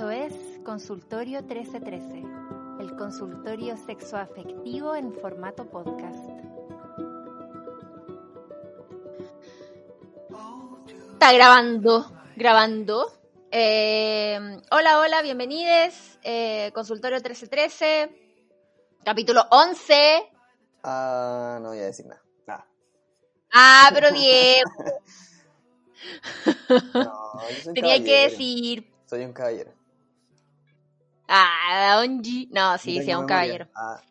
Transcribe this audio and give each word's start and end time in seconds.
Esto 0.00 0.12
es 0.12 0.32
Consultorio 0.64 1.42
1313, 1.42 2.24
el 2.80 2.96
consultorio 2.96 3.76
sexoafectivo 3.76 4.96
en 4.96 5.12
formato 5.12 5.66
podcast. 5.66 6.26
Está 11.12 11.34
grabando, 11.34 12.10
grabando. 12.34 13.12
Eh, 13.50 14.58
hola, 14.70 15.00
hola, 15.00 15.20
bienvenidos. 15.20 16.18
Eh, 16.22 16.70
Consultorio 16.72 17.18
1313, 17.18 18.40
capítulo 19.04 19.44
11. 19.50 20.32
Ah, 20.82 21.58
no 21.60 21.68
voy 21.68 21.78
a 21.78 21.84
decir 21.84 22.06
nada. 22.06 22.22
Nada. 22.46 22.66
Ah, 23.52 23.90
pero 23.92 24.10
Diego, 24.12 24.70
No, 26.94 27.50
yo 27.50 27.56
soy 27.56 27.68
un 27.68 27.74
tenía 27.74 28.02
que 28.02 28.30
decir. 28.30 28.90
Soy 29.04 29.24
un 29.26 29.34
caballero. 29.34 29.78
Ah, 31.32 32.02
G. 32.04 32.48
No, 32.50 32.76
sí, 32.76 33.00
sí, 33.00 33.10
es 33.10 33.16
un 33.16 33.26
caballero. 33.26 33.68
Ah, 33.76 34.02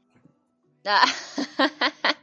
Ah. 0.86 1.04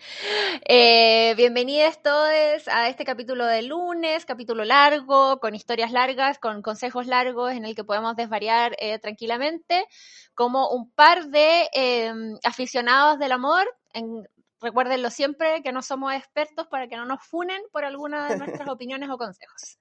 eh, 0.65 1.35
bienvenidos 1.37 2.03
todos 2.03 2.67
a 2.69 2.89
este 2.89 3.05
capítulo 3.05 3.45
de 3.45 3.63
lunes, 3.63 4.25
capítulo 4.25 4.65
largo, 4.65 5.39
con 5.39 5.55
historias 5.55 5.93
largas, 5.93 6.39
con 6.39 6.63
consejos 6.63 7.07
largos 7.07 7.53
en 7.53 7.67
el 7.67 7.75
que 7.75 7.85
podemos 7.85 8.17
desvariar 8.17 8.75
eh, 8.79 8.99
tranquilamente, 8.99 9.87
como 10.35 10.71
un 10.71 10.91
par 10.91 11.27
de 11.27 11.69
eh, 11.75 12.13
aficionados 12.45 13.19
del 13.19 13.33
amor. 13.33 13.67
En, 13.93 14.27
recuérdenlo 14.63 15.11
siempre 15.11 15.63
que 15.63 15.73
no 15.73 15.83
somos 15.83 16.15
expertos 16.15 16.67
para 16.69 16.89
que 16.89 16.97
no 16.97 17.05
nos 17.05 17.23
funen 17.23 17.61
por 17.71 17.85
alguna 17.85 18.31
de 18.31 18.39
nuestras 18.39 18.69
opiniones 18.71 19.11
o 19.11 19.19
consejos. 19.19 19.79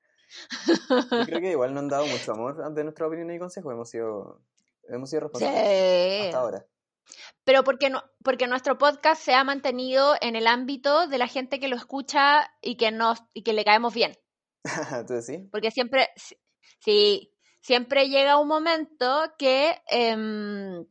yo 1.12 1.26
creo 1.26 1.40
que 1.40 1.52
igual 1.52 1.74
no 1.74 1.80
han 1.80 1.88
dado 1.88 2.06
mucho 2.06 2.34
amor 2.34 2.74
de 2.74 2.84
nuestra 2.84 3.08
opinión 3.08 3.32
y 3.32 3.40
consejo. 3.40 3.72
Hemos 3.72 3.90
sido, 3.90 4.42
hemos 4.90 5.10
sido 5.10 5.22
responsables 5.22 5.60
Sí. 5.60 6.26
hasta 6.26 6.38
ahora. 6.40 6.66
Pero 7.44 7.64
porque, 7.64 7.90
no, 7.90 8.04
porque 8.24 8.48
nuestro 8.48 8.78
podcast 8.78 9.22
se 9.22 9.34
ha 9.36 9.44
mantenido 9.44 10.16
en 10.22 10.36
el 10.36 10.48
ámbito 10.48 11.08
de 11.08 11.18
la 11.20 11.28
gente 11.28 11.60
que 11.60 11.68
lo 11.68 11.76
escucha 11.76 12.52
y 12.62 12.78
que, 12.78 12.92
nos, 12.92 13.20
y 13.34 13.44
que 13.44 13.54
le 13.54 13.64
caemos 13.64 13.94
bien. 13.94 14.18
Entonces 14.92 15.26
sí. 15.26 15.48
Porque 15.52 15.70
siempre, 15.70 16.10
sí, 16.80 17.32
siempre 17.62 18.10
llega 18.10 18.40
un 18.40 18.48
momento 18.48 19.32
que 19.38 19.80
em, 19.88 20.86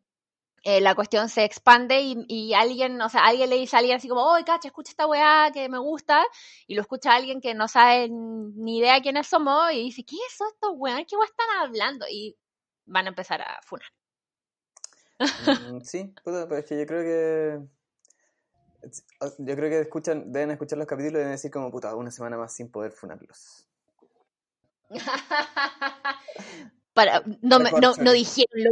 eh, 0.62 0.80
la 0.80 0.94
cuestión 0.94 1.28
se 1.28 1.42
expande 1.44 2.00
y, 2.00 2.24
y 2.28 2.54
alguien, 2.54 3.00
o 3.02 3.08
sea, 3.08 3.26
alguien 3.26 3.50
le 3.50 3.56
dice 3.56 3.74
a 3.74 3.80
alguien 3.80 3.96
así 3.96 4.08
como, 4.08 4.22
oh, 4.22 4.36
cacha, 4.46 4.68
escucha 4.68 4.90
esta 4.92 5.06
weá 5.08 5.50
que 5.52 5.68
me 5.68 5.78
gusta, 5.78 6.24
y 6.68 6.74
lo 6.76 6.82
escucha 6.82 7.14
alguien 7.14 7.40
que 7.40 7.54
no 7.54 7.66
sabe 7.66 8.08
ni 8.10 8.78
idea 8.78 9.00
quiénes 9.02 9.26
somos, 9.26 9.72
y 9.72 9.82
dice, 9.82 10.04
¿qué 10.04 10.16
es 10.16 10.34
estos 10.34 10.70
weón? 10.76 11.04
¿Qué 11.04 11.16
weá 11.16 11.26
están 11.26 11.48
hablando? 11.60 12.06
Y 12.08 12.36
van 12.86 13.06
a 13.06 13.08
empezar 13.08 13.42
a 13.42 13.60
funar. 13.62 13.88
Mm, 15.18 15.18
sí, 15.82 16.14
puta, 16.24 16.48
pero 16.48 16.60
es 16.60 16.66
que 16.66 16.78
yo 16.78 16.86
creo 16.86 17.02
que. 17.02 17.60
Yo 19.38 19.56
creo 19.56 19.70
que 19.70 19.80
escuchan, 19.80 20.30
deben 20.30 20.50
escuchar 20.50 20.78
los 20.78 20.86
capítulos 20.86 21.14
y 21.14 21.18
deben 21.18 21.32
decir 21.32 21.50
como 21.50 21.70
puta, 21.70 21.96
una 21.96 22.10
semana 22.10 22.36
más 22.36 22.54
sin 22.54 22.70
poder 22.70 22.92
funarlos. 22.92 23.66
Para, 26.92 27.22
no, 27.40 27.58
me- 27.58 27.72
no, 27.72 27.94
no 27.98 28.12
dijeron 28.12 28.62
lo 28.62 28.70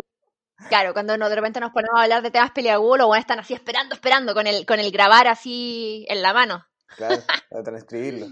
Claro, 0.69 0.93
cuando 0.93 1.17
no, 1.19 1.29
de 1.29 1.35
repente 1.35 1.61
nos 1.61 1.73
ponemos 1.73 1.99
a 1.99 2.05
hablar 2.05 2.23
de 2.23 2.31
temas 2.31 2.53
peliagudos, 2.53 2.99
los 2.99 3.07
buenos 3.07 3.23
están 3.23 3.41
así 3.41 3.55
esperando, 3.55 3.95
esperando, 3.95 4.35
con 4.35 4.47
el, 4.47 4.65
con 4.65 4.81
el 4.81 4.93
grabar 4.93 5.27
así 5.27 6.07
en 6.09 6.23
la 6.23 6.33
mano. 6.33 6.65
Claro, 6.97 7.21
para 7.51 7.63
transcribirlo. 7.63 8.27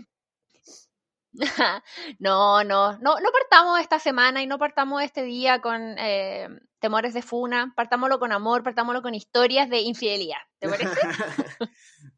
no, 2.19 2.65
no, 2.65 2.99
no, 2.99 3.21
no 3.21 3.31
partamos 3.33 3.81
esta 3.81 3.99
semana 3.99 4.43
y 4.43 4.47
no 4.47 4.59
partamos 4.59 5.03
este 5.03 5.23
día 5.23 5.61
con 5.61 5.97
eh, 5.99 6.49
temores 6.81 7.15
de 7.15 7.23
funa, 7.23 7.73
partámoslo 7.77 8.19
con 8.19 8.33
amor, 8.33 8.63
partámoslo 8.63 9.03
con 9.03 9.15
historias 9.15 9.71
de 9.71 9.81
infidelidad. 9.81 10.39
¿Te 10.59 10.69
parece? 10.69 10.97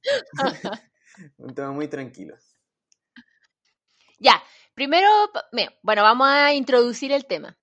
Un 1.37 1.55
tema 1.55 1.73
muy 1.73 1.89
tranquilo. 1.89 2.37
ya, 4.19 4.43
primero, 4.75 5.09
bueno, 5.83 6.03
vamos 6.03 6.29
a 6.29 6.53
introducir 6.55 7.13
el 7.13 7.27
tema. 7.27 7.57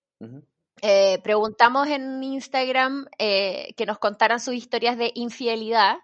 Eh, 0.81 1.19
preguntamos 1.23 1.87
en 1.87 2.23
Instagram 2.23 3.07
eh, 3.17 3.73
que 3.75 3.85
nos 3.85 3.99
contaran 3.99 4.39
sus 4.39 4.53
historias 4.53 4.97
de 4.97 5.11
infidelidad, 5.15 5.97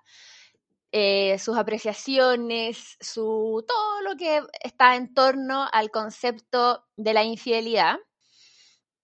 eh, 0.91 1.38
sus 1.40 1.57
apreciaciones, 1.57 2.97
su 3.00 3.63
todo 3.68 4.01
lo 4.01 4.16
que 4.16 4.41
está 4.63 4.96
en 4.96 5.13
torno 5.13 5.68
al 5.72 5.91
concepto 5.91 6.85
de 6.96 7.13
la 7.13 7.23
infidelidad. 7.23 7.97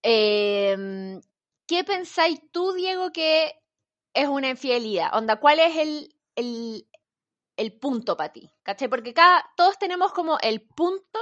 Em, 0.03 1.21
¿Qué 1.67 1.83
pensáis 1.83 2.39
tú, 2.51 2.73
Diego, 2.73 3.11
que 3.11 3.53
es 4.13 4.27
una 4.27 4.49
infidelidad? 4.49 5.15
Onda, 5.15 5.39
¿cuál 5.39 5.59
es 5.59 5.77
el, 5.77 6.15
el, 6.35 6.87
el 7.57 7.79
punto 7.79 8.17
para 8.17 8.31
ti? 8.33 8.51
¿Cachai? 8.63 8.87
Porque 8.87 9.13
cada, 9.13 9.45
todos 9.55 9.77
tenemos 9.77 10.11
como 10.13 10.37
el 10.39 10.61
punto 10.61 11.19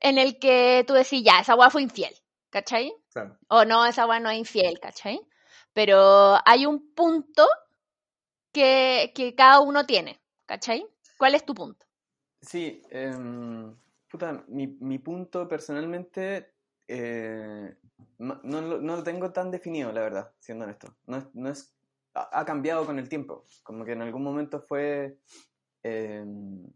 en 0.00 0.18
el 0.18 0.38
que 0.38 0.84
tú 0.86 0.94
decís, 0.94 1.22
ya, 1.24 1.40
esa 1.40 1.54
weá 1.54 1.70
fue 1.70 1.82
infiel, 1.82 2.14
¿cachai? 2.50 2.92
Claro. 3.12 3.38
O 3.48 3.64
no, 3.64 3.86
esa 3.86 4.06
weá 4.06 4.20
no 4.20 4.30
es 4.30 4.38
infiel, 4.38 4.78
¿cachai? 4.80 5.20
Pero 5.72 6.38
hay 6.44 6.66
un 6.66 6.94
punto 6.94 7.46
que, 8.56 9.12
que 9.14 9.34
cada 9.34 9.60
uno 9.60 9.84
tiene, 9.84 10.18
¿cachai? 10.46 10.86
¿Cuál 11.18 11.34
es 11.34 11.44
tu 11.44 11.54
punto? 11.54 11.84
Sí, 12.40 12.80
em, 12.88 13.76
puta, 14.10 14.44
mi, 14.48 14.66
mi 14.80 14.98
punto 14.98 15.46
personalmente 15.46 16.54
eh, 16.88 17.76
no, 18.16 18.40
no 18.42 18.62
no 18.62 18.96
lo 18.96 19.02
tengo 19.02 19.30
tan 19.30 19.50
definido, 19.50 19.92
la 19.92 20.00
verdad, 20.00 20.32
siendo 20.38 20.64
honesto. 20.64 20.96
No 21.06 21.30
no 21.34 21.50
es, 21.50 21.76
ha, 22.14 22.40
ha 22.40 22.44
cambiado 22.46 22.86
con 22.86 22.98
el 22.98 23.10
tiempo, 23.10 23.44
como 23.62 23.84
que 23.84 23.92
en 23.92 24.00
algún 24.00 24.22
momento 24.22 24.62
fue 24.62 25.18
em, 25.82 26.66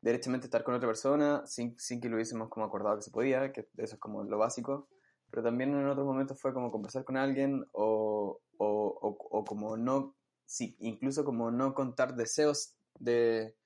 derechamente 0.00 0.46
estar 0.46 0.64
con 0.64 0.74
otra 0.74 0.88
persona 0.88 1.46
sin, 1.46 1.78
sin 1.78 2.00
que 2.00 2.08
lo 2.08 2.14
hubiésemos 2.14 2.48
como 2.48 2.64
acordado 2.64 2.96
que 2.96 3.02
se 3.02 3.10
podía, 3.10 3.52
que 3.52 3.68
eso 3.76 3.96
es 3.96 4.00
como 4.00 4.24
lo 4.24 4.38
básico, 4.38 4.88
pero 5.30 5.42
también 5.42 5.74
en 5.74 5.86
otros 5.86 6.06
momentos 6.06 6.40
fue 6.40 6.54
como 6.54 6.70
conversar 6.70 7.04
con 7.04 7.18
alguien 7.18 7.66
o, 7.72 8.40
o, 8.56 8.66
o, 8.66 9.18
o 9.38 9.44
como 9.44 9.76
no, 9.76 10.15
sí, 10.46 10.76
incluso 10.80 11.24
como 11.24 11.50
no 11.50 11.74
contar 11.74 12.16
deseos 12.16 12.74
de 12.98 13.56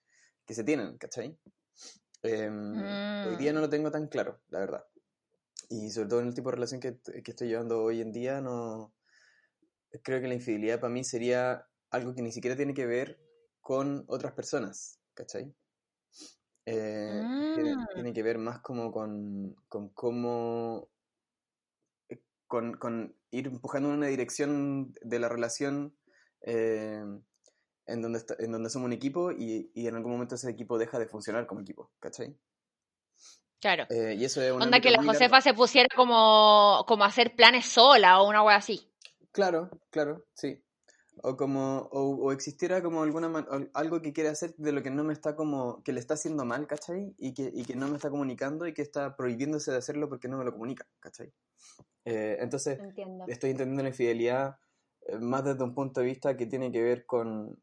que 0.46 0.54
se 0.54 0.64
tienen, 0.64 0.98
¿cachai? 0.98 1.38
Em, 2.22 2.74
Hoy 3.26 3.36
día 3.36 3.52
Mm. 3.52 3.54
no 3.54 3.60
lo 3.60 3.70
tengo 3.70 3.90
tan 3.90 4.08
claro, 4.08 4.40
la 4.48 4.60
verdad. 4.60 4.84
Y 5.68 5.90
sobre 5.90 6.08
todo 6.08 6.20
en 6.20 6.28
el 6.28 6.34
tipo 6.34 6.50
de 6.50 6.56
relación 6.56 6.80
que, 6.80 6.98
que 7.22 7.30
estoy 7.30 7.48
llevando 7.48 7.82
hoy 7.82 8.00
en 8.00 8.12
día, 8.12 8.40
no 8.40 8.92
creo 10.02 10.20
que 10.20 10.28
la 10.28 10.34
infidelidad 10.34 10.80
para 10.80 10.92
mí 10.92 11.04
sería 11.04 11.66
algo 11.90 12.14
que 12.14 12.22
ni 12.22 12.32
siquiera 12.32 12.56
tiene 12.56 12.74
que 12.74 12.86
ver 12.86 13.20
con 13.60 14.04
otras 14.08 14.32
personas, 14.32 15.00
¿cachai? 15.14 15.54
Eh, 16.66 17.22
tiene, 17.54 17.74
Mm. 17.74 17.86
tiene 17.94 18.12
que 18.12 18.22
ver 18.22 18.38
más 18.38 18.60
como 18.60 18.92
con, 18.92 19.54
con 19.68 19.88
cómo 19.90 20.88
eh, 22.08 22.22
con, 22.46 22.74
con 22.74 23.16
ir 23.30 23.46
empujando 23.48 23.88
en 23.90 23.96
una 23.96 24.06
dirección 24.06 24.92
de 25.02 25.18
la 25.18 25.28
relación 25.28 25.96
eh, 26.42 27.02
en, 27.86 28.02
donde 28.02 28.18
está- 28.18 28.36
en 28.38 28.52
donde 28.52 28.70
somos 28.70 28.86
un 28.86 28.92
equipo 28.92 29.32
y, 29.32 29.70
y 29.74 29.86
en 29.86 29.96
algún 29.96 30.12
momento 30.12 30.34
ese 30.34 30.50
equipo 30.50 30.78
deja 30.78 30.98
de 30.98 31.06
funcionar 31.06 31.46
como 31.46 31.60
equipo, 31.60 31.90
¿cachai? 32.00 32.36
Claro. 33.60 33.84
Eh, 33.90 34.14
y 34.18 34.24
eso 34.24 34.40
es 34.40 34.52
un 34.52 34.62
Onda 34.62 34.80
que 34.80 34.90
la. 34.90 35.02
Josefa 35.02 35.40
se 35.42 35.52
pusiera 35.52 35.88
como, 35.94 36.84
como 36.88 37.04
a 37.04 37.08
hacer 37.08 37.36
planes 37.36 37.66
sola 37.66 38.20
o 38.20 38.28
una 38.28 38.42
wea 38.42 38.56
así. 38.56 38.90
Claro, 39.32 39.70
claro, 39.90 40.24
sí. 40.34 40.62
O 41.22 41.36
como, 41.36 41.76
o, 41.92 42.16
o 42.16 42.32
existiera 42.32 42.82
como 42.82 43.02
alguna 43.02 43.30
algo 43.74 44.00
que 44.00 44.14
quiere 44.14 44.30
hacer 44.30 44.54
de 44.56 44.72
lo 44.72 44.82
que 44.82 44.90
no 44.90 45.04
me 45.04 45.12
está 45.12 45.36
como, 45.36 45.82
que 45.82 45.92
le 45.92 46.00
está 46.00 46.14
haciendo 46.14 46.46
mal, 46.46 46.66
¿cachai? 46.66 47.14
Y 47.18 47.34
que, 47.34 47.50
y 47.52 47.64
que 47.66 47.76
no 47.76 47.88
me 47.88 47.96
está 47.96 48.08
comunicando 48.08 48.66
y 48.66 48.72
que 48.72 48.80
está 48.80 49.14
prohibiéndose 49.14 49.70
de 49.70 49.76
hacerlo 49.76 50.08
porque 50.08 50.28
no 50.28 50.38
me 50.38 50.44
lo 50.46 50.52
comunica, 50.52 50.86
¿cachai? 50.98 51.30
Eh, 52.06 52.38
entonces, 52.40 52.78
Entiendo. 52.78 53.26
estoy 53.28 53.50
entendiendo 53.50 53.82
la 53.82 53.90
infidelidad 53.90 54.56
más 55.20 55.44
desde 55.44 55.64
un 55.64 55.74
punto 55.74 56.00
de 56.00 56.06
vista 56.06 56.36
que 56.36 56.46
tiene 56.46 56.70
que 56.70 56.82
ver 56.82 57.06
con, 57.06 57.58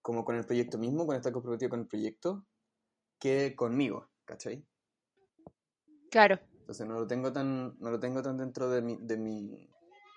como 0.00 0.24
con 0.24 0.36
el 0.36 0.44
proyecto 0.44 0.78
mismo, 0.78 1.06
con 1.06 1.16
estar 1.16 1.32
comprometido 1.32 1.70
con 1.70 1.80
el 1.80 1.86
proyecto, 1.86 2.44
que 3.18 3.54
conmigo, 3.54 4.08
¿cachai? 4.24 4.66
Claro. 6.10 6.38
Entonces 6.60 6.86
no 6.86 6.94
lo 6.94 7.06
tengo 7.06 7.32
tan, 7.32 7.78
no 7.78 7.90
lo 7.90 8.00
tengo 8.00 8.22
tan 8.22 8.36
dentro 8.36 8.68
de 8.68 8.82
mi, 8.82 8.96
de 8.96 9.16
mi, 9.16 9.68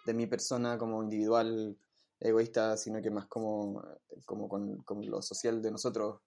de 0.05 0.13
mi 0.13 0.27
persona 0.27 0.77
como 0.77 1.01
individual 1.03 1.77
egoísta, 2.19 2.77
sino 2.77 3.01
que 3.01 3.11
más 3.11 3.27
como, 3.27 3.83
como 4.25 4.49
con, 4.49 4.77
con 4.83 5.05
lo 5.09 5.21
social 5.21 5.61
de 5.61 5.71
nosotros 5.71 6.21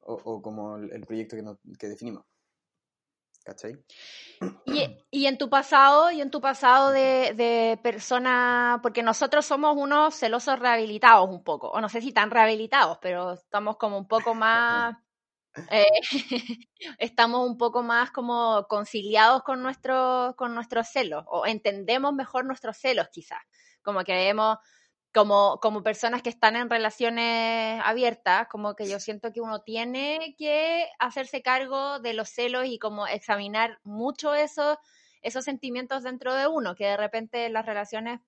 o, 0.00 0.14
o 0.14 0.42
como 0.42 0.76
el, 0.76 0.92
el 0.92 1.02
proyecto 1.02 1.36
que, 1.36 1.42
nos, 1.42 1.58
que 1.78 1.88
definimos. 1.88 2.24
¿Cachai? 3.50 3.76
Y, 4.64 4.96
y, 5.10 5.26
en 5.26 5.36
tu 5.36 5.50
pasado, 5.50 6.12
y 6.12 6.20
en 6.20 6.30
tu 6.30 6.40
pasado 6.40 6.92
de, 6.92 7.34
de, 7.34 7.80
persona, 7.82 8.78
porque 8.80 9.02
nosotros 9.02 9.44
somos 9.44 9.76
unos 9.76 10.14
celosos 10.14 10.56
rehabilitados 10.60 11.28
un 11.28 11.42
poco, 11.42 11.68
o 11.68 11.80
no 11.80 11.88
sé 11.88 12.00
si 12.00 12.12
tan 12.12 12.30
rehabilitados, 12.30 12.98
pero 13.02 13.32
estamos 13.32 13.76
como 13.76 13.98
un 13.98 14.06
poco 14.06 14.34
más, 14.34 14.96
eh, 15.70 15.84
estamos 16.98 17.44
un 17.44 17.58
poco 17.58 17.82
más 17.82 18.12
como 18.12 18.66
conciliados 18.68 19.42
con 19.42 19.62
nuestros 19.62 20.36
con 20.36 20.54
nuestros 20.54 20.86
celos, 20.86 21.24
o 21.26 21.44
entendemos 21.44 22.14
mejor 22.14 22.44
nuestros 22.44 22.76
celos 22.76 23.08
quizás, 23.12 23.42
como 23.82 24.04
que 24.04 24.12
vemos 24.12 24.58
como, 25.12 25.58
como 25.60 25.82
personas 25.82 26.22
que 26.22 26.30
están 26.30 26.56
en 26.56 26.70
relaciones 26.70 27.80
abiertas, 27.84 28.46
como 28.48 28.76
que 28.76 28.88
yo 28.88 29.00
siento 29.00 29.32
que 29.32 29.40
uno 29.40 29.62
tiene 29.62 30.34
que 30.38 30.88
hacerse 30.98 31.42
cargo 31.42 31.98
de 31.98 32.14
los 32.14 32.28
celos 32.28 32.66
y 32.66 32.78
como 32.78 33.06
examinar 33.06 33.80
mucho 33.82 34.34
esos, 34.34 34.78
esos 35.22 35.44
sentimientos 35.44 36.04
dentro 36.04 36.34
de 36.34 36.46
uno, 36.46 36.74
que 36.76 36.86
de 36.86 36.96
repente 36.96 37.48
las 37.50 37.66
relaciones 37.66 38.20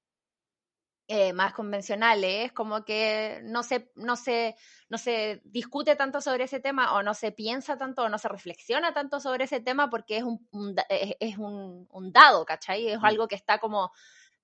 eh, 1.08 1.32
más 1.32 1.52
convencionales, 1.52 2.52
como 2.52 2.84
que 2.84 3.40
no 3.44 3.62
se, 3.62 3.90
no, 3.96 4.16
se, 4.16 4.56
no 4.88 4.98
se 4.98 5.42
discute 5.44 5.94
tanto 5.94 6.20
sobre 6.20 6.44
ese 6.44 6.58
tema 6.58 6.94
o 6.94 7.02
no 7.02 7.12
se 7.14 7.32
piensa 7.32 7.76
tanto 7.76 8.04
o 8.04 8.08
no 8.08 8.18
se 8.18 8.28
reflexiona 8.28 8.94
tanto 8.94 9.20
sobre 9.20 9.44
ese 9.44 9.60
tema 9.60 9.90
porque 9.90 10.18
es 10.18 10.22
un, 10.22 10.48
un 10.52 10.74
es 10.88 11.38
un, 11.38 11.86
un, 11.90 12.12
dado, 12.12 12.44
¿cachai? 12.44 12.88
Es 12.88 12.98
algo 13.02 13.28
que 13.28 13.34
está 13.34 13.58
como 13.58 13.92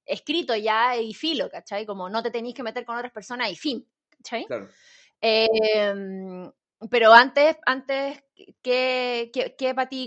escrito 0.08 0.56
ya 0.56 0.96
y 0.96 1.14
filo, 1.14 1.50
¿cachai? 1.50 1.86
Como 1.86 2.08
no 2.08 2.22
te 2.22 2.30
tenéis 2.30 2.54
que 2.54 2.62
meter 2.62 2.84
con 2.84 2.96
otras 2.96 3.12
personas 3.12 3.50
y 3.50 3.56
fin, 3.56 3.86
¿cachai? 4.10 4.46
Claro. 4.46 4.68
Eh, 5.20 6.50
pero 6.90 7.12
antes, 7.12 7.56
antes 7.66 8.22
¿qué, 8.62 9.30
qué, 9.32 9.56
qué 9.58 9.74
para 9.74 9.88
ti 9.88 10.06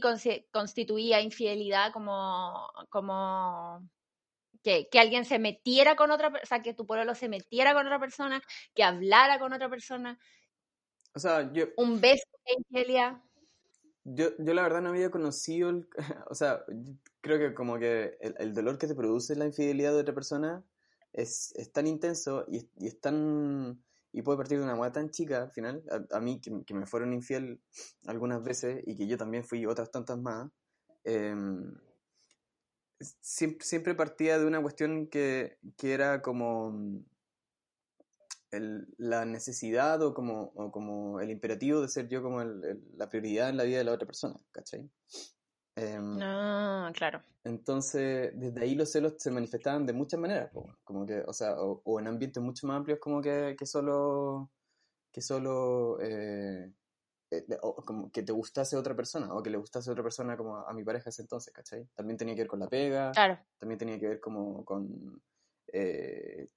constituía 0.51 1.21
infidelidad 1.21 1.92
como, 1.92 2.69
como 2.89 3.89
que, 4.63 4.88
que, 4.89 5.00
alguien 5.00 5.25
se 5.25 5.39
metiera 5.39 5.95
con 5.95 6.12
otra 6.12 6.31
persona, 6.31 6.44
o 6.44 6.48
sea, 6.48 6.62
que 6.62 6.74
tu 6.74 6.86
pueblo 6.86 7.13
se 7.15 7.27
metiera 7.27 7.74
con 7.74 7.86
otra 7.86 8.00
persona, 8.00 8.42
que 8.74 8.83
hablara 8.83 9.39
con 9.39 9.51
otra 9.53 9.69
persona? 9.69 10.18
O 11.13 11.19
sea, 11.19 11.51
yo... 11.51 11.65
Un 11.77 12.00
beso 12.00 12.24
de 12.45 12.53
infidelidad. 12.57 13.18
Yo, 14.03 14.30
yo 14.38 14.53
la 14.53 14.63
verdad 14.63 14.81
no 14.81 14.89
había 14.89 15.12
conocido, 15.12 15.69
el, 15.69 15.88
o 16.30 16.36
sea, 16.36 16.63
creo 17.21 17.38
que 17.38 17.53
como 17.53 17.77
que 17.77 18.18
el, 18.19 18.36
el, 18.39 18.53
dolor 18.53 18.77
que 18.77 18.88
te 18.88 18.95
produce 18.95 19.36
la 19.36 19.45
infidelidad 19.45 19.94
de 19.94 20.01
otra 20.01 20.15
persona 20.15 20.63
es, 21.13 21.53
es 21.56 21.71
tan 21.71 21.88
intenso 21.88 22.45
y 22.48 22.68
y 22.77 22.88
es, 22.88 23.00
tan... 23.00 23.80
y 24.12 24.21
puede 24.24 24.38
partir 24.38 24.57
de 24.57 24.63
una 24.63 24.75
mueca 24.75 24.94
tan 24.94 25.12
chica 25.12 25.44
al 25.44 25.51
final, 25.51 25.83
a, 26.12 26.19
mí 26.19 26.42
que, 26.42 26.51
que, 26.65 26.74
me 26.74 26.88
fueron 26.88 27.13
infiel 27.13 27.62
algunas 28.07 28.44
veces 28.44 28.83
y 28.88 28.95
que 28.95 29.07
yo 29.07 29.18
también 29.18 29.44
fui 29.44 29.65
otras 29.65 29.92
tantas 29.92 30.18
más, 30.18 30.50
eh, 31.03 31.36
siempre, 33.21 33.65
siempre 33.65 33.95
partía 33.95 34.39
de 34.39 34.45
una 34.45 34.62
cuestión 34.62 35.07
que, 35.07 35.57
que 35.77 35.94
era 35.94 36.21
como 36.21 37.03
el, 38.51 38.88
la 38.98 39.25
necesidad 39.25 40.01
o 40.01 40.13
como, 40.13 40.51
o 40.56 40.71
como 40.71 41.19
el 41.19 41.30
imperativo 41.30 41.81
de 41.81 41.88
ser 41.88 42.07
yo 42.07 42.21
como 42.21 42.42
el, 42.42 42.63
el, 42.63 42.83
la 42.98 43.09
prioridad 43.09 43.50
en 43.50 43.57
la 43.57 43.63
vida 43.63 43.80
de 43.80 43.83
la 43.86 43.94
otra 43.94 44.06
persona, 44.06 44.39
¿cachai? 44.51 44.89
Eh, 45.77 45.98
ah, 46.21 46.92
claro. 46.94 47.21
Entonces, 47.44 48.31
desde 48.36 48.62
ahí 48.62 48.75
los 48.75 48.92
celos 48.92 49.15
se 49.18 49.31
manifestaban 49.31 49.86
de 49.86 49.94
muchas 49.94 50.19
maneras, 50.19 50.51
como 50.83 51.06
que, 51.06 51.24
o 51.25 51.33
sea, 51.33 51.59
o, 51.59 51.81
o 51.83 52.00
en 52.00 52.07
ambientes 52.07 52.44
mucho 52.44 52.68
más 52.68 52.77
amplios 52.77 53.00
como 53.00 53.21
que, 53.21 53.56
que 53.57 53.65
solo, 53.65 54.51
que 55.12 55.21
solo, 55.21 55.98
eh, 56.01 56.71
o 57.62 57.75
como 57.75 58.12
que 58.12 58.21
te 58.21 58.33
gustase 58.33 58.75
otra 58.75 58.95
persona, 58.95 59.33
o 59.33 59.42
que 59.42 59.50
le 59.50 59.57
gustase 59.57 59.89
otra 59.89 60.03
persona 60.03 60.36
como 60.38 60.57
a, 60.57 60.69
a 60.69 60.74
mi 60.74 60.83
pareja 60.83 61.09
ese 61.09 61.24
entonces, 61.24 61.53
¿cachai? 61.53 61.88
También 61.95 62.18
tenía 62.18 62.36
que 62.36 62.42
ver 62.42 62.50
con 62.50 62.59
la 62.59 62.68
pega, 62.68 63.12
claro. 63.12 63.39
también 63.57 63.80
tenía 63.80 63.98
que 63.98 64.07
ver 64.07 64.19
como 64.19 64.63
con, 64.65 65.21
eh, 65.74 66.50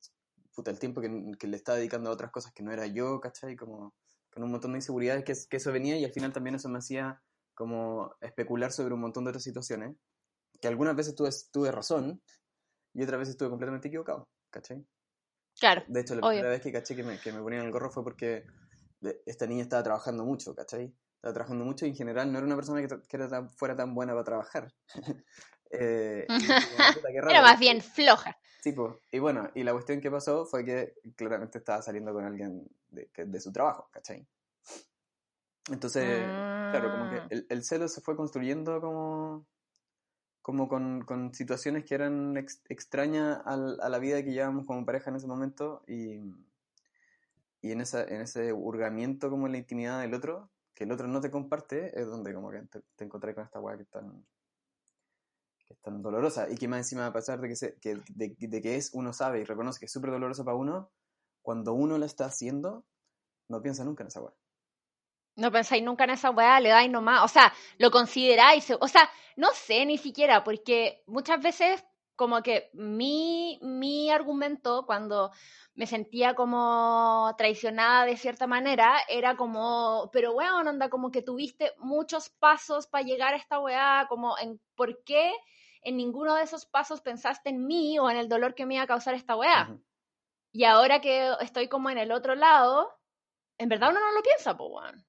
puta, 0.54 0.70
el 0.70 0.78
tiempo 0.78 1.00
que, 1.00 1.32
que, 1.38 1.46
le 1.46 1.56
estaba 1.56 1.78
dedicando 1.78 2.10
a 2.10 2.12
otras 2.12 2.30
cosas 2.30 2.52
que 2.52 2.62
no 2.62 2.72
era 2.72 2.86
yo, 2.86 3.20
¿cachai? 3.20 3.56
Como 3.56 3.94
con 4.30 4.42
un 4.42 4.50
montón 4.50 4.72
de 4.72 4.78
inseguridades 4.78 5.24
que, 5.24 5.32
que 5.48 5.56
eso 5.56 5.72
venía 5.72 5.96
y 5.96 6.04
al 6.04 6.12
final 6.12 6.32
también 6.32 6.56
eso 6.56 6.68
me 6.68 6.78
hacía 6.78 7.22
como 7.54 8.14
especular 8.20 8.72
sobre 8.72 8.94
un 8.94 9.00
montón 9.00 9.24
de 9.24 9.30
otras 9.30 9.44
situaciones, 9.44 9.96
que 10.60 10.68
algunas 10.68 10.96
veces 10.96 11.14
tuve, 11.14 11.30
tuve 11.52 11.70
razón 11.70 12.20
y 12.92 13.02
otras 13.02 13.20
veces 13.20 13.34
estuve 13.34 13.50
completamente 13.50 13.88
equivocado, 13.88 14.28
¿cachai? 14.50 14.84
Claro. 15.58 15.84
De 15.86 16.00
hecho, 16.00 16.14
la 16.14 16.20
obvio. 16.20 16.38
primera 16.38 16.50
vez 16.50 16.62
que 16.62 16.72
caché 16.72 16.96
que 16.96 17.04
me, 17.04 17.18
que 17.20 17.32
me 17.32 17.40
ponían 17.40 17.64
el 17.64 17.70
gorro 17.70 17.90
fue 17.90 18.02
porque 18.02 18.44
esta 19.26 19.46
niña 19.46 19.62
estaba 19.62 19.82
trabajando 19.82 20.24
mucho, 20.24 20.54
¿cachai? 20.54 20.92
Estaba 21.16 21.34
trabajando 21.34 21.64
mucho 21.64 21.86
y 21.86 21.90
en 21.90 21.96
general 21.96 22.32
no 22.32 22.38
era 22.38 22.46
una 22.46 22.56
persona 22.56 22.80
que, 22.80 22.88
que 22.88 23.16
era 23.16 23.28
tan, 23.28 23.50
fuera 23.50 23.76
tan 23.76 23.94
buena 23.94 24.12
para 24.12 24.24
trabajar. 24.24 24.74
eh, 25.78 26.26
era 27.28 27.42
más 27.42 27.58
bien 27.58 27.80
floja. 27.80 28.36
Sí, 28.64 28.72
pues. 28.72 28.94
Y 29.12 29.18
bueno, 29.18 29.50
y 29.54 29.62
la 29.62 29.72
cuestión 29.72 30.00
que 30.00 30.10
pasó 30.10 30.46
fue 30.46 30.64
que 30.64 30.94
claramente 31.16 31.58
estaba 31.58 31.82
saliendo 31.82 32.14
con 32.14 32.24
alguien 32.24 32.66
de, 32.88 33.10
de 33.14 33.40
su 33.40 33.52
trabajo, 33.52 33.88
¿cachai? 33.92 34.26
Entonces, 35.70 36.22
ah. 36.26 36.68
claro, 36.70 36.90
como 36.90 37.10
que 37.10 37.34
el, 37.34 37.46
el, 37.48 37.64
celo 37.64 37.88
se 37.88 38.00
fue 38.00 38.16
construyendo 38.16 38.80
como, 38.80 39.46
como 40.42 40.68
con, 40.68 41.02
con 41.02 41.34
situaciones 41.34 41.84
que 41.84 41.94
eran 41.94 42.36
ex, 42.36 42.62
extrañas 42.68 43.40
a, 43.44 43.54
a, 43.54 43.88
la 43.88 43.98
vida 43.98 44.22
que 44.22 44.32
llevábamos 44.32 44.66
como 44.66 44.84
pareja 44.84 45.10
en 45.10 45.16
ese 45.16 45.26
momento 45.26 45.82
y, 45.86 46.20
y 47.62 47.72
en, 47.72 47.80
esa, 47.80 48.04
en 48.04 48.20
ese 48.20 48.52
hurgamiento 48.52 49.30
como 49.30 49.46
en 49.46 49.52
la 49.52 49.58
intimidad 49.58 50.00
del 50.00 50.12
otro, 50.12 50.50
que 50.74 50.84
el 50.84 50.92
otro 50.92 51.06
no 51.08 51.20
te 51.20 51.30
comparte, 51.30 51.98
es 51.98 52.06
donde 52.06 52.34
como 52.34 52.50
que 52.50 52.60
te, 52.62 52.82
te 52.96 53.04
encontré 53.04 53.34
con 53.34 53.44
esta 53.44 53.60
weá 53.60 53.76
que 53.76 53.84
es 53.84 53.90
tan, 53.90 54.24
es 55.74 55.82
tan 55.82 56.02
dolorosa 56.02 56.48
y 56.50 56.56
que 56.56 56.68
más 56.68 56.78
encima 56.78 57.06
a 57.06 57.12
pesar 57.12 57.40
de 57.40 57.48
que, 57.48 57.56
se, 57.56 57.78
que, 57.78 58.00
de, 58.14 58.34
de 58.38 58.62
que 58.62 58.76
es, 58.76 58.90
uno 58.94 59.12
sabe 59.12 59.40
y 59.40 59.44
reconoce 59.44 59.78
que 59.78 59.86
es 59.86 59.92
súper 59.92 60.10
doloroso 60.10 60.44
para 60.44 60.56
uno, 60.56 60.90
cuando 61.42 61.74
uno 61.74 61.98
lo 61.98 62.06
está 62.06 62.24
haciendo, 62.26 62.84
no 63.48 63.60
piensa 63.62 63.84
nunca 63.84 64.02
en 64.02 64.08
esa 64.08 64.22
weá. 64.22 64.32
No 65.36 65.50
pensáis 65.50 65.82
nunca 65.82 66.04
en 66.04 66.10
esa 66.10 66.30
weá, 66.30 66.60
le 66.60 66.68
dais 66.68 66.90
nomás, 66.90 67.24
o 67.24 67.28
sea, 67.28 67.52
lo 67.78 67.90
consideráis, 67.90 68.70
o 68.80 68.88
sea, 68.88 69.10
no 69.36 69.48
sé 69.52 69.84
ni 69.84 69.98
siquiera, 69.98 70.44
porque 70.44 71.02
muchas 71.06 71.42
veces 71.42 71.84
como 72.16 72.42
que 72.42 72.70
mi, 72.72 73.58
mi 73.62 74.10
argumento 74.10 74.86
cuando 74.86 75.32
me 75.74 75.86
sentía 75.86 76.34
como 76.34 77.34
traicionada 77.36 78.04
de 78.06 78.16
cierta 78.16 78.46
manera 78.46 78.98
era 79.08 79.36
como, 79.36 80.08
pero 80.12 80.32
weón, 80.32 80.68
onda, 80.68 80.88
como 80.88 81.10
que 81.10 81.22
tuviste 81.22 81.72
muchos 81.78 82.30
pasos 82.30 82.86
para 82.86 83.04
llegar 83.04 83.34
a 83.34 83.38
esta 83.38 83.58
weá, 83.58 84.06
como 84.08 84.38
en 84.38 84.60
por 84.76 85.02
qué 85.02 85.32
en 85.84 85.96
ninguno 85.96 86.34
de 86.34 86.42
esos 86.42 86.66
pasos 86.66 87.00
pensaste 87.00 87.50
en 87.50 87.66
mí 87.66 87.98
o 87.98 88.10
en 88.10 88.16
el 88.16 88.28
dolor 88.28 88.54
que 88.54 88.66
me 88.66 88.74
iba 88.74 88.84
a 88.84 88.88
causar 88.88 89.14
esta 89.14 89.36
weá. 89.36 89.68
Uh 89.68 89.74
-huh. 89.74 89.84
Y 90.52 90.64
ahora 90.64 91.00
que 91.00 91.32
estoy 91.40 91.68
como 91.68 91.90
en 91.90 91.98
el 91.98 92.12
otro 92.12 92.34
lado, 92.34 92.90
en 93.58 93.68
verdad 93.68 93.90
uno 93.90 94.00
no 94.00 94.12
lo 94.12 94.22
piensa, 94.22 94.56
po 94.56 94.68
weón. 94.68 95.04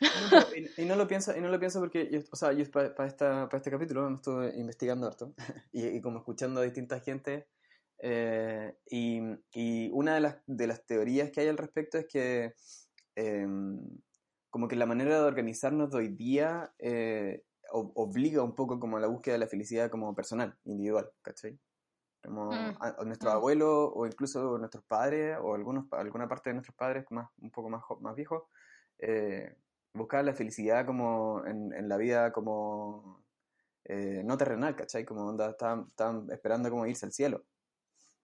No, 0.00 0.08
y, 0.56 0.82
y, 0.82 0.84
no 0.84 0.96
lo 0.96 1.06
pienso, 1.06 1.36
y 1.36 1.40
no 1.40 1.48
lo 1.48 1.58
pienso 1.58 1.80
porque, 1.80 2.08
yo, 2.10 2.20
o 2.30 2.36
sea, 2.36 2.52
yo 2.52 2.68
para 2.70 2.94
pa 2.94 3.06
esta, 3.06 3.48
pa 3.48 3.56
este 3.56 3.70
capítulo 3.70 4.08
me 4.08 4.16
estuve 4.16 4.52
investigando 4.56 5.06
harto 5.06 5.34
y, 5.72 5.86
y 5.86 6.00
como 6.00 6.18
escuchando 6.18 6.60
a 6.60 6.64
distintas 6.64 7.02
gente 7.04 7.48
eh, 8.04 8.74
y, 8.90 9.20
y, 9.52 9.90
una 9.92 10.14
de 10.14 10.20
las, 10.20 10.36
de 10.46 10.66
las 10.66 10.84
teorías 10.84 11.30
que 11.30 11.40
hay 11.40 11.48
al 11.48 11.56
respecto 11.56 11.98
es 11.98 12.06
que 12.08 12.52
eh, 13.14 13.46
como 14.50 14.66
que 14.66 14.76
la 14.76 14.86
manera 14.86 15.14
de 15.14 15.24
organizarnos 15.24 15.90
de 15.90 15.98
hoy 15.98 16.08
día 16.08 16.74
eh, 16.80 17.42
obliga 17.72 18.42
un 18.42 18.54
poco 18.54 18.78
como 18.78 18.96
a 18.96 19.00
la 19.00 19.06
búsqueda 19.06 19.34
de 19.34 19.40
la 19.40 19.46
felicidad 19.46 19.90
como 19.90 20.14
personal, 20.14 20.56
individual, 20.64 21.10
¿cachai? 21.22 21.58
Como 22.22 22.52
mm. 22.52 22.76
a, 22.80 22.96
a 22.98 23.04
nuestros 23.04 23.32
mm. 23.32 23.36
abuelos 23.36 23.90
o 23.94 24.06
incluso 24.06 24.58
nuestros 24.58 24.84
padres 24.84 25.38
o 25.40 25.54
algunos, 25.54 25.86
alguna 25.92 26.28
parte 26.28 26.50
de 26.50 26.54
nuestros 26.54 26.76
padres 26.76 27.04
más, 27.10 27.28
un 27.40 27.50
poco 27.50 27.68
más, 27.68 27.82
más 28.00 28.14
viejos, 28.14 28.44
eh, 28.98 29.56
buscar 29.94 30.24
la 30.24 30.34
felicidad 30.34 30.86
como 30.86 31.44
en, 31.46 31.72
en 31.72 31.88
la 31.88 31.96
vida 31.96 32.32
como 32.32 33.22
eh, 33.84 34.22
no 34.24 34.36
terrenal, 34.36 34.76
¿cachai? 34.76 35.04
Como 35.04 35.26
onda, 35.26 35.50
estaban, 35.50 35.86
estaban 35.88 36.30
esperando 36.30 36.70
como 36.70 36.86
irse 36.86 37.06
al 37.06 37.12
cielo. 37.12 37.44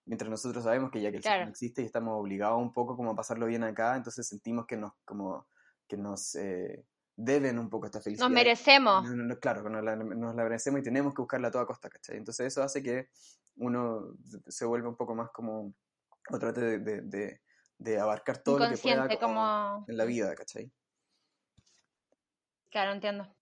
Mientras 0.04 0.30
nosotros 0.30 0.64
sabemos 0.64 0.90
que 0.90 1.00
ya 1.00 1.10
que 1.10 1.18
el 1.18 1.22
cielo 1.22 1.44
no 1.44 1.50
existe 1.50 1.82
y 1.82 1.84
estamos 1.84 2.18
obligados 2.18 2.58
un 2.58 2.72
poco 2.72 2.96
como 2.96 3.10
a 3.10 3.16
pasarlo 3.16 3.46
bien 3.46 3.64
acá, 3.64 3.96
entonces 3.96 4.26
sentimos 4.26 4.66
que 4.66 4.76
nos, 4.76 4.92
como, 5.04 5.46
que 5.86 5.96
nos 5.96 6.34
eh, 6.36 6.84
deben 7.20 7.58
un 7.58 7.68
poco 7.68 7.86
esta 7.86 8.00
felicidad. 8.00 8.26
Nos 8.26 8.34
merecemos. 8.34 9.04
No, 9.04 9.24
no, 9.24 9.38
claro, 9.38 9.68
nos 9.68 9.84
la, 9.84 9.96
nos 9.96 10.34
la, 10.34 10.42
merecemos 10.42 10.80
y 10.80 10.84
tenemos 10.84 11.12
que 11.14 11.22
buscarla 11.22 11.48
a 11.48 11.50
toda 11.50 11.66
costa, 11.66 11.90
¿cachai? 11.90 12.16
Entonces 12.16 12.46
eso 12.46 12.62
hace 12.62 12.82
que 12.82 13.08
uno 13.56 14.14
se 14.46 14.64
vuelva 14.64 14.88
un 14.88 14.96
poco 14.96 15.14
más 15.14 15.30
como, 15.30 15.74
o 16.30 16.38
trate 16.38 16.60
de, 16.60 16.78
de, 16.78 17.00
de 17.02 17.40
de 17.78 17.98
abarcar 17.98 18.38
todo 18.38 18.58
lo 18.58 18.68
que 18.68 18.76
pueda 18.76 19.08
como 19.08 19.20
como... 19.20 19.84
en 19.88 19.96
la 19.96 20.04
vida, 20.04 20.34
¿cachai? 20.34 20.70
Claro, 22.70 22.92
entiendo. 22.92 23.34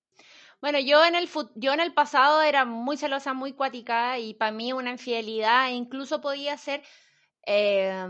Bueno, 0.60 0.78
yo 0.78 1.04
en 1.04 1.14
el 1.14 1.28
yo 1.54 1.72
en 1.72 1.80
el 1.80 1.92
pasado 1.92 2.42
era 2.42 2.64
muy 2.64 2.96
celosa, 2.96 3.34
muy 3.34 3.52
cuática 3.52 4.18
y 4.18 4.34
para 4.34 4.52
mí 4.52 4.72
una 4.72 4.90
infidelidad 4.90 5.70
incluso 5.70 6.20
podía 6.20 6.56
ser, 6.56 6.82
eh, 7.46 8.06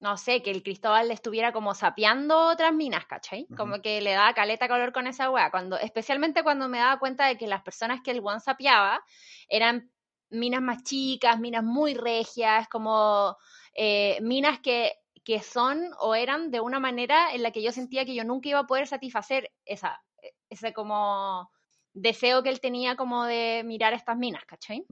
no 0.00 0.16
sé, 0.16 0.42
que 0.42 0.50
el 0.50 0.62
Cristóbal 0.62 1.08
le 1.08 1.14
estuviera 1.14 1.52
como 1.52 1.74
sapeando 1.74 2.48
otras 2.48 2.72
minas, 2.72 3.04
¿cachai? 3.04 3.46
Como 3.56 3.82
que 3.82 4.00
le 4.00 4.12
daba 4.12 4.32
caleta 4.32 4.66
calor 4.66 4.92
con 4.92 5.06
esa 5.06 5.30
weá, 5.30 5.50
cuando, 5.50 5.78
especialmente 5.78 6.42
cuando 6.42 6.68
me 6.68 6.78
daba 6.78 6.98
cuenta 6.98 7.26
de 7.26 7.36
que 7.36 7.46
las 7.46 7.62
personas 7.62 8.00
que 8.02 8.10
el 8.10 8.20
weón 8.20 8.40
sapeaba 8.40 9.04
eran 9.48 9.92
minas 10.30 10.62
más 10.62 10.82
chicas, 10.84 11.38
minas 11.38 11.64
muy 11.64 11.94
regias, 11.94 12.66
como 12.68 13.36
eh, 13.74 14.18
minas 14.22 14.60
que, 14.60 14.94
que 15.22 15.40
son 15.42 15.90
o 15.98 16.14
eran 16.14 16.50
de 16.50 16.60
una 16.60 16.80
manera 16.80 17.34
en 17.34 17.42
la 17.42 17.50
que 17.50 17.62
yo 17.62 17.70
sentía 17.70 18.06
que 18.06 18.14
yo 18.14 18.24
nunca 18.24 18.48
iba 18.48 18.60
a 18.60 18.66
poder 18.66 18.86
satisfacer 18.86 19.52
esa, 19.66 20.02
ese 20.48 20.72
como 20.72 21.50
deseo 21.92 22.42
que 22.42 22.48
él 22.48 22.60
tenía 22.60 22.96
como 22.96 23.24
de 23.24 23.62
mirar 23.66 23.92
a 23.92 23.96
estas 23.96 24.16
minas, 24.16 24.44
¿cachai? 24.46 24.86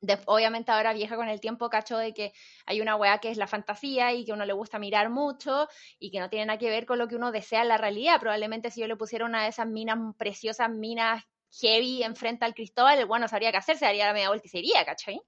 De- 0.00 0.18
obviamente 0.26 0.70
ahora 0.70 0.92
vieja 0.92 1.16
con 1.16 1.28
el 1.28 1.40
tiempo 1.40 1.68
cacho 1.70 1.98
de 1.98 2.14
que 2.14 2.32
hay 2.66 2.80
una 2.80 2.94
weá 2.96 3.18
que 3.18 3.30
es 3.30 3.36
la 3.36 3.48
fantasía 3.48 4.12
y 4.12 4.24
que 4.24 4.32
uno 4.32 4.44
le 4.46 4.52
gusta 4.52 4.78
mirar 4.78 5.10
mucho 5.10 5.68
y 5.98 6.10
que 6.10 6.20
no 6.20 6.30
tiene 6.30 6.46
nada 6.46 6.58
que 6.58 6.70
ver 6.70 6.86
con 6.86 6.98
lo 6.98 7.08
que 7.08 7.16
uno 7.16 7.32
desea 7.32 7.62
en 7.62 7.68
la 7.68 7.78
realidad. 7.78 8.20
Probablemente 8.20 8.70
si 8.70 8.80
yo 8.80 8.86
le 8.86 8.96
pusiera 8.96 9.24
una 9.24 9.42
de 9.42 9.48
esas 9.48 9.66
minas 9.66 9.98
preciosas, 10.16 10.70
minas 10.70 11.24
heavy 11.60 12.02
enfrente 12.02 12.44
al 12.44 12.54
Cristóbal, 12.54 12.98
el 12.98 13.06
bueno 13.06 13.26
sabría 13.26 13.50
qué 13.50 13.56
hacer, 13.56 13.76
se 13.76 13.86
daría 13.86 14.06
la 14.06 14.12
media 14.12 14.28
vuelta 14.28 14.46
y 14.46 14.50
se 14.50 14.58
iría, 14.58 14.84
¿cachai? 14.84 15.20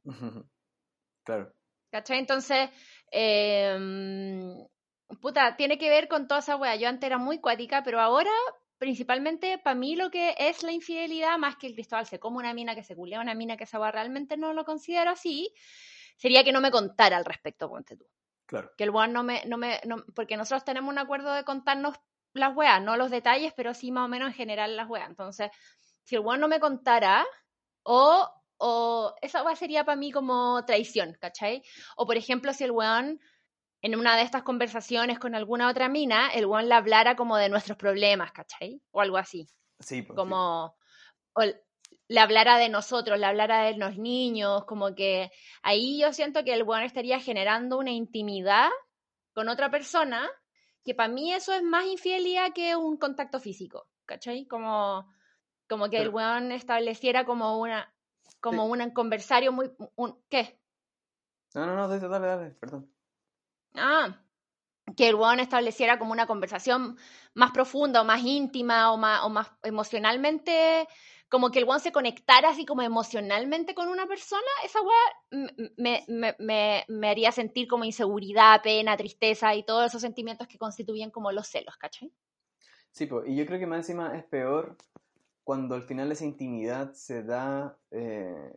Claro. 1.24 1.52
¿Cachai? 1.90 2.18
Entonces, 2.18 2.70
eh, 3.10 3.76
puta, 5.20 5.56
tiene 5.56 5.78
que 5.78 5.90
ver 5.90 6.08
con 6.08 6.28
toda 6.28 6.40
esa 6.40 6.56
wea. 6.56 6.76
Yo 6.76 6.88
antes 6.88 7.06
era 7.06 7.18
muy 7.18 7.40
cuática, 7.40 7.82
pero 7.82 8.00
ahora, 8.00 8.30
principalmente, 8.80 9.58
para 9.58 9.75
mí 9.76 9.94
lo 9.94 10.10
que 10.10 10.34
es 10.38 10.62
la 10.62 10.72
infidelidad, 10.72 11.37
más 11.37 11.56
que 11.56 11.66
el 11.66 11.75
Cristóbal 11.75 12.06
se 12.06 12.18
come 12.18 12.38
una 12.38 12.54
mina, 12.54 12.75
que 12.75 12.82
se 12.82 12.96
culea 12.96 13.20
una 13.20 13.34
mina, 13.34 13.58
que 13.58 13.64
esa 13.64 13.78
wea 13.78 13.92
realmente 13.92 14.38
no 14.38 14.54
lo 14.54 14.64
considero 14.64 15.10
así, 15.10 15.52
sería 16.16 16.42
que 16.42 16.50
no 16.50 16.62
me 16.62 16.70
contara 16.70 17.18
al 17.18 17.26
respecto, 17.26 17.68
ponte 17.68 17.99
tú. 17.99 18.06
Claro. 18.46 18.72
Que 18.78 18.84
el 18.84 18.90
weón 18.90 19.12
no 19.12 19.22
me, 19.22 19.44
no 19.44 19.58
me, 19.58 19.80
no- 19.84 20.02
porque 20.14 20.38
nosotros 20.38 20.64
tenemos 20.64 20.90
un 20.90 20.99
acuerdo 20.99 21.32
de 21.34 21.44
contarnos 21.44 21.94
las 22.32 22.56
weas, 22.56 22.82
no 22.82 22.96
los 22.96 23.10
detalles, 23.10 23.52
pero 23.54 23.75
sí 23.75 23.92
más 23.92 24.06
o 24.06 24.08
menos 24.08 24.28
en 24.28 24.34
general 24.34 24.75
las 24.75 24.88
weas. 24.88 25.10
Entonces, 25.10 25.50
si 26.02 26.14
el 26.16 26.22
weón 26.22 26.40
no 26.40 26.49
me 26.49 26.58
contara, 26.58 27.26
o, 27.82 28.28
o 28.56 29.14
esa 29.20 29.42
wea 29.44 29.56
sería 29.56 29.84
para 29.84 29.96
mí 29.96 30.10
como 30.10 30.64
traición, 30.64 31.18
¿cachai? 31.20 31.62
O 31.96 32.06
por 32.06 32.16
ejemplo, 32.16 32.54
si 32.54 32.64
el 32.64 32.70
weón 32.70 33.20
en 33.82 33.96
una 33.96 34.16
de 34.16 34.22
estas 34.22 34.42
conversaciones 34.42 35.18
con 35.18 35.34
alguna 35.34 35.68
otra 35.68 35.88
mina, 35.88 36.28
el 36.28 36.46
weón 36.46 36.68
le 36.68 36.75
hablara 36.75 37.16
como 37.16 37.37
de 37.37 37.49
nuestros 37.49 37.78
problemas, 37.78 38.32
¿cachai? 38.32 38.82
O 38.90 39.00
algo 39.00 39.16
así. 39.16 39.49
Sí, 39.78 40.02
pues, 40.02 40.14
sí. 40.14 40.16
Como, 40.16 40.76
o 41.32 41.42
le 42.08 42.20
hablara 42.20 42.58
de 42.58 42.68
nosotros, 42.68 43.18
le 43.18 43.26
hablara 43.26 43.62
de 43.62 43.76
los 43.76 43.96
niños, 43.96 44.64
como 44.66 44.94
que 44.94 45.30
ahí 45.62 46.00
yo 46.00 46.12
siento 46.12 46.44
que 46.44 46.52
el 46.52 46.64
weón 46.64 46.82
estaría 46.82 47.20
generando 47.20 47.78
una 47.78 47.92
intimidad 47.92 48.68
con 49.32 49.49
otra 49.49 49.70
persona, 49.70 50.28
que 50.84 50.94
para 50.94 51.08
mí 51.08 51.32
eso 51.32 51.52
es 51.52 51.62
más 51.62 51.87
infidelidad 51.87 52.52
que 52.52 52.75
un 52.76 52.96
contacto 52.96 53.38
físico, 53.38 53.88
¿cachai? 54.04 54.46
Como, 54.46 55.10
como 55.68 55.88
que 55.88 55.99
el 55.99 56.08
weón 56.08 56.52
estableciera 56.52 57.25
como 57.25 57.58
una, 57.58 57.94
como 58.40 58.64
Sí. 58.66 58.82
un 58.82 58.90
conversario 58.90 59.52
muy, 59.52 59.70
un, 59.94 60.22
¿qué? 60.28 60.60
No, 61.54 61.66
no, 61.66 61.75
no, 61.76 61.88
dale, 61.88 62.26
dale, 62.26 62.50
perdón. 62.50 62.92
Ah, 63.74 64.20
que 64.96 65.08
el 65.08 65.14
weón 65.14 65.40
estableciera 65.40 65.98
como 65.98 66.12
una 66.12 66.26
conversación 66.26 66.96
más 67.34 67.52
profunda 67.52 68.00
o 68.00 68.04
más 68.04 68.22
íntima 68.22 68.92
o 68.92 68.96
más, 68.96 69.22
o 69.24 69.28
más 69.28 69.50
emocionalmente, 69.62 70.86
como 71.28 71.50
que 71.50 71.60
el 71.60 71.64
weón 71.64 71.80
se 71.80 71.92
conectara 71.92 72.50
así 72.50 72.66
como 72.66 72.82
emocionalmente 72.82 73.74
con 73.74 73.88
una 73.88 74.06
persona, 74.06 74.42
esa 74.64 74.80
weá 74.82 75.46
me, 75.76 76.04
me, 76.08 76.36
me, 76.38 76.84
me 76.88 77.08
haría 77.08 77.30
sentir 77.30 77.68
como 77.68 77.84
inseguridad, 77.84 78.62
pena, 78.62 78.96
tristeza 78.96 79.54
y 79.54 79.62
todos 79.62 79.86
esos 79.86 80.00
sentimientos 80.00 80.48
que 80.48 80.58
constituyen 80.58 81.10
como 81.10 81.30
los 81.30 81.46
celos, 81.46 81.76
¿cachai? 81.76 82.12
Sí, 82.90 83.06
pues, 83.06 83.28
y 83.28 83.36
yo 83.36 83.46
creo 83.46 83.60
que 83.60 83.66
más 83.66 83.78
encima 83.78 84.16
es 84.16 84.24
peor 84.24 84.76
cuando 85.44 85.74
al 85.74 85.82
final 85.82 86.10
esa 86.12 86.24
intimidad 86.24 86.92
se 86.92 87.22
da 87.22 87.78
eh, 87.90 88.52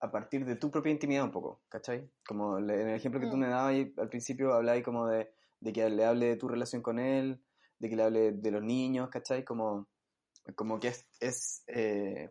a 0.00 0.10
partir 0.10 0.44
de 0.44 0.56
tu 0.56 0.70
propia 0.70 0.92
intimidad 0.92 1.24
un 1.24 1.30
poco, 1.30 1.60
¿cachai? 1.68 2.08
Como 2.26 2.58
le- 2.60 2.82
en 2.82 2.88
el 2.90 2.96
ejemplo 2.96 3.20
que 3.20 3.26
tú 3.26 3.36
Mm. 3.36 3.40
me 3.40 3.48
dabas 3.48 3.74
al 3.96 4.08
principio 4.08 4.52
hablabas 4.54 4.82
como 4.82 5.06
de, 5.06 5.32
de 5.60 5.72
que 5.72 5.88
le 5.88 6.04
hable 6.04 6.26
de 6.26 6.36
tu 6.36 6.48
relación 6.48 6.82
con 6.82 6.98
él, 6.98 7.40
de 7.78 7.88
que 7.88 7.96
le 7.96 8.02
hable 8.02 8.32
de 8.32 8.50
los 8.50 8.62
niños, 8.62 9.08
¿cachai? 9.10 9.44
Como, 9.44 9.86
como 10.54 10.78
que 10.80 10.88
es... 10.88 11.06
es 11.20 11.64
eh, 11.68 12.30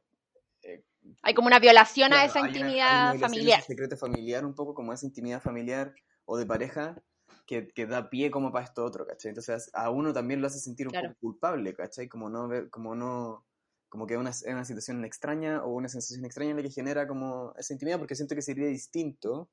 Hay 1.22 1.34
como 1.34 1.48
una 1.48 1.60
violación 1.60 2.13
a 2.13 2.24
esa 2.25 2.43
hay 2.43 2.51
una- 2.57 2.67
hay 2.67 2.74
una 2.74 3.13
intimidad 3.13 3.19
familiar. 3.19 3.60
ese 3.60 3.67
secreto 3.67 3.98
familiar, 3.98 4.45
un 4.45 4.53
poco 4.55 4.74
como 4.74 4.93
esa 4.93 5.05
intimidad 5.05 5.41
familiar 5.41 5.93
o 6.25 6.38
de 6.38 6.45
pareja 6.45 7.01
que, 7.45 7.67
que 7.67 7.86
da 7.86 8.10
pie 8.10 8.31
como 8.31 8.51
para 8.51 8.65
esto 8.65 8.84
otro, 8.84 9.05
¿cachai? 9.05 9.29
Entonces 9.29 9.69
a 9.74 9.89
uno 9.91 10.13
también 10.13 10.41
lo 10.41 10.48
hace 10.48 10.60
sentir 10.60 10.88
un 10.88 10.91
Claro. 10.91 11.10
poco 11.10 11.19
culpable, 11.19 11.74
¿cachai? 11.75 12.07
Como 12.07 12.29
no 12.29 12.50
como 12.72 12.95
no, 12.95 13.45
como 13.89 14.08
que 14.08 14.15
es 14.15 14.20
una, 14.20 14.30
es 14.32 14.44
una 14.46 14.65
situación 14.65 15.04
extraña 15.06 15.63
o 15.63 15.74
una 15.74 15.89
sensación 15.89 16.25
extraña 16.25 16.54
la 16.56 16.62
que 16.62 16.70
genera 16.72 17.08
como 17.08 17.54
esa 17.58 17.74
intimidad, 17.74 18.00
porque 18.00 18.15
siento 18.15 18.36
que 18.36 18.42
sería 18.42 18.68
distinto, 18.68 19.50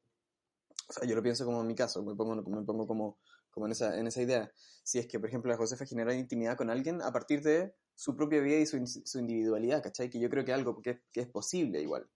o 0.89 0.93
sea, 0.93 1.09
yo 1.09 1.15
lo 1.15 1.23
pienso 1.23 1.45
como 1.45 1.61
en 1.61 1.67
mi 1.67 1.75
caso, 1.75 2.03
me 2.03 2.15
pongo, 2.15 2.37
me 2.37 2.65
pongo 2.65 2.87
como, 2.87 3.19
como 3.51 3.67
en, 3.67 3.73
esa, 3.73 3.99
en 3.99 4.07
esa 4.07 4.23
idea, 4.23 4.51
si 4.83 4.99
es 4.99 5.07
que, 5.07 5.19
por 5.21 5.29
ejemplo, 5.29 5.51
la 5.51 5.57
Josefa 5.57 5.87
genera 5.87 6.15
intimidad 6.15 6.57
con 6.57 6.71
alguien 6.71 7.03
a 7.03 7.13
partir 7.13 7.43
de 7.43 7.75
su 7.95 8.17
propia 8.17 8.41
vida 8.41 8.57
y 8.57 8.67
su, 8.67 8.85
su 8.87 9.19
individualidad, 9.19 9.83
¿cachai? 9.83 10.11
Que 10.11 10.19
yo 10.19 10.29
creo 10.29 10.45
que 10.45 10.53
algo 10.53 10.81
que, 10.83 11.03
que 11.13 11.21
es 11.21 11.29
posible 11.29 11.81
igual, 11.81 12.09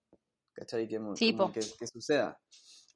¿cachai? 0.52 0.88
Que, 0.88 0.98
Sí, 1.16 1.32
que, 1.52 1.60
que 1.78 1.86
suceda. 1.86 2.40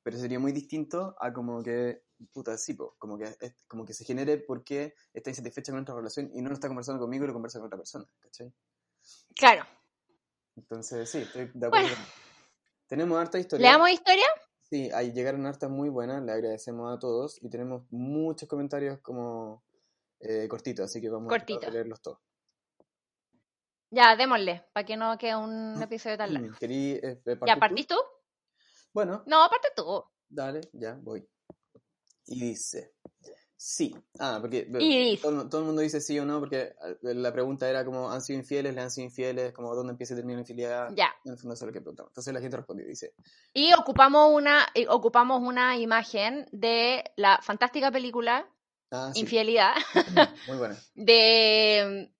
Pero 0.02 0.16
sería 0.16 0.38
muy 0.40 0.52
distinto 0.52 1.14
a 1.20 1.30
como 1.32 1.62
que, 1.62 2.04
puta, 2.32 2.56
sí, 2.56 2.72
po, 2.74 2.96
como 2.98 3.18
que, 3.18 3.24
es- 3.38 3.56
como 3.68 3.84
que 3.84 3.92
se 3.92 4.04
genere 4.04 4.38
porque 4.38 4.94
está 5.12 5.30
insatisfecha 5.30 5.72
con 5.72 5.76
nuestra 5.80 5.94
relación 5.94 6.30
y 6.32 6.40
no 6.40 6.48
lo 6.48 6.54
está 6.54 6.68
conversando 6.68 7.00
conmigo 7.02 7.24
y 7.24 7.28
lo 7.28 7.34
conversa 7.34 7.58
con 7.58 7.66
otra 7.66 7.78
persona, 7.78 8.06
¿cachai? 8.20 8.52
Claro. 9.36 9.64
Entonces, 10.56 11.08
sí, 11.10 11.18
estoy 11.18 11.50
de 11.54 11.66
acuerdo. 11.66 11.88
Bueno. 11.88 12.04
Tenemos 12.86 13.18
harta 13.20 13.38
¿Le 13.38 13.42
historia. 13.42 13.70
damos 13.72 13.90
historia? 13.90 14.26
Sí, 14.62 14.90
ahí 14.92 15.12
llegaron 15.12 15.46
hartas 15.46 15.70
muy 15.70 15.88
buenas, 15.88 16.22
le 16.22 16.32
agradecemos 16.32 16.94
a 16.94 16.98
todos 16.98 17.42
y 17.42 17.48
tenemos 17.48 17.84
muchos 17.90 18.48
comentarios 18.48 19.00
como 19.00 19.64
eh, 20.20 20.46
cortitos, 20.48 20.84
así 20.86 21.00
que 21.00 21.08
vamos 21.08 21.26
a 21.32 21.38
Cortito. 21.38 21.70
leerlos 21.70 22.00
todos. 22.02 22.18
Ya, 23.90 24.14
démosle, 24.16 24.64
para 24.72 24.86
que 24.86 24.96
no 24.96 25.16
quede 25.18 25.34
un 25.36 25.80
episodio 25.82 26.16
tan 26.18 26.32
largo. 26.34 26.56
¿Querí 26.60 26.92
eh, 26.92 27.20
eh, 27.26 27.38
¿Ya 27.46 27.54
tú? 27.54 27.60
partís 27.60 27.86
tú? 27.88 27.96
Bueno, 28.92 29.22
No, 29.26 29.42
aparte 29.44 29.68
tú. 29.74 30.04
dale, 30.28 30.60
ya, 30.72 30.96
voy. 31.00 31.28
Y 32.26 32.40
dice, 32.40 32.94
sí. 33.62 33.94
Ah, 34.18 34.38
porque 34.40 34.66
Y 34.78 35.10
dice. 35.10 35.22
todo, 35.22 35.46
todo 35.50 35.60
el 35.60 35.66
mundo 35.66 35.82
dice 35.82 36.00
sí 36.00 36.18
o 36.18 36.24
no, 36.24 36.40
porque 36.40 36.72
eh, 36.82 36.96
la 37.14 37.30
pregunta 37.30 37.68
era 37.68 37.84
como, 37.84 38.10
¿han 38.10 38.22
sido 38.22 38.38
infieles? 38.38 38.74
¿Le 38.74 38.80
han 38.80 38.90
sido 38.90 39.04
infieles? 39.04 39.52
Como, 39.52 39.74
¿dónde 39.74 39.90
empieza 39.92 40.14
y 40.14 40.16
termina 40.16 40.36
la 40.38 40.40
infidelidad? 40.40 40.88
Ya. 40.96 41.14
En 41.26 41.32
el 41.32 41.38
fondo 41.38 41.52
eso 41.54 41.64
es 41.64 41.66
lo 41.66 41.72
que 41.74 41.80
preguntamos. 41.82 42.10
Entonces 42.12 42.32
la 42.32 42.40
gente 42.40 42.56
respondió, 42.56 42.86
dice, 42.86 43.12
Y 43.52 43.74
ocupamos 43.74 44.30
una, 44.32 44.66
eh, 44.74 44.86
ocupamos 44.88 45.42
una 45.42 45.76
imagen 45.76 46.48
de 46.52 47.04
la 47.16 47.38
fantástica 47.42 47.90
película 47.92 48.48
ah, 48.92 49.10
sí, 49.12 49.20
Infidelidad 49.20 49.74
muy 50.48 50.56
buena. 50.56 50.76
de 50.94 52.10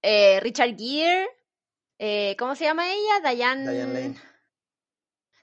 eh, 0.00 0.40
Richard 0.40 0.76
Gere. 0.78 1.28
eh, 1.98 2.34
¿Cómo 2.38 2.54
se 2.54 2.64
llama 2.64 2.90
ella? 2.90 3.32
Diane, 3.34 3.70
Diane 3.70 3.92
Lane, 3.92 4.16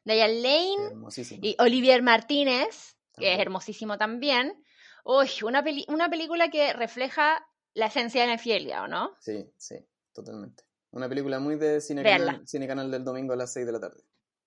Diane 0.04 0.42
Lane 0.42 1.12
y 1.42 1.56
Olivier 1.60 2.02
Martínez, 2.02 2.96
que 3.18 3.34
es 3.34 3.40
hermosísimo 3.40 3.98
también. 4.00 4.64
Uy, 5.04 5.30
una, 5.44 5.64
peli- 5.64 5.86
una 5.90 6.10
película 6.10 6.50
que 6.50 6.74
refleja 6.74 7.46
la 7.74 7.88
esencia 7.88 8.22
de 8.22 8.28
la 8.28 8.34
infidelidad, 8.34 8.84
¿o 8.84 8.88
no? 8.88 9.16
Sí, 9.20 9.52
sí, 9.58 9.76
totalmente. 10.14 10.64
Una 10.92 11.10
película 11.10 11.40
muy 11.40 11.56
de 11.56 11.82
cine 11.82 12.04
canal, 12.04 12.48
cine 12.48 12.68
canal 12.68 12.90
del 12.92 13.04
domingo 13.04 13.34
a 13.34 13.36
las 13.36 13.52
6 13.54 13.66
de 13.66 13.72
la 13.72 13.80
tarde. 13.80 14.04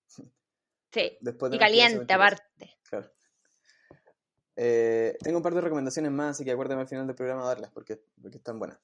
Sí. 0.89 1.17
Después 1.19 1.51
de 1.51 1.57
Y 1.57 1.59
caliente, 1.59 2.13
aparte. 2.13 2.77
Claro. 2.89 3.11
Eh, 4.55 5.17
tengo 5.21 5.37
un 5.37 5.43
par 5.43 5.53
de 5.53 5.61
recomendaciones 5.61 6.11
más, 6.11 6.31
así 6.31 6.45
que 6.45 6.51
acuérdame 6.51 6.81
al 6.81 6.87
final 6.87 7.05
del 7.05 7.15
programa 7.15 7.43
a 7.43 7.47
darlas 7.47 7.71
porque, 7.71 8.01
porque 8.21 8.37
están 8.37 8.57
buenas. 8.57 8.79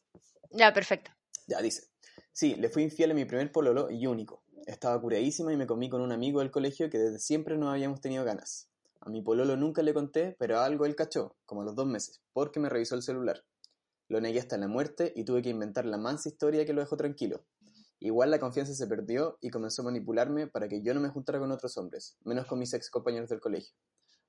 Ya, 0.51 0.73
perfecto. 0.73 1.11
Ya, 1.47 1.61
dice. 1.61 1.87
Sí, 2.31 2.55
le 2.55 2.69
fui 2.69 2.83
infiel 2.83 3.11
a 3.11 3.13
mi 3.13 3.25
primer 3.25 3.51
pololo 3.51 3.89
y 3.89 4.05
único. 4.05 4.43
Estaba 4.67 4.99
curadísima 5.01 5.51
y 5.53 5.57
me 5.57 5.65
comí 5.65 5.89
con 5.89 6.01
un 6.01 6.11
amigo 6.11 6.41
del 6.41 6.51
colegio 6.51 6.89
que 6.89 6.97
desde 6.99 7.19
siempre 7.19 7.57
no 7.57 7.71
habíamos 7.71 8.01
tenido 8.01 8.23
ganas. 8.25 8.69
A 9.05 9.09
mi 9.09 9.21
pololo 9.21 9.57
nunca 9.57 9.81
le 9.81 9.93
conté, 9.93 10.33
pero 10.39 10.61
algo 10.61 10.85
él 10.85 10.95
cachó, 10.95 11.35
como 11.45 11.61
a 11.61 11.65
los 11.65 11.75
dos 11.75 11.85
meses, 11.85 12.21
porque 12.31 12.61
me 12.61 12.69
revisó 12.69 12.95
el 12.95 13.01
celular. 13.01 13.43
Lo 14.07 14.21
negué 14.21 14.39
hasta 14.39 14.57
la 14.57 14.69
muerte 14.69 15.11
y 15.13 15.25
tuve 15.25 15.41
que 15.41 15.49
inventar 15.49 15.85
la 15.85 15.97
mansa 15.97 16.29
historia 16.29 16.65
que 16.65 16.71
lo 16.71 16.79
dejó 16.79 16.95
tranquilo. 16.95 17.43
Igual 17.99 18.31
la 18.31 18.39
confianza 18.39 18.73
se 18.73 18.87
perdió 18.87 19.37
y 19.41 19.49
comenzó 19.49 19.81
a 19.81 19.85
manipularme 19.85 20.47
para 20.47 20.69
que 20.69 20.81
yo 20.81 20.93
no 20.93 21.01
me 21.01 21.09
juntara 21.09 21.37
con 21.37 21.51
otros 21.51 21.77
hombres, 21.77 22.15
menos 22.23 22.45
con 22.45 22.59
mis 22.59 22.73
ex 22.73 22.89
compañeros 22.89 23.27
del 23.27 23.41
colegio. 23.41 23.75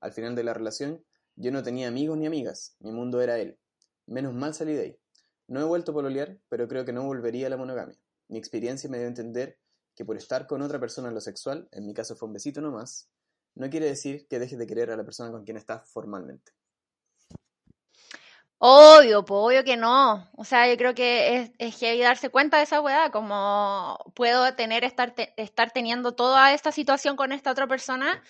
Al 0.01 0.11
final 0.11 0.35
de 0.35 0.43
la 0.43 0.53
relación, 0.53 1.05
Yo 1.37 1.51
no 1.51 1.63
tenía 1.63 1.87
amigos 1.87 2.17
ni 2.17 2.25
amigas, 2.25 2.75
mi 2.79 2.91
mundo 2.91 3.21
era 3.21 3.37
él. 3.39 3.57
Menos 4.07 4.33
mal 4.33 4.53
salí 4.53 4.73
de 4.73 4.81
ahí. 4.81 4.99
No 5.47 5.61
he 5.61 5.65
vuelto 5.65 5.91
a 5.91 5.95
pololear, 5.95 6.37
pero 6.49 6.67
creo 6.67 6.83
que 6.83 6.93
no 6.93 7.03
volvería 7.03 7.47
a 7.47 7.49
la 7.49 7.57
monogamia. 7.57 7.97
Mi 8.27 8.37
experiencia 8.37 8.89
me 8.89 8.97
dio 8.97 9.05
a 9.05 9.09
entender 9.09 9.57
que 9.95 10.03
por 10.03 10.17
estar 10.17 10.47
con 10.47 10.61
otra 10.61 10.79
persona 10.79 11.07
en 11.07 11.13
lo 11.13 11.21
sexual, 11.21 11.69
en 11.71 11.85
mi 11.85 11.93
caso 11.93 12.15
fue 12.15 12.27
un 12.27 12.33
besito 12.33 12.61
nomás, 12.61 13.09
no 13.55 13.69
quiere 13.69 13.87
decir 13.87 14.27
que 14.27 14.39
dejes 14.39 14.59
de 14.59 14.67
querer 14.67 14.91
a 14.91 14.97
la 14.97 15.03
persona 15.03 15.31
con 15.31 15.43
quien 15.43 15.57
estás 15.57 15.89
formalmente. 15.91 16.51
Obvio, 18.57 19.25
pues 19.25 19.37
obvio 19.39 19.63
que 19.63 19.77
no. 19.77 20.29
O 20.37 20.43
sea, 20.43 20.69
yo 20.69 20.77
creo 20.77 20.95
que 20.95 21.37
es, 21.37 21.51
es 21.57 21.77
heavy 21.77 21.99
darse 22.01 22.29
cuenta 22.29 22.57
de 22.57 22.63
esa 22.63 22.81
weá, 22.81 23.11
como 23.11 23.97
puedo 24.15 24.55
tener, 24.55 24.83
estar, 24.83 25.13
te- 25.13 25.33
estar 25.37 25.71
teniendo 25.71 26.15
toda 26.15 26.53
esta 26.53 26.71
situación 26.71 27.15
con 27.15 27.31
esta 27.31 27.51
otra 27.51 27.67
persona 27.67 28.23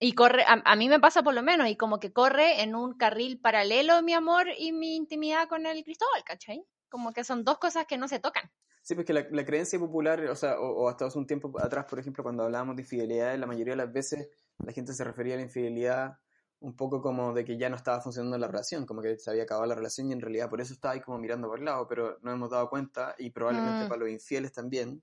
y 0.00 0.12
corre, 0.14 0.42
a, 0.44 0.60
a 0.64 0.76
mí 0.76 0.88
me 0.88 1.00
pasa 1.00 1.22
por 1.22 1.34
lo 1.34 1.42
menos, 1.42 1.68
y 1.68 1.76
como 1.76 2.00
que 2.00 2.12
corre 2.12 2.62
en 2.62 2.74
un 2.74 2.94
carril 2.98 3.40
paralelo 3.40 4.02
mi 4.02 4.12
amor 4.12 4.48
y 4.58 4.72
mi 4.72 4.96
intimidad 4.96 5.48
con 5.48 5.66
el 5.66 5.84
Cristóbal, 5.84 6.24
¿cachai? 6.24 6.64
Como 6.88 7.12
que 7.12 7.24
son 7.24 7.44
dos 7.44 7.58
cosas 7.58 7.86
que 7.86 7.96
no 7.96 8.08
se 8.08 8.18
tocan. 8.18 8.50
Sí, 8.82 8.94
pues 8.94 9.06
que 9.06 9.14
la, 9.14 9.26
la 9.30 9.46
creencia 9.46 9.78
popular, 9.78 10.20
o 10.26 10.36
sea, 10.36 10.58
o, 10.60 10.84
o 10.84 10.88
hasta 10.88 11.06
hace 11.06 11.18
un 11.18 11.26
tiempo 11.26 11.50
atrás, 11.58 11.86
por 11.88 11.98
ejemplo, 11.98 12.22
cuando 12.22 12.42
hablábamos 12.42 12.76
de 12.76 12.82
infidelidad, 12.82 13.38
la 13.38 13.46
mayoría 13.46 13.72
de 13.72 13.78
las 13.78 13.92
veces 13.92 14.28
la 14.58 14.72
gente 14.72 14.92
se 14.92 15.04
refería 15.04 15.34
a 15.34 15.36
la 15.38 15.42
infidelidad 15.42 16.18
un 16.60 16.74
poco 16.76 17.02
como 17.02 17.34
de 17.34 17.44
que 17.44 17.58
ya 17.58 17.68
no 17.68 17.76
estaba 17.76 18.00
funcionando 18.00 18.38
la 18.38 18.46
relación, 18.46 18.86
como 18.86 19.02
que 19.02 19.18
se 19.18 19.30
había 19.30 19.42
acabado 19.42 19.66
la 19.66 19.74
relación 19.74 20.08
y 20.08 20.12
en 20.12 20.20
realidad 20.20 20.48
por 20.48 20.60
eso 20.62 20.72
estaba 20.72 20.94
ahí 20.94 21.00
como 21.00 21.18
mirando 21.18 21.46
por 21.46 21.58
el 21.58 21.66
lado, 21.66 21.86
pero 21.86 22.18
no 22.22 22.32
hemos 22.32 22.50
dado 22.50 22.70
cuenta 22.70 23.14
y 23.18 23.30
probablemente 23.30 23.84
Mm. 23.84 23.88
para 23.88 24.00
los 24.00 24.08
infieles 24.08 24.52
también, 24.52 25.02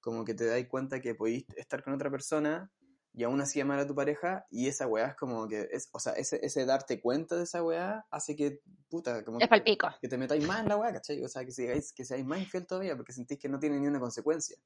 como 0.00 0.24
que 0.24 0.34
te 0.34 0.46
dais 0.46 0.66
cuenta 0.66 1.00
que 1.00 1.14
podéis 1.14 1.44
estar 1.56 1.84
con 1.84 1.92
otra 1.92 2.10
persona 2.10 2.72
y 3.12 3.22
aún 3.22 3.40
así 3.40 3.60
amar 3.60 3.78
a 3.78 3.86
tu 3.86 3.94
pareja 3.94 4.46
y 4.50 4.66
esa 4.66 4.86
weá 4.86 5.08
es 5.08 5.14
como 5.14 5.46
que, 5.46 5.68
es, 5.70 5.88
o 5.92 6.00
sea, 6.00 6.14
ese, 6.14 6.44
ese 6.44 6.64
darte 6.66 7.00
cuenta 7.00 7.36
de 7.36 7.44
esa 7.44 7.62
weá 7.62 8.04
hace 8.10 8.34
que, 8.34 8.60
puta, 8.88 9.24
como 9.24 9.38
Es 9.94 10.00
que, 10.00 10.08
te 10.08 10.18
metáis 10.18 10.44
más 10.46 10.60
en 10.60 10.68
la 10.68 10.76
weá, 10.76 10.92
¿cachai? 10.92 11.22
O 11.22 11.28
sea, 11.28 11.44
que 11.44 11.52
seáis, 11.52 11.92
que 11.92 12.04
seáis 12.04 12.24
más 12.24 12.40
infiel 12.40 12.66
todavía 12.66 12.96
porque 12.96 13.12
sentís 13.12 13.38
que 13.38 13.48
no 13.48 13.58
tiene 13.58 13.78
ni 13.78 13.86
una 13.86 14.00
consecuencia. 14.00 14.56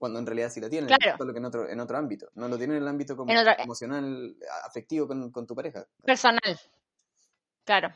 Cuando 0.00 0.18
en 0.18 0.24
realidad 0.24 0.48
sí 0.50 0.60
la 0.62 0.70
tienen, 0.70 0.88
Claro. 0.88 1.18
solo 1.18 1.30
que 1.34 1.38
en 1.40 1.44
otro, 1.44 1.68
en 1.68 1.78
otro 1.78 1.98
ámbito. 1.98 2.30
No 2.32 2.48
lo 2.48 2.56
tienen 2.56 2.78
en 2.78 2.84
el 2.84 2.88
ámbito 2.88 3.14
como 3.14 3.30
otro- 3.38 3.52
emocional, 3.58 4.34
afectivo 4.66 5.06
con, 5.06 5.30
con 5.30 5.46
tu 5.46 5.54
pareja. 5.54 5.86
Personal. 6.02 6.58
Claro. 7.64 7.90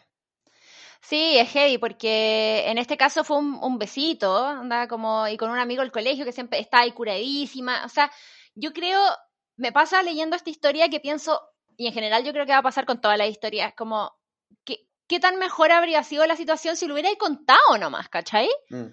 Sí, 1.01 1.39
es 1.39 1.49
heavy, 1.51 1.79
porque 1.79 2.65
en 2.67 2.77
este 2.77 2.99
caso 2.99 3.25
fue 3.25 3.39
un, 3.39 3.55
un 3.63 3.79
besito, 3.79 4.37
anda 4.47 4.87
como, 4.87 5.27
y 5.29 5.39
con 5.39 5.51
un 5.51 5.59
amigo 5.59 5.81
del 5.81 5.93
colegio 5.93 6.27
que 6.27 6.33
siempre 6.33 6.59
está 6.59 6.81
ahí 6.81 6.93
curadísima. 6.93 7.87
O 7.87 7.89
sea, 7.89 8.11
yo 8.55 8.75
creo, 8.75 9.01
me 9.57 9.73
pasa 9.73 10.03
leyendo 10.03 10.37
esta 10.37 10.51
historia 10.51 10.91
que 10.91 11.01
pienso, 11.01 11.41
y 11.79 11.87
en 11.87 11.95
general 11.95 12.23
yo 12.23 12.33
creo 12.33 12.45
que 12.45 12.53
va 12.53 12.59
a 12.59 12.63
pasar 12.63 12.85
con 12.85 13.01
todas 13.01 13.17
las 13.17 13.29
historias, 13.31 13.73
como, 13.75 14.13
¿qué, 14.65 14.87
qué 15.07 15.21
tan 15.21 15.39
mejor 15.39 15.73
habría 15.73 16.03
sido 16.03 16.27
la 16.27 16.37
situación 16.37 16.77
si 16.77 16.87
lo 16.87 16.93
hubierais 16.93 17.17
contado 17.17 17.79
nomás, 17.81 18.11
¿cachai? 18.11 18.49
Mm. 18.69 18.89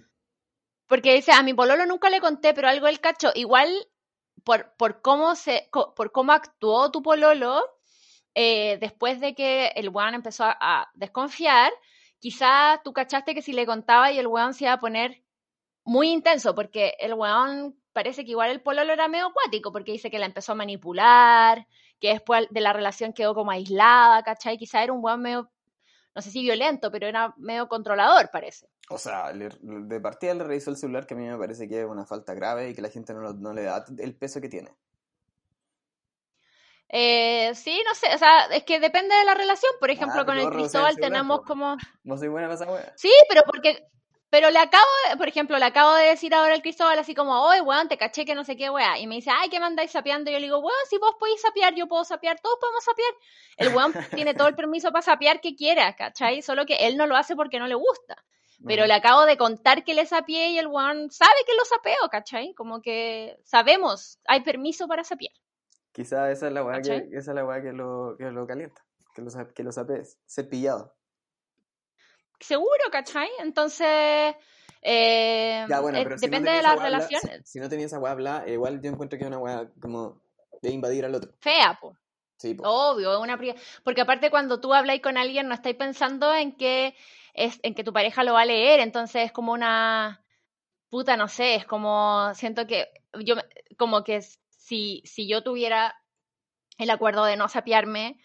Porque 0.92 1.14
dice, 1.14 1.32
a 1.32 1.42
mi 1.42 1.54
pololo 1.54 1.86
nunca 1.86 2.10
le 2.10 2.20
conté, 2.20 2.54
pero 2.54 2.68
algo 2.68 2.88
del 2.88 3.00
cacho, 3.00 3.32
igual 3.34 3.70
por, 4.44 4.74
por 4.76 5.02
cómo 5.02 5.36
se, 5.36 5.70
por 5.72 6.12
cómo 6.12 6.34
actuó 6.34 6.92
tu 6.92 7.02
pololo, 7.02 7.64
eh, 8.36 8.78
después 8.82 9.22
de 9.22 9.34
que 9.34 9.68
el 9.78 9.88
weón 9.88 10.16
empezó 10.16 10.44
a, 10.44 10.92
desconfiar, 10.94 11.72
quizá 12.20 12.82
tú 12.84 12.92
cachaste 12.92 13.34
que 13.34 13.42
si 13.42 13.54
le 13.54 13.66
contaba 13.66 14.12
y 14.12 14.20
el 14.20 14.28
weón 14.28 14.54
se 14.54 14.66
iba 14.66 14.74
a 14.74 14.82
poner 14.82 15.24
muy 15.86 16.10
intenso, 16.10 16.56
porque 16.56 16.96
el 17.00 17.14
weón 17.14 17.80
parece 17.94 18.26
que 18.26 18.32
igual 18.32 18.52
el 18.52 18.62
pololo 18.62 18.92
era 18.92 19.08
medio 19.08 19.28
acuático, 19.28 19.72
porque 19.72 19.94
dice 19.94 20.12
que 20.12 20.20
la 20.20 20.26
empezó 20.26 20.52
a 20.52 20.56
manipular, 20.56 21.68
que 22.02 22.10
después 22.10 22.48
de 22.50 22.60
la 22.60 22.74
relación 22.74 23.14
quedó 23.14 23.34
como 23.34 23.52
aislada, 23.52 24.24
¿cachai? 24.24 24.58
Quizá 24.58 24.84
era 24.84 24.92
un 24.92 25.02
weón 25.02 25.22
medio, 25.22 25.52
no 26.16 26.22
sé 26.22 26.30
si 26.32 26.42
violento, 26.42 26.92
pero 26.92 27.08
era 27.08 27.34
medio 27.38 27.68
controlador, 27.68 28.30
parece. 28.32 28.68
O 28.90 28.98
sea, 28.98 29.32
le- 29.32 29.50
de 29.62 30.00
partida 30.02 30.34
le 30.34 30.44
revisó 30.44 30.70
el 30.72 30.78
celular 30.78 31.06
que 31.08 31.14
a 31.14 31.18
mí 31.18 31.26
me 31.28 31.38
parece 31.38 31.68
que 31.68 31.82
es 31.82 31.88
una 31.88 32.06
falta 32.06 32.34
grave 32.34 32.70
y 32.70 32.74
que 32.76 32.82
la 32.82 32.90
gente 32.90 33.14
no, 33.14 33.32
no 33.34 33.54
le 33.54 33.64
da 33.64 33.86
el 34.00 34.16
peso 34.16 34.42
que 34.42 34.50
tiene. 34.50 34.72
Eh, 36.94 37.54
sí, 37.56 37.82
no 37.88 37.96
sé, 37.96 38.14
o 38.14 38.18
sea, 38.18 38.48
es 38.48 38.64
que 38.64 38.80
depende 38.82 39.16
de 39.16 39.24
la 39.24 39.34
relación. 39.34 39.72
Por 39.80 39.90
ejemplo, 39.92 40.22
Ah, 40.22 40.26
con 40.26 40.38
el 40.38 40.50
Cristóbal 40.50 40.94
celular, 40.96 41.12
tenemos 41.12 41.42
como... 41.44 41.78
No 42.04 42.18
soy 42.18 42.28
buena 42.28 42.50
para 42.50 42.56
esa. 42.82 42.94
Sí, 42.98 43.12
pero 43.30 43.44
porque... 43.46 43.88
Pero 44.32 44.50
le 44.50 44.60
acabo, 44.60 44.86
de- 45.10 45.18
por 45.18 45.28
ejemplo, 45.28 45.60
le 45.60 45.66
acabo 45.66 45.94
de 45.94 46.06
decir 46.06 46.34
ahora 46.34 46.54
al 46.54 46.62
Cristóbal 46.62 46.98
así 46.98 47.14
como, 47.14 47.44
oye, 47.44 47.60
weón, 47.62 47.90
te 47.90 47.98
caché 47.98 48.26
que 48.26 48.34
no 48.34 48.46
sé 48.46 48.56
qué, 48.56 48.70
weá. 48.70 48.98
Y 48.98 49.06
me 49.06 49.16
dice, 49.16 49.30
ay, 49.30 49.50
¿qué 49.50 49.60
me 49.60 49.66
andáis 49.66 49.92
sapeando? 49.92 50.30
Y 50.30 50.34
yo 50.34 50.40
le 50.40 50.46
digo, 50.46 50.60
weón, 50.60 50.74
si 50.90 50.98
vos 50.98 51.16
podéis 51.20 51.42
sapear, 51.42 51.76
yo 51.76 51.88
puedo 51.88 52.06
sapear, 52.06 52.40
todos 52.42 52.58
podemos 52.60 52.84
sapear. 52.84 53.14
El 53.58 53.76
weón 53.76 53.94
tiene 54.26 54.34
todo 54.34 54.48
el 54.48 54.56
permiso 54.56 54.92
para 54.92 55.02
sapear 55.02 55.42
que 55.42 55.54
quiera, 55.56 55.94
¿cachai? 55.98 56.42
Solo 56.42 56.66
que 56.66 56.88
él 56.88 56.96
no 56.96 57.08
lo 57.08 57.18
hace 57.18 57.36
porque 57.36 57.60
no 57.60 57.68
le 57.68 57.76
gusta. 57.76 58.16
Pero 58.66 58.84
Ujú. 58.84 58.88
le 58.88 58.94
acabo 58.94 59.26
de 59.26 59.38
contar 59.38 59.84
que 59.84 59.94
le 59.94 60.06
sapié 60.06 60.52
y 60.52 60.60
el 60.60 60.68
weón 60.68 61.12
sabe 61.12 61.36
que 61.46 61.54
lo 61.54 61.66
sapeo, 61.66 62.10
¿cachai? 62.10 62.54
Como 62.54 62.82
que 62.82 63.38
sabemos, 63.44 64.20
hay 64.28 64.42
permiso 64.42 64.88
para 64.88 65.04
sapear. 65.04 65.34
Quizá 65.92 66.32
esa 66.32 66.48
es 66.48 66.54
la 66.54 66.64
weá 66.64 66.82
que, 66.82 67.10
esa 67.12 67.32
es 67.32 67.36
la 67.36 67.44
weá 67.44 67.62
que 67.62 67.74
lo, 67.74 68.16
que 68.18 68.32
lo 68.32 68.48
calienta. 68.48 68.82
Que 69.14 69.22
lo, 69.24 69.32
que 69.54 69.64
lo 69.64 69.72
sapes. 69.74 70.18
Ser 70.26 70.48
pillado. 70.48 70.94
Seguro, 72.42 72.84
¿cachai? 72.92 73.30
Entonces, 73.40 74.36
eh, 74.82 75.66
Ya, 75.70 75.80
bueno, 75.80 75.98
eh, 76.00 76.04
pero 76.04 76.18
si 76.18 76.26
no 76.26 76.32
depende 76.32 76.50
tenía 76.52 76.58
de 76.58 76.64
las 76.64 76.72
habla- 76.74 76.84
relaciones. 76.86 77.42
Si, 77.46 77.52
si 77.54 77.60
no 77.60 77.70
tenía 77.70 77.86
esa 77.86 78.00
weá 78.00 78.12
hablada, 78.12 78.48
igual 78.50 78.82
yo 78.82 78.90
encuentro 78.92 79.18
que 79.18 79.24
es 79.24 79.28
una 79.28 79.38
weá 79.40 79.70
como 79.82 80.22
de 80.62 80.72
invadir 80.72 81.06
al 81.06 81.16
otro. 81.16 81.32
Fea, 81.40 81.78
po. 81.80 81.96
Sí, 82.38 82.56
po. 82.56 82.68
Obvio, 82.68 83.20
una 83.22 83.40
porque 83.84 84.02
aparte 84.02 84.32
cuando 84.32 84.60
tú 84.60 84.74
habláis 84.74 85.02
con 85.02 85.18
alguien 85.18 85.48
no 85.48 85.54
estáis 85.54 85.76
pensando 85.76 86.34
en 86.34 86.54
que 86.58 86.96
es 87.34 87.60
en 87.64 87.76
que 87.76 87.84
tu 87.84 87.94
pareja 87.94 88.24
lo 88.24 88.34
va 88.34 88.42
a 88.42 88.46
leer, 88.46 88.80
entonces 88.80 89.26
es 89.26 89.32
como 89.32 89.54
una 89.54 90.24
puta, 90.90 91.16
no 91.18 91.28
sé, 91.28 91.56
es 91.56 91.66
como 91.66 92.34
siento 92.34 92.66
que 92.66 92.88
yo 93.20 93.36
como 93.78 94.04
que 94.04 94.22
si 94.50 95.04
si 95.06 95.28
yo 95.28 95.44
tuviera 95.44 95.96
el 96.80 96.90
acuerdo 96.90 97.24
de 97.26 97.38
no 97.38 97.48
sapearme 97.48 98.20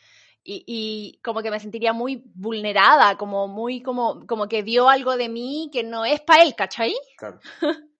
y, 0.46 0.64
y 0.66 1.20
como 1.22 1.42
que 1.42 1.50
me 1.50 1.61
sentiría 1.61 1.92
muy 1.92 2.22
vulnerada, 2.35 3.16
como 3.16 3.48
muy 3.48 3.82
como 3.82 4.26
como 4.26 4.48
que 4.48 4.62
vio 4.62 4.88
algo 4.88 5.16
de 5.16 5.28
mí 5.28 5.70
que 5.72 5.82
no 5.82 6.04
es 6.04 6.20
para 6.20 6.42
él, 6.42 6.54
¿cachai? 6.54 6.94
Claro. 7.18 7.40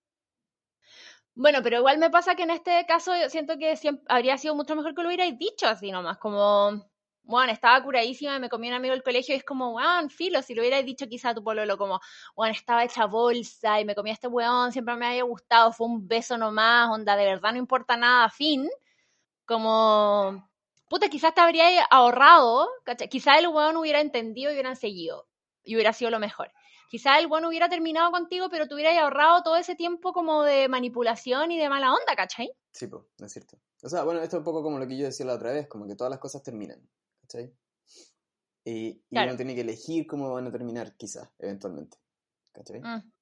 Bueno, 1.39 1.59
pero 1.63 1.77
igual 1.77 1.99
me 1.99 2.09
pasa 2.11 2.35
que 2.35 2.45
en 2.45 2.51
este 2.51 2.87
caso 2.87 3.15
yo 3.15 3.29
siento 3.29 3.59
que 3.59 3.77
siempre 3.77 4.05
habría 4.09 4.39
sido 4.39 4.55
mucho 4.55 4.75
mejor 4.75 4.95
que 4.95 5.03
lo 5.03 5.09
hubierais 5.09 5.39
dicho 5.39 5.67
así 5.69 5.91
nomás, 5.93 6.17
como, 6.17 6.83
bueno, 7.25 7.53
estaba 7.53 7.83
curadísima 7.85 8.37
y 8.37 8.41
me 8.41 8.49
comí 8.49 8.69
un 8.69 8.75
amigo 8.75 8.95
del 8.95 9.03
colegio 9.03 9.35
y 9.35 9.39
es 9.39 9.45
como, 9.45 9.75
weón, 9.75 10.09
filo, 10.09 10.41
si 10.41 10.55
lo 10.55 10.63
hubierais 10.63 10.87
dicho 10.87 11.07
quizá 11.09 11.31
a 11.31 11.35
tu 11.35 11.45
pololo, 11.45 11.77
como, 11.77 12.01
weón, 12.37 12.53
estaba 12.53 12.85
hecha 12.85 13.05
bolsa 13.05 13.79
y 13.81 13.85
me 13.85 13.95
comí 13.95 14.09
a 14.11 14.13
este 14.15 14.29
weón, 14.29 14.73
siempre 14.73 14.97
me 14.97 15.07
había 15.09 15.25
gustado, 15.25 15.73
fue 15.73 15.87
un 15.87 16.09
beso 16.09 16.39
nomás, 16.39 16.89
onda, 16.91 17.17
de 17.17 17.27
verdad 17.27 17.53
no 17.53 17.59
importa 17.59 17.99
nada, 17.99 18.31
fin, 18.31 18.67
como, 19.47 20.49
puta, 20.89 21.09
quizás 21.09 21.35
te 21.35 21.41
habría 21.41 21.83
ahorrado, 21.91 22.69
¿cachai? 22.85 23.09
quizás 23.09 23.39
el 23.39 23.49
weón 23.49 23.77
hubiera 23.77 24.01
entendido 24.01 24.51
y 24.51 24.55
hubieran 24.55 24.77
seguido 24.77 25.29
y 25.65 25.75
hubiera 25.75 25.93
sido 25.93 26.11
lo 26.11 26.19
mejor. 26.19 26.51
Quizás 26.89 27.19
el 27.19 27.27
bueno 27.27 27.49
hubiera 27.49 27.69
terminado 27.69 28.13
contigo, 28.13 28.49
pero 28.49 28.69
te 28.69 28.75
hubieras 28.75 28.97
ahorrado 28.97 29.43
todo 29.43 29.57
ese 29.57 29.75
tiempo 29.75 30.13
como 30.13 30.45
de 30.45 30.69
manipulación 30.69 31.51
y 31.51 31.59
de 31.59 31.69
mala 31.69 31.93
onda, 31.93 32.15
¿cachai? 32.17 32.53
Sí, 32.71 32.87
po, 32.87 33.09
es 33.19 33.33
cierto. 33.33 33.59
O 33.83 33.89
sea, 33.89 34.05
bueno, 34.05 34.21
esto 34.23 34.37
es 34.37 34.39
un 34.39 34.45
poco 34.45 34.63
como 34.63 34.79
lo 34.79 34.87
que 34.87 34.97
yo 34.97 35.05
decía 35.07 35.27
la 35.27 35.35
otra 35.35 35.53
vez, 35.53 35.67
como 35.67 35.87
que 35.89 35.97
todas 35.97 36.11
las 36.13 36.21
cosas 36.21 36.43
terminan, 36.45 36.81
¿cachai? 37.23 37.53
Y, 38.65 38.87
y 38.89 39.03
Claro. 39.11 39.31
uno 39.31 39.37
tiene 39.37 39.55
que 39.57 39.61
elegir 39.63 40.07
cómo 40.07 40.33
van 40.33 40.47
a 40.47 40.53
terminar, 40.53 40.97
quizás, 40.97 41.29
eventualmente, 41.39 41.99
¿cachai? 42.53 42.81
Mm. 42.81 43.13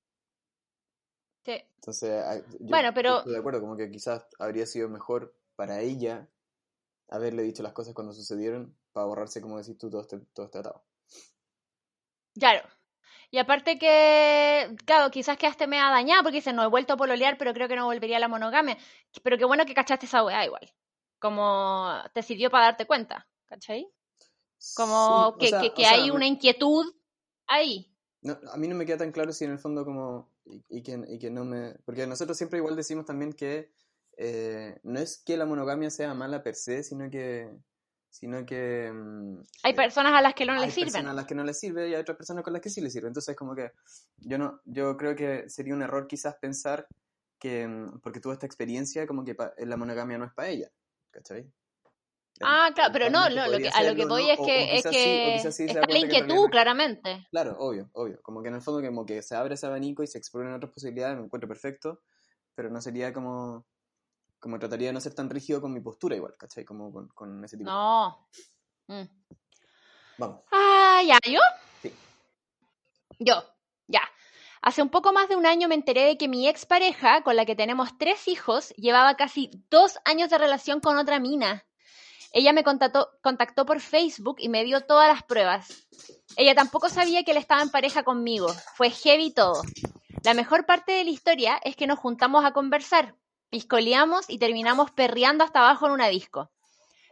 Sí. 1.45 1.63
Entonces, 1.77 2.43
yo 2.61 2.67
Bueno, 2.69 2.93
pero- 2.95 3.19
estoy 3.19 3.33
de 3.33 3.39
acuerdo, 3.39 3.61
como 3.61 3.77
que 3.77 3.91
quizás 3.91 4.27
habría 4.39 4.67
sido 4.67 4.89
mejor 4.89 5.35
para 5.57 5.81
ella 5.81 6.29
haberle 7.09 7.43
dicho 7.43 7.63
las 7.63 7.73
cosas 7.73 7.95
cuando 7.95 8.13
sucedieron 8.13 8.77
para 8.93 9.07
borrarse, 9.07 9.41
como 9.41 9.59
decís 9.59 9.77
tú, 9.79 9.91
todo 9.91 10.01
este, 10.01 10.19
todo 10.33 10.47
este 10.47 10.59
atado. 10.59 10.85
Claro. 12.39 12.69
Y 13.31 13.39
aparte 13.39 13.79
que, 13.79 14.77
claro, 14.85 15.11
quizás 15.11 15.37
quedaste 15.37 15.67
media 15.67 15.91
dañada 15.91 16.23
porque 16.23 16.37
dices, 16.37 16.55
no 16.55 16.63
he 16.63 16.69
vuelto 16.69 16.93
a 16.93 16.97
pololear, 16.97 17.37
pero 17.37 17.53
creo 17.53 17.67
que 17.69 17.77
no 17.77 17.87
volvería 17.87 18.19
a 18.19 18.21
la 18.21 18.29
monogamia. 18.29 18.77
Pero 19.23 19.37
qué 19.39 19.45
bueno 19.45 19.67
que 19.67 19.75
cachaste 19.75 20.07
esa 20.07 20.25
weá 20.25 20.45
igual. 20.45 20.73
Como 21.19 21.93
te 22.13 22.23
sirvió 22.23 22.51
para 22.51 22.67
darte 22.67 22.87
cuenta, 22.87 23.27
¿cachai? 23.47 23.89
Como 24.77 25.33
Sí, 25.33 25.39
que, 25.41 25.49
sea- 25.49 25.61
que, 25.61 25.75
que 25.75 25.87
hay 25.87 26.11
una 26.11 26.27
inquietud 26.27 26.95
ahí. 27.47 27.91
No, 28.23 28.39
a 28.53 28.57
mí 28.57 28.69
no 28.69 28.75
me 28.77 28.87
queda 28.87 28.99
tan 28.99 29.13
claro 29.13 29.33
si 29.33 29.45
en 29.45 29.51
el 29.53 29.59
fondo 29.59 29.85
como... 29.85 30.31
Y, 30.45 30.63
y 30.69 30.83
que, 30.83 31.03
y 31.09 31.19
que 31.19 31.31
no 31.31 31.45
me... 31.45 31.75
Porque 31.85 32.07
nosotros 32.07 32.37
siempre 32.39 32.59
igual 32.59 32.77
decimos 32.77 33.05
también 33.05 33.33
que 33.33 33.73
eh, 34.19 34.79
no 34.83 34.99
es 35.01 35.23
que 35.25 35.37
la 35.37 35.47
monogamia 35.47 35.91
sea 35.91 36.15
mala 36.15 36.43
per 36.43 36.55
se, 36.55 36.83
sino 36.83 37.11
que... 37.11 37.51
Sino 38.11 38.47
que... 38.47 38.93
mm, 38.95 39.41
Hay 39.65 39.73
eh, 39.73 39.75
personas 39.75 40.13
a 40.13 40.23
las 40.23 40.35
que 40.35 40.47
no 40.47 40.53
hay 40.53 40.67
les 40.67 40.75
sirven. 40.75 40.93
personas 40.93 41.13
a 41.13 41.17
las 41.17 41.27
que 41.27 41.35
no 41.35 41.43
les 41.43 41.59
sirve 41.59 41.89
y 41.89 41.95
hay 41.95 42.01
otras 42.01 42.17
personas 42.17 42.45
con 42.45 42.53
las 42.53 42.63
que 42.63 42.71
sí 42.71 42.81
les 42.81 42.93
sirve. 42.93 43.09
Entonces, 43.09 43.35
como 43.35 43.57
que 43.57 43.73
yo 44.19 44.39
no, 44.39 44.61
yo 44.65 44.97
creo 44.97 45.17
que 45.17 45.49
sería 45.51 45.75
un 45.75 45.83
error 45.83 46.07
quizás 46.07 46.37
pensar 46.37 46.87
que 47.41 47.67
mm, 47.67 47.99
porque 48.01 48.21
tuvo 48.21 48.33
esta 48.33 48.47
experiencia, 48.47 49.07
como 49.09 49.25
que 49.25 49.35
pa- 49.35 49.53
la 49.59 49.77
monogamia 49.77 50.17
no 50.17 50.27
es 50.27 50.33
para 50.33 50.49
ella, 50.49 50.71
¿cachai? 51.11 51.51
Ah, 52.41 52.71
claro, 52.75 52.93
pero 52.93 53.11
no, 53.11 53.29
lo 53.29 53.59
que, 53.59 53.69
a 53.69 53.83
lo 53.83 53.95
que 53.95 54.07
voy 54.07 54.25
¿no? 54.27 54.31
es 54.33 54.39
que, 54.41 54.77
es 54.77 54.83
sí, 54.83 54.91
que 54.91 55.53
sí 55.53 55.67
da 55.67 55.73
está 55.81 55.87
la 55.89 55.99
inquietud, 55.99 56.49
claramente. 56.51 57.27
Claro, 57.31 57.57
obvio, 57.59 57.91
obvio. 57.93 58.21
Como 58.23 58.43
que 58.43 58.49
en 58.49 58.55
el 58.57 58.63
fondo 58.63 58.85
como 58.87 59.07
que 59.07 59.23
se 59.23 59.35
abre 59.37 59.55
ese 59.55 59.67
abanico 59.67 60.03
y 60.03 60.07
se 60.07 60.19
exploran 60.19 60.53
otras 60.55 60.73
posibilidades, 60.73 61.17
me 61.19 61.25
encuentro 61.25 61.49
perfecto, 61.49 62.03
pero 62.55 62.71
no 62.71 62.81
sería 62.81 63.13
como, 63.13 63.67
como 64.45 64.59
trataría 64.59 64.89
de 64.89 64.93
no 64.93 65.01
ser 65.01 65.15
tan 65.15 65.31
rígido 65.31 65.59
con 65.63 65.73
mi 65.73 65.81
postura 65.81 66.17
igual, 66.17 66.35
¿cachai? 66.37 66.67
Como 66.67 66.93
con, 66.93 67.09
con 67.09 67.43
ese 67.47 67.57
tipo. 67.57 67.71
No. 67.71 68.29
Mm. 68.89 69.05
Vamos. 70.19 70.43
Ah, 70.53 71.01
ya, 71.03 71.19
¿yo? 71.25 71.41
Sí. 71.81 71.91
Yo, 73.19 73.43
ya. 73.87 74.03
Hace 74.61 74.83
un 74.83 74.91
poco 74.91 75.15
más 75.15 75.31
de 75.31 75.37
un 75.37 75.47
año 75.47 75.67
me 75.67 75.75
enteré 75.75 76.03
de 76.03 76.19
que 76.19 76.29
mi 76.29 76.47
expareja, 76.47 77.23
con 77.23 77.37
la 77.37 77.47
que 77.47 77.57
tenemos 77.57 77.97
tres 77.97 78.29
hijos, 78.29 78.75
llevaba 78.77 79.17
casi 79.17 79.51
dos 79.71 79.99
años 80.05 80.29
de 80.29 80.37
relación 80.37 80.81
con 80.81 80.99
otra 80.99 81.21
mina. 81.21 81.65
Ella 82.31 82.53
me 82.53 82.65
contactó, 82.65 83.13
contactó 83.23 83.65
por 83.65 83.81
Facebook 83.81 84.37
y 84.41 84.51
me 84.51 84.63
dio 84.63 84.83
todas 84.83 85.09
las 85.09 85.23
pruebas. 85.23 85.87
Ella 86.37 86.55
tampoco 86.55 86.91
sabía 86.91 87.25
que 87.25 87.31
él 87.31 87.39
estaba 87.39 87.63
en 87.63 87.71
pareja 87.71 88.03
conmigo. 88.03 88.49
Fue 88.75 88.91
heavy 88.91 89.33
todo. 89.33 89.63
La 90.23 90.35
mejor 90.35 90.67
parte 90.67 90.93
de 90.93 91.05
la 91.05 91.11
historia 91.11 91.59
es 91.65 91.77
que 91.77 91.87
nos 91.87 91.99
juntamos 91.99 92.45
a 92.45 92.53
conversar, 92.53 93.15
piscoleamos 93.55 94.29
y 94.29 94.41
terminamos 94.41 94.91
perreando 94.91 95.45
hasta 95.45 95.61
abajo 95.61 95.87
en 95.87 95.93
una 95.93 96.09
disco. 96.09 96.51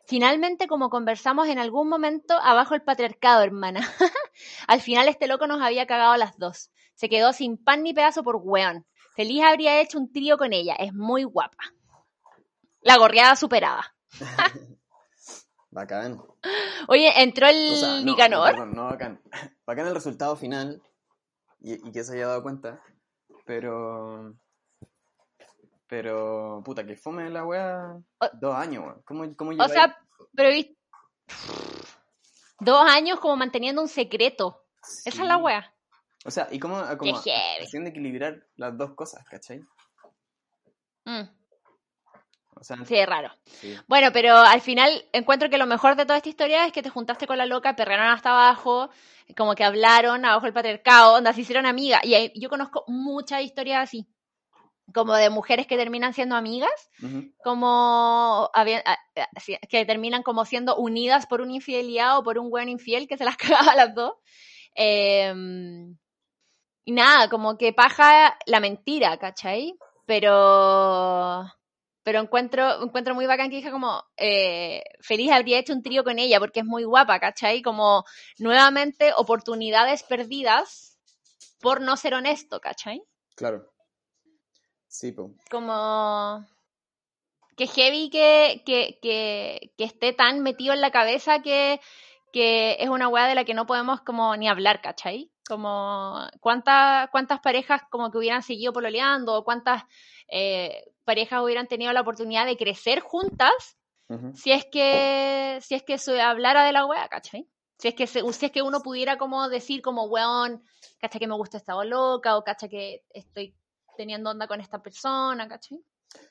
Finalmente, 0.09 0.66
como 0.66 0.90
conversamos 0.90 1.46
en 1.46 1.61
algún 1.61 1.88
momento, 1.88 2.35
abajo 2.42 2.74
el 2.74 2.83
patriarcado, 2.83 3.44
hermana. 3.44 3.88
Al 4.66 4.81
final 4.81 5.07
este 5.07 5.28
loco 5.28 5.46
nos 5.46 5.62
había 5.62 5.87
cagado 5.87 6.11
a 6.11 6.18
las 6.18 6.37
dos. 6.38 6.72
Se 6.96 7.09
quedó 7.09 7.33
sin 7.33 7.62
pan 7.62 7.85
ni 7.85 7.94
pedazo 7.94 8.24
por 8.24 8.40
weón. 8.42 8.85
Feliz 9.14 9.44
habría 9.44 9.81
hecho 9.81 10.00
un 10.00 10.12
trío 10.12 10.37
con 10.37 10.52
ella. 10.52 10.74
Es 10.74 10.92
muy 10.92 11.22
guapa. 11.22 11.62
La 12.81 12.96
gorreada 12.96 13.37
superada. 13.37 13.94
Bacán. 15.70 16.20
Oye, 16.88 17.22
entró 17.22 17.46
el 17.46 17.72
O 17.72 17.76
sea, 17.76 17.88
no, 17.88 18.02
Nicanor. 18.02 18.40
no, 18.40 18.50
perdón, 18.50 18.74
no 18.74 18.85
bacán. 18.87 19.22
Bacán 19.64 19.87
el 19.87 19.94
resultado 19.94 20.35
final 20.35 20.83
y, 21.61 21.74
y 21.88 21.92
que 21.92 22.02
se 22.02 22.14
haya 22.14 22.26
dado 22.26 22.42
cuenta, 22.42 22.83
pero... 23.46 24.35
Pero, 25.92 26.62
puta, 26.64 26.87
que 26.87 26.96
fome 26.96 27.28
la 27.28 27.44
wea 27.44 27.98
O- 28.18 28.31
dos 28.33 28.55
años, 28.57 28.83
weón. 28.83 29.02
¿Cómo, 29.05 29.37
cómo 29.37 29.50
o 29.62 29.68
sea, 29.68 29.94
pero 30.35 30.48
dos 32.61 32.90
años 32.90 33.20
como 33.20 33.37
manteniendo 33.37 33.83
un 33.83 33.88
secreto. 33.88 34.64
Esa 35.05 35.22
es 35.22 35.28
la 35.28 35.37
wea. 35.37 35.70
O 36.24 36.31
sea, 36.31 36.48
y 36.50 36.59
cómo, 36.59 36.76
heavy. 36.83 37.64
haciendo 37.66 37.90
equilibrar 37.90 38.42
las 38.57 38.74
dos 38.78 38.94
cosas, 38.94 39.22
¿cachai? 39.28 39.61
Mm, 41.05 41.24
O 42.55 42.64
sea, 42.64 42.78
sí, 42.87 42.96
es 42.96 43.07
raro. 43.07 43.31
sí. 43.44 43.76
Bueno, 43.87 44.09
pero 44.14 44.37
al 44.38 44.62
final 44.62 45.05
encuentro 45.12 45.50
que 45.50 45.59
lo 45.59 45.66
mejor 45.66 45.94
de 45.94 46.07
toda 46.07 46.16
esta 46.16 46.31
historia 46.31 46.64
es 46.64 46.72
que 46.72 46.83
te 46.83 46.88
juntaste 46.88 47.26
con 47.26 47.37
la 47.37 47.44
loca, 47.44 47.76
perrearon 47.76 48.07
hasta 48.09 48.31
abajo, 48.31 48.88
como 49.37 49.55
que 49.55 49.64
hablaron 49.64 50.24
abajo 50.24 50.46
el 50.46 50.55
patriarcado, 50.55 51.16
onda, 51.16 51.35
se 51.35 51.42
hicieron 51.42 51.66
amigas. 51.66 52.02
Y 52.05 52.14
ahí- 52.14 52.33
yo 52.35 52.48
conozco 52.48 52.83
muchas 52.87 53.42
historias 53.42 53.83
así, 53.83 54.09
como 54.94 55.14
de 55.14 55.31
mujeres 55.31 55.66
que 55.66 55.76
terminan 55.76 56.14
siendo 56.14 56.37
amigas, 56.37 56.90
como 57.44 58.50
había- 58.55 58.83
a- 58.85 58.92
a- 59.20 59.40
sí, 59.40 59.57
que 59.68 59.85
terminan 59.85 60.22
como 60.22 60.44
siendo 60.44 60.76
unidas 60.76 61.26
por 61.26 61.40
una 61.40 61.52
infidelidad 61.52 62.18
o 62.18 62.22
por 62.22 62.38
un 62.38 62.50
buen 62.50 62.68
infiel 62.68 63.07
que 63.09 63.16
se 63.18 63.24
las 63.24 63.37
cagaba 63.66 63.72
a 63.72 63.76
las 63.76 63.94
dos. 63.94 64.14
Em, 64.74 65.96
y 66.85 66.92
nada, 66.92 67.28
como 67.28 67.57
que 67.59 67.72
paja 67.72 68.37
la 68.46 68.61
mentira, 68.61 69.16
¿cachai? 69.18 69.74
Pero 70.07 71.44
pero 72.05 72.18
encuentro, 72.20 72.83
encuentro 72.83 73.14
muy 73.14 73.26
bacán 73.26 73.48
que 73.48 73.57
dije 73.57 73.70
como, 73.70 74.02
eh, 74.16 74.83
feliz 75.02 75.31
habría 75.31 75.59
hecho 75.61 75.72
un 75.72 75.83
trío 75.85 76.02
con 76.02 76.18
ella 76.18 76.40
porque 76.40 76.59
es 76.61 76.66
muy 76.66 76.83
guapa, 76.83 77.20
¿cachai? 77.20 77.62
Como 77.62 78.05
nuevamente 78.38 79.12
oportunidades 79.16 80.02
perdidas 80.02 80.98
por 81.61 81.81
no 81.81 81.96
ser 81.96 82.14
honesto, 82.14 82.61
¿cachai? 82.61 83.00
Claro. 83.37 83.71
Sí, 84.92 85.11
po. 85.12 85.31
Como 85.50 86.44
que 87.57 87.66
heavy 87.66 88.11
que, 88.11 88.62
que, 88.66 88.98
que, 89.00 89.72
que 89.78 89.85
esté 89.85 90.12
tan 90.12 90.40
metido 90.40 90.74
en 90.74 90.83
la 90.83 90.90
cabeza 90.90 91.40
que, 91.40 91.81
que 92.33 92.76
es 92.78 92.90
una 92.90 93.09
weá 93.09 93.26
de 93.26 93.35
la 93.35 93.44
que 93.44 93.55
no 93.55 93.64
podemos 93.66 94.02
como 94.02 94.37
ni 94.37 94.48
hablar, 94.48 94.83
¿cachai? 94.83 95.31
Como 95.48 96.18
cuántas, 96.40 97.09
cuántas 97.11 97.40
parejas 97.40 97.83
como 97.90 98.11
que 98.11 98.18
hubieran 98.18 98.42
seguido 98.42 98.72
pololeando, 98.74 99.35
o 99.35 99.44
cuántas 99.44 99.83
eh, 100.28 100.85
parejas 101.05 101.42
hubieran 101.42 101.68
tenido 101.68 101.92
la 101.94 102.02
oportunidad 102.02 102.44
de 102.46 102.57
crecer 102.59 103.00
juntas 103.00 103.78
si 104.35 104.52
es 104.52 104.66
que 104.70 105.59
si 105.62 105.74
es 105.74 105.83
que 105.85 105.96
se 105.96 106.20
hablara 106.20 106.64
de 106.64 106.72
la 106.72 106.85
wea, 106.85 107.09
¿cachai? 107.09 107.48
Si 107.78 107.88
es 107.88 107.94
que 107.94 108.07
se- 108.07 108.31
si 108.33 108.46
es 108.46 108.52
que 108.52 108.61
uno 108.62 108.81
pudiera 108.83 109.16
como 109.16 109.48
decir 109.48 109.81
como 109.81 110.05
weón, 110.05 110.62
¿cachai 111.00 111.18
que 111.18 111.26
me 111.26 111.35
gusta 111.35 111.57
esta 111.57 111.74
loca? 111.83 112.37
o 112.37 112.44
¿cachai 112.44 112.68
que 112.68 113.05
estoy 113.11 113.55
teniendo 113.96 114.31
onda 114.31 114.46
con 114.46 114.61
esta 114.61 114.83
persona, 114.83 115.48
¿cachai? 115.48 115.81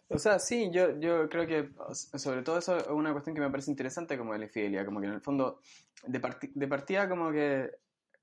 O 0.10 0.20
sea, 0.20 0.38
sí, 0.38 0.70
yo, 0.72 1.00
yo 1.00 1.28
creo 1.30 1.48
que 1.48 1.72
sobre 1.94 2.44
todo 2.44 2.58
eso 2.60 2.78
es 2.78 2.88
una 2.88 3.12
cuestión 3.14 3.34
que 3.36 3.42
me 3.42 3.50
parece 3.50 3.72
interesante 3.72 4.18
como 4.18 4.34
de 4.34 4.40
la 4.40 4.46
infidelidad, 4.46 4.86
como 4.86 5.00
que 5.02 5.08
en 5.08 5.14
el 5.14 5.22
fondo 5.22 5.60
de, 6.06 6.22
parti- 6.22 6.52
de 6.54 6.68
partida 6.68 7.10
como 7.10 7.32
que 7.32 7.72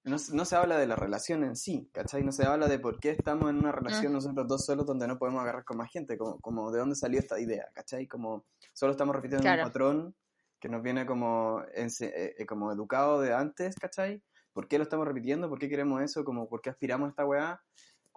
no, 0.04 0.18
se- 0.18 0.36
no 0.36 0.44
se 0.44 0.54
habla 0.54 0.78
de 0.78 0.86
la 0.86 0.94
relación 0.94 1.42
en 1.42 1.56
sí, 1.56 1.90
¿cachai? 1.92 2.22
No 2.22 2.30
se 2.30 2.44
habla 2.46 2.68
de 2.68 2.78
por 2.78 3.00
qué 3.00 3.10
estamos 3.10 3.50
en 3.50 3.56
una 3.56 3.72
relación 3.72 4.12
nosotros 4.12 4.46
dos 4.46 4.64
solos 4.64 4.86
donde 4.86 5.08
no 5.08 5.18
podemos 5.18 5.42
agarrar 5.42 5.64
con 5.64 5.78
más 5.78 5.90
gente, 5.90 6.16
como, 6.16 6.38
como 6.40 6.70
de 6.70 6.78
dónde 6.78 6.94
salió 6.94 7.18
esta 7.18 7.40
idea, 7.40 7.68
¿cachai? 7.74 8.06
Como 8.06 8.44
solo 8.72 8.92
estamos 8.92 9.16
repitiendo 9.16 9.42
Claro. 9.42 9.62
un 9.62 9.68
patrón 9.68 10.14
que 10.60 10.68
nos 10.68 10.82
viene 10.82 11.06
como, 11.06 11.62
eh, 11.74 11.88
eh, 12.00 12.46
como 12.46 12.70
educado 12.72 13.20
de 13.20 13.32
antes, 13.34 13.74
¿cachai? 13.76 14.22
¿Por 14.52 14.68
qué 14.68 14.78
lo 14.78 14.84
estamos 14.84 15.06
repitiendo? 15.06 15.48
¿Por 15.48 15.58
qué 15.58 15.68
queremos 15.68 16.02
eso? 16.02 16.24
Como, 16.24 16.48
¿Por 16.48 16.60
qué 16.60 16.70
aspiramos 16.70 17.06
a 17.06 17.10
esta 17.10 17.26
weá? 17.26 17.60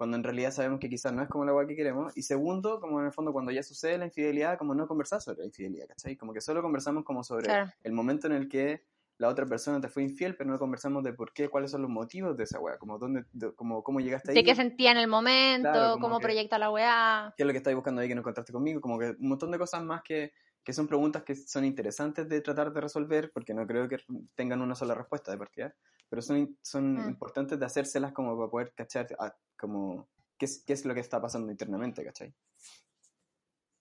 Cuando 0.02 0.18
en 0.18 0.24
realidad 0.24 0.50
sabemos 0.50 0.80
que 0.80 0.90
quizás 0.90 1.14
no 1.14 1.22
es 1.22 1.30
como 1.30 1.46
la 1.46 1.54
weá 1.54 1.68
que 1.68 1.76
queremos. 1.76 2.18
Y 2.18 2.24
segundo, 2.24 2.80
como 2.80 3.00
en 3.02 3.06
el 3.06 3.12
fondo 3.12 3.32
cuando 3.32 3.52
ya 3.52 3.62
sucede 3.62 4.00
la 4.00 4.06
infidelidad, 4.06 4.58
como 4.58 4.74
no 4.74 4.88
conversar 4.88 5.22
sobre 5.22 5.42
la 5.42 5.46
infidelidad, 5.46 5.86
¿cachai? 5.90 6.18
Como 6.18 6.34
que 6.34 6.42
solo 6.42 6.64
conversamos 6.64 7.04
como 7.04 7.24
sobre 7.24 7.46
Claro. 7.46 7.72
el 7.84 7.92
momento 7.94 8.26
en 8.26 8.34
el 8.34 8.50
que 8.50 8.82
la 9.20 9.28
otra 9.28 9.46
persona 9.46 9.80
te 9.80 9.90
fue 9.90 10.02
infiel, 10.02 10.36
pero 10.36 10.50
no 10.50 10.58
conversamos 10.58 11.04
de 11.04 11.14
por 11.14 11.34
qué, 11.34 11.50
cuáles 11.50 11.70
son 11.70 11.84
los 11.84 11.92
motivos 11.92 12.36
de 12.36 12.46
esa 12.46 12.60
weá, 12.60 12.80
como 12.80 12.98
dónde, 12.98 13.26
de- 13.32 13.54
como 13.54 13.84
cómo 13.84 14.00
llegaste 14.00 14.32
ahí, 14.32 14.38
De 14.38 14.44
qué 14.44 14.56
sentía 14.56 14.90
en 14.92 14.98
el 14.98 15.08
momento, 15.08 15.70
Claro, 15.72 16.00
cómo 16.00 16.18
que- 16.18 16.24
proyecta 16.24 16.58
la 16.58 16.72
weá. 16.72 17.32
qué 17.38 17.44
es 17.44 17.46
lo 17.46 17.54
que 17.54 17.58
estáis 17.58 17.76
buscando 17.76 18.02
ahí 18.02 18.08
que 18.08 18.16
no 18.16 18.22
encontraste 18.22 18.52
conmigo, 18.52 18.82
como 18.82 18.98
que 18.98 19.12
un 19.20 19.30
montón 19.30 19.52
de 19.52 19.60
cosas 19.60 19.84
más 19.84 20.02
que, 20.02 20.34
que 20.64 20.74
son 20.74 20.88
preguntas 20.88 21.22
que 21.22 21.36
son 21.36 21.64
interesantes 21.64 22.28
de 22.28 22.42
tratar 22.42 22.74
de 22.74 22.82
resolver, 22.82 23.30
porque 23.32 23.54
no 23.54 23.68
creo 23.68 23.88
que 23.88 23.98
tengan 24.34 24.62
una 24.64 24.74
sola 24.74 24.96
respuesta 24.96 25.30
de 25.32 25.38
partida, 25.38 25.76
pero 26.12 26.22
son, 26.22 26.58
son 26.62 26.96
Mm. 26.96 27.10
importantes 27.12 27.58
de 27.58 27.66
hacérselas 27.66 28.12
como 28.12 28.38
para 28.38 28.52
poder 28.52 28.74
cachar 28.74 29.08
ah, 29.18 29.34
como 29.58 30.10
qué 30.38 30.44
es, 30.46 30.62
qué 30.68 30.74
es 30.74 30.84
lo 30.84 30.94
que 30.94 31.00
está 31.00 31.22
pasando 31.22 31.50
internamente, 31.50 32.04
¿cachai? 32.04 32.34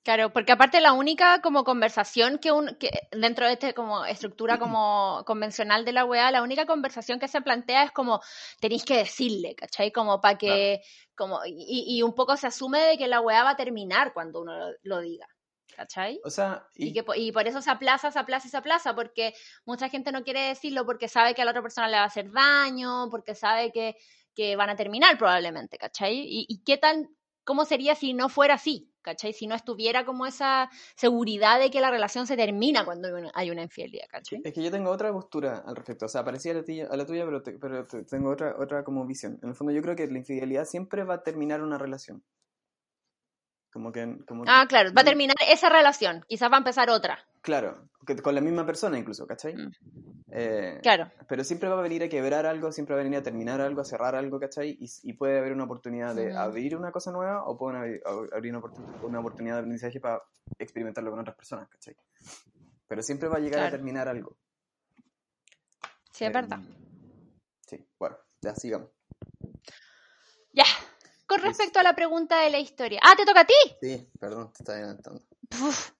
Claro, 0.04 0.32
porque 0.32 0.52
aparte 0.52 0.80
la 0.80 0.92
única 0.92 1.42
como 1.42 1.64
conversación 1.64 2.38
que, 2.38 2.52
un, 2.52 2.76
que 2.76 2.88
dentro 3.10 3.46
de 3.46 3.54
este 3.54 3.74
como 3.74 4.04
estructura 4.04 4.60
como 4.60 5.24
convencional 5.26 5.84
de 5.84 5.92
la 5.92 6.04
weá, 6.04 6.30
la 6.30 6.42
única 6.42 6.66
conversación 6.66 7.18
que 7.18 7.26
se 7.26 7.42
plantea 7.42 7.82
es 7.82 7.90
como 7.90 8.20
tenéis 8.60 8.84
que 8.84 8.96
decirle, 8.98 9.56
¿cachai? 9.56 9.90
Como 9.90 10.20
para 10.20 10.38
que, 10.38 10.82
como, 11.16 11.40
y, 11.44 11.98
y 11.98 12.02
un 12.02 12.14
poco 12.14 12.36
se 12.36 12.46
asume 12.46 12.78
de 12.80 12.96
que 12.96 13.08
la 13.08 13.20
weá 13.20 13.42
va 13.42 13.50
a 13.50 13.56
terminar 13.56 14.12
cuando 14.14 14.40
uno 14.40 14.56
lo, 14.56 14.76
lo 14.84 15.00
diga, 15.00 15.26
¿cachai? 15.80 16.20
O 16.24 16.30
sea, 16.30 16.66
y, 16.76 16.88
Y, 16.88 16.92
que, 16.92 17.04
y 17.16 17.32
por 17.32 17.46
eso 17.48 17.62
se 17.62 17.70
aplaza, 17.70 18.10
se 18.10 18.18
aplaza 18.18 18.46
y 18.46 18.50
se 18.50 18.56
aplaza, 18.56 18.94
porque 18.94 19.32
mucha 19.64 19.88
gente 19.88 20.12
no 20.12 20.22
quiere 20.22 20.40
decirlo 20.48 20.84
porque 20.84 21.08
sabe 21.08 21.34
que 21.34 21.40
a 21.42 21.44
la 21.46 21.52
otra 21.52 21.62
persona 21.62 21.88
le 21.88 21.96
va 21.96 22.02
a 22.02 22.06
hacer 22.06 22.30
daño, 22.32 23.08
porque 23.10 23.34
sabe 23.34 23.72
que, 23.72 23.96
que 24.34 24.56
van 24.56 24.68
a 24.70 24.76
terminar 24.76 25.16
probablemente, 25.18 25.78
¿cachai? 25.78 26.14
Y, 26.18 26.44
y 26.48 26.62
qué 26.64 26.76
tan, 26.76 27.08
cómo 27.44 27.64
sería 27.64 27.94
si 27.94 28.12
no 28.12 28.28
fuera 28.28 28.54
así, 28.54 28.92
¿cachai? 29.02 29.32
Si 29.32 29.46
no 29.46 29.54
estuviera 29.54 30.04
como 30.04 30.26
esa 30.26 30.68
seguridad 30.96 31.58
de 31.58 31.70
que 31.70 31.80
la 31.80 31.90
relación 31.90 32.26
se 32.26 32.36
termina 32.36 32.84
cuando 32.84 33.08
hay 33.34 33.50
una, 33.50 33.62
infidelidad, 33.62 34.06
¿cachai? 34.10 34.40
Es 34.44 34.52
que 34.52 34.62
yo 34.62 34.70
tengo 34.70 34.90
otra 34.90 35.12
postura 35.12 35.62
al 35.66 35.76
respecto, 35.76 36.04
o 36.06 36.08
sea, 36.08 36.24
parecía 36.24 36.52
a 36.52 36.56
la 36.56 36.62
tuya, 36.64 36.88
a 36.90 36.96
la 36.96 37.06
tuya 37.06 37.24
pero, 37.24 37.42
te- 37.42 37.58
pero 37.58 37.86
te- 37.86 38.04
tengo 38.04 38.30
otra, 38.30 38.54
otra 38.58 38.84
como 38.84 39.06
visión. 39.06 39.38
En 39.42 39.48
el 39.50 39.54
fondo 39.54 39.72
yo 39.72 39.80
creo 39.82 39.96
que 39.96 40.06
la 40.06 40.18
infidelidad 40.18 40.64
siempre 40.66 41.04
va 41.04 41.14
a 41.14 41.22
terminar 41.22 41.62
una 41.62 41.78
relación. 41.78 42.22
Como 43.72 43.92
que... 43.92 44.18
Como 44.26 44.44
que- 44.44 44.50
Ah, 44.50 44.66
claro, 44.68 44.92
va 44.92 45.02
a 45.02 45.04
terminar 45.04 45.36
esa 45.48 45.68
relación, 45.68 46.24
quizás 46.28 46.50
va 46.50 46.56
a 46.56 46.58
empezar 46.58 46.90
otra, 46.90 47.18
Claro, 47.42 47.88
que- 48.06 48.16
con 48.16 48.34
la 48.34 48.40
misma 48.40 48.66
persona 48.66 48.98
incluso, 48.98 49.26
¿cachai? 49.26 49.54
Mm. 49.54 49.70
Eh, 50.32 50.78
claro. 50.82 51.10
Pero 51.28 51.42
siempre 51.44 51.68
va 51.68 51.78
a 51.78 51.82
venir 51.82 52.02
a 52.02 52.08
quebrar 52.08 52.46
algo, 52.46 52.70
siempre 52.72 52.94
va 52.94 53.00
a 53.00 53.04
venir 53.04 53.18
a 53.18 53.22
terminar 53.22 53.60
algo, 53.60 53.80
a 53.80 53.84
cerrar 53.84 54.14
algo, 54.14 54.38
¿cachai? 54.38 54.76
Y, 54.80 54.86
y 55.04 55.12
puede 55.14 55.38
haber 55.38 55.52
una 55.52 55.64
oportunidad 55.64 56.14
de 56.14 56.28
Ujú. 56.30 56.38
abrir 56.38 56.76
una 56.76 56.92
cosa 56.92 57.10
nueva 57.12 57.44
o 57.44 57.56
pueden 57.56 57.78
abrir, 57.80 58.02
ab- 58.04 58.28
abrir 58.34 58.54
una, 58.54 58.60
oportun- 58.62 59.04
una 59.04 59.20
oportunidad 59.20 59.54
de 59.54 59.60
aprendizaje 59.60 60.00
para 60.00 60.22
experimentarlo 60.58 61.10
con 61.10 61.20
otras 61.20 61.36
personas, 61.36 61.68
¿cachai? 61.68 61.96
Pero 62.88 63.02
siempre 63.02 63.28
va 63.28 63.36
a 63.36 63.40
llegar 63.40 63.62
a 63.62 63.70
terminar 63.70 64.08
algo. 64.08 64.36
Sí, 66.12 66.24
es 66.24 66.30
Eh, 66.30 66.32
verdad. 66.32 66.58
Sí, 67.66 67.86
bueno, 67.98 68.16
ya 68.42 68.54
sigamos. 68.54 68.88
Ya, 70.52 70.64
con 71.30 71.40
respecto 71.42 71.78
a 71.78 71.84
la 71.84 71.94
pregunta 71.94 72.40
de 72.40 72.50
la 72.50 72.58
historia. 72.58 72.98
Ah, 73.04 73.14
¿te 73.16 73.24
toca 73.24 73.42
a 73.42 73.46
ti? 73.46 73.54
Sí, 73.80 74.10
perdón, 74.18 74.52
te 74.52 74.64
estaba 74.64 74.78
adelantando. 74.78 75.22
Uf. 75.62 75.92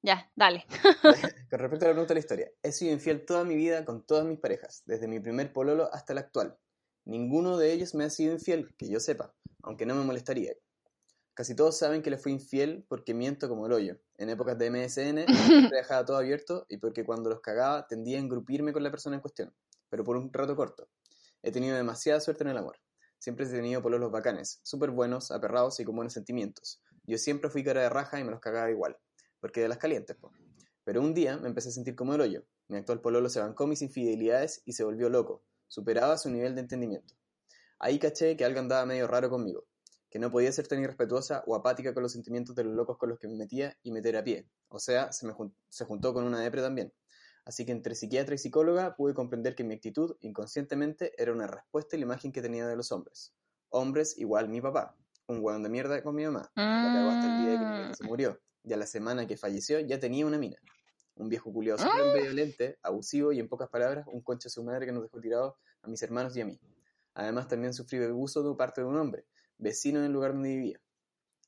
Ya, 0.00 0.30
dale. 0.36 0.64
con 1.50 1.58
respecto 1.58 1.86
a 1.86 1.88
la 1.88 1.94
pregunta 1.94 2.06
de 2.06 2.14
la 2.14 2.20
historia, 2.20 2.50
he 2.62 2.70
sido 2.70 2.92
infiel 2.92 3.26
toda 3.26 3.42
mi 3.42 3.56
vida 3.56 3.84
con 3.84 4.06
todas 4.06 4.24
mis 4.24 4.38
parejas, 4.38 4.84
desde 4.86 5.08
mi 5.08 5.18
primer 5.18 5.52
pololo 5.52 5.92
hasta 5.92 6.12
el 6.12 6.20
actual. 6.20 6.56
Ninguno 7.04 7.58
de 7.58 7.72
ellos 7.72 7.96
me 7.96 8.04
ha 8.04 8.10
sido 8.10 8.32
infiel, 8.32 8.72
que 8.76 8.88
yo 8.88 9.00
sepa, 9.00 9.34
aunque 9.62 9.86
no 9.86 9.96
me 9.96 10.04
molestaría. 10.04 10.52
Casi 11.34 11.56
todos 11.56 11.76
saben 11.76 12.00
que 12.00 12.10
le 12.10 12.18
fui 12.18 12.30
infiel 12.30 12.86
porque 12.88 13.12
miento 13.12 13.48
como 13.48 13.66
el 13.66 13.72
hoyo. 13.72 13.96
En 14.18 14.30
épocas 14.30 14.56
de 14.56 14.70
MSN 14.70 15.26
siempre 15.46 15.78
dejaba 15.78 16.04
todo 16.04 16.16
abierto 16.16 16.64
y 16.68 16.76
porque 16.76 17.04
cuando 17.04 17.28
los 17.28 17.40
cagaba 17.40 17.88
tendía 17.88 18.18
a 18.18 18.20
engrupirme 18.20 18.72
con 18.72 18.84
la 18.84 18.92
persona 18.92 19.16
en 19.16 19.20
cuestión, 19.20 19.52
pero 19.88 20.04
por 20.04 20.16
un 20.16 20.32
rato 20.32 20.54
corto. 20.54 20.88
He 21.42 21.50
tenido 21.50 21.76
demasiada 21.76 22.20
suerte 22.20 22.44
en 22.44 22.50
el 22.50 22.58
amor. 22.58 22.78
Siempre 23.20 23.46
he 23.46 23.48
tenido 23.48 23.80
pololos 23.80 24.10
bacanes, 24.10 24.58
súper 24.64 24.90
buenos, 24.90 25.30
aperrados 25.30 25.78
y 25.78 25.84
con 25.84 25.94
buenos 25.94 26.14
sentimientos. 26.14 26.82
Yo 27.04 27.16
siempre 27.18 27.48
fui 27.48 27.62
cara 27.62 27.82
de 27.82 27.88
raja 27.88 28.18
y 28.18 28.24
me 28.24 28.32
los 28.32 28.40
cagaba 28.40 28.68
igual, 28.68 28.98
porque 29.38 29.60
de 29.60 29.68
las 29.68 29.78
calientes, 29.78 30.16
po. 30.16 30.32
Pero 30.82 31.00
un 31.00 31.14
día 31.14 31.36
me 31.36 31.46
empecé 31.46 31.68
a 31.68 31.72
sentir 31.72 31.94
como 31.94 32.14
el 32.14 32.20
hoyo. 32.20 32.42
Mi 32.66 32.78
actual 32.78 33.00
pololo 33.00 33.28
se 33.28 33.38
bancó 33.38 33.68
mis 33.68 33.82
infidelidades 33.82 34.62
y 34.64 34.72
se 34.72 34.82
volvió 34.82 35.08
loco. 35.08 35.44
Superaba 35.68 36.18
su 36.18 36.30
nivel 36.30 36.56
de 36.56 36.62
entendimiento. 36.62 37.14
Ahí 37.78 38.00
caché 38.00 38.36
que 38.36 38.44
algo 38.44 38.58
andaba 38.58 38.84
medio 38.86 39.06
raro 39.06 39.30
conmigo 39.30 39.64
que 40.10 40.18
no 40.18 40.30
podía 40.30 40.50
ser 40.50 40.66
tan 40.66 40.82
irrespetuosa 40.82 41.44
o 41.46 41.54
apática 41.54 41.94
con 41.94 42.02
los 42.02 42.12
sentimientos 42.12 42.56
de 42.56 42.64
los 42.64 42.74
locos 42.74 42.98
con 42.98 43.08
los 43.08 43.18
que 43.18 43.28
me 43.28 43.36
metía 43.36 43.78
y 43.82 43.96
a 43.96 44.24
pie. 44.24 44.48
O 44.68 44.80
sea, 44.80 45.12
se, 45.12 45.24
me 45.26 45.32
se 45.68 45.84
juntó 45.84 46.12
con 46.12 46.24
una 46.24 46.40
depre 46.40 46.60
también. 46.60 46.92
Así 47.50 47.66
que 47.66 47.72
entre 47.72 47.96
psiquiatra 47.96 48.36
y 48.36 48.38
psicóloga 48.38 48.94
pude 48.94 49.12
comprender 49.12 49.56
que 49.56 49.64
mi 49.64 49.74
actitud, 49.74 50.16
inconscientemente, 50.20 51.20
era 51.20 51.32
una 51.32 51.48
respuesta 51.48 51.96
a 51.96 51.98
la 51.98 52.04
imagen 52.04 52.30
que 52.30 52.42
tenía 52.42 52.64
de 52.64 52.76
los 52.76 52.92
hombres. 52.92 53.34
Hombres 53.70 54.16
igual 54.18 54.48
mi 54.48 54.60
papá, 54.60 54.96
un 55.26 55.40
hueón 55.42 55.64
de 55.64 55.68
mierda 55.68 56.00
con 56.00 56.14
mi 56.14 56.24
mamá, 56.24 56.48
la 56.54 56.92
cagó 56.94 57.10
hasta 57.10 57.26
el 57.26 57.44
día 57.44 57.58
que 57.58 57.88
mi 57.88 57.94
se 57.96 58.04
murió, 58.04 58.40
y 58.62 58.72
a 58.72 58.76
la 58.76 58.86
semana 58.86 59.26
que 59.26 59.36
falleció 59.36 59.80
ya 59.80 59.98
tenía 59.98 60.26
una 60.26 60.38
mina. 60.38 60.58
Un 61.16 61.28
viejo 61.28 61.52
culiado 61.52 61.78
súper 61.78 62.02
Ah. 62.06 62.12
violente, 62.22 62.78
abusivo 62.84 63.32
y 63.32 63.40
en 63.40 63.48
pocas 63.48 63.68
palabras, 63.68 64.06
un 64.06 64.20
concha 64.20 64.46
de 64.46 64.50
su 64.50 64.62
madre 64.62 64.86
que 64.86 64.92
nos 64.92 65.02
dejó 65.02 65.20
tirados 65.20 65.54
a 65.82 65.88
mis 65.88 66.00
hermanos 66.04 66.36
y 66.36 66.42
a 66.42 66.44
mí. 66.44 66.60
Además 67.14 67.48
también 67.48 67.74
sufrí 67.74 68.00
abuso 68.04 68.48
de 68.48 68.54
parte 68.54 68.80
de 68.80 68.86
un 68.86 68.96
hombre, 68.96 69.26
vecino 69.58 69.98
en 69.98 70.04
el 70.04 70.12
lugar 70.12 70.34
donde 70.34 70.50
vivía. 70.50 70.80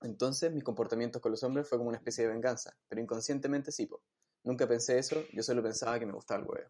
Entonces, 0.01 0.51
mis 0.53 0.65
comportamientos 0.65 1.23
con 1.23 1.31
los 1.31 1.45
hombres 1.45 1.69
fue 1.69 1.79
como 1.79 1.91
una 1.91 1.99
especie 1.99 2.25
de 2.25 2.31
venganza, 2.33 2.77
pero 2.89 3.01
inconscientemente 3.01 3.71
sí, 3.71 3.87
po. 3.87 4.03
Nunca 4.45 4.67
pensé 4.67 4.99
eso, 4.99 5.25
yo 5.33 5.43
solo 5.43 5.63
pensaba 5.63 5.99
que 5.99 6.07
me 6.07 6.13
gustaba 6.13 6.41
el 6.41 6.49
huevo. 6.49 6.69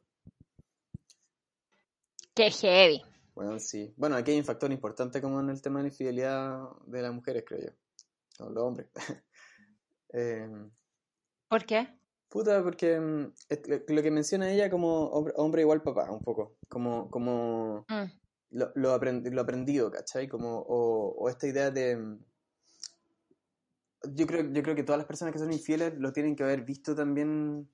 Qué 2.35 2.51
heavy. 2.51 3.03
Bueno, 3.35 3.59
sí. 3.59 3.93
Bueno, 3.97 4.17
aquí 4.17 4.31
hay 4.33 4.39
un 4.39 4.45
factor 4.45 4.71
importante 4.73 5.21
como 5.21 5.41
en 5.41 5.49
el 5.51 5.61
tema 5.63 5.79
de 5.79 5.85
la 5.85 5.89
infidelidad 5.89 6.69
de 6.87 7.03
las 7.03 7.13
mujeres, 7.13 7.45
creo 7.47 7.61
yo. 7.61 8.45
O 8.45 8.51
los 8.51 8.63
hombres. 8.65 8.89
Eh, 10.15 10.47
¿Por 11.49 11.65
qué? 11.65 11.89
puta, 12.29 12.63
porque 12.63 13.01
es- 13.49 13.63
lo 13.89 14.03
que 14.03 14.11
menciona 14.11 14.53
ella 14.53 14.69
como 14.69 15.07
hombre, 15.07 15.33
hombre 15.39 15.63
igual 15.63 15.83
papá, 15.83 16.11
un 16.11 16.21
poco. 16.23 16.57
Como, 16.69 17.11
como 17.11 17.87
Mm. 17.89 18.11
lo, 18.51 18.73
lo, 18.75 18.95
aprend- 18.95 19.31
lo 19.31 19.41
aprendido, 19.41 19.91
¿cachai? 19.91 20.29
Como, 20.29 20.59
o, 20.59 21.15
o 21.17 21.29
esta 21.31 21.47
idea 21.47 21.71
de... 21.71 21.97
Yo 24.15 24.27
creo, 24.27 24.43
yo 24.51 24.62
creo 24.62 24.75
que 24.75 24.83
todas 24.83 24.99
las 24.99 25.07
personas 25.07 25.33
que 25.33 25.38
son 25.38 25.53
infieles 25.53 25.95
lo 25.99 26.12
tienen 26.12 26.37
que 26.37 26.43
haber 26.45 26.62
visto 26.62 26.95
también... 26.95 27.71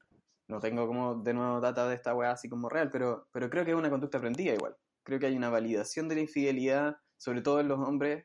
No 0.47 0.61
tengo 0.61 0.87
como 0.87 1.17
de 1.17 1.35
nuevo 1.35 1.61
data 1.61 1.87
de 1.87 1.95
esta 1.95 2.15
weá 2.15 2.31
así 2.31 2.49
como 2.49 2.71
real, 2.71 2.91
pero, 2.91 3.29
pero 3.33 3.51
creo 3.51 3.67
que 3.67 3.73
es 3.73 3.77
una 3.77 3.91
conducta 3.91 4.17
aprendida 4.17 4.55
igual. 4.55 4.75
Creo 5.03 5.19
que 5.19 5.27
hay 5.27 5.37
una 5.37 5.51
validación 5.51 6.09
de 6.09 6.15
la 6.15 6.21
infidelidad, 6.23 6.97
sobre 7.19 7.43
todo 7.43 7.61
en 7.61 7.69
los 7.69 7.79
hombres, 7.87 8.25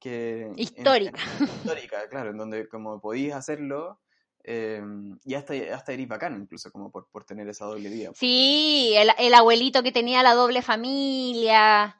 que... 0.00 0.46
en- 0.46 0.58
Histórica. 0.58 1.20
histórica, 1.40 2.08
claro, 2.08 2.30
en 2.30 2.38
donde 2.38 2.68
como 2.68 3.00
podías 3.00 3.36
hacerlo 3.38 4.00
eh, 4.42 4.82
y 5.24 5.34
hasta, 5.34 5.54
hasta 5.72 5.92
eres 5.92 6.08
bacán 6.08 6.40
incluso 6.40 6.72
como 6.72 6.90
por, 6.90 7.08
por 7.12 7.24
tener 7.24 7.48
esa 7.48 7.66
doble 7.66 7.88
vida. 7.88 8.10
Sí, 8.14 8.92
el, 8.96 9.10
el 9.18 9.34
abuelito 9.34 9.82
que 9.82 9.92
tenía 9.92 10.22
la 10.22 10.34
doble 10.34 10.62
familia, 10.62 11.96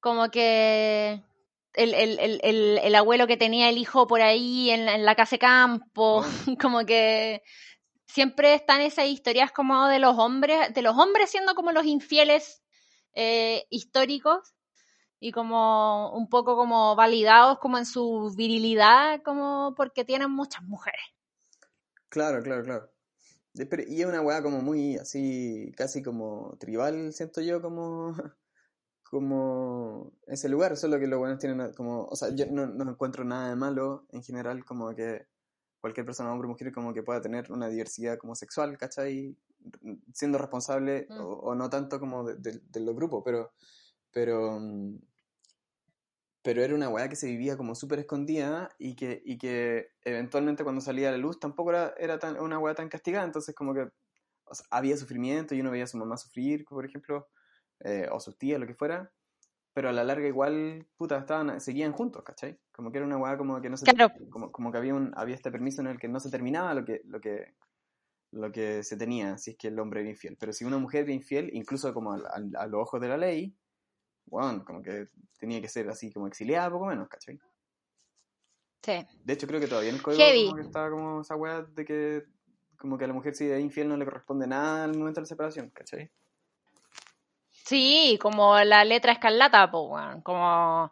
como 0.00 0.30
que 0.30 1.22
el, 1.78 1.94
el, 1.94 2.18
el, 2.18 2.40
el, 2.42 2.78
el 2.82 2.94
abuelo 2.94 3.26
que 3.26 3.36
tenía 3.36 3.68
el 3.68 3.78
hijo 3.78 4.06
por 4.06 4.20
ahí 4.20 4.70
en, 4.70 4.86
la- 4.86 4.94
en 4.94 5.04
la 5.04 5.14
casa 5.14 5.36
de 5.36 5.40
campo, 5.40 6.24
como 6.60 6.84
que 6.86 7.42
siempre 8.06 8.54
están 8.54 8.80
esas 8.80 9.06
historias 9.06 9.52
como 9.52 9.86
de 9.88 9.98
los 9.98 10.18
hombres, 10.18 10.72
de 10.74 10.82
los 10.82 10.96
hombres 10.96 11.30
siendo 11.30 11.54
como 11.54 11.72
los 11.72 11.84
infieles 11.86 12.62
eh, 13.14 13.66
históricos 13.70 14.54
y 15.20 15.32
como 15.32 16.12
un 16.12 16.28
poco 16.28 16.56
como 16.56 16.96
validados 16.96 17.58
como 17.58 17.78
en 17.78 17.86
su 17.86 18.32
virilidad, 18.36 19.22
como 19.22 19.74
porque 19.76 20.04
tienen 20.04 20.30
muchas 20.30 20.62
mujeres. 20.64 21.02
Claro, 22.08 22.42
claro, 22.42 22.62
claro. 22.64 22.90
Y 23.88 24.00
es 24.02 24.06
una 24.06 24.20
weá 24.22 24.42
como 24.42 24.62
muy 24.62 24.96
así, 24.96 25.72
casi 25.76 26.02
como 26.02 26.56
tribal, 26.58 27.12
siento 27.12 27.40
yo, 27.40 27.60
como, 27.60 28.14
como 29.10 30.12
ese 30.26 30.48
lugar, 30.48 30.76
solo 30.76 30.98
que 30.98 31.06
los 31.06 31.18
buenos 31.18 31.38
tienen 31.38 31.72
como, 31.72 32.04
o 32.04 32.16
sea, 32.16 32.28
yo 32.34 32.46
no, 32.50 32.66
no 32.66 32.90
encuentro 32.90 33.24
nada 33.24 33.48
de 33.48 33.56
malo 33.56 34.06
en 34.10 34.22
general, 34.22 34.64
como 34.64 34.94
que 34.94 35.26
cualquier 35.80 36.04
persona, 36.06 36.32
hombre 36.32 36.46
o 36.46 36.50
mujer, 36.50 36.72
como 36.72 36.92
que 36.92 37.02
pueda 37.02 37.20
tener 37.20 37.50
una 37.52 37.68
diversidad 37.68 38.18
como 38.18 38.34
sexual, 38.34 38.76
¿cachai? 38.78 39.36
Siendo 40.12 40.38
responsable 40.38 41.06
Mm. 41.08 41.20
o, 41.20 41.24
o 41.40 41.54
no 41.54 41.70
tanto 41.70 41.98
como 42.00 42.24
de, 42.24 42.36
de- 42.36 42.60
de 42.68 42.80
los 42.80 42.94
grupos, 42.94 43.22
pero, 43.24 43.52
pero, 44.12 44.58
mm, 44.60 44.98
pero 46.42 46.62
era 46.62 46.74
una 46.74 46.88
weá 46.88 47.08
que 47.08 47.16
se 47.16 47.26
vivía 47.26 47.56
como 47.56 47.74
súper 47.74 47.98
escondida 48.00 48.70
y 48.78 48.94
que, 48.96 49.22
y 49.24 49.38
que 49.38 49.88
eventualmente 50.04 50.64
cuando 50.64 50.80
salía 50.80 51.08
a 51.08 51.12
la 51.12 51.18
luz 51.18 51.38
tampoco 51.40 51.70
era, 51.70 51.94
era 51.98 52.18
tan, 52.18 52.38
una 52.40 52.58
weá 52.58 52.74
tan 52.74 52.88
castigada, 52.88 53.24
entonces 53.24 53.54
como 53.54 53.74
que 53.74 53.88
o 54.44 54.54
sea, 54.54 54.66
había 54.70 54.96
sufrimiento 54.96 55.54
y 55.54 55.60
uno 55.60 55.70
veía 55.70 55.84
a 55.84 55.88
su 55.88 55.98
mamá 55.98 56.16
sufrir, 56.16 56.64
por 56.64 56.86
ejemplo, 56.86 57.28
eh, 57.80 58.08
o 58.10 58.20
sus 58.20 58.36
tías, 58.38 58.60
lo 58.60 58.66
que 58.66 58.74
fuera, 58.74 59.12
pero 59.72 59.88
a 59.88 59.92
la 59.92 60.02
larga 60.04 60.26
igual, 60.26 60.86
puta, 60.96 61.18
estaban, 61.18 61.60
seguían 61.60 61.92
juntos, 61.92 62.22
¿cachai? 62.24 62.58
Como 62.72 62.90
que 62.90 62.98
era 62.98 63.06
una 63.06 63.16
weá 63.16 63.36
como 63.38 63.60
que 63.60 63.70
no 63.70 63.76
se... 63.76 63.86
Claro. 63.86 64.12
Como, 64.30 64.50
como 64.50 64.72
que 64.72 64.78
había, 64.78 64.94
un, 64.94 65.12
había 65.16 65.34
este 65.36 65.50
permiso 65.52 65.80
en 65.80 65.86
el 65.88 65.98
que 65.98 66.08
no 66.08 66.18
se 66.20 66.30
terminaba 66.30 66.74
lo 66.74 66.84
que, 66.84 67.02
lo 67.04 67.20
que, 67.20 67.54
lo 68.32 68.50
que 68.50 68.82
se 68.82 68.96
tenía, 68.96 69.38
si 69.38 69.52
es 69.52 69.56
que 69.56 69.68
el 69.68 69.78
hombre 69.78 70.00
era 70.00 70.10
infiel. 70.10 70.36
Pero 70.38 70.52
si 70.52 70.64
una 70.64 70.78
mujer 70.78 71.04
era 71.04 71.12
infiel, 71.12 71.50
incluso 71.52 71.94
como 71.94 72.12
al- 72.12 72.26
al- 72.26 72.56
a, 72.56 72.66
los 72.66 72.80
ojos 72.82 73.00
de 73.00 73.08
la 73.08 73.16
ley, 73.16 73.54
bueno, 74.26 74.64
como 74.64 74.82
que 74.82 75.08
tenía 75.38 75.60
que 75.60 75.68
ser 75.68 75.88
así 75.88 76.12
como 76.12 76.26
exiliada, 76.26 76.70
poco 76.70 76.86
menos, 76.86 77.08
¿cachai? 77.08 77.38
Sí. 78.82 79.06
De 79.24 79.32
hecho, 79.32 79.46
creo 79.46 79.60
que 79.60 79.66
todavía 79.68 79.90
en 79.90 79.96
el 79.96 80.02
código 80.02 80.22
Heavy. 80.22 80.44
como 80.46 80.56
que 80.56 80.62
estaba 80.62 80.90
como 80.90 81.20
esa 81.20 81.36
weá 81.36 81.62
de 81.62 81.84
que 81.84 82.24
como 82.78 82.96
que 82.96 83.04
a 83.04 83.08
la 83.08 83.12
mujer 83.14 83.34
si 83.34 83.50
es 83.50 83.60
infiel 83.60 83.88
no 83.88 83.96
le 83.96 84.04
corresponde 84.04 84.46
nada 84.46 84.84
al 84.84 84.96
momento 84.96 85.20
de 85.20 85.22
la 85.22 85.26
separación, 85.28 85.70
¿cachai? 85.70 86.10
Sí, 87.68 88.18
como 88.20 88.58
la 88.60 88.82
letra 88.84 89.12
escarlata, 89.12 89.66
weón, 89.66 90.22
como, 90.22 90.90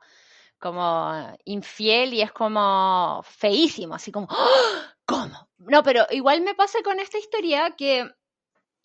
como 0.59 1.35
infiel 1.47 2.13
y 2.13 2.21
es 2.21 2.33
como 2.33 3.23
feísimo, 3.25 3.95
así 3.95 4.13
como, 4.13 4.27
¡Ah! 4.31 4.95
¿cómo? 5.07 5.49
No, 5.59 5.83
pero 5.83 6.05
igual 6.11 6.43
me 6.43 6.55
pasa 6.55 6.81
con 6.85 7.01
esta 7.01 7.17
historia 7.19 7.75
que 7.79 8.11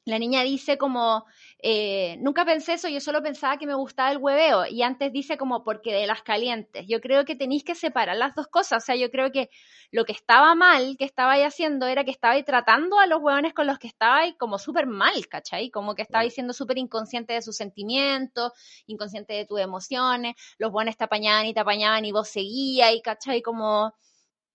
la 0.05 0.17
niña 0.17 0.41
dice 0.41 0.77
como, 0.77 1.25
eh, 1.59 2.17
nunca 2.19 2.43
pensé 2.43 2.73
eso, 2.73 2.89
yo 2.89 2.99
solo 2.99 3.21
pensaba 3.21 3.57
que 3.57 3.67
me 3.67 3.75
gustaba 3.75 4.11
el 4.11 4.17
hueveo, 4.17 4.65
y 4.65 4.81
antes 4.81 5.13
dice 5.13 5.37
como, 5.37 5.63
porque 5.63 5.93
de 5.93 6.07
las 6.07 6.23
calientes. 6.23 6.85
Yo 6.87 6.99
creo 7.01 7.23
que 7.23 7.35
tenéis 7.35 7.63
que 7.63 7.75
separar 7.75 8.17
las 8.17 8.33
dos 8.33 8.47
cosas, 8.47 8.83
o 8.83 8.85
sea, 8.85 8.95
yo 8.95 9.11
creo 9.11 9.31
que 9.31 9.49
lo 9.91 10.05
que 10.05 10.13
estaba 10.13 10.55
mal 10.55 10.95
que 10.97 11.05
estabais 11.05 11.45
haciendo 11.45 11.85
era 11.85 12.03
que 12.03 12.11
estabais 12.11 12.45
tratando 12.45 12.99
a 12.99 13.05
los 13.05 13.21
hueones 13.21 13.53
con 13.53 13.67
los 13.67 13.77
que 13.77 13.87
estabais 13.87 14.33
como 14.39 14.57
súper 14.57 14.87
mal, 14.87 15.27
¿cachai? 15.27 15.69
Como 15.69 15.93
que 15.95 16.01
estabais 16.01 16.33
siendo 16.33 16.53
súper 16.53 16.77
inconsciente 16.79 17.33
de 17.33 17.41
sus 17.41 17.55
sentimientos, 17.55 18.53
inconsciente 18.87 19.33
de 19.33 19.45
tus 19.45 19.59
emociones, 19.59 20.35
los 20.57 20.71
hueones 20.71 20.97
te 20.97 21.03
apañaban 21.03 21.45
y 21.45 21.53
te 21.53 21.59
apañaban 21.59 22.05
y 22.05 22.11
vos 22.11 22.27
seguías, 22.29 22.93
y 22.93 23.01
¿cachai? 23.01 23.41
Como, 23.43 23.93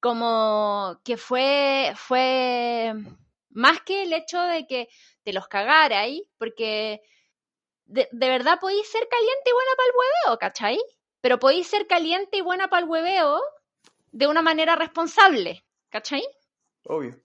como 0.01 1.01
que 1.05 1.17
fue, 1.17 1.93
fue 1.97 2.95
más 3.57 3.81
que 3.81 4.03
el 4.03 4.13
hecho 4.13 4.41
de 4.41 4.67
que 4.67 4.89
te 5.25 5.33
los 5.33 5.49
cagara 5.49 6.01
ahí, 6.01 6.29
porque 6.39 7.01
de, 7.87 8.09
de 8.13 8.29
verdad 8.29 8.59
podéis 8.61 8.89
ser 8.89 9.09
caliente 9.09 9.51
y 9.51 9.53
buena 9.53 9.71
para 9.77 9.89
el 9.89 9.95
hueveo, 9.97 10.39
¿cachai? 10.39 10.79
Pero 11.21 11.39
podéis 11.39 11.67
ser 11.67 11.87
caliente 11.87 12.37
y 12.37 12.43
buena 12.43 12.69
para 12.69 12.85
el 12.85 12.89
hueveo 12.89 13.41
de 14.13 14.27
una 14.27 14.43
manera 14.43 14.77
responsable, 14.77 15.65
¿cachai? 15.89 16.23
Obvio. 16.85 17.17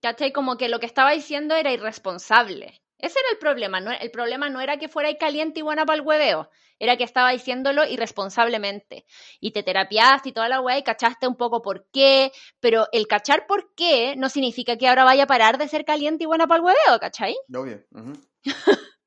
¿Cachai? 0.00 0.32
Como 0.32 0.56
que 0.56 0.68
lo 0.68 0.78
que 0.80 0.86
estaba 0.86 1.12
diciendo 1.12 1.54
era 1.54 1.72
irresponsable. 1.72 2.80
Ese 2.98 3.18
era 3.18 3.28
el 3.32 3.38
problema. 3.38 3.80
No, 3.80 3.92
el 3.92 4.10
problema 4.10 4.48
no 4.50 4.60
era 4.60 4.78
que 4.78 4.88
fuera 4.88 5.14
caliente 5.16 5.60
y 5.60 5.62
buena 5.62 5.86
para 5.86 5.98
el 5.98 6.06
hueveo, 6.06 6.50
era 6.78 6.96
que 6.96 7.04
estaba 7.04 7.30
diciéndolo 7.30 7.84
irresponsablemente. 7.84 9.04
Y 9.40 9.52
te 9.52 9.62
terapiaste 9.62 10.30
y 10.30 10.32
toda 10.32 10.48
la 10.48 10.60
weá 10.60 10.78
y 10.78 10.82
cachaste 10.82 11.26
un 11.26 11.36
poco 11.36 11.62
por 11.62 11.86
qué, 11.92 12.32
pero 12.60 12.86
el 12.92 13.06
cachar 13.06 13.46
por 13.46 13.74
qué 13.74 14.16
no 14.16 14.28
significa 14.28 14.76
que 14.76 14.88
ahora 14.88 15.04
vaya 15.04 15.24
a 15.24 15.28
parar 15.28 15.58
de 15.58 15.68
ser 15.68 15.84
caliente 15.84 16.24
y 16.24 16.26
buena 16.26 16.46
para 16.46 16.58
el 16.58 16.64
hueveo, 16.64 17.00
¿cachai? 17.00 17.36
Obvio. 17.54 17.84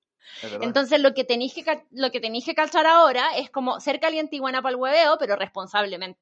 Entonces 0.62 0.99
lo 1.01 1.13
que 1.13 1.23
tenéis 1.23 1.54
que 1.54 1.86
lo 1.91 2.12
que 2.12 2.19
tenéis 2.19 2.45
que 2.45 2.56
cachar 2.56 2.88
ahora 2.88 3.38
es 3.38 3.49
como 3.49 3.80
ser 3.80 3.99
caliente 3.99 4.38
y 4.38 4.39
buena 4.39 4.62
para 4.62 4.73
el 4.73 4.80
hueveo, 4.80 5.17
pero 5.19 5.36
responsablemente. 5.36 6.19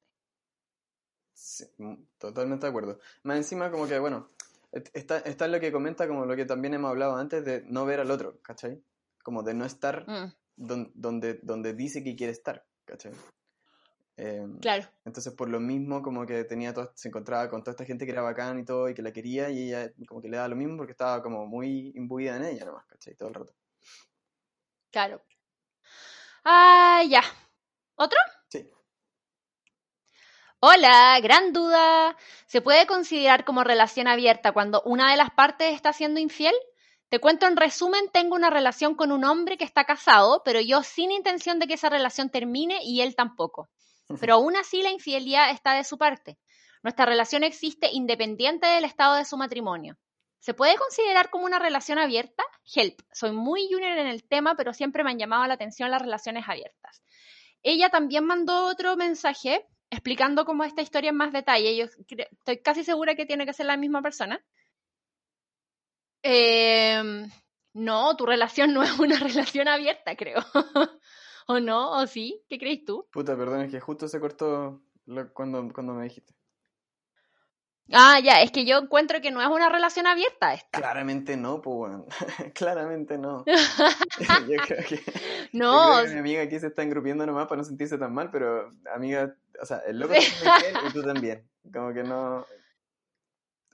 Sí, 1.32 1.64
mm, 1.78 1.94
totalmente 2.18 2.66
de 2.66 2.70
acuerdo. 2.70 2.98
Más 3.22 3.38
encima, 3.38 3.70
como 3.70 3.88
que, 3.88 3.98
bueno, 3.98 4.28
está, 4.72 5.18
está 5.18 5.48
lo 5.48 5.60
que 5.60 5.72
comenta, 5.72 6.06
como 6.08 6.26
lo 6.26 6.36
que 6.36 6.44
también 6.44 6.74
hemos 6.74 6.90
hablado 6.90 7.16
antes, 7.16 7.44
de 7.44 7.62
no 7.66 7.84
ver 7.84 8.00
al 8.00 8.10
otro, 8.10 8.40
¿cachai? 8.42 8.82
Como 9.22 9.42
de 9.42 9.54
no 9.54 9.64
estar 9.64 10.06
Mm, 10.08 10.32
don- 10.56 10.92
donde, 10.94 11.40
donde 11.42 11.74
dice 11.74 12.02
que 12.04 12.16
quiere 12.16 12.32
estar, 12.32 12.64
¿cachai? 12.84 13.12
Em, 14.16 14.58
claro. 14.58 14.86
entonces, 15.04 15.32
por 15.32 15.48
lo 15.48 15.60
mismo, 15.60 16.02
como 16.02 16.26
que 16.26 16.44
tenía 16.44 16.74
todo- 16.74 16.92
se 16.94 17.08
encontraba 17.08 17.48
con 17.48 17.62
toda 17.62 17.72
esta 17.72 17.84
gente 17.86 18.04
que 18.04 18.12
era 18.12 18.20
bacán 18.22 18.58
y 18.58 18.64
todo, 18.64 18.88
y 18.88 18.94
que 18.94 19.00
la 19.02 19.12
quería, 19.12 19.48
y 19.50 19.68
ella 19.68 19.90
como 20.06 20.20
que 20.20 20.28
le 20.28 20.36
daba 20.36 20.48
lo 20.48 20.56
mismo 20.56 20.76
porque 20.76 20.92
estaba 20.92 21.22
como 21.22 21.46
muy 21.46 21.92
imbuida 21.94 22.36
en 22.36 22.44
ella 22.44 22.64
nomás, 22.66 22.84
¿cachai? 22.86 23.14
Todo 23.14 23.28
el 23.30 23.34
rato. 23.36 23.54
Claro. 24.90 25.22
Ah, 26.44 27.02
ya. 27.08 27.22
¿Otro? 27.96 28.18
Hola, 30.62 31.18
gran 31.22 31.54
duda. 31.54 32.14
¿Se 32.44 32.60
puede 32.60 32.86
considerar 32.86 33.46
como 33.46 33.64
relación 33.64 34.06
abierta 34.06 34.52
cuando 34.52 34.82
una 34.84 35.10
de 35.10 35.16
las 35.16 35.30
partes 35.30 35.72
está 35.72 35.94
siendo 35.94 36.20
infiel? 36.20 36.54
Te 37.08 37.18
cuento 37.18 37.46
en 37.46 37.56
resumen, 37.56 38.10
tengo 38.12 38.34
una 38.36 38.50
relación 38.50 38.94
con 38.94 39.10
un 39.10 39.24
hombre 39.24 39.56
que 39.56 39.64
está 39.64 39.84
casado, 39.84 40.42
pero 40.44 40.60
yo 40.60 40.82
sin 40.82 41.12
intención 41.12 41.60
de 41.60 41.66
que 41.66 41.74
esa 41.74 41.88
relación 41.88 42.28
termine 42.28 42.80
y 42.82 43.00
él 43.00 43.16
tampoco. 43.16 43.70
Pero 44.20 44.34
aún 44.34 44.54
así 44.54 44.82
la 44.82 44.90
infidelidad 44.90 45.50
está 45.50 45.72
de 45.72 45.82
su 45.82 45.96
parte. 45.96 46.36
Nuestra 46.82 47.06
relación 47.06 47.42
existe 47.42 47.88
independiente 47.90 48.66
del 48.66 48.84
estado 48.84 49.14
de 49.14 49.24
su 49.24 49.38
matrimonio. 49.38 49.96
¿Se 50.40 50.52
puede 50.52 50.76
considerar 50.76 51.30
como 51.30 51.46
una 51.46 51.58
relación 51.58 51.98
abierta? 51.98 52.44
Help. 52.74 53.00
Soy 53.14 53.32
muy 53.32 53.66
junior 53.72 53.96
en 53.96 54.08
el 54.08 54.28
tema, 54.28 54.56
pero 54.56 54.74
siempre 54.74 55.04
me 55.04 55.10
han 55.10 55.18
llamado 55.18 55.46
la 55.46 55.54
atención 55.54 55.90
las 55.90 56.02
relaciones 56.02 56.44
abiertas. 56.46 57.02
Ella 57.62 57.88
también 57.88 58.26
mandó 58.26 58.66
otro 58.66 58.96
mensaje 58.96 59.66
explicando 59.90 60.44
cómo 60.44 60.64
esta 60.64 60.82
historia 60.82 61.10
en 61.10 61.16
más 61.16 61.32
detalle. 61.32 61.76
Yo 61.76 61.84
estoy 61.84 62.58
casi 62.62 62.84
segura 62.84 63.14
que 63.14 63.26
tiene 63.26 63.44
que 63.44 63.52
ser 63.52 63.66
la 63.66 63.76
misma 63.76 64.02
persona. 64.02 64.42
Eh, 66.22 67.02
no, 67.72 68.16
tu 68.16 68.26
relación 68.26 68.72
no 68.72 68.82
es 68.82 68.98
una 68.98 69.18
relación 69.18 69.68
abierta, 69.68 70.16
creo. 70.16 70.40
¿O 71.46 71.58
no? 71.58 71.98
¿O 71.98 72.06
sí? 72.06 72.42
¿Qué 72.48 72.58
crees 72.58 72.84
tú? 72.84 73.06
Puta, 73.10 73.36
perdón, 73.36 73.62
es 73.62 73.70
que 73.70 73.80
justo 73.80 74.06
se 74.06 74.20
cortó 74.20 74.82
cuando, 75.34 75.68
cuando 75.72 75.94
me 75.94 76.04
dijiste. 76.04 76.34
Ah, 77.92 78.20
ya, 78.20 78.40
es 78.42 78.50
que 78.52 78.64
yo 78.64 78.78
encuentro 78.78 79.20
que 79.20 79.30
no 79.30 79.40
es 79.42 79.48
una 79.48 79.68
relación 79.68 80.06
abierta 80.06 80.54
esta. 80.54 80.78
Claramente 80.78 81.36
no, 81.36 81.60
pues 81.60 81.76
bueno. 81.76 82.06
Claramente 82.54 83.18
no. 83.18 83.44
Yo 84.48 84.56
creo 84.66 84.84
que, 84.88 85.02
No, 85.52 85.88
yo 85.88 85.94
creo 85.94 86.04
que 86.06 86.12
mi 86.14 86.20
amiga 86.20 86.42
aquí 86.42 86.60
se 86.60 86.68
está 86.68 86.82
engrupiendo 86.82 87.26
nomás 87.26 87.46
para 87.48 87.58
no 87.58 87.64
sentirse 87.64 87.98
tan 87.98 88.12
mal, 88.14 88.30
pero 88.30 88.70
amiga, 88.94 89.34
o 89.60 89.66
sea, 89.66 89.78
el 89.86 89.98
loco 89.98 90.14
es 90.14 90.30
muy 90.44 90.52
fiel 90.60 90.76
y 90.88 90.92
tú 90.92 91.02
también. 91.02 91.48
Como 91.72 91.92
que 91.92 92.02
no. 92.04 92.46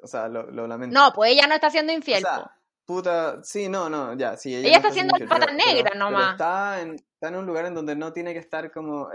O 0.03 0.07
sea, 0.07 0.29
lo, 0.29 0.51
lo 0.51 0.67
lamento. 0.67 0.95
no, 0.99 1.13
pues 1.13 1.33
ella 1.33 1.47
no 1.47 1.55
está 1.55 1.71
siendo 1.71 1.93
o 1.93 1.97
infiel. 1.97 2.21
sea, 2.23 2.37
po. 2.45 2.51
puta, 2.85 3.43
sí, 3.43 3.69
no, 3.69 3.89
no, 3.89 4.15
ya, 4.15 4.37
sí. 4.37 4.55
Ella, 4.55 4.69
Ella 4.69 4.71
no 4.71 4.77
está 4.77 4.89
haciendo 4.89 5.13
infiel, 5.15 5.29
pata 5.29 5.53
negra 5.53 5.65
pero- 5.75 5.85
pero 5.93 5.99
nomás. 5.99 6.33
está, 6.33 6.81
en, 6.81 6.95
está 6.95 7.29
en 7.29 7.37
un 7.37 7.47
lugar 7.47 7.67
en 7.67 7.75
donde 7.75 7.97
no 7.97 8.13
tiene 8.13 8.33
que 8.33 8.39
estar 8.41 8.71
como. 8.73 9.09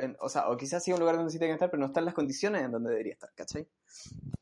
Eh, 0.00 0.04
en- 0.04 0.16
o 0.20 0.28
sea, 0.28 0.48
o 0.48 0.56
quizás 0.56 0.82
sí 0.82 0.92
un 0.92 1.00
lugar 1.00 1.16
donde 1.16 1.30
sí 1.30 1.38
tiene 1.38 1.52
que 1.52 1.54
estar, 1.56 1.70
pero 1.70 1.80
no 1.80 1.86
está 1.86 2.00
en 2.00 2.06
las 2.06 2.14
condiciones 2.14 2.62
en 2.62 2.72
donde 2.72 2.90
debería 2.90 3.12
estar, 3.14 3.30
¿cachai? 3.34 3.66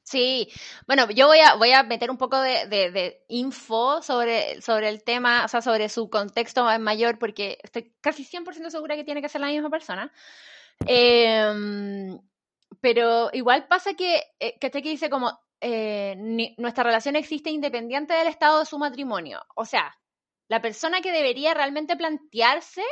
Sí, 0.03 0.49
bueno, 0.87 1.11
yo 1.11 1.27
voy 1.27 1.39
a, 1.41 1.55
voy 1.57 1.73
a 1.73 1.83
meter 1.83 2.11
un 2.11 2.17
poco 2.17 2.41
de, 2.41 2.67
de- 2.67 2.91
de 2.91 3.25
info 3.29 4.01
sobre, 4.03 4.61
sobre 4.63 4.89
el 4.89 5.03
tema, 5.05 5.45
o 5.45 5.49
sea, 5.49 5.61
sobre 5.61 5.89
su 5.89 6.09
contexto 6.09 6.65
mayor, 6.79 7.19
porque 7.19 7.59
estoy 7.63 7.95
casi 8.01 8.25
100% 8.25 8.71
segura 8.71 8.97
que 8.97 9.05
tiene 9.05 9.21
que 9.21 9.29
ser 9.29 9.41
la 9.43 9.49
misma 9.49 9.69
persona. 9.71 10.11
Em, 10.87 12.19
pero 12.81 13.31
igual 13.33 13.67
pasa 13.69 13.95
que, 13.95 14.23
eh, 14.41 14.59
que 14.59 14.71
dice 14.81 15.11
como, 15.11 15.39
eh, 15.61 16.15
ni- 16.17 16.55
nuestra 16.59 16.85
relación 16.85 17.17
existe 17.17 17.51
independiente 17.51 18.15
del 18.15 18.29
estado 18.29 18.61
de 18.61 18.67
su 18.67 18.79
matrimonio. 18.79 19.41
O 19.57 19.65
sea, 19.65 19.95
la 20.49 20.63
persona 20.63 21.01
que 21.01 21.13
debería 21.13 21.53
realmente 21.55 21.97
plantearse 21.97 22.83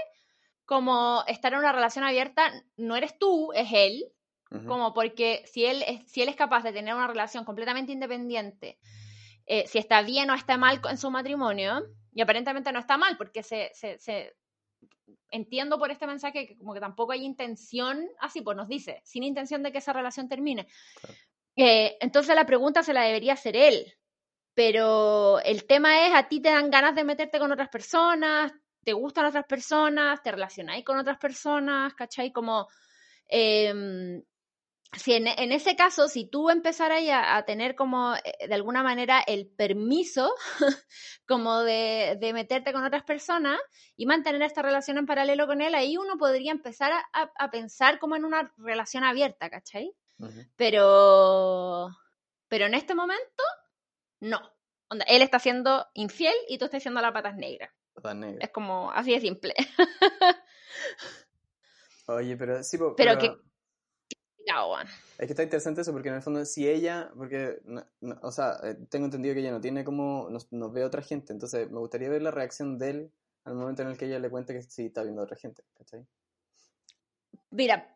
como 0.67 1.25
estar 1.27 1.53
en 1.53 1.61
una 1.61 1.73
relación 1.73 2.05
abierta 2.05 2.53
no 2.77 2.97
eres 2.97 3.19
tú, 3.19 3.53
es 3.55 3.69
él. 3.73 4.05
Ujú. 4.51 4.67
Como 4.67 4.95
porque 4.95 5.43
si 5.47 5.65
él 5.65 5.83
es, 5.87 6.11
si 6.11 6.23
él 6.23 6.29
es 6.29 6.37
capaz 6.37 6.63
de 6.63 6.73
tener 6.73 6.95
una 6.95 7.09
relación 7.09 7.45
completamente 7.45 7.93
independiente, 7.93 8.79
eh, 9.47 9.67
si 9.67 9.79
está 9.79 10.03
bien 10.03 10.31
o 10.31 10.35
está 10.35 10.57
mal 10.57 10.81
en 10.89 10.99
su 10.99 11.11
matrimonio, 11.11 11.85
y 12.13 12.21
aparentemente 12.21 12.71
no 12.73 12.79
está 12.79 12.97
mal, 12.97 13.17
porque 13.17 13.43
se, 13.43 13.71
se, 13.75 13.99
se- 13.99 14.37
entiendo 15.31 15.79
por 15.79 15.91
este 15.91 16.07
mensaje 16.07 16.47
que 16.47 16.57
como 16.59 16.75
que 16.75 16.81
tampoco 16.81 17.13
hay 17.13 17.25
intención, 17.25 18.07
así 18.21 18.41
pues 18.41 18.57
nos 18.57 18.69
dice, 18.69 19.01
sin 19.05 19.23
intención 19.25 19.63
de 19.63 19.73
que 19.73 19.79
esa 19.79 19.93
relación 19.93 20.29
termine. 20.29 20.69
Claro. 21.01 21.15
Eh, 21.57 21.97
entonces 22.01 22.35
la 22.37 22.47
pregunta 22.47 22.83
se 22.83 22.93
la 22.93 23.03
debería 23.03 23.33
hacer 23.33 23.57
él. 23.57 23.95
Pero 24.55 25.39
el 25.41 25.67
tema 25.67 26.07
es, 26.07 26.15
a 26.15 26.29
ti 26.29 26.41
te 26.41 26.49
dan 26.51 26.71
ganas 26.71 26.95
de 26.95 27.05
meterte 27.05 27.39
con 27.39 27.53
otras 27.53 27.69
personas, 27.69 28.53
te 28.87 28.93
gustan 28.95 29.27
otras 29.27 29.45
personas, 29.47 30.23
te 30.23 30.31
relacionáis 30.31 30.85
con 30.85 30.97
otras 30.97 31.19
personas, 31.19 31.93
¿cachai? 31.95 32.33
Como, 32.33 32.69
em, 33.29 34.23
si 34.93 35.13
en, 35.15 35.27
en 35.27 35.53
ese 35.53 35.77
caso, 35.77 36.09
si 36.09 36.31
tú 36.31 36.49
empezaras 36.51 37.03
a, 37.09 37.37
a 37.37 37.45
tener 37.45 37.75
como, 37.75 38.15
eh, 38.15 38.47
de 38.49 38.55
alguna 38.55 38.83
manera, 38.85 39.21
el 39.27 39.49
permiso 39.49 40.33
como 41.27 41.61
de, 41.65 42.17
de 42.21 42.33
meterte 42.33 42.73
con 42.73 42.85
otras 42.85 43.03
personas 43.05 43.59
y 43.97 44.07
mantener 44.07 44.41
esta 44.43 44.63
relación 44.63 44.99
en 44.99 45.07
paralelo 45.07 45.47
con 45.47 45.61
él, 45.61 45.75
ahí 45.75 45.97
uno 45.97 46.17
podría 46.17 46.53
empezar 46.53 46.93
a, 46.93 47.05
a- 47.13 47.33
a 47.39 47.51
pensar 47.51 47.99
como 47.99 48.17
en 48.17 48.25
una 48.25 48.53
relación 48.59 49.05
abierta, 49.05 49.51
¿cachai? 49.51 49.93
Pero, 50.57 51.89
pero 52.49 52.67
en 52.67 52.75
este 52.75 52.95
momento, 52.95 53.43
no. 54.21 54.41
Onda, 54.89 55.05
él 55.09 55.23
está 55.23 55.41
siendo 55.41 55.87
infiel 55.95 56.35
y 56.49 56.59
tú 56.59 56.67
estás 56.67 56.83
siendo 56.83 57.01
la 57.01 57.13
patas 57.13 57.37
negra. 57.37 57.75
Es 58.41 58.51
como 58.51 58.91
así 58.93 59.13
de 59.13 59.21
simple. 59.21 59.55
Oye, 62.07 62.37
pero 62.37 62.63
sí, 62.63 62.79
po, 62.79 62.95
Pero 62.97 63.19
que-. 63.19 63.37
Es 65.19 65.27
que 65.27 65.33
está 65.33 65.43
interesante 65.43 65.81
eso 65.81 65.93
porque 65.93 66.09
en 66.09 66.15
el 66.15 66.23
fondo 66.23 66.45
si 66.45 66.69
ella, 66.69 67.11
porque, 67.17 67.59
no- 67.65 67.85
no- 68.01 68.19
o 68.23 68.31
sea, 68.31 68.59
eh, 68.63 68.77
tengo 68.89 69.07
entendido 69.07 69.35
que 69.35 69.41
ella 69.41 69.51
no 69.51 69.61
tiene 69.61 69.85
como, 69.85 70.29
nos, 70.31 70.53
nos 70.53 70.73
ve 70.73 70.85
otra 70.85 71.03
gente, 71.03 71.33
entonces 71.33 71.71
me 71.71 71.79
gustaría 71.79 72.09
ver 72.09 72.23
la 72.23 72.31
reacción 72.31 72.79
de 72.79 72.91
él 72.91 73.13
al 73.45 73.55
momento 73.55 73.83
en 73.83 73.89
el 73.89 73.97
que 73.97 74.07
ella 74.07 74.19
le 74.19 74.31
cuente 74.31 74.53
que 74.53 74.63
sí 74.63 74.87
está 74.87 75.03
viendo 75.03 75.23
a 75.23 75.25
otra 75.25 75.37
gente, 75.37 75.65
¿cachai? 75.77 76.07
Mira, 77.51 77.96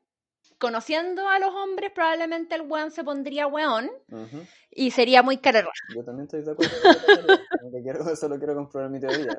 conociendo 0.60 1.28
a 1.28 1.38
los 1.40 1.52
hombres, 1.52 1.90
probablemente 1.92 2.54
el 2.54 2.62
weón 2.62 2.92
se 2.92 3.02
pondría 3.02 3.48
weón 3.48 3.90
Ujú. 4.08 4.44
y 4.70 4.92
sería 4.92 5.22
muy 5.22 5.38
carerra. 5.38 5.72
Yo 5.88 6.04
también 6.04 6.26
estoy 6.26 6.42
de 6.42 6.52
acuerdo 6.52 6.70
con 6.70 6.90
esa 6.90 7.06
teoría, 7.22 7.46
como 7.58 7.72
que 7.72 7.82
quiero, 7.82 8.04
solo 8.16 8.38
quiero 8.38 8.54
comprobar 8.54 8.90
mi 8.90 9.00
teoría, 9.00 9.38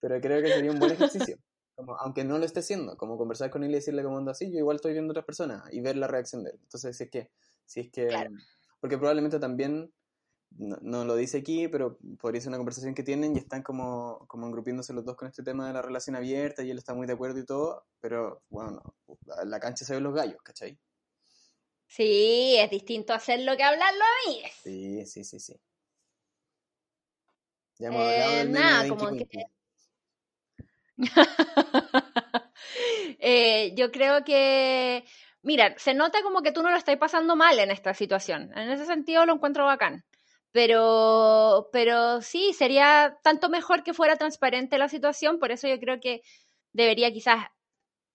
pero 0.00 0.20
creo 0.20 0.40
que 0.40 0.52
sería 0.52 0.70
un 0.70 0.78
buen 0.78 0.92
ejercicio, 0.92 1.36
como, 1.74 1.96
aunque 1.96 2.22
no 2.22 2.38
lo 2.38 2.44
esté 2.44 2.60
haciendo, 2.60 2.96
como 2.96 3.16
conversar 3.16 3.50
con 3.50 3.64
él 3.64 3.70
y 3.70 3.74
decirle 3.74 4.04
como 4.04 4.18
anda 4.18 4.32
así, 4.32 4.52
yo 4.52 4.58
igual 4.58 4.76
estoy 4.76 4.92
viendo 4.92 5.10
a 5.10 5.14
otras 5.14 5.26
personas 5.26 5.64
y 5.72 5.80
ver 5.80 5.96
la 5.96 6.06
reacción 6.06 6.44
de 6.44 6.50
él. 6.50 6.58
Entonces, 6.62 6.96
si 6.96 7.04
es 7.04 7.10
que, 7.10 7.30
si 7.64 7.80
es 7.80 7.90
que, 7.90 8.08
Claro. 8.08 8.30
porque 8.80 8.98
probablemente 8.98 9.38
también, 9.40 9.92
no, 10.58 10.76
no 10.82 11.04
lo 11.04 11.16
dice 11.16 11.38
aquí, 11.38 11.68
pero 11.68 11.98
podría 12.20 12.40
ser 12.40 12.48
una 12.50 12.58
conversación 12.58 12.94
que 12.94 13.02
tienen 13.02 13.34
y 13.36 13.38
están 13.38 13.62
como, 13.62 14.24
como 14.28 14.46
engrupiéndose 14.46 14.92
los 14.92 15.04
dos 15.04 15.16
con 15.16 15.28
este 15.28 15.42
tema 15.42 15.66
de 15.66 15.72
la 15.72 15.82
relación 15.82 16.16
abierta 16.16 16.62
y 16.62 16.70
él 16.70 16.78
está 16.78 16.94
muy 16.94 17.06
de 17.06 17.14
acuerdo 17.14 17.38
y 17.38 17.46
todo, 17.46 17.86
pero 18.00 18.42
bueno, 18.50 18.82
no, 19.06 19.18
en 19.42 19.50
la 19.50 19.60
cancha 19.60 19.84
se 19.84 19.94
ven 19.94 20.02
los 20.02 20.14
gallos, 20.14 20.40
¿cachai? 20.42 20.78
Sí, 21.86 22.56
es 22.58 22.70
distinto 22.70 23.12
hacerlo 23.12 23.56
que 23.56 23.62
hablarlo 23.64 24.02
a 24.04 24.28
mí. 24.30 24.42
Sí, 24.62 25.04
sí, 25.06 25.24
sí, 25.24 25.40
sí. 25.40 25.54
Ya 27.78 27.88
hemos 27.88 28.02
Eh, 28.02 28.12
hablado 28.22 28.36
del 28.36 28.52
nada, 28.52 28.82
de 28.84 28.88
como 28.90 29.10
que-. 29.16 29.46
Eh, 33.22 33.74
yo 33.74 33.90
creo 33.90 34.24
que, 34.24 35.04
mira, 35.42 35.74
se 35.78 35.92
nota 35.94 36.22
como 36.22 36.42
que 36.42 36.52
tú 36.52 36.62
no 36.62 36.70
lo 36.70 36.76
estás 36.76 36.96
pasando 36.96 37.36
mal 37.36 37.58
en 37.58 37.70
esta 37.70 37.92
situación. 37.92 38.50
En 38.56 38.70
ese 38.70 38.86
sentido 38.86 39.26
lo 39.26 39.34
encuentro 39.34 39.66
bacán. 39.66 40.04
Pero, 40.52 41.68
pero 41.72 42.20
sí, 42.22 42.52
sería 42.52 43.18
tanto 43.22 43.48
mejor 43.48 43.84
que 43.84 43.94
fuera 43.94 44.16
transparente 44.16 44.78
la 44.78 44.88
situación, 44.88 45.38
por 45.38 45.52
eso 45.52 45.68
yo 45.68 45.78
creo 45.78 46.00
que 46.00 46.22
debería 46.72 47.12
quizás 47.12 47.46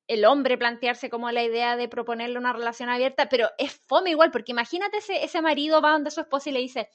el 0.08 0.26
hombre 0.26 0.58
plantearse 0.58 1.10
como 1.10 1.32
la 1.32 1.44
idea 1.44 1.78
de 1.78 1.88
proponerle 1.90 2.38
una 2.38 2.54
relación 2.54 2.90
abierta, 2.90 3.30
pero 3.30 3.50
es 3.58 3.82
fome 3.88 4.12
igual, 4.12 4.32
porque 4.32 4.52
imagínate 4.52 4.98
ese, 4.98 5.24
ese 5.24 5.42
marido 5.42 5.82
va 5.82 5.92
donde 5.94 6.12
su 6.12 6.22
esposa 6.22 6.50
y 6.50 6.54
le 6.54 6.60
dice, 6.60 6.90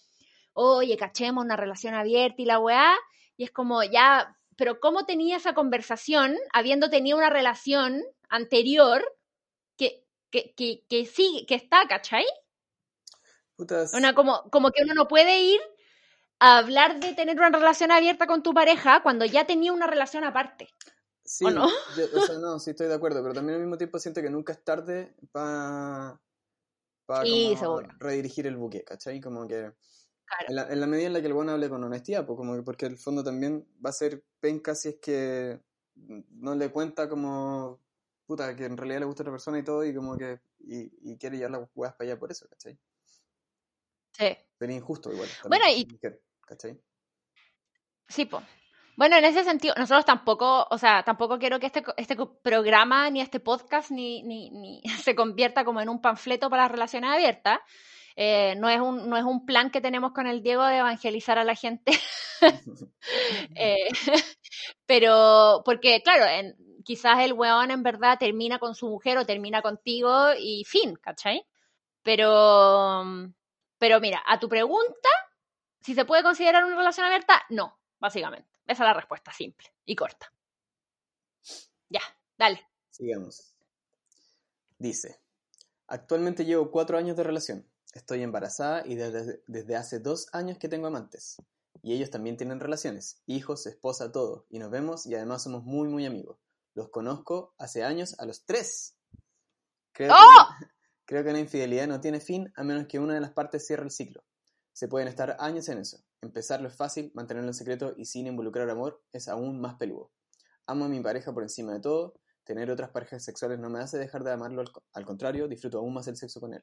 oye, 0.52 0.96
cachemos 0.96 1.44
una 1.44 1.56
relación 1.56 1.94
abierta 1.94 2.42
y 2.42 2.46
la 2.46 2.58
weá, 2.60 2.94
y 3.36 3.44
es 3.44 3.50
como, 3.50 3.82
ya, 3.82 4.36
pero 4.56 4.80
¿cómo 4.80 5.06
tenía 5.06 5.38
esa 5.38 5.54
conversación 5.54 6.36
habiendo 6.52 6.90
tenido 6.90 7.18
una 7.18 7.30
relación 7.30 8.02
anterior 8.28 9.02
que, 9.78 10.04
que, 10.30 10.54
que, 10.54 10.84
que 10.88 11.06
sí, 11.06 11.44
que 11.48 11.56
está, 11.56 11.86
¿cachai? 11.88 12.24
Putas, 13.60 13.92
Una, 13.92 14.14
como, 14.14 14.50
como 14.50 14.70
que 14.72 14.82
uno 14.84 14.94
no 14.94 15.06
puede 15.08 15.40
ir 15.42 15.60
a 16.40 16.58
hablar 16.58 17.00
de 17.00 17.14
tener 17.14 17.36
una 17.38 17.50
relación 17.50 17.92
abierta 17.92 18.26
con 18.26 18.42
tu 18.42 18.54
pareja 18.54 19.02
cuando 19.02 19.24
ya 19.26 19.46
tenía 19.46 19.72
una 19.72 19.86
relación 19.88 20.24
aparte. 20.24 20.68
sí, 21.24 21.46
¿o 21.46 21.50
no? 21.50 21.68
yo- 21.88 22.06
o 22.16 22.20
sea, 22.20 22.36
no, 22.38 22.58
sí 22.58 22.70
estoy 22.70 22.88
de 22.88 22.94
acuerdo, 22.94 23.22
pero 23.22 23.34
también 23.34 23.56
al 23.56 23.62
mismo 23.62 23.78
tiempo 23.78 23.98
siento 23.98 24.22
que 24.22 24.30
nunca 24.30 24.52
es 24.52 24.64
tarde 24.64 25.14
para 25.32 26.20
para 27.06 27.26
Sí, 27.28 27.56
redirigir 27.98 28.46
el 28.48 28.56
buque, 28.56 28.84
¿cachai? 28.84 29.20
Como 29.20 29.46
que 29.48 29.72
Claro. 30.26 30.48
en 30.48 30.56
la, 30.56 30.68
en 30.72 30.80
la 30.80 30.86
medida 30.88 31.08
en 31.08 31.12
la 31.14 31.20
que 31.20 31.28
el 31.28 31.34
bueno 31.34 31.52
hable 31.52 31.68
con 31.70 31.84
honestidad, 31.84 32.26
pues 32.26 32.36
como 32.38 32.56
que 32.56 32.62
porque 32.62 32.86
el 32.86 32.98
fondo 32.98 33.24
también 33.24 33.66
va 33.84 33.90
a 33.90 33.94
ser 33.94 34.24
penca 34.40 34.74
si 34.76 34.90
es 34.90 34.96
que 35.00 35.60
no 35.96 36.54
le 36.56 36.70
cuenta 36.72 37.08
como 37.08 37.80
puta 38.26 38.56
que 38.56 38.66
en 38.66 38.76
realidad 38.78 39.00
le 39.00 39.06
gusta 39.06 39.22
a 39.22 39.24
otra 39.24 39.32
persona 39.32 39.58
y 39.60 39.64
todo 39.64 39.84
y 39.84 39.94
como 39.94 40.16
que 40.18 40.40
y, 40.60 41.12
y 41.12 41.18
quiere 41.18 41.36
llevar 41.38 41.52
las 41.52 41.70
huevas 41.74 41.96
para 41.96 42.10
allá 42.12 42.20
por 42.20 42.32
eso, 42.32 42.48
¿cachai? 42.48 42.78
Sí. 44.12 44.36
Sería 44.58 44.76
injusto 44.76 45.12
igual. 45.12 45.28
Bueno, 45.48 45.64
y- 45.68 45.86
¿cachai? 46.46 46.78
Sí, 48.08 48.26
po. 48.26 48.42
Bueno, 48.96 49.16
en 49.16 49.24
ese 49.24 49.44
sentido, 49.44 49.74
nosotros 49.78 50.04
tampoco, 50.04 50.66
o 50.70 50.76
sea, 50.76 51.02
tampoco 51.02 51.38
quiero 51.38 51.58
que 51.58 51.66
este, 51.66 51.82
este 51.96 52.16
programa, 52.42 53.08
ni 53.08 53.20
este 53.22 53.40
podcast, 53.40 53.90
ni, 53.90 54.22
ni, 54.22 54.50
ni 54.50 54.82
se 55.04 55.14
convierta 55.14 55.64
como 55.64 55.80
en 55.80 55.88
un 55.88 56.00
panfleto 56.02 56.50
para 56.50 56.64
las 56.64 56.72
relaciones 56.72 57.10
abiertas. 57.10 57.60
Eh, 58.16 58.54
no, 58.56 58.68
es 58.68 58.80
un, 58.80 59.08
no 59.08 59.16
es 59.16 59.24
un 59.24 59.46
plan 59.46 59.70
que 59.70 59.80
tenemos 59.80 60.12
con 60.12 60.26
el 60.26 60.42
Diego 60.42 60.64
de 60.66 60.78
evangelizar 60.78 61.38
a 61.38 61.44
la 61.44 61.54
gente. 61.54 61.92
Eh, 63.54 63.88
pero, 64.86 65.62
porque, 65.64 66.02
claro, 66.02 66.24
en, 66.26 66.56
quizás 66.84 67.20
el 67.20 67.32
weón 67.32 67.70
en 67.70 67.82
verdad 67.82 68.18
termina 68.18 68.58
con 68.58 68.74
su 68.74 68.88
mujer 68.88 69.18
o 69.18 69.26
termina 69.26 69.62
contigo 69.62 70.28
y 70.38 70.64
fin, 70.64 70.96
¿cachai? 70.96 71.44
Pero, 72.02 73.04
pero 73.80 73.98
mira, 73.98 74.22
a 74.26 74.38
tu 74.38 74.46
pregunta, 74.46 75.08
si 75.80 75.94
se 75.94 76.04
puede 76.04 76.22
considerar 76.22 76.64
una 76.64 76.76
relación 76.76 77.06
abierta, 77.06 77.42
no, 77.48 77.80
básicamente. 77.98 78.48
Esa 78.66 78.84
es 78.84 78.88
la 78.88 78.94
respuesta 78.94 79.32
simple 79.32 79.72
y 79.86 79.96
corta. 79.96 80.30
Ya, 81.88 82.02
dale. 82.36 82.60
Sigamos. 82.90 83.54
Dice, 84.78 85.18
actualmente 85.86 86.44
llevo 86.44 86.70
cuatro 86.70 86.98
años 86.98 87.16
de 87.16 87.24
relación. 87.24 87.66
Estoy 87.94 88.22
embarazada 88.22 88.86
y 88.86 88.96
desde, 88.96 89.42
desde 89.46 89.76
hace 89.76 89.98
dos 89.98 90.28
años 90.32 90.58
que 90.58 90.68
tengo 90.68 90.86
amantes. 90.86 91.36
Y 91.82 91.94
ellos 91.94 92.10
también 92.10 92.36
tienen 92.36 92.60
relaciones, 92.60 93.22
hijos, 93.24 93.66
esposa, 93.66 94.12
todo. 94.12 94.44
Y 94.50 94.58
nos 94.58 94.70
vemos 94.70 95.06
y 95.06 95.14
además 95.14 95.42
somos 95.42 95.64
muy, 95.64 95.88
muy 95.88 96.04
amigos. 96.04 96.38
Los 96.74 96.90
conozco 96.90 97.54
hace 97.56 97.82
años 97.82 98.14
a 98.20 98.26
los 98.26 98.44
tres. 98.44 98.94
Creo, 99.92 100.12
¡Oh! 100.14 100.48
que, 100.58 100.66
creo 101.10 101.24
que 101.24 101.30
una 101.30 101.40
infidelidad 101.40 101.88
no 101.88 102.00
tiene 102.00 102.20
fin 102.20 102.52
a 102.54 102.62
menos 102.62 102.86
que 102.86 103.00
una 103.00 103.14
de 103.14 103.20
las 103.20 103.32
partes 103.32 103.66
cierre 103.66 103.82
el 103.82 103.90
ciclo. 103.90 104.22
Se 104.72 104.86
pueden 104.86 105.08
estar 105.08 105.36
años 105.40 105.68
en 105.68 105.78
eso. 105.78 106.04
Empezarlo 106.22 106.68
es 106.68 106.76
fácil, 106.76 107.10
mantenerlo 107.14 107.50
en 107.50 107.54
secreto 107.54 107.94
y 107.96 108.04
sin 108.04 108.28
involucrar 108.28 108.70
amor 108.70 109.02
es 109.12 109.26
aún 109.26 109.60
más 109.60 109.74
peludo. 109.74 110.12
Amo 110.66 110.84
a 110.84 110.88
mi 110.88 111.00
pareja 111.00 111.34
por 111.34 111.42
encima 111.42 111.72
de 111.72 111.80
todo. 111.80 112.14
Tener 112.44 112.70
otras 112.70 112.90
parejas 112.90 113.24
sexuales 113.24 113.58
no 113.58 113.68
me 113.70 113.80
hace 113.80 113.98
dejar 113.98 114.22
de 114.22 114.30
amarlo, 114.30 114.60
al, 114.60 114.70
co- 114.70 114.84
al 114.92 115.04
contrario, 115.04 115.48
disfruto 115.48 115.78
aún 115.78 115.92
más 115.94 116.06
el 116.06 116.16
sexo 116.16 116.38
con 116.38 116.54
él. 116.54 116.62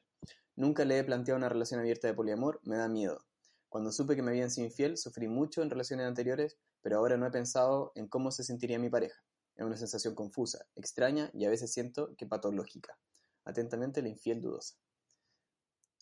Nunca 0.56 0.86
le 0.86 0.98
he 0.98 1.04
planteado 1.04 1.36
una 1.36 1.50
relación 1.50 1.78
abierta 1.80 2.08
de 2.08 2.14
poliamor, 2.14 2.58
me 2.64 2.78
da 2.78 2.88
miedo. 2.88 3.18
Cuando 3.68 3.92
supe 3.92 4.16
que 4.16 4.22
me 4.22 4.30
habían 4.30 4.50
sido 4.50 4.66
infiel, 4.66 4.96
sufrí 4.96 5.28
mucho 5.28 5.60
en 5.60 5.68
relaciones 5.68 6.06
anteriores, 6.06 6.56
pero 6.80 6.96
ahora 6.96 7.18
no 7.18 7.26
he 7.26 7.30
pensado 7.30 7.92
en 7.96 8.08
cómo 8.08 8.30
se 8.30 8.44
sentiría 8.44 8.78
mi 8.78 8.88
pareja. 8.88 9.22
Es 9.56 9.66
una 9.66 9.76
sensación 9.76 10.14
confusa, 10.14 10.64
extraña 10.74 11.30
y 11.34 11.44
a 11.44 11.50
veces 11.50 11.70
siento 11.70 12.14
que 12.16 12.26
patológica. 12.26 12.96
Atentamente, 13.48 14.02
la 14.02 14.08
infiel 14.08 14.42
dudosa. 14.42 14.74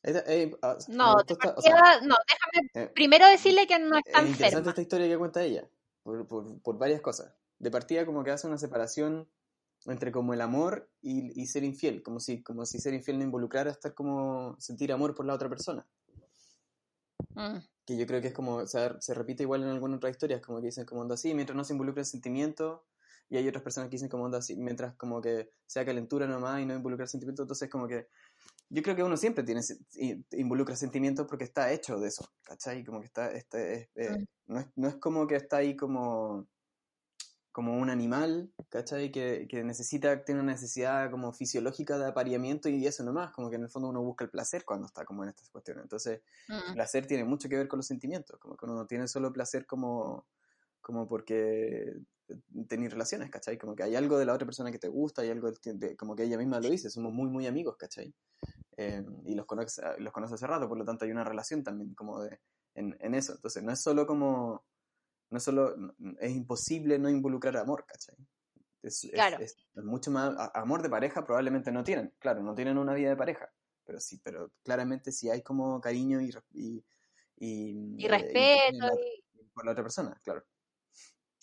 Eh, 0.03 0.55
ah, 0.62 0.76
No, 0.88 1.14
o 1.14 1.24
sea, 1.26 1.36
partida- 1.36 2.01
no, 2.03 2.14
déjame 2.28 2.70
eh, 2.74 2.88
primero 2.94 3.26
decirle 3.26 3.66
que 3.66 3.78
no 3.78 3.97
es 3.97 4.05
interesante 4.07 4.44
enferma. 4.44 4.68
esta 4.70 4.82
historia 4.82 5.09
que 5.09 5.18
cuenta 5.18 5.42
ella, 5.42 5.68
por, 6.03 6.26
por- 6.26 6.61
por 6.61 6.76
varias 6.78 7.01
cosas. 7.01 7.32
De 7.59 7.70
partida 7.70 8.05
como 8.05 8.22
que 8.24 8.30
hace 8.32 8.47
una 8.47 8.59
separación 8.59 9.28
entre 9.86 10.11
como 10.11 10.34
el 10.34 10.40
amor 10.40 10.90
y, 11.03 11.40
y 11.40 11.47
ser 11.47 11.62
infiel, 11.64 12.03
como 12.03 12.18
si, 12.20 12.42
como 12.42 12.66
si 12.66 12.78
ser 12.80 12.94
infiel 12.94 13.18
no 13.18 13.24
involucrara 13.24 13.70
estar 13.70 13.94
como 13.94 14.57
sentir 14.61 14.92
amor 14.92 15.14
por 15.14 15.24
la 15.26 15.34
otra 15.34 15.49
persona. 15.49 15.86
Mm, 17.34 17.59
Que 17.84 17.97
yo 17.97 18.07
creo 18.07 18.20
que 18.20 18.28
es 18.28 18.34
como, 18.34 18.57
o 18.57 18.66
sea, 18.66 19.01
se 19.01 19.14
repite 19.14 19.44
igual 19.44 19.62
en 19.62 19.68
algunas 19.68 19.99
otras 19.99 20.11
historias, 20.12 20.40
como 20.40 20.59
que 20.61 20.66
dicen 20.66 20.84
como 20.84 21.05
así, 21.12 21.32
mientras 21.34 21.57
no 21.57 21.62
se 21.64 21.72
involucra 21.74 22.01
el 22.03 22.07
sentimiento, 22.07 22.84
y 23.29 23.37
hay 23.37 23.49
otras 23.49 23.62
personas 23.62 23.89
que 23.89 23.97
dicen 23.97 24.09
como 24.09 24.24
onda 24.24 24.39
así, 24.39 24.57
mientras 24.57 24.95
como 24.97 25.20
que 25.20 25.51
sea 25.66 25.85
calentura 25.85 26.27
nomás 26.27 26.61
y 26.61 26.66
no 26.66 26.74
involucra 26.74 27.05
el 27.05 27.11
sentimiento, 27.11 27.43
entonces 27.43 27.68
como 27.68 27.89
que 27.89 28.07
yo 28.68 28.83
creo 28.83 28.97
que 28.97 29.03
uno 29.03 29.16
siempre 29.16 29.45
tiene 29.45 29.61
involucra 30.33 30.77
sentimientos 30.77 31.27
porque 31.29 31.45
está 31.45 31.72
hecho 31.72 31.99
de 31.99 32.09
eso, 32.09 32.29
¿cachai? 32.43 32.85
Como 32.85 33.01
que 33.01 33.07
está, 33.07 33.31
este, 33.33 33.74
es- 33.74 33.89
eh, 33.95 34.27
no, 34.47 34.61
es, 34.61 34.66
no 34.77 34.89
es 34.89 34.97
como 34.97 35.27
que 35.27 35.37
está 35.37 35.59
ahí 35.59 35.77
como, 35.77 36.49
como 37.53 37.77
un 37.77 37.91
animal, 37.91 38.53
¿cachai? 38.68 39.11
Que, 39.11 39.47
que 39.49 39.62
necesita, 39.62 40.24
tiene 40.24 40.41
una 40.41 40.53
necesidad 40.53 41.11
como 41.11 41.33
fisiológica 41.33 41.97
de 41.99 42.07
apareamiento 42.07 42.68
y 42.68 42.87
eso 42.87 43.05
nomás, 43.05 43.33
como 43.33 43.51
que 43.51 43.57
en 43.57 43.62
el 43.62 43.70
fondo 43.70 43.89
uno 43.89 44.03
busca 44.03 44.24
el 44.24 44.31
placer 44.31 44.64
cuando 44.64 44.87
está 44.87 45.05
como 45.05 45.22
en 45.22 45.31
estas 45.31 45.49
cuestiones. 45.51 45.85
Entonces, 45.85 46.22
el 46.49 46.70
mm. 46.70 46.74
placer 46.74 47.07
tiene 47.07 47.24
mucho 47.24 47.49
que 47.49 47.57
ver 47.57 47.68
con 47.68 47.79
los 47.79 47.87
sentimientos, 47.87 48.39
como 48.41 48.57
que 48.57 48.66
uno 48.66 48.74
no 48.74 48.87
tiene 48.87 49.07
solo 49.07 49.33
placer 49.33 49.64
como, 49.64 50.27
como 50.81 51.09
porque 51.09 51.95
tenéis 52.68 52.93
relaciones, 52.93 53.31
¿cachai? 53.31 53.59
Como 53.59 53.74
que 53.74 53.83
hay 53.83 53.95
algo 53.97 54.18
de 54.18 54.24
la 54.27 54.35
otra 54.35 54.47
persona 54.47 54.70
que 54.72 54.79
te 54.79 54.89
gusta, 54.89 55.22
hay 55.22 55.31
algo, 55.31 55.51
de- 55.53 55.74
de- 55.74 55.97
como 55.97 56.14
que 56.16 56.24
ella 56.24 56.39
misma 56.39 56.61
lo 56.61 56.68
dice, 56.70 56.91
somos 56.91 57.12
muy, 57.12 57.29
muy 57.29 57.47
amigos, 57.47 57.77
¿cachai? 57.77 58.14
Eh, 58.77 59.03
y 59.24 59.35
los 59.35 59.47
conoce, 59.47 59.83
los 59.99 60.12
conoce 60.12 60.35
hace 60.35 60.47
rato, 60.47 60.68
por 60.68 60.79
lo 60.79 60.85
tanto 60.85 61.05
hay 61.05 61.11
una 61.11 61.24
relación 61.24 61.62
también 61.62 61.95
como 61.95 62.22
de, 62.22 62.41
en, 62.74 62.97
en 63.01 63.14
eso. 63.14 63.35
Entonces, 63.35 63.62
no 63.62 63.72
es 63.72 63.81
solo 63.81 64.07
como, 64.07 64.64
no 65.31 65.39
es 65.39 65.43
solo, 65.45 65.74
es 66.20 66.33
imposible 66.37 66.99
no 66.99 67.09
involucrar 67.09 67.57
amor, 67.57 67.85
¿cachai? 67.87 68.16
Es, 68.83 69.09
Claro. 69.12 69.39
es- 69.43 69.57
es 69.74 69.85
mucho 69.85 70.11
más, 70.11 70.35
a- 70.39 70.53
amor 70.61 70.83
de 70.83 70.91
pareja 70.91 71.24
probablemente 71.24 71.72
no 71.72 71.83
tienen, 71.85 72.12
claro, 72.18 72.43
no 72.43 72.55
tienen 72.55 72.79
una 72.79 72.95
vida 72.95 73.11
de 73.11 73.16
pareja, 73.16 73.51
pero 73.85 73.99
sí, 74.01 74.20
pero 74.22 74.51
claramente 74.62 75.12
sí 75.12 75.29
hay 75.31 75.43
como 75.43 75.81
cariño 75.81 76.20
y, 76.20 76.31
y, 76.53 76.85
y, 77.39 77.97
Y 77.99 78.07
eh, 78.07 78.09
respeto. 78.09 78.87
y- 79.35 79.45
por 79.55 79.64
la 79.64 79.72
otra 79.72 79.85
persona, 79.85 80.20
claro. 80.22 80.45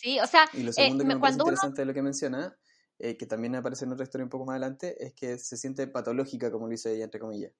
Sí, 0.04 0.20
o 0.20 0.28
sea, 0.28 0.46
Y 0.52 0.64
lo 0.64 0.70
eh, 0.72 0.74
segundo 0.74 1.04
que 1.06 1.08
me- 1.08 1.18
parece 1.20 1.38
uno 1.38 1.44
interesante 1.46 1.82
de 1.82 1.86
lo 1.86 1.94
que 1.94 2.02
menciona, 2.02 2.58
eh, 3.00 3.16
que 3.16 3.26
también 3.26 3.56
aparece 3.56 3.86
en 3.86 3.94
otra 3.94 4.04
historia 4.04 4.26
un 4.26 4.30
poco 4.30 4.44
más 4.46 4.56
adelante, 4.56 5.02
es 5.02 5.14
que 5.14 5.38
se 5.38 5.56
siente 5.56 5.88
patológica, 5.88 6.52
como 6.52 6.66
lo 6.66 6.72
dice 6.72 6.94
ella, 6.94 7.06
entre 7.06 7.22
comillas. 7.22 7.54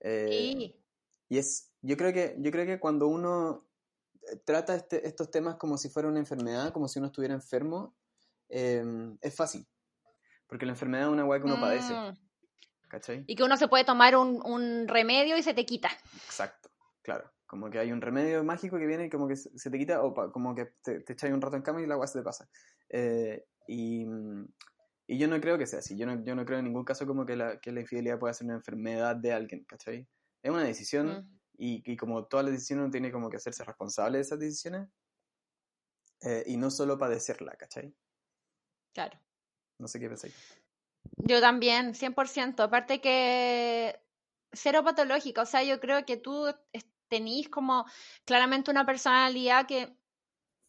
Eh, 0.00 0.26
Sí, 0.28 0.76
y 1.28 1.38
es, 1.38 1.72
yo 1.82 1.96
creo 1.96 2.12
que, 2.12 2.34
yo 2.40 2.50
creo 2.50 2.66
que 2.66 2.80
cuando 2.80 3.06
uno 3.06 3.68
eh, 4.28 4.36
trata 4.44 4.74
este- 4.74 5.06
estos 5.06 5.30
temas 5.30 5.54
como 5.56 5.78
si 5.78 5.88
fuera 5.88 6.08
una 6.08 6.18
enfermedad, 6.18 6.72
como 6.72 6.88
si 6.88 6.98
uno 6.98 7.06
estuviera 7.06 7.34
enfermo, 7.34 7.94
eh, 8.48 8.82
es 9.20 9.34
fácil. 9.36 9.64
Porque 10.48 10.66
la 10.66 10.72
enfermedad 10.72 11.06
es 11.06 11.12
una 11.12 11.24
weá 11.24 11.38
que 11.38 11.46
uno 11.46 11.60
padece, 11.60 11.92
mm, 11.94 12.88
¿cachai? 12.88 13.24
y 13.28 13.36
que 13.36 13.44
uno 13.44 13.56
se 13.56 13.68
puede 13.68 13.84
tomar 13.84 14.16
un, 14.16 14.40
un 14.44 14.88
remedio 14.88 15.38
y 15.38 15.42
se 15.44 15.54
te 15.54 15.64
quita. 15.64 15.90
Exacto, 16.26 16.68
claro. 17.02 17.32
Como 17.46 17.70
que 17.70 17.78
hay 17.78 17.92
un 17.92 18.00
remedio 18.00 18.42
mágico 18.44 18.76
que 18.78 18.86
viene 18.86 19.06
y 19.06 19.10
como 19.10 19.28
que 19.28 19.36
se 19.36 19.70
te 19.70 19.78
quita, 19.78 20.02
o 20.02 20.12
pa- 20.12 20.30
como 20.32 20.54
que 20.54 20.66
te, 20.82 21.00
te 21.00 21.12
echas 21.12 21.30
un 21.30 21.40
rato 21.40 21.56
en 21.56 21.62
cama 21.62 21.80
y 21.80 21.86
la 21.86 21.94
agua 21.94 22.06
se 22.06 22.18
te 22.18 22.24
pasa. 22.24 22.48
Eh, 22.88 23.44
y, 23.68 24.04
y 25.06 25.18
yo 25.18 25.28
no 25.28 25.40
creo 25.40 25.56
que 25.56 25.66
sea 25.66 25.78
así. 25.78 25.96
Yo 25.96 26.06
no, 26.06 26.24
yo 26.24 26.34
no 26.34 26.44
creo 26.44 26.58
en 26.58 26.64
ningún 26.64 26.84
caso 26.84 27.06
como 27.06 27.24
que 27.24 27.36
la, 27.36 27.60
que 27.60 27.70
la 27.72 27.80
infidelidad 27.82 28.18
pueda 28.18 28.34
ser 28.34 28.46
una 28.46 28.56
enfermedad 28.56 29.14
de 29.16 29.32
alguien, 29.32 29.64
¿cachai? 29.64 30.06
Es 30.42 30.50
una 30.50 30.64
decisión 30.64 31.06
Mm. 31.08 31.38
y, 31.58 31.92
y 31.92 31.96
como 31.96 32.26
todas 32.26 32.44
las 32.46 32.52
decisiones 32.54 32.82
uno 32.84 32.90
tiene 32.90 33.10
como 33.12 33.30
que 33.30 33.36
hacerse 33.36 33.64
responsable 33.64 34.18
de 34.18 34.22
esas 34.22 34.38
decisiones 34.38 34.88
eh, 36.22 36.42
y 36.46 36.56
no 36.56 36.70
solo 36.70 36.98
padecerla, 36.98 37.52
¿cachai? 37.56 37.94
Claro. 38.92 39.18
No 39.78 39.86
sé 39.88 40.00
qué 40.00 40.08
pensáis. 40.08 40.34
Yo 41.18 41.40
también, 41.40 41.94
100%. 41.94 42.62
Aparte 42.62 43.00
que 43.00 44.00
cero 44.52 44.82
patológica. 44.84 45.42
O 45.42 45.46
sea, 45.46 45.62
yo 45.62 45.80
creo 45.80 46.04
que 46.04 46.16
tú 46.16 46.46
tenís 47.08 47.48
como 47.48 47.86
claramente 48.24 48.70
una 48.70 48.86
personalidad 48.86 49.66
que, 49.66 49.96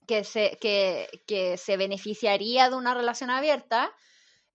que, 0.07 0.23
se, 0.23 0.57
que, 0.61 1.09
que 1.27 1.57
se 1.57 1.77
beneficiaría 1.77 2.69
de 2.69 2.75
una 2.75 2.93
relación 2.93 3.29
abierta. 3.29 3.91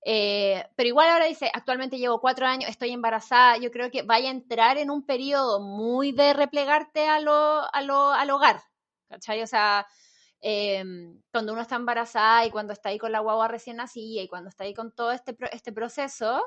eh, 0.05 0.64
pero 0.76 0.89
igual 0.89 1.09
ahora 1.11 1.26
dice, 1.26 1.51
actualmente 1.55 1.99
llevo 1.99 2.20
cuatro 2.20 2.47
años, 2.47 2.70
estoy 2.70 2.93
embarazada. 2.93 3.59
Yo 3.59 3.70
creo 3.70 3.91
que 3.91 4.03
vaya 4.03 4.28
a 4.28 4.33
entrar 4.33 4.78
en 4.78 4.91
un 4.91 5.05
periodo 5.07 5.61
muy 5.61 6.12
de 6.12 6.33
replegarte 6.35 7.07
a 7.09 7.20
lo, 7.20 7.35
a 7.74 7.83
lo, 7.83 8.11
al 8.12 8.30
hogar. 8.30 8.62
¿Cachai? 9.09 9.43
O 9.43 9.47
sea, 9.47 9.87
em, 10.41 11.20
cuando 11.33 11.53
uno 11.53 11.62
está 11.62 11.76
embarazada 11.76 12.47
y 12.47 12.51
cuando 12.51 12.72
está 12.72 12.89
ahí 12.91 12.99
con 12.99 13.12
la 13.12 13.20
guagua 13.20 13.49
recién 13.49 13.76
nacida 13.76 14.22
y 14.22 14.28
cuando 14.28 14.49
está 14.51 14.64
ahí 14.64 14.74
con 14.74 14.93
todo 14.93 15.12
este, 15.12 15.37
este 15.53 15.72
proceso, 15.72 16.43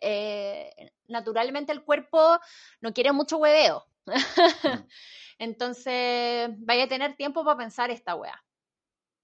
eh, 0.00 0.70
naturalmente 1.08 1.72
el 1.72 1.84
cuerpo 1.84 2.38
no 2.80 2.92
quiere 2.92 3.12
mucho 3.12 3.38
hueveo. 3.38 3.84
Entonces, 5.38 6.50
vaya 6.58 6.84
a 6.84 6.88
tener 6.88 7.16
tiempo 7.16 7.44
para 7.44 7.58
pensar 7.58 7.90
esta 7.90 8.14
wea. 8.14 8.42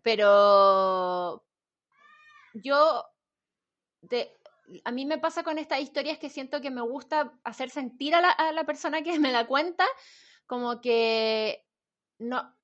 Pero 0.03 1.45
yo, 2.55 3.05
a 4.85 4.93
mí 4.93 5.07
me 5.07 5.19
pasa 5.19 5.43
con 5.43 5.59
estas 5.59 5.81
historias 5.81 6.19
que 6.19 6.31
siento 6.31 6.61
que 6.61 6.71
me 6.71 6.83
gusta 6.83 7.33
hacer 7.43 7.71
sentir 7.71 8.15
a 8.15 8.21
la, 8.53 8.65
persona 8.65 9.03
que 9.03 9.19
me 9.19 9.33
la 9.33 9.47
cuenta 9.47 9.85
como 10.47 10.81
que 10.81 11.67
no, 12.19 12.55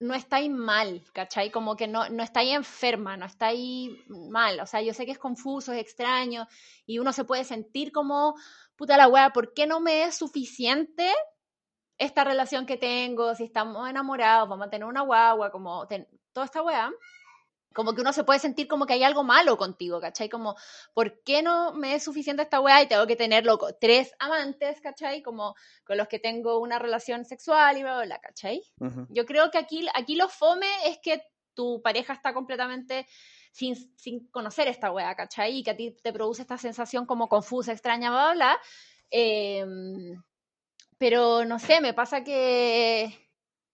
no 0.00 0.14
estáis 0.14 0.50
mal, 0.50 1.02
¿cachai? 1.12 1.50
Como 1.50 1.76
que 1.76 1.86
no, 1.86 2.08
no 2.10 2.22
estáis 2.22 2.54
enferma, 2.54 3.16
no 3.16 3.26
estáis 3.26 3.92
mal. 4.08 4.60
O 4.60 4.66
sea, 4.66 4.82
yo 4.82 4.92
sé 4.92 5.06
que 5.06 5.12
es 5.12 5.18
confuso, 5.18 5.72
es 5.72 5.80
extraño, 5.80 6.48
y 6.86 6.98
uno 6.98 7.12
se 7.12 7.24
puede 7.24 7.44
sentir 7.44 7.92
como, 7.92 8.34
puta 8.76 8.96
la 8.96 9.08
wea, 9.08 9.30
¿por 9.30 9.54
qué 9.54 9.66
no 9.66 9.80
me 9.80 10.04
es 10.04 10.16
suficiente 10.16 11.10
esta 11.98 12.24
relación 12.24 12.66
que 12.66 12.76
tengo? 12.76 13.34
Si 13.34 13.44
estamos 13.44 13.88
enamorados, 13.88 14.48
vamos 14.48 14.66
a 14.66 14.70
tener 14.70 14.86
una 14.86 15.02
guagua, 15.02 15.50
como 15.50 15.86
toda 16.32 16.46
esta 16.46 16.62
wea 16.62 16.92
como 17.74 17.92
que 17.92 18.00
uno 18.00 18.12
se 18.12 18.24
puede 18.24 18.38
sentir 18.38 18.68
como 18.68 18.86
que 18.86 18.94
hay 18.94 19.02
algo 19.02 19.24
malo 19.24 19.58
contigo, 19.58 20.00
¿cachai? 20.00 20.28
Como, 20.28 20.54
¿por 20.94 21.22
qué 21.24 21.42
no 21.42 21.74
me 21.74 21.96
es 21.96 22.04
suficiente 22.04 22.42
esta 22.42 22.60
weá 22.60 22.80
y 22.80 22.86
tengo 22.86 23.06
que 23.06 23.16
tener 23.16 23.44
loco, 23.44 23.74
tres 23.74 24.12
amantes, 24.20 24.80
¿cachai? 24.80 25.22
Como 25.22 25.54
con 25.84 25.98
los 25.98 26.08
que 26.08 26.20
tengo 26.20 26.60
una 26.60 26.78
relación 26.78 27.24
sexual 27.24 27.76
y 27.76 27.82
bla, 27.82 27.96
bla, 27.96 28.04
bla 28.04 28.18
¿cachai? 28.20 28.62
Yo 29.10 29.26
creo 29.26 29.50
que 29.50 29.58
aquí, 29.58 29.86
aquí 29.92 30.14
lo 30.14 30.28
fome 30.28 30.68
es 30.86 30.98
que 31.02 31.22
tu 31.52 31.82
pareja 31.82 32.12
está 32.12 32.32
completamente 32.32 33.06
sin, 33.52 33.74
sin 33.98 34.28
conocer 34.28 34.68
esta 34.68 34.92
weá, 34.92 35.14
¿cachai? 35.16 35.58
Y 35.58 35.62
que 35.64 35.70
a 35.72 35.76
ti 35.76 35.96
te 36.00 36.12
produce 36.12 36.42
esta 36.42 36.56
sensación 36.56 37.06
como 37.06 37.28
confusa, 37.28 37.72
extraña, 37.72 38.10
bla, 38.10 38.22
bla, 38.22 38.34
bla. 38.34 38.60
Em, 39.10 40.22
pero 40.98 41.44
no 41.44 41.58
sé, 41.58 41.80
me 41.80 41.94
pasa 41.94 42.24
que, 42.24 43.30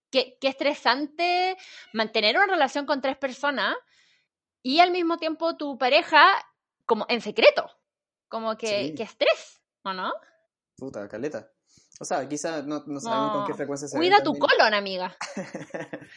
que, 0.09 0.37
que 0.39 0.47
estresante 0.47 1.57
mantener 1.93 2.37
una 2.37 2.47
relación 2.47 2.85
con 2.85 3.01
tres 3.01 3.17
personas 3.17 3.75
y 4.63 4.79
al 4.79 4.91
mismo 4.91 5.17
tiempo 5.17 5.57
tu 5.57 5.77
pareja 5.77 6.23
como 6.85 7.05
en 7.09 7.21
secreto, 7.21 7.69
como 8.27 8.57
que, 8.57 8.93
estrés, 8.97 9.61
¿o 9.83 9.93
no? 9.93 10.11
Puta, 10.75 11.07
caleta. 11.07 11.49
O 11.99 12.05
sea, 12.05 12.27
quizá 12.27 12.63
no, 12.63 12.81
sabemos 12.99 13.31
con 13.31 13.47
qué 13.47 13.53
frecuencia 13.53 13.87
se 13.87 13.97
Cuida 13.97 14.23
tu 14.23 14.37
colon, 14.37 14.73
amiga. 14.73 15.15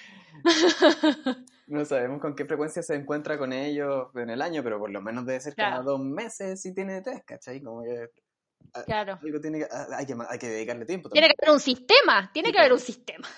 no 1.68 1.84
sabemos 1.84 2.20
con 2.20 2.34
qué 2.34 2.44
frecuencia 2.46 2.82
se 2.82 2.94
encuentra 2.94 3.38
con 3.38 3.52
ellos 3.52 4.08
en 4.14 4.30
el 4.30 4.42
año, 4.42 4.62
pero 4.64 4.78
por 4.78 4.90
lo 4.90 5.00
menos 5.02 5.26
debe 5.26 5.40
ser 5.40 5.54
cada 5.54 5.82
dos 5.82 6.00
meses 6.00 6.60
si 6.60 6.74
tiene 6.74 7.02
test, 7.02 7.24
¿cachai? 7.24 7.62
Como 7.62 7.82
que... 7.82 8.10
Claro. 8.86 9.18
tiene 9.40 9.60
que, 9.60 9.68
hay, 9.96 10.06
que, 10.06 10.16
hay 10.28 10.38
que 10.38 10.48
dedicarle 10.48 10.84
tiempo. 10.84 11.08
Tiene 11.10 11.28
que 11.28 11.34
haber 11.40 11.54
un 11.54 11.60
sistema, 11.60 12.30
tiene 12.32 12.52
que 12.52 12.58
haber 12.58 12.72
un 12.72 12.80
sistema. 12.80 13.28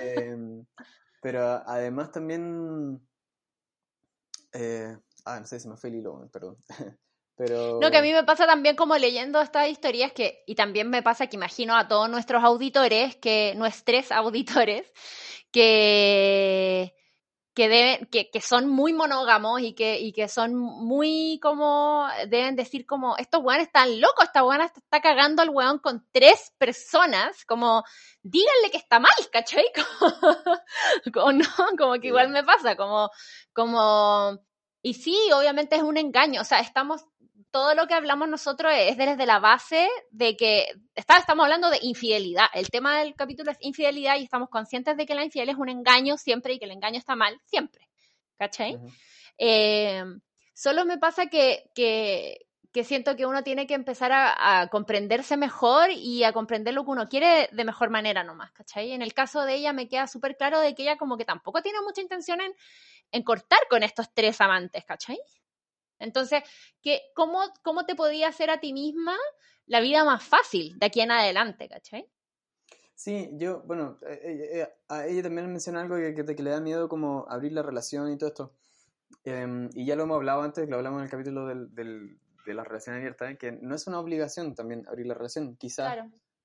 Em, 0.00 0.64
pero 1.20 1.62
además 1.66 2.10
también 2.10 3.00
eh, 4.52 4.96
ah, 5.24 5.40
no 5.40 5.46
sé 5.46 5.60
si 5.60 5.68
me 5.68 5.76
fue 5.76 5.90
el 5.90 5.96
hilo, 5.96 6.28
perdón. 6.32 6.56
Pero... 7.34 7.80
No, 7.80 7.90
que 7.90 7.96
a 7.96 8.02
mí 8.02 8.12
me 8.12 8.24
pasa 8.24 8.46
también 8.46 8.76
como 8.76 8.96
leyendo 8.96 9.40
estas 9.40 9.68
historias 9.68 10.12
que, 10.12 10.44
y 10.46 10.54
también 10.54 10.90
me 10.90 11.02
pasa 11.02 11.26
que 11.26 11.36
imagino 11.36 11.74
a 11.74 11.88
todos 11.88 12.08
nuestros 12.10 12.44
auditores, 12.44 13.16
que 13.16 13.54
nuestros 13.56 14.12
auditores, 14.12 14.84
que, 15.50 16.94
que, 17.54 17.68
deben, 17.68 18.06
que, 18.06 18.30
que, 18.30 18.40
son 18.40 18.68
muy 18.68 18.92
monógamos 18.92 19.60
y 19.60 19.74
que, 19.74 20.00
y 20.00 20.12
que 20.12 20.28
son 20.28 20.54
muy 20.54 21.38
como, 21.42 22.06
deben 22.28 22.56
decir 22.56 22.86
como, 22.86 23.16
estos 23.18 23.42
weones 23.42 23.66
están 23.66 24.00
locos, 24.00 24.24
esta 24.24 24.44
weona 24.44 24.64
está 24.64 25.00
cagando 25.00 25.42
al 25.42 25.50
weón 25.50 25.78
con 25.78 26.06
tres 26.12 26.54
personas, 26.58 27.44
como, 27.44 27.84
díganle 28.22 28.70
que 28.70 28.78
está 28.78 29.00
mal, 29.00 29.12
¿cachai? 29.32 29.64
Como, 31.12 31.32
no, 31.32 31.46
como 31.78 31.94
que 32.00 32.08
igual 32.08 32.30
me 32.30 32.44
pasa, 32.44 32.76
como, 32.76 33.10
como, 33.52 34.38
y 34.82 34.94
sí, 34.94 35.16
obviamente 35.34 35.76
es 35.76 35.82
un 35.82 35.96
engaño, 35.96 36.40
o 36.40 36.44
sea, 36.44 36.60
estamos, 36.60 37.04
todo 37.52 37.74
lo 37.74 37.86
que 37.86 37.94
hablamos 37.94 38.28
nosotros 38.28 38.72
es 38.74 38.96
desde 38.96 39.26
la 39.26 39.38
base 39.38 39.88
de 40.10 40.36
que, 40.36 40.66
está, 40.94 41.18
estamos 41.18 41.44
hablando 41.44 41.70
de 41.70 41.78
infidelidad, 41.82 42.46
el 42.54 42.70
tema 42.70 42.98
del 42.98 43.14
capítulo 43.14 43.52
es 43.52 43.58
infidelidad 43.60 44.16
y 44.16 44.24
estamos 44.24 44.48
conscientes 44.48 44.96
de 44.96 45.06
que 45.06 45.14
la 45.14 45.24
infidelidad 45.24 45.54
es 45.54 45.60
un 45.60 45.68
engaño 45.68 46.16
siempre 46.16 46.54
y 46.54 46.58
que 46.58 46.64
el 46.64 46.72
engaño 46.72 46.98
está 46.98 47.14
mal 47.14 47.38
siempre, 47.44 47.88
¿cachai? 48.38 48.78
Eh, 49.36 50.02
solo 50.54 50.84
me 50.86 50.96
pasa 50.96 51.26
que, 51.26 51.70
que, 51.74 52.46
que 52.72 52.84
siento 52.84 53.16
que 53.16 53.26
uno 53.26 53.42
tiene 53.42 53.66
que 53.66 53.74
empezar 53.74 54.12
a, 54.14 54.68
comprenderse 54.68 55.36
mejor 55.36 55.90
y 55.90 56.24
a 56.24 56.32
comprender 56.32 56.72
lo 56.72 56.84
que 56.84 56.90
uno 56.90 57.08
quiere 57.08 57.50
de 57.52 57.64
mejor 57.64 57.90
manera 57.90 58.24
nomás, 58.24 58.50
¿cachai? 58.52 58.92
En 58.92 59.02
el 59.02 59.12
caso 59.12 59.44
de 59.44 59.56
ella 59.56 59.74
me 59.74 59.88
queda 59.88 60.06
súper 60.06 60.36
claro 60.36 60.58
de 60.58 60.74
que 60.74 60.82
ella 60.84 60.96
como 60.96 61.18
que 61.18 61.26
tampoco 61.26 61.60
tiene 61.60 61.82
mucha 61.82 62.00
intención 62.00 62.40
en, 62.40 62.54
en 63.10 63.22
cortar 63.22 63.60
con 63.68 63.82
estos 63.82 64.12
tres 64.14 64.40
amantes, 64.40 64.84
¿cachai? 64.86 65.18
Entonces, 65.98 66.42
¿qué, 66.82 67.00
cómo, 67.14 67.40
¿cómo 67.62 67.86
te 67.86 67.94
podía 67.94 68.28
hacer 68.28 68.50
a 68.50 68.60
ti 68.60 68.72
misma 68.72 69.16
la 69.66 69.80
vida 69.80 70.04
más 70.04 70.22
fácil 70.24 70.78
de 70.78 70.86
aquí 70.86 71.00
en 71.00 71.10
adelante, 71.10 71.68
¿cachai? 71.68 72.08
Sí, 72.94 73.30
yo, 73.32 73.62
bueno, 73.62 73.98
eh, 74.06 74.20
eh, 74.22 74.60
eh, 74.60 74.68
a 74.88 75.06
ella 75.06 75.24
también 75.24 75.50
menciona 75.50 75.80
algo 75.80 75.96
que, 75.96 76.14
que, 76.14 76.42
le 76.42 76.50
da 76.50 76.60
miedo 76.60 76.88
como 76.88 77.26
abrir 77.28 77.52
la 77.52 77.62
relación 77.62 78.12
y 78.12 78.18
todo 78.18 78.28
esto. 78.28 78.52
Em, 79.24 79.70
y 79.74 79.86
ya 79.86 79.96
lo 79.96 80.04
hemos 80.04 80.16
hablado 80.16 80.42
antes, 80.42 80.68
lo 80.68 80.76
hablamos 80.76 80.98
en 81.00 81.04
el 81.04 81.10
capítulo 81.10 81.46
del, 81.46 81.74
de 81.74 82.54
la 82.54 82.64
relación 82.64 82.96
abierta, 82.96 83.34
que 83.36 83.52
no 83.52 83.74
es 83.74 83.86
una 83.86 83.98
obligación 83.98 84.54
también 84.54 84.86
abrir 84.88 85.06
la 85.06 85.14
relación. 85.14 85.56
Quizás, 85.56 85.96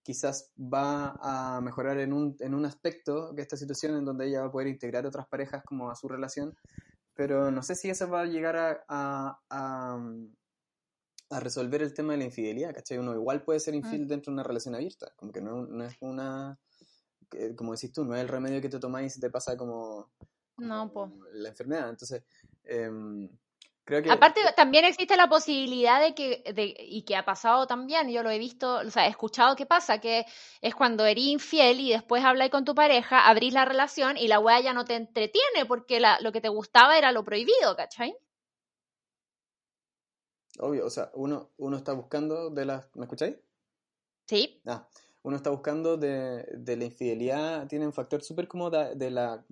quizás 0.04 0.52
va 0.58 1.18
a 1.22 1.62
mejorar 1.62 2.00
en 2.00 2.14
un, 2.14 2.36
en 2.40 2.54
un 2.54 2.66
aspecto 2.66 3.34
de 3.34 3.42
esta 3.42 3.58
situación 3.58 3.96
en 3.96 4.06
donde 4.06 4.28
ella 4.28 4.42
va 4.42 4.48
a 4.48 4.52
poder 4.52 4.68
integrar 4.68 5.06
otras 5.06 5.28
parejas 5.28 5.64
como 5.64 5.92
a 5.92 5.96
su 5.96 6.08
relación, 6.08 6.58
pero 7.18 7.52
no 7.52 7.64
sé 7.64 7.76
si 7.76 7.90
eso 7.90 8.08
va 8.10 8.22
a 8.22 8.26
llegar 8.26 8.56
a, 8.56 8.86
a, 8.88 10.00
a, 11.30 11.40
resolver 11.40 11.82
el 11.82 11.94
tema 11.94 12.14
de 12.14 12.20
la 12.20 12.26
infidelidad, 12.26 12.74
¿cachai? 12.74 13.00
Uno 13.00 13.14
igual 13.16 13.44
puede 13.44 13.60
ser 13.60 13.74
infiel 13.74 14.06
mm. 14.06 14.08
dentro 14.08 14.32
de 14.32 14.36
una 14.36 14.44
relación 14.44 14.76
abierta, 14.76 15.12
como 15.18 15.32
que 15.32 15.42
no, 15.42 15.66
no 15.66 15.84
es 15.84 15.98
una, 16.00 16.60
como 17.56 17.74
decís 17.74 17.92
tú, 17.92 18.06
no 18.06 18.16
es 18.16 18.22
el 18.22 18.28
remedio 18.28 18.62
que 18.62 18.70
te 18.70 18.80
tomáis 18.80 19.12
y 19.12 19.16
se 19.16 19.22
te 19.22 19.32
pasa 19.32 19.58
como, 19.58 20.12
no, 20.58 20.92
la 21.34 21.50
enfermedad. 21.50 21.90
Entonces, 21.90 22.24
eh, 22.64 22.90
Aparte, 24.10 24.42
también 24.56 24.84
existe 24.84 25.16
la 25.16 25.30
posibilidad 25.30 26.02
de 26.02 26.14
que, 26.14 26.44
de, 26.54 26.76
y 26.78 27.04
que 27.04 27.16
ha 27.16 27.24
pasado 27.24 27.68
también, 27.68 28.10
yo 28.10 28.22
lo 28.22 28.30
he 28.30 28.38
visto, 28.38 28.80
o 28.80 28.90
sea, 28.90 29.08
he 29.08 29.10
escuchado 29.10 29.56
que 29.56 29.66
pasa, 29.66 30.00
que 30.00 30.26
es 30.62 30.76
cuando 30.76 31.06
eres 31.06 31.24
infiel 31.24 31.80
y 31.80 31.92
después 31.92 32.24
hablas 32.26 32.50
con 32.50 32.66
tu 32.66 32.76
pareja, 32.76 33.28
abrís 33.28 33.54
la 33.54 33.64
relación 33.64 34.18
y 34.18 34.28
la 34.28 34.40
weá 34.40 34.60
ya 34.60 34.74
no 34.74 34.84
te 34.84 34.96
entretiene 34.96 35.66
porque 35.68 36.02
la, 36.02 36.20
lo 36.20 36.34
que 36.34 36.42
te 36.42 36.50
gustaba 36.50 36.98
era 36.98 37.14
lo 37.14 37.24
prohibido, 37.24 37.78
¿cachai? 37.78 38.18
Obvio, 40.60 40.86
o 40.86 40.90
sea, 40.90 41.10
uno, 41.14 41.52
uno 41.58 41.78
está 41.78 41.94
buscando 41.94 42.50
de 42.50 42.66
las... 42.66 42.94
¿Me 42.96 43.06
escucháis? 43.06 43.38
Sí. 44.28 44.62
Ah, 44.66 44.86
uno 45.22 45.38
está 45.38 45.50
buscando 45.50 45.96
de, 45.96 46.44
de 46.58 46.76
la 46.76 46.86
infidelidad, 46.86 47.68
tiene 47.68 47.86
un 47.86 47.94
factor 47.94 48.22
súper 48.22 48.48
como 48.48 48.70
de, 48.70 49.12
la, 49.12 49.46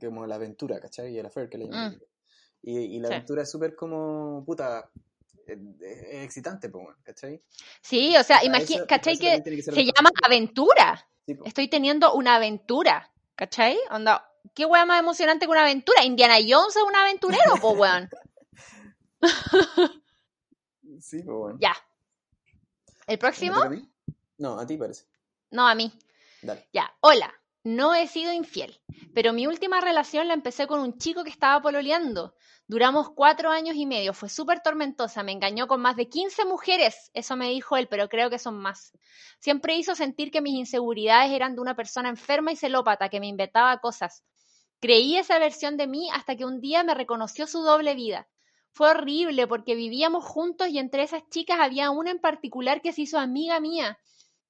como 0.00 0.26
la 0.26 0.36
aventura, 0.36 0.80
¿cachai? 0.80 1.14
Y 1.14 1.18
el 1.18 1.26
affair 1.26 1.50
que 1.50 1.58
le 1.58 1.66
llaman. 1.66 1.92
Mm. 1.92 2.11
Y, 2.62 3.00
la 3.00 3.08
aventura 3.08 3.42
es 3.42 3.50
súper 3.50 3.74
como, 3.74 4.44
puta, 4.46 4.88
es, 5.46 5.58
excitante, 6.24 6.70
¿cachai? 7.02 7.42
Sí, 7.80 8.16
o 8.16 8.22
sea, 8.22 8.44
imagínate, 8.44 8.86
¿cachai? 8.86 9.18
Que, 9.18 9.62
se 9.62 9.84
llama 9.84 10.10
aventura. 10.24 11.06
Estoy 11.44 11.68
teniendo 11.68 12.14
una 12.14 12.36
aventura, 12.36 13.10
¿cachai? 13.34 13.78
Onda, 13.90 14.30
¿qué 14.54 14.64
weón 14.64 14.88
más 14.88 15.00
emocionante 15.00 15.46
que 15.46 15.50
una 15.50 15.62
aventura? 15.62 16.04
Indiana 16.04 16.36
Jones 16.36 16.76
es 16.76 16.82
un 16.82 16.94
aventurero, 16.94 17.56
po, 17.60 17.72
weón. 17.72 18.08
sí, 21.00 21.22
po, 21.22 21.46
weón. 21.46 21.58
Ya. 21.60 21.74
¿El 23.06 23.18
próximo? 23.18 23.56
No, 24.38 24.58
a 24.58 24.66
ti 24.66 24.76
parece. 24.76 25.04
No, 25.50 25.68
a 25.68 25.74
mí. 25.74 25.92
Dale. 26.42 26.68
Ya, 26.72 26.92
hola. 27.00 27.32
No 27.64 27.94
he 27.94 28.08
sido 28.08 28.32
infiel, 28.32 28.80
pero 29.14 29.32
mi 29.32 29.46
última 29.46 29.80
relación 29.80 30.26
la 30.26 30.34
empecé 30.34 30.66
con 30.66 30.80
un 30.80 30.98
chico 30.98 31.22
que 31.22 31.30
estaba 31.30 31.62
pololeando. 31.62 32.34
Duramos 32.66 33.10
cuatro 33.10 33.50
años 33.50 33.76
y 33.76 33.86
medio, 33.86 34.14
fue 34.14 34.28
súper 34.28 34.62
tormentosa, 34.62 35.22
me 35.22 35.30
engañó 35.30 35.68
con 35.68 35.80
más 35.80 35.94
de 35.94 36.08
15 36.08 36.44
mujeres, 36.44 37.12
eso 37.14 37.36
me 37.36 37.50
dijo 37.50 37.76
él, 37.76 37.86
pero 37.86 38.08
creo 38.08 38.30
que 38.30 38.40
son 38.40 38.56
más. 38.56 38.90
Siempre 39.38 39.76
hizo 39.76 39.94
sentir 39.94 40.32
que 40.32 40.40
mis 40.40 40.54
inseguridades 40.54 41.30
eran 41.30 41.54
de 41.54 41.60
una 41.60 41.76
persona 41.76 42.08
enferma 42.08 42.50
y 42.50 42.56
celópata 42.56 43.08
que 43.08 43.20
me 43.20 43.28
inventaba 43.28 43.78
cosas. 43.78 44.24
Creí 44.80 45.16
esa 45.16 45.38
versión 45.38 45.76
de 45.76 45.86
mí 45.86 46.08
hasta 46.12 46.34
que 46.34 46.44
un 46.44 46.60
día 46.60 46.82
me 46.82 46.94
reconoció 46.94 47.46
su 47.46 47.62
doble 47.62 47.94
vida. 47.94 48.28
Fue 48.72 48.90
horrible 48.90 49.46
porque 49.46 49.76
vivíamos 49.76 50.24
juntos 50.24 50.68
y 50.68 50.80
entre 50.80 51.04
esas 51.04 51.28
chicas 51.28 51.60
había 51.60 51.90
una 51.90 52.10
en 52.10 52.18
particular 52.18 52.82
que 52.82 52.92
se 52.92 53.02
hizo 53.02 53.20
amiga 53.20 53.60
mía. 53.60 53.98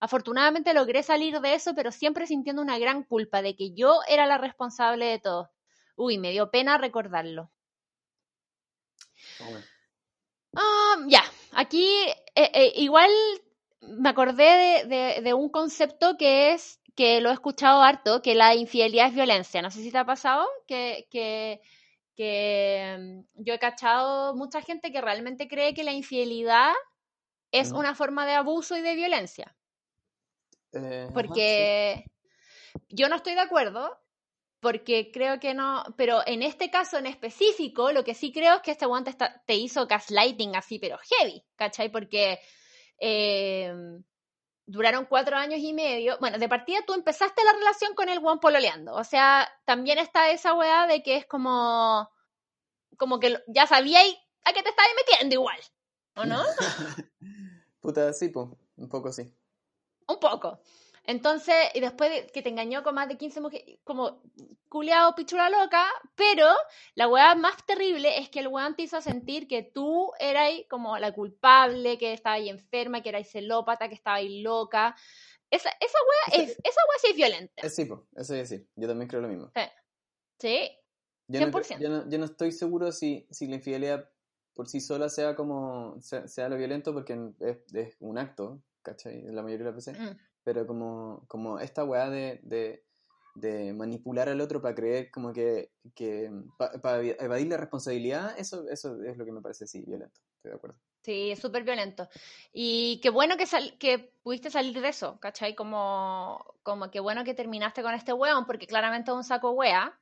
Afortunadamente 0.02 0.74
logré 0.74 1.04
salir 1.04 1.40
de 1.40 1.54
eso, 1.54 1.76
pero 1.76 1.92
siempre 1.92 2.26
sintiendo 2.26 2.60
una 2.60 2.76
gran 2.76 3.04
culpa 3.04 3.40
de 3.40 3.54
que 3.54 3.72
yo 3.72 4.00
era 4.08 4.26
la 4.26 4.36
responsable 4.36 5.06
de 5.06 5.20
todo. 5.20 5.52
Uy, 5.94 6.18
me 6.18 6.32
dio 6.32 6.50
pena 6.50 6.76
recordarlo. 6.76 7.52
Ah, 10.56 10.96
ya, 11.06 11.22
aquí 11.52 11.86
eh, 12.34 12.50
eh, 12.52 12.72
igual 12.78 13.12
me 13.80 14.08
acordé 14.08 15.20
de, 15.22 15.34
un 15.34 15.48
concepto 15.50 16.16
que 16.16 16.52
es, 16.52 16.80
que 16.96 17.20
lo 17.20 17.30
he 17.30 17.34
escuchado 17.34 17.80
harto, 17.80 18.22
que 18.22 18.34
la 18.34 18.56
infidelidad 18.56 19.06
es 19.06 19.14
violencia. 19.14 19.62
No 19.62 19.70
sé 19.70 19.84
si 19.84 19.92
te 19.92 19.98
ha 19.98 20.04
pasado 20.04 20.48
que, 20.66 21.06
que, 21.12 21.60
mm, 22.98 23.44
yo 23.44 23.54
he 23.54 23.58
cachado 23.60 24.34
mucha 24.34 24.62
gente 24.62 24.90
que 24.90 25.00
realmente 25.00 25.46
cree 25.46 25.74
que 25.74 25.84
la 25.84 25.92
infidelidad 25.92 26.72
es 27.52 27.70
una 27.70 27.94
forma 27.94 28.26
de 28.26 28.32
abuso 28.32 28.76
y 28.76 28.80
de 28.80 28.96
violencia. 28.96 29.54
Eh, 30.72 31.08
Porque 31.12 32.04
yo 32.88 33.08
no 33.08 33.16
estoy 33.16 33.34
de 33.34 33.40
acuerdo, 33.40 33.98
porque 34.60 35.10
creo 35.12 35.40
que 35.40 35.54
no, 35.54 35.82
pero 35.96 36.20
en 36.24 36.42
este 36.42 36.70
caso 36.70 36.96
en 36.96 37.06
específico, 37.06 37.92
lo 37.92 38.04
que 38.04 38.14
sí 38.14 38.32
creo 38.32 38.56
es 38.56 38.62
que 38.62 38.70
este 38.70 38.86
guante 38.86 39.14
te, 39.44 39.54
hizo 39.54 39.86
gaslighting 39.86 40.54
así, 40.54 40.78
pero 40.78 40.98
heavy, 40.98 41.44
¿cachai? 41.56 41.90
Porque 41.90 42.38
eh, 42.98 43.74
duraron 44.64 45.06
cuatro 45.06 45.36
años 45.36 45.60
y 45.60 45.72
medio. 45.72 46.16
Bueno, 46.20 46.38
de 46.38 46.48
partida 46.48 46.78
tú 46.86 46.94
empezaste 46.94 47.42
la 47.44 47.52
relación 47.52 47.94
con 47.94 48.08
el 48.08 48.20
guan 48.20 48.38
pololeando, 48.38 48.94
o 48.94 49.04
sea, 49.04 49.48
también 49.64 49.98
está 49.98 50.30
esa 50.30 50.54
weá 50.54 50.86
de 50.86 51.02
que 51.02 51.16
es 51.16 51.26
como, 51.26 52.08
como 52.96 53.18
que 53.18 53.36
ya 53.48 53.66
sabíais 53.66 54.14
a 54.44 54.52
qué 54.52 54.62
te 54.62 54.70
estabas 54.70 54.92
metiendo 54.96 55.34
igual, 55.34 55.58
¿o 56.16 56.24
no? 56.24 56.42
Puta, 57.80 58.12
sí, 58.12 58.28
pues, 58.28 58.48
un 58.76 58.88
poco 58.88 59.12
sí. 59.12 59.34
Un 60.08 60.18
poco. 60.18 60.60
Entonces, 61.04 61.54
y 61.74 61.80
después 61.80 62.10
de 62.10 62.26
que 62.28 62.42
te 62.42 62.48
engañó 62.48 62.84
con 62.84 62.94
más 62.94 63.08
de 63.08 63.16
15 63.16 63.40
mujeres, 63.40 63.78
como 63.82 64.22
culeado 64.68 65.14
pichula 65.16 65.50
loca, 65.50 65.84
pero 66.14 66.46
la 66.94 67.08
weá 67.08 67.34
más 67.34 67.66
terrible 67.66 68.18
es 68.18 68.28
que 68.28 68.38
el 68.40 68.48
weón 68.48 68.76
te 68.76 68.82
hizo 68.82 69.00
sentir 69.00 69.48
que 69.48 69.64
tú 69.64 70.12
eras 70.20 70.50
como 70.70 70.96
la 70.98 71.12
culpable, 71.12 71.98
que 71.98 72.12
estaba 72.12 72.36
ahí 72.36 72.48
enferma, 72.48 73.02
que 73.02 73.08
eras 73.08 73.28
celópata, 73.28 73.88
que 73.88 73.96
estaba 73.96 74.16
ahí 74.16 74.42
loca. 74.42 74.94
Esa, 75.50 75.70
esa 75.80 75.98
weá 76.08 76.44
es, 76.44 76.50
esa 76.50 76.80
weá 76.88 76.98
sí 77.00 77.08
es 77.10 77.16
violenta. 77.16 77.62
Es 77.66 77.74
sí, 77.74 77.88
eso 78.16 78.34
es 78.34 78.48
sí. 78.48 78.66
Yo 78.76 78.86
también 78.86 79.08
creo 79.08 79.22
lo 79.22 79.28
mismo. 79.28 79.50
Sí. 80.38 80.70
100%. 81.28 81.80
Yo 81.80 81.88
no, 81.88 82.08
yo 82.08 82.18
no, 82.18 82.24
estoy 82.26 82.52
seguro 82.52 82.92
si, 82.92 83.26
si 83.30 83.46
la 83.46 83.56
infidelidad 83.56 84.08
por 84.54 84.68
sí 84.68 84.80
sola 84.80 85.08
sea 85.08 85.34
como 85.34 86.00
sea, 86.00 86.48
lo 86.48 86.56
violento 86.56 86.92
porque 86.92 87.18
es, 87.40 87.74
es, 87.74 87.96
un 88.00 88.18
acto, 88.18 88.62
¿cachai? 88.82 89.22
La 89.22 89.42
mayoría 89.42 89.66
de 89.66 89.72
las 89.72 89.86
veces. 89.86 89.98
Mm 89.98 90.16
pero 90.44 90.66
como, 90.66 91.24
como 91.28 91.58
esta 91.58 91.84
weá 91.84 92.10
de, 92.10 92.40
de, 92.42 92.84
de, 93.34 93.72
manipular 93.72 94.28
al 94.28 94.40
otro 94.40 94.60
para 94.60 94.74
creer 94.74 95.10
como 95.10 95.32
que, 95.32 95.70
que 95.94 96.30
para 96.58 97.02
evadir 97.02 97.48
la 97.48 97.56
responsabilidad, 97.56 98.34
eso, 98.38 98.68
eso 98.68 99.02
es 99.02 99.16
lo 99.16 99.24
que 99.24 99.32
me 99.32 99.40
parece, 99.40 99.66
sí, 99.66 99.82
violento, 99.86 100.20
estoy 100.36 100.50
de 100.50 100.56
acuerdo. 100.56 100.76
Sí, 101.02 101.32
es 101.32 101.40
súper 101.40 101.64
violento. 101.64 102.08
Y 102.52 103.00
qué 103.02 103.10
bueno 103.10 103.36
que, 103.36 103.46
sal 103.46 103.76
que 103.78 104.12
pudiste 104.22 104.50
salir 104.50 104.80
de 104.80 104.88
eso, 104.88 105.18
¿cachai? 105.18 105.56
Como, 105.56 106.54
como 106.62 106.92
qué 106.92 107.00
bueno 107.00 107.24
que 107.24 107.34
terminaste 107.34 107.82
con 107.82 107.94
este 107.94 108.12
weón, 108.12 108.46
porque 108.46 108.68
claramente 108.68 109.10
es 109.10 109.16
un 109.16 109.24
saco 109.24 109.50
wea. 109.50 109.98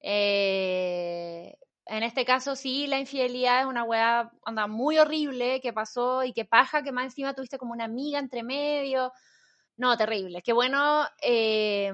Eh, 0.00 1.58
en 1.86 2.02
este 2.02 2.24
caso 2.24 2.56
sí, 2.56 2.86
la 2.86 2.98
infidelidad 2.98 3.60
es 3.60 3.66
una 3.66 3.84
weá 3.84 4.30
anda 4.44 4.66
muy 4.66 4.98
horrible 4.98 5.60
que 5.60 5.72
pasó 5.72 6.24
y 6.24 6.32
que 6.32 6.44
paja 6.44 6.82
que 6.82 6.92
más 6.92 7.04
encima 7.06 7.34
tuviste 7.34 7.58
como 7.58 7.72
una 7.72 7.84
amiga 7.84 8.18
entre 8.18 8.42
medio. 8.42 9.12
No, 9.76 9.96
terrible. 9.96 10.42
Qué 10.42 10.52
bueno. 10.52 11.06
Eh, 11.22 11.92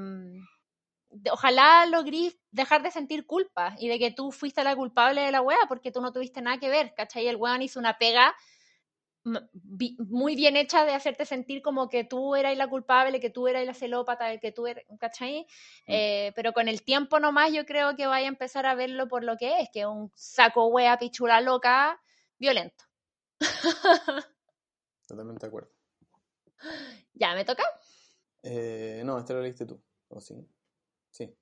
ojalá 1.30 1.86
logrís 1.86 2.38
dejar 2.50 2.82
de 2.82 2.90
sentir 2.90 3.26
culpa 3.26 3.74
y 3.78 3.88
de 3.88 3.98
que 3.98 4.10
tú 4.10 4.32
fuiste 4.32 4.64
la 4.64 4.76
culpable 4.76 5.20
de 5.22 5.32
la 5.32 5.42
wea 5.42 5.58
porque 5.68 5.92
tú 5.92 6.00
no 6.00 6.12
tuviste 6.12 6.40
nada 6.40 6.58
que 6.58 6.68
ver, 6.70 6.94
¿cachai? 6.94 7.26
El 7.28 7.36
weón 7.36 7.62
hizo 7.62 7.78
una 7.78 7.98
pega 7.98 8.34
muy 9.24 10.34
bien 10.34 10.56
hecha 10.56 10.84
de 10.84 10.94
hacerte 10.94 11.24
sentir 11.24 11.62
como 11.62 11.88
que 11.88 12.04
tú 12.04 12.34
eras 12.34 12.56
la 12.56 12.68
culpable, 12.68 13.20
que 13.20 13.30
tú 13.30 13.46
eras 13.46 13.64
la 13.64 13.74
celópata, 13.74 14.38
que 14.38 14.52
tú 14.52 14.66
eras, 14.66 14.84
¿cachai? 14.98 15.42
Mm. 15.86 15.92
Eh, 15.92 16.32
pero 16.34 16.52
con 16.52 16.68
el 16.68 16.82
tiempo 16.82 17.20
nomás 17.20 17.52
yo 17.52 17.64
creo 17.64 17.94
que 17.96 18.06
vaya 18.06 18.26
a 18.26 18.28
empezar 18.28 18.66
a 18.66 18.74
verlo 18.74 19.08
por 19.08 19.22
lo 19.24 19.36
que 19.36 19.60
es, 19.60 19.68
que 19.72 19.80
es 19.80 19.86
un 19.86 20.10
saco 20.14 20.66
wea 20.66 20.98
pichula 20.98 21.40
loca 21.40 22.00
violento. 22.38 22.84
Totalmente 25.06 25.46
de 25.46 25.48
acuerdo. 25.48 25.70
¿Ya 27.14 27.34
me 27.34 27.44
toca? 27.44 27.62
Eh, 28.42 29.02
no, 29.04 29.18
este 29.18 29.34
lo 29.34 29.42
leíste 29.42 29.66
tú. 29.66 29.80
¿O 30.08 30.20
sí? 30.20 30.34
Sí, 31.10 31.34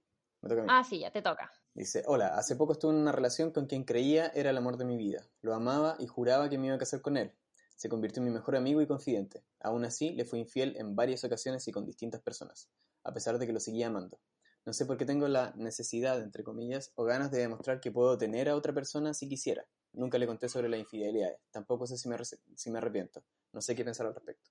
me 0.42 0.48
toca 0.48 0.62
a 0.62 0.64
mí. 0.64 0.68
Ah, 0.70 0.84
sí, 0.84 1.00
ya 1.00 1.10
te 1.10 1.22
toca. 1.22 1.50
Dice, 1.74 2.02
hola, 2.06 2.36
hace 2.36 2.56
poco 2.56 2.72
estuve 2.72 2.92
en 2.92 2.98
una 2.98 3.12
relación 3.12 3.52
con 3.52 3.66
quien 3.66 3.84
creía 3.84 4.26
era 4.34 4.50
el 4.50 4.56
amor 4.56 4.76
de 4.76 4.84
mi 4.84 4.96
vida. 4.96 5.26
Lo 5.40 5.54
amaba 5.54 5.96
y 5.98 6.06
juraba 6.06 6.50
que 6.50 6.58
me 6.58 6.66
iba 6.66 6.76
a 6.76 6.78
casar 6.78 7.00
con 7.00 7.16
él. 7.16 7.32
Se 7.80 7.88
convirtió 7.88 8.20
en 8.20 8.26
mi 8.26 8.30
mejor 8.30 8.56
amigo 8.56 8.82
y 8.82 8.86
confidente. 8.86 9.42
Aún 9.58 9.86
así, 9.86 10.10
le 10.10 10.26
fui 10.26 10.40
infiel 10.40 10.76
en 10.76 10.94
varias 10.94 11.24
ocasiones 11.24 11.66
y 11.66 11.72
con 11.72 11.86
distintas 11.86 12.20
personas, 12.20 12.68
a 13.04 13.14
pesar 13.14 13.38
de 13.38 13.46
que 13.46 13.54
lo 13.54 13.58
seguía 13.58 13.86
amando. 13.86 14.20
No 14.66 14.74
sé 14.74 14.84
por 14.84 14.98
qué 14.98 15.06
tengo 15.06 15.28
la 15.28 15.54
necesidad, 15.56 16.20
entre 16.20 16.44
comillas, 16.44 16.92
o 16.94 17.04
ganas 17.04 17.30
de 17.30 17.38
demostrar 17.38 17.80
que 17.80 17.90
puedo 17.90 18.18
tener 18.18 18.50
a 18.50 18.54
otra 18.54 18.74
persona 18.74 19.14
si 19.14 19.30
quisiera. 19.30 19.64
Nunca 19.94 20.18
le 20.18 20.26
conté 20.26 20.50
sobre 20.50 20.68
la 20.68 20.76
infidelidad. 20.76 21.34
Tampoco 21.52 21.86
sé 21.86 21.96
si 21.96 22.10
me, 22.10 22.18
si 22.54 22.70
me 22.70 22.76
arrepiento. 22.76 23.24
No 23.54 23.62
sé 23.62 23.74
qué 23.74 23.82
pensar 23.82 24.06
al 24.06 24.14
respecto. 24.14 24.50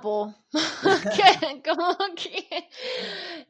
Po. 0.00 0.34
como 1.64 1.96
que. 2.14 2.68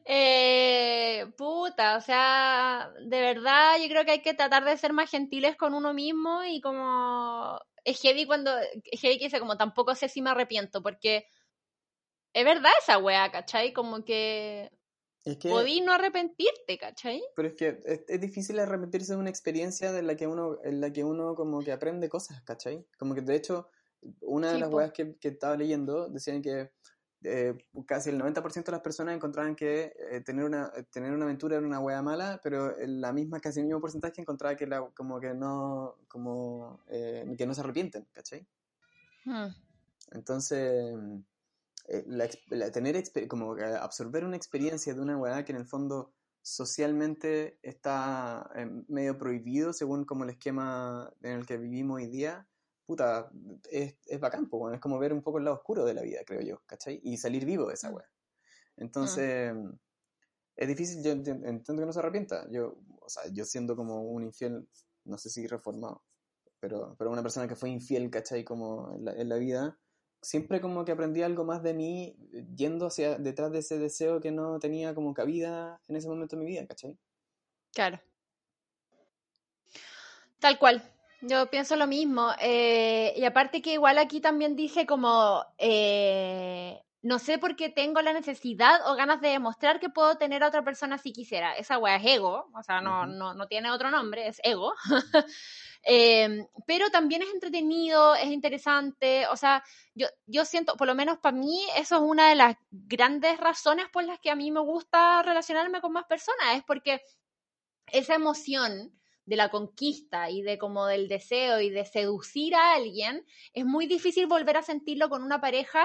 Eh, 0.05 1.25
puta, 1.37 1.97
o 1.97 2.01
sea, 2.01 2.91
de 3.01 3.21
verdad 3.21 3.77
yo 3.81 3.87
creo 3.87 4.05
que 4.05 4.11
hay 4.11 4.21
que 4.21 4.33
tratar 4.33 4.65
de 4.65 4.77
ser 4.77 4.93
más 4.93 5.09
gentiles 5.09 5.55
con 5.55 5.73
uno 5.73 5.93
mismo 5.93 6.43
y 6.43 6.61
como. 6.61 7.59
Es 7.83 8.01
heavy 8.01 8.25
cuando. 8.25 8.51
Es 8.83 9.01
heavy 9.01 9.17
que 9.17 9.25
dice, 9.25 9.39
como 9.39 9.57
tampoco 9.57 9.95
sé 9.95 10.09
si 10.09 10.21
me 10.21 10.31
arrepiento, 10.31 10.81
porque. 10.81 11.27
Es 12.33 12.43
verdad 12.43 12.71
esa 12.81 12.97
wea, 12.97 13.31
¿cachai? 13.31 13.71
Como 13.71 14.03
que. 14.03 14.69
Es 15.23 15.37
que, 15.37 15.49
podí 15.49 15.81
no 15.81 15.91
arrepentirte, 15.93 16.77
¿cachai? 16.77 17.23
Pero 17.35 17.47
es 17.47 17.55
que 17.55 17.79
es, 18.07 18.21
difícil 18.21 18.59
arrepentirse 18.59 19.13
de 19.13 19.19
una 19.19 19.31
experiencia 19.31 19.91
de 19.91 20.03
la 20.03 20.15
que 20.15 20.27
uno, 20.27 20.59
en 20.63 20.81
la 20.81 20.93
que 20.93 21.03
uno 21.03 21.33
como 21.33 21.63
que 21.63 21.71
aprende 21.71 22.09
cosas, 22.09 22.43
¿cachai? 22.43 22.85
Como 22.99 23.15
que 23.15 23.21
de 23.21 23.35
hecho, 23.35 23.69
una 24.21 24.51
de 24.51 24.59
las 24.59 24.71
weas 24.71 24.91
que, 24.91 25.15
que, 25.15 25.29
estaba 25.29 25.55
leyendo 25.55 26.09
decían 26.09 26.41
que 26.41 26.71
eh, 27.27 27.57
casi 27.87 28.11
el 28.11 28.21
90% 28.21 28.65
de 28.65 28.71
las 28.71 28.81
personas 28.81 29.15
encontraban 29.15 29.55
que 29.55 29.93
eh, 30.11 30.21
tener, 30.21 30.45
una, 30.45 30.71
tener 30.91 31.11
una 31.11 31.25
aventura 31.25 31.57
era 31.57 31.65
una 31.65 31.79
wea 31.79 32.01
mala, 32.01 32.39
pero 32.43 32.75
la 32.85 33.11
misma, 33.13 33.39
casi 33.39 33.61
el 33.61 33.65
mismo 33.65 33.81
porcentaje 33.81 34.21
encontraba 34.21 34.55
que 34.55 34.67
la, 34.67 34.87
como 34.89 35.19
que 35.19 35.33
no, 35.33 35.95
como, 36.07 36.83
eh, 36.87 37.25
que 37.35 37.47
no 37.47 37.53
se 37.55 37.61
arrepienten, 37.61 38.07
¿cachai? 38.11 38.45
Hmm. 39.25 39.47
Entonces, 40.11 40.95
la, 42.05 42.71
tener, 42.71 43.03
como 43.27 43.53
absorber 43.53 44.23
una 44.23 44.37
experiencia 44.37 44.93
de 44.93 45.01
una 45.01 45.17
wea 45.17 45.43
que 45.43 45.51
en 45.51 45.57
el 45.57 45.65
fondo 45.65 46.13
socialmente 46.43 47.57
está 47.63 48.51
medio 48.87 49.17
prohibido 49.17 49.73
según 49.73 50.05
como 50.05 50.25
el 50.25 50.29
esquema 50.29 51.11
en 51.23 51.39
el 51.39 51.45
que 51.47 51.57
vivimos 51.57 51.97
hoy 51.97 52.07
día, 52.07 52.47
puta, 52.85 53.29
es, 53.69 53.95
es 54.05 54.19
bacán, 54.19 54.49
es 54.73 54.79
como 54.79 54.99
ver 54.99 55.13
un 55.13 55.21
poco 55.21 55.37
el 55.37 55.45
lado 55.45 55.57
oscuro 55.57 55.85
de 55.85 55.93
la 55.93 56.01
vida, 56.01 56.21
creo 56.25 56.41
yo, 56.41 56.61
¿cachai? 56.65 56.99
Y 57.03 57.17
salir 57.17 57.45
vivo 57.45 57.67
de 57.67 57.73
esa 57.73 57.91
mm. 57.91 57.95
weá. 57.95 58.09
Entonces, 58.77 59.53
mm. 59.53 59.69
es 60.55 60.67
difícil, 60.67 61.03
yo 61.03 61.11
entiendo 61.11 61.77
que 61.77 61.85
no 61.85 61.93
se 61.93 61.99
arrepienta. 61.99 62.47
Yo, 62.51 62.77
o 63.01 63.09
sea, 63.09 63.23
yo 63.31 63.45
siendo 63.45 63.75
como 63.75 64.03
un 64.03 64.23
infiel, 64.23 64.67
no 65.05 65.17
sé 65.17 65.29
si 65.29 65.47
reformado, 65.47 66.03
pero, 66.59 66.95
pero 66.97 67.11
una 67.11 67.23
persona 67.23 67.47
que 67.47 67.55
fue 67.55 67.69
infiel, 67.69 68.09
¿cachai? 68.09 68.43
Como 68.43 68.93
en 68.95 69.05
la, 69.05 69.13
en 69.13 69.29
la 69.29 69.37
vida, 69.37 69.79
siempre 70.21 70.61
como 70.61 70.85
que 70.85 70.91
aprendí 70.91 71.21
algo 71.21 71.45
más 71.45 71.61
de 71.63 71.73
mí 71.73 72.15
yendo 72.55 72.87
hacia 72.87 73.17
detrás 73.17 73.51
de 73.51 73.59
ese 73.59 73.77
deseo 73.77 74.19
que 74.19 74.31
no 74.31 74.59
tenía 74.59 74.95
como 74.95 75.13
cabida 75.13 75.81
en 75.87 75.95
ese 75.95 76.07
momento 76.07 76.35
de 76.35 76.43
mi 76.43 76.47
vida, 76.47 76.65
¿cachai? 76.65 76.97
Claro. 77.73 77.99
Tal 80.39 80.59
cual. 80.59 80.94
Yo 81.27 81.49
pienso 81.49 81.75
lo 81.75 81.87
mismo. 81.87 82.31
Eh, 82.39 83.13
y 83.17 83.23
aparte 83.25 83.61
que 83.61 83.73
igual 83.73 83.97
aquí 83.97 84.21
también 84.21 84.55
dice 84.55 84.85
como, 84.85 85.43
eh, 85.57 86.79
no 87.01 87.19
sé 87.19 87.37
por 87.39 87.55
qué 87.55 87.69
tengo 87.69 88.01
la 88.01 88.13
necesidad 88.13 88.79
o 88.87 88.95
ganas 88.95 89.21
de 89.21 89.29
demostrar 89.29 89.79
que 89.79 89.89
puedo 89.89 90.17
tener 90.17 90.43
a 90.43 90.47
otra 90.49 90.63
persona 90.63 90.97
si 90.97 91.13
quisiera. 91.13 91.55
Esa 91.55 91.77
weá 91.79 91.95
es 91.95 92.05
ego, 92.05 92.49
o 92.53 92.63
sea, 92.63 92.81
no, 92.81 93.05
no, 93.07 93.33
no 93.33 93.47
tiene 93.47 93.71
otro 93.71 93.91
nombre, 93.91 94.27
es 94.27 94.39
ego. 94.43 94.73
Em, 95.87 96.47
pero 96.65 96.89
también 96.89 97.21
es 97.21 97.29
entretenido, 97.31 98.15
es 98.15 98.31
interesante, 98.31 99.27
o 99.27 99.37
sea, 99.37 99.63
yo, 99.93 100.07
yo 100.25 100.43
siento, 100.43 100.75
por 100.77 100.87
lo 100.87 100.95
menos 100.95 101.19
para 101.19 101.37
mí, 101.37 101.63
eso 101.77 101.97
es 101.97 102.01
una 102.01 102.29
de 102.29 102.33
las 102.35 102.55
grandes 102.71 103.39
razones 103.39 103.85
por 103.93 104.03
las 104.03 104.19
que 104.19 104.31
a 104.31 104.35
mí 104.35 104.49
me 104.49 104.61
gusta 104.61 105.21
relacionarme 105.21 105.81
con 105.81 105.93
más 105.93 106.05
personas, 106.05 106.55
es 106.55 106.63
porque 106.63 107.03
esa 107.91 108.15
emoción 108.15 108.91
de 109.25 109.35
la 109.35 109.49
conquista 109.49 110.29
y 110.29 110.41
de 110.41 110.57
como 110.57 110.85
del 110.85 111.07
deseo 111.07 111.59
y 111.59 111.69
de 111.69 111.85
seducir 111.85 112.55
a 112.55 112.73
alguien, 112.73 113.25
es 113.53 113.65
muy 113.65 113.87
difícil 113.87 114.27
volver 114.27 114.57
a 114.57 114.61
sentirlo 114.61 115.09
con 115.09 115.23
una 115.23 115.41
pareja 115.41 115.83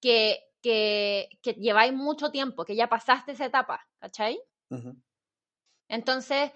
que, 0.00 0.40
que, 0.62 1.28
que 1.42 1.54
lleváis 1.54 1.92
mucho 1.92 2.30
tiempo, 2.30 2.64
que 2.64 2.76
ya 2.76 2.88
pasaste 2.88 3.32
esa 3.32 3.46
etapa, 3.46 3.88
¿cachai? 3.98 4.38
Entonces, 5.88 6.52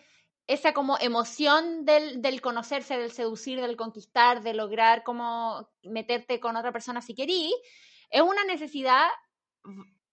esa 0.47 0.75
como 0.75 0.99
emoción 0.99 1.85
del, 1.85 2.21
del, 2.21 2.41
conocerse, 2.41 2.99
del 2.99 3.13
seducir, 3.13 3.61
del 3.61 3.77
conquistar, 3.77 4.43
de 4.43 4.53
lograr 4.53 5.05
como 5.05 5.71
meterte 5.83 6.41
con 6.41 6.57
otra 6.57 6.73
persona 6.73 7.01
si 7.01 7.15
querís, 7.15 7.55
es 8.11 8.23
una 8.23 8.45
necesidad 8.45 9.07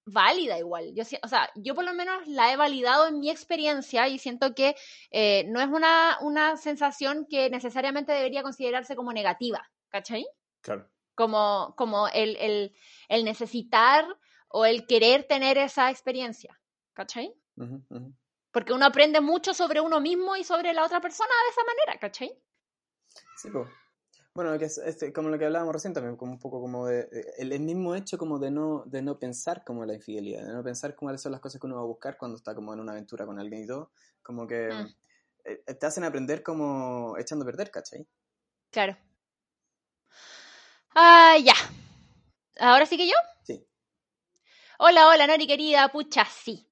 válida 0.07 0.57
igual. 0.57 0.93
Yo, 0.95 1.03
o 1.21 1.27
sea, 1.27 1.51
yo 1.55 1.75
por 1.75 1.83
lo 1.83 1.93
menos 1.93 2.25
la 2.27 2.51
he 2.51 2.55
validado 2.55 3.07
en 3.07 3.19
mi 3.19 3.29
experiencia 3.29 4.07
y 4.07 4.17
siento 4.17 4.55
que 4.55 4.75
eh, 5.11 5.45
no 5.49 5.59
es 5.59 5.67
una, 5.67 6.17
una 6.21 6.57
sensación 6.57 7.27
que 7.29 7.49
necesariamente 7.49 8.13
debería 8.13 8.41
considerarse 8.41 8.95
como 8.95 9.13
negativa, 9.13 9.69
¿cachai? 9.89 10.25
Claro. 10.61 10.89
Como, 11.13 11.73
como 11.77 12.07
el, 12.07 12.37
el, 12.37 12.75
el 13.09 13.25
necesitar 13.25 14.05
o 14.47 14.65
el 14.65 14.87
querer 14.87 15.25
tener 15.25 15.57
esa 15.57 15.89
experiencia, 15.89 16.57
¿cachai? 16.93 17.33
Porque 18.51 18.73
uno 18.73 18.85
aprende 18.85 19.19
mucho 19.19 19.53
sobre 19.53 19.81
uno 19.81 19.99
mismo 19.99 20.35
y 20.35 20.43
sobre 20.43 20.73
la 20.73 20.85
otra 20.85 21.01
persona 21.01 21.29
de 21.45 21.51
esa 21.51 21.63
manera, 21.63 21.99
¿cachai? 21.99 22.31
Sí, 23.35 23.49
pues. 23.51 23.67
Bueno, 24.37 24.55
que 24.59 24.65
es, 24.65 24.77
este, 24.77 25.11
como 25.11 25.29
lo 25.29 25.39
que 25.39 25.45
hablábamos 25.45 25.73
recién 25.73 25.95
también, 25.95 26.15
como 26.15 26.33
un 26.33 26.37
poco 26.37 26.61
como 26.61 26.85
de, 26.85 27.09
el, 27.39 27.51
el 27.53 27.59
mismo 27.59 27.95
hecho 27.95 28.19
como 28.19 28.37
de 28.37 28.51
no, 28.51 28.83
de 28.85 29.01
no 29.01 29.17
pensar 29.17 29.63
como 29.65 29.83
la 29.83 29.95
infidelidad, 29.95 30.45
de 30.45 30.53
no 30.53 30.63
pensar 30.63 30.95
cuáles 30.95 31.21
son 31.21 31.31
las 31.31 31.41
cosas 31.41 31.59
que 31.59 31.65
uno 31.65 31.77
va 31.77 31.81
a 31.81 31.85
buscar 31.85 32.19
cuando 32.19 32.37
está 32.37 32.53
como 32.53 32.71
en 32.71 32.79
una 32.79 32.91
aventura 32.91 33.25
con 33.25 33.39
alguien 33.39 33.63
y 33.63 33.65
todo, 33.65 33.89
como 34.21 34.45
que 34.45 34.69
Mm. 34.69 34.95
eh, 35.45 35.73
te 35.73 35.85
hacen 35.87 36.03
aprender 36.03 36.43
como 36.43 37.15
echando 37.17 37.45
a 37.45 37.47
perder, 37.47 37.71
¿cachai? 37.71 38.05
Claro. 38.69 38.95
Ah, 40.93 41.35
ya. 41.43 41.55
¿Ahora 42.59 42.85
sí 42.85 42.95
que 42.95 43.07
yo? 43.07 43.15
Sí. 43.41 43.65
Hola, 44.77 45.07
hola, 45.07 45.25
Nori 45.25 45.47
querida, 45.47 45.89
pucha, 45.91 46.25
sí. 46.25 46.66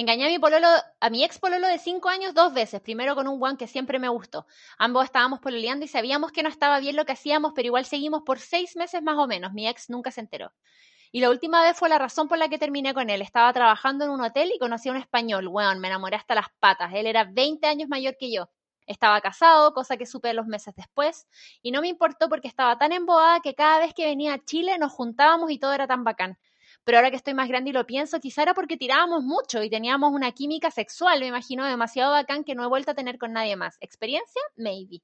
Engañé 0.00 0.26
a 0.26 0.28
mi 0.28 0.38
pololo, 0.38 0.68
a 1.00 1.10
mi 1.10 1.24
ex 1.24 1.40
pololo 1.40 1.66
de 1.66 1.76
cinco 1.76 2.08
años 2.08 2.32
dos 2.32 2.54
veces. 2.54 2.80
Primero 2.80 3.16
con 3.16 3.26
un 3.26 3.40
guan 3.40 3.56
que 3.56 3.66
siempre 3.66 3.98
me 3.98 4.08
gustó. 4.08 4.46
Ambos 4.78 5.04
estábamos 5.04 5.40
pololeando 5.40 5.84
y 5.84 5.88
sabíamos 5.88 6.30
que 6.30 6.44
no 6.44 6.48
estaba 6.48 6.78
bien 6.78 6.94
lo 6.94 7.04
que 7.04 7.14
hacíamos, 7.14 7.50
pero 7.52 7.66
igual 7.66 7.84
seguimos 7.84 8.22
por 8.22 8.38
seis 8.38 8.76
meses 8.76 9.02
más 9.02 9.16
o 9.18 9.26
menos. 9.26 9.52
Mi 9.54 9.66
ex 9.66 9.90
nunca 9.90 10.12
se 10.12 10.20
enteró. 10.20 10.52
Y 11.10 11.20
la 11.20 11.30
última 11.30 11.64
vez 11.64 11.76
fue 11.76 11.88
la 11.88 11.98
razón 11.98 12.28
por 12.28 12.38
la 12.38 12.48
que 12.48 12.58
terminé 12.58 12.94
con 12.94 13.10
él. 13.10 13.22
Estaba 13.22 13.52
trabajando 13.52 14.04
en 14.04 14.12
un 14.12 14.20
hotel 14.20 14.52
y 14.54 14.60
conocí 14.60 14.88
a 14.88 14.92
un 14.92 14.98
español. 14.98 15.48
Weón, 15.48 15.80
me 15.80 15.88
enamoré 15.88 16.14
hasta 16.14 16.36
las 16.36 16.46
patas. 16.60 16.92
Él 16.94 17.08
era 17.08 17.24
20 17.24 17.66
años 17.66 17.88
mayor 17.88 18.16
que 18.16 18.30
yo. 18.30 18.48
Estaba 18.86 19.20
casado, 19.20 19.74
cosa 19.74 19.96
que 19.96 20.06
supe 20.06 20.32
los 20.32 20.46
meses 20.46 20.76
después. 20.76 21.26
Y 21.60 21.72
no 21.72 21.80
me 21.80 21.88
importó 21.88 22.28
porque 22.28 22.46
estaba 22.46 22.78
tan 22.78 22.92
embobada 22.92 23.40
que 23.40 23.56
cada 23.56 23.80
vez 23.80 23.94
que 23.94 24.06
venía 24.06 24.34
a 24.34 24.44
Chile 24.44 24.78
nos 24.78 24.92
juntábamos 24.92 25.50
y 25.50 25.58
todo 25.58 25.72
era 25.72 25.88
tan 25.88 26.04
bacán. 26.04 26.38
Pero 26.88 26.96
ahora 26.96 27.10
que 27.10 27.18
estoy 27.18 27.34
más 27.34 27.50
grande 27.50 27.68
y 27.68 27.72
lo 27.74 27.86
pienso, 27.86 28.18
quizá 28.18 28.44
era 28.44 28.54
porque 28.54 28.78
tirábamos 28.78 29.22
mucho 29.22 29.62
y 29.62 29.68
teníamos 29.68 30.10
una 30.10 30.32
química 30.32 30.70
sexual, 30.70 31.20
me 31.20 31.26
imagino, 31.26 31.66
demasiado 31.66 32.12
bacán 32.12 32.44
que 32.44 32.54
no 32.54 32.64
he 32.64 32.66
vuelto 32.66 32.92
a 32.92 32.94
tener 32.94 33.18
con 33.18 33.34
nadie 33.34 33.56
más. 33.56 33.76
¿Experiencia? 33.82 34.40
Maybe. 34.56 35.02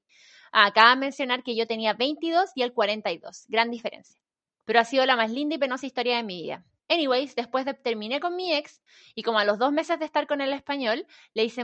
Acaba 0.51 0.89
de 0.89 0.95
mencionar 0.95 1.43
que 1.43 1.55
yo 1.55 1.67
tenía 1.67 1.93
22 1.93 2.49
y 2.55 2.63
él 2.63 2.73
42. 2.73 3.45
Gran 3.49 3.69
diferencia. 3.69 4.19
Pero 4.65 4.79
ha 4.79 4.83
sido 4.83 5.05
la 5.05 5.15
más 5.15 5.29
linda 5.29 5.53
y 5.53 5.57
penosa 5.59 5.85
historia 5.85 6.17
de 6.17 6.23
mi 6.23 6.41
vida. 6.41 6.65
Anyways, 6.89 7.35
después 7.35 7.65
de 7.65 7.75
terminé 7.75 8.19
con 8.19 8.35
mi 8.35 8.55
ex 8.55 8.81
y 9.13 9.21
como 9.21 9.37
a 9.37 9.45
los 9.45 9.59
dos 9.59 9.71
meses 9.71 9.99
de 9.99 10.05
estar 10.05 10.25
con 10.25 10.41
el 10.41 10.53
español, 10.53 11.05
le 11.35 11.43
hice 11.43 11.63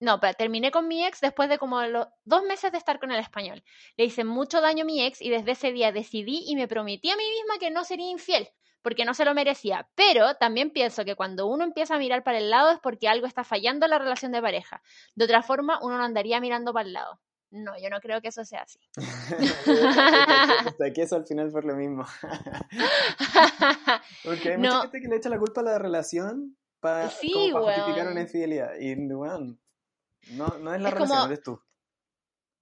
no, 0.00 0.18
pero 0.18 0.34
terminé 0.34 0.72
con 0.72 0.88
mi 0.88 1.06
ex 1.06 1.20
después 1.20 1.48
de 1.48 1.58
como 1.58 1.80
los 1.82 2.08
dos 2.24 2.42
meses 2.42 2.72
de 2.72 2.78
estar 2.78 2.98
con 2.98 3.12
el 3.12 3.20
español. 3.20 3.62
Le 3.96 4.04
hice 4.04 4.24
mucho 4.24 4.60
daño 4.60 4.82
a 4.82 4.86
mi 4.86 5.00
ex 5.04 5.22
y 5.22 5.30
desde 5.30 5.52
ese 5.52 5.70
día 5.70 5.92
decidí 5.92 6.42
y 6.48 6.56
me 6.56 6.66
prometí 6.66 7.08
a 7.10 7.16
mí 7.16 7.22
misma 7.38 7.58
que 7.60 7.70
no 7.70 7.84
sería 7.84 8.10
infiel, 8.10 8.48
porque 8.84 9.04
no 9.04 9.14
se 9.14 9.24
lo 9.24 9.34
merecía. 9.34 9.88
Pero 9.96 10.36
también 10.36 10.70
pienso 10.70 11.04
que 11.04 11.16
cuando 11.16 11.46
uno 11.46 11.64
empieza 11.64 11.96
a 11.96 11.98
mirar 11.98 12.22
para 12.22 12.38
el 12.38 12.50
lado 12.50 12.70
es 12.70 12.78
porque 12.80 13.08
algo 13.08 13.26
está 13.26 13.42
fallando 13.42 13.86
en 13.86 13.90
la 13.90 13.98
relación 13.98 14.30
de 14.30 14.40
pareja. 14.42 14.80
De 15.16 15.24
otra 15.24 15.42
forma, 15.42 15.80
uno 15.82 15.98
no 15.98 16.04
andaría 16.04 16.40
mirando 16.40 16.72
para 16.72 16.86
el 16.86 16.92
lado. 16.92 17.18
No, 17.50 17.72
yo 17.80 17.88
no 17.88 18.00
creo 18.00 18.20
que 18.20 18.28
eso 18.28 18.44
sea 18.44 18.62
así. 18.62 18.80
Hasta 20.66 20.92
que 20.92 21.02
eso 21.02 21.16
al 21.16 21.26
final 21.26 21.50
fue 21.50 21.62
lo 21.62 21.74
mismo. 21.76 22.04
Porque 24.24 24.52
hay 24.52 24.58
mucha 24.58 24.70
No. 24.70 24.82
gente 24.82 25.00
que 25.00 25.08
le 25.08 25.16
echa 25.16 25.28
la 25.28 25.38
culpa 25.38 25.60
a 25.60 25.64
la 25.64 25.78
relación 25.78 26.56
para 26.80 27.10
Sí, 27.10 27.50
justificar 27.52 28.08
una 28.08 28.20
infidelidad. 28.20 28.72
Y, 28.78 28.94
weón, 29.12 29.60
no, 30.32 30.48
no 30.60 30.74
es 30.74 30.80
la 30.80 30.88
Es 30.88 30.94
relación, 30.94 31.18
como- 31.18 31.26
eres 31.26 31.42
tú. 31.42 31.60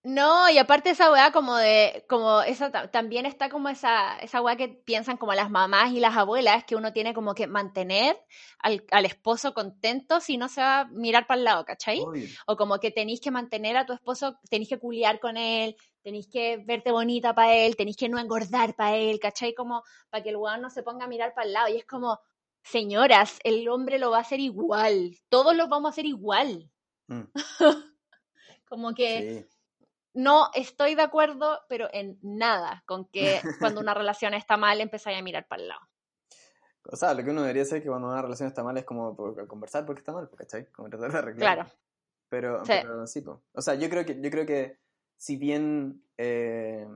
No, 0.05 0.50
y 0.50 0.59
aparte 0.59 0.90
esa 0.90 1.12
weá 1.12 1.30
como 1.30 1.55
de, 1.57 2.05
como 2.09 2.42
esa 2.42 2.72
ta- 2.72 2.90
también 2.90 3.24
está 3.24 3.48
como 3.48 3.68
esa, 3.68 4.18
esa 4.18 4.40
weá 4.42 4.57
que 4.57 4.66
piensan 4.68 5.16
como 5.16 5.32
las 5.32 5.48
mamás 5.48 5.92
y 5.92 6.00
las 6.00 6.16
abuelas, 6.16 6.64
que 6.64 6.74
uno 6.74 6.92
tiene 6.92 7.14
como 7.14 7.34
que 7.36 7.46
mantener 7.46 8.18
al, 8.59 8.84
al 8.90 9.05
esposo 9.05 9.55
contento 9.55 10.18
si 10.20 10.38
no 10.38 10.48
se 10.48 10.61
va 10.61 10.80
a 10.80 10.84
mirar 10.86 11.28
para 11.28 11.38
el 11.38 11.44
lado, 11.44 11.64
¿cachai? 11.64 12.00
O 12.48 12.57
como 12.57 12.78
que 12.80 12.90
tenéis 12.90 13.20
que 13.20 13.30
mantener 13.30 13.76
a 13.76 13.86
tu 13.86 13.92
esposo, 13.92 14.40
tenéis 14.50 14.70
que 14.70 14.78
culiar 14.80 15.20
con 15.20 15.36
él, 15.36 15.76
tenéis 16.03 16.26
que 16.26 16.57
verte 16.66 16.90
bonita 16.90 17.32
para 17.32 17.55
él, 17.55 17.76
tenéis 17.76 17.96
que 17.96 18.09
no 18.09 18.18
engordar 18.18 18.74
para 18.74 18.96
él, 18.96 19.20
¿cachai? 19.20 19.55
Como 19.55 19.84
para 20.11 20.24
que 20.24 20.30
el 20.30 20.36
weón 20.36 20.62
no 20.62 20.70
se 20.70 20.82
ponga 20.82 21.05
a 21.05 21.09
mirar 21.09 21.32
para 21.32 21.46
el 21.46 21.53
lado. 21.53 21.68
Y 21.68 21.76
es 21.76 21.84
como, 21.86 22.18
señoras, 22.64 23.38
el 23.44 23.68
hombre 23.68 24.00
lo 24.00 24.11
va 24.11 24.18
a 24.18 24.22
hacer 24.22 24.40
igual, 24.40 25.16
todos 25.28 25.55
lo 25.55 25.68
vamos 25.68 25.90
a 25.90 25.92
hacer 25.92 26.07
igual. 26.07 26.68
Mm, 27.07 27.22
Como 28.68 28.94
que 28.94 29.44
sí. 29.48 29.57
No 30.14 30.48
estoy 30.54 30.94
de 30.94 31.02
acuerdo, 31.02 31.60
pero 31.68 31.88
en 31.92 32.18
nada, 32.22 32.82
con 32.86 33.06
que 33.06 33.40
cuando 33.78 33.80
una 33.80 33.94
relación 33.94 34.34
está 34.34 34.56
mal 34.56 34.80
empezáis 34.80 35.18
a 35.18 35.22
mirar 35.22 35.46
para 35.48 35.62
el 35.62 35.68
lado. 35.68 35.80
O 36.90 36.96
sea, 36.96 37.14
lo 37.14 37.22
que 37.24 37.30
uno 37.30 37.42
debería 37.42 37.62
hacer 37.62 37.78
es 37.78 37.84
que 37.84 37.88
cuando 37.90 38.08
una 38.08 38.20
relación 38.22 38.48
está 38.48 38.64
mal 38.64 38.76
es 38.76 38.84
como 38.84 39.16
conversar 39.46 39.86
porque 39.86 40.00
está 40.00 40.12
mal, 40.12 40.28
¿cachai? 40.36 40.66
Como 40.72 40.88
tratar 40.90 41.12
de 41.12 41.18
arreglar. 41.18 41.54
Claro. 41.56 41.70
Pero, 42.28 42.64
Sí. 42.64 42.72
pero 42.82 43.06
sí, 43.06 43.20
po. 43.20 43.42
O 43.52 43.62
sea, 43.62 43.74
yo 43.74 43.88
creo 43.88 44.04
que, 44.04 44.20
yo 44.20 44.30
creo 44.30 44.44
que 44.46 44.78
si 45.16 45.36
bien, 45.36 46.04
eh, 46.18 46.88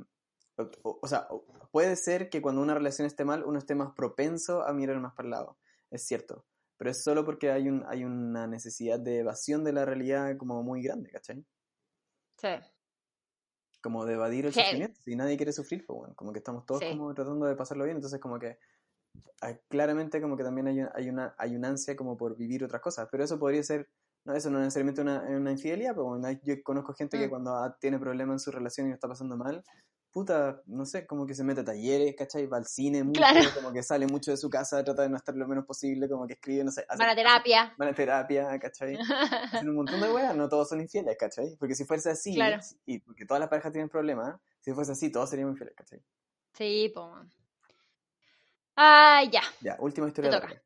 o, 0.56 0.62
o- 0.82 0.98
o 1.02 1.06
sea, 1.06 1.28
puede 1.70 1.94
ser 1.96 2.30
que 2.30 2.42
cuando 2.42 2.62
una 2.62 2.74
relación 2.74 3.06
esté 3.06 3.24
mal, 3.24 3.44
uno 3.44 3.58
esté 3.58 3.74
más 3.76 3.92
propenso 3.94 4.62
a 4.66 4.72
mirar 4.72 4.98
más 4.98 5.14
para 5.14 5.26
el 5.26 5.30
lado. 5.30 5.58
Es 5.90 6.04
cierto. 6.06 6.44
Pero 6.78 6.90
es 6.90 7.02
solo 7.04 7.24
porque 7.24 7.50
hay, 7.52 7.68
un, 7.68 7.84
hay 7.86 8.04
una 8.04 8.46
necesidad 8.46 8.98
de 8.98 9.20
evasión 9.20 9.62
de 9.62 9.72
la 9.72 9.84
realidad 9.84 10.36
como 10.36 10.62
muy 10.62 10.82
grande, 10.82 11.10
¿cachai? 11.10 11.44
Sí. 12.38 12.48
Como 13.86 14.04
de 14.04 14.14
evadir 14.14 14.46
el 14.46 14.52
sufrimiento. 14.52 15.00
Si 15.00 15.14
nadie 15.14 15.36
quiere 15.36 15.52
sufrir, 15.52 15.86
pues 15.86 15.96
bueno, 15.96 16.14
como 16.16 16.32
que 16.32 16.38
estamos 16.38 16.66
todos 16.66 16.80
Sí. 16.82 16.88
como 16.90 17.14
tratando 17.14 17.46
de 17.46 17.54
pasarlo 17.54 17.84
bien, 17.84 17.98
entonces 17.98 18.18
como 18.18 18.36
que 18.40 18.58
ah, 19.42 19.54
claramente 19.68 20.20
como 20.20 20.36
que 20.36 20.42
también 20.42 20.66
hay, 20.66 20.80
hay, 20.92 21.08
una, 21.08 21.36
hay 21.38 21.54
una 21.54 21.68
ansia 21.68 21.94
como 21.94 22.16
por 22.16 22.36
vivir 22.36 22.64
otras 22.64 22.82
cosas, 22.82 23.06
pero 23.12 23.22
eso 23.22 23.38
podría 23.38 23.62
ser, 23.62 23.88
no, 24.24 24.34
eso 24.34 24.50
no 24.50 24.58
es 24.58 24.64
necesariamente 24.64 25.02
una, 25.02 25.22
una 25.22 25.52
infidelidad, 25.52 25.92
pero 25.92 26.06
bueno, 26.06 26.26
hay- 26.26 26.40
yo 26.42 26.54
conozco 26.64 26.94
gente 26.94 27.16
que 27.16 27.28
Mm. 27.28 27.30
cuando 27.30 27.54
ah, 27.54 27.76
tiene 27.80 28.00
problemas 28.00 28.34
en 28.34 28.38
su 28.40 28.50
relación 28.50 28.88
y 28.88 28.90
lo 28.90 28.94
está 28.96 29.06
pasando 29.06 29.36
mal, 29.36 29.62
puta, 30.16 30.62
no 30.64 30.86
sé, 30.86 31.06
como 31.06 31.26
que 31.26 31.34
se 31.34 31.44
mete 31.44 31.60
a 31.60 31.64
talleres, 31.64 32.14
¿cachai? 32.16 32.46
Va 32.46 32.56
al 32.56 32.64
cine 32.66 33.04
mucho, 33.04 33.20
Claro. 33.20 33.38
como 33.54 33.70
que 33.70 33.82
sale 33.82 34.06
mucho 34.06 34.30
de 34.30 34.38
su 34.38 34.48
casa, 34.48 34.82
trata 34.82 35.02
de 35.02 35.10
no 35.10 35.18
estar 35.18 35.34
lo 35.36 35.46
menos 35.46 35.66
posible, 35.66 36.08
como 36.08 36.26
que 36.26 36.32
escribe, 36.32 36.64
no 36.64 36.70
sé, 36.70 36.86
hace- 36.88 36.98
Van 36.98 37.10
a 37.10 37.14
terapia. 37.14 37.74
van 37.76 37.88
a 37.90 37.92
terapia, 37.94 38.58
¿cachai? 38.58 38.96
Hacen 39.52 39.68
un 39.68 39.76
montón 39.76 40.00
de 40.00 40.10
weas, 40.10 40.34
no 40.34 40.48
todos 40.48 40.70
son 40.70 40.80
infieles, 40.80 41.14
¿cachai? 41.18 41.54
Porque 41.58 41.74
si 41.74 41.84
fuese 41.84 42.08
así, 42.08 42.34
Claro. 42.34 42.62
y 42.86 42.98
porque 43.00 43.26
todas 43.26 43.40
las 43.40 43.50
parejas 43.50 43.72
tienen 43.72 43.90
problemas, 43.90 44.40
si 44.60 44.72
fuese 44.72 44.92
así, 44.92 45.12
todos 45.12 45.28
seríamos 45.28 45.52
infieles, 45.52 45.74
¿cachai? 45.76 46.00
sí, 46.54 46.90
po. 46.94 47.14
Ah, 48.74 49.22
ya. 49.30 49.42
Ya, 49.60 49.76
última 49.80 50.08
historia. 50.08 50.30
toca. 50.30 50.46
larga. 50.48 50.62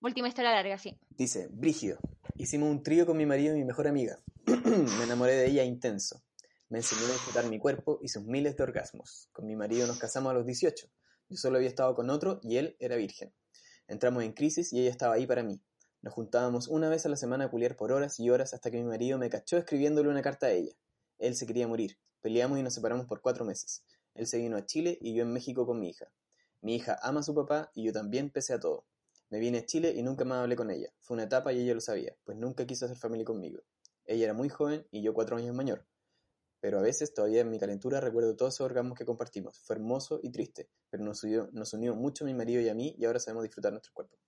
Última 0.00 0.28
historia 0.28 0.52
larga, 0.52 0.78
sí. 0.78 0.98
Dice, 1.10 1.48
Brígido, 1.50 1.98
hicimos 2.36 2.70
un 2.70 2.82
trío 2.82 3.04
con 3.04 3.16
mi 3.18 3.26
marido 3.26 3.54
y 3.54 3.58
mi 3.58 3.64
mejor 3.66 3.88
amiga. 3.88 4.18
Me 4.46 5.04
enamoré 5.04 5.32
de 5.34 5.46
ella 5.48 5.64
intenso. 5.64 6.22
Me 6.68 6.78
enseñó 6.78 7.06
a 7.06 7.12
disfrutar 7.12 7.48
mi 7.48 7.60
cuerpo 7.60 8.00
y 8.02 8.08
sus 8.08 8.24
miles 8.24 8.56
de 8.56 8.64
orgasmos. 8.64 9.28
Con 9.32 9.46
mi 9.46 9.54
marido 9.54 9.86
nos 9.86 10.00
casamos 10.00 10.32
a 10.32 10.34
los 10.34 10.46
18. 10.46 10.88
Yo 11.28 11.36
solo 11.36 11.58
había 11.58 11.68
estado 11.68 11.94
con 11.94 12.10
otro 12.10 12.40
y 12.42 12.56
él 12.56 12.76
era 12.80 12.96
virgen. 12.96 13.32
Entramos 13.86 14.24
en 14.24 14.32
crisis 14.32 14.72
y 14.72 14.80
ella 14.80 14.90
estaba 14.90 15.14
ahí 15.14 15.28
para 15.28 15.44
mí. 15.44 15.62
Nos 16.02 16.12
juntábamos 16.12 16.66
una 16.66 16.88
vez 16.88 17.06
a 17.06 17.08
la 17.08 17.16
semana 17.16 17.44
a 17.44 17.50
culiar 17.50 17.76
por 17.76 17.92
horas 17.92 18.18
y 18.18 18.30
horas 18.30 18.52
hasta 18.52 18.72
que 18.72 18.78
mi 18.78 18.82
marido 18.82 19.16
me 19.16 19.30
cachó 19.30 19.58
escribiéndole 19.58 20.08
una 20.08 20.22
carta 20.22 20.48
a 20.48 20.50
ella. 20.50 20.72
Él 21.18 21.36
se 21.36 21.46
quería 21.46 21.68
morir. 21.68 21.98
Peleamos 22.20 22.58
y 22.58 22.64
nos 22.64 22.74
separamos 22.74 23.06
por 23.06 23.20
cuatro 23.20 23.44
meses. 23.44 23.84
Él 24.14 24.26
se 24.26 24.38
vino 24.38 24.56
a 24.56 24.66
Chile 24.66 24.98
y 25.00 25.14
yo 25.14 25.22
en 25.22 25.32
México 25.32 25.66
con 25.66 25.78
mi 25.78 25.90
hija. 25.90 26.10
Mi 26.62 26.74
hija 26.74 26.98
ama 27.00 27.20
a 27.20 27.22
su 27.22 27.32
papá 27.32 27.70
y 27.76 27.84
yo 27.84 27.92
también 27.92 28.30
pese 28.30 28.54
a 28.54 28.58
todo. 28.58 28.86
Me 29.30 29.38
vine 29.38 29.58
a 29.58 29.66
Chile 29.66 29.92
y 29.96 30.02
nunca 30.02 30.24
más 30.24 30.38
hablé 30.38 30.56
con 30.56 30.72
ella. 30.72 30.92
Fue 30.98 31.14
una 31.14 31.24
etapa 31.24 31.52
y 31.52 31.60
ella 31.60 31.74
lo 31.74 31.80
sabía, 31.80 32.16
pues 32.24 32.36
nunca 32.36 32.66
quiso 32.66 32.86
hacer 32.86 32.96
familia 32.96 33.24
conmigo. 33.24 33.62
Ella 34.04 34.24
era 34.24 34.34
muy 34.34 34.48
joven 34.48 34.84
y 34.90 35.02
yo 35.02 35.14
cuatro 35.14 35.36
años 35.36 35.54
mayor. 35.54 35.86
Pero 36.60 36.78
a 36.78 36.82
veces, 36.82 37.12
todavía 37.14 37.42
en 37.42 37.50
mi 37.50 37.58
calentura, 37.58 38.00
recuerdo 38.00 38.34
todos 38.34 38.54
esos 38.54 38.64
orgasmos 38.64 38.96
que 38.98 39.04
compartimos. 39.04 39.58
Fue 39.60 39.76
hermoso 39.76 40.18
y 40.22 40.30
triste, 40.30 40.68
pero 40.90 41.04
nos 41.04 41.22
unió, 41.22 41.48
nos 41.52 41.72
unió 41.74 41.94
mucho 41.94 42.24
mi 42.24 42.34
marido 42.34 42.60
y 42.62 42.68
a 42.68 42.74
mí 42.74 42.94
y 42.98 43.04
ahora 43.04 43.18
sabemos 43.20 43.44
disfrutar 43.44 43.72
nuestros 43.72 43.92
cuerpos. 43.92 44.18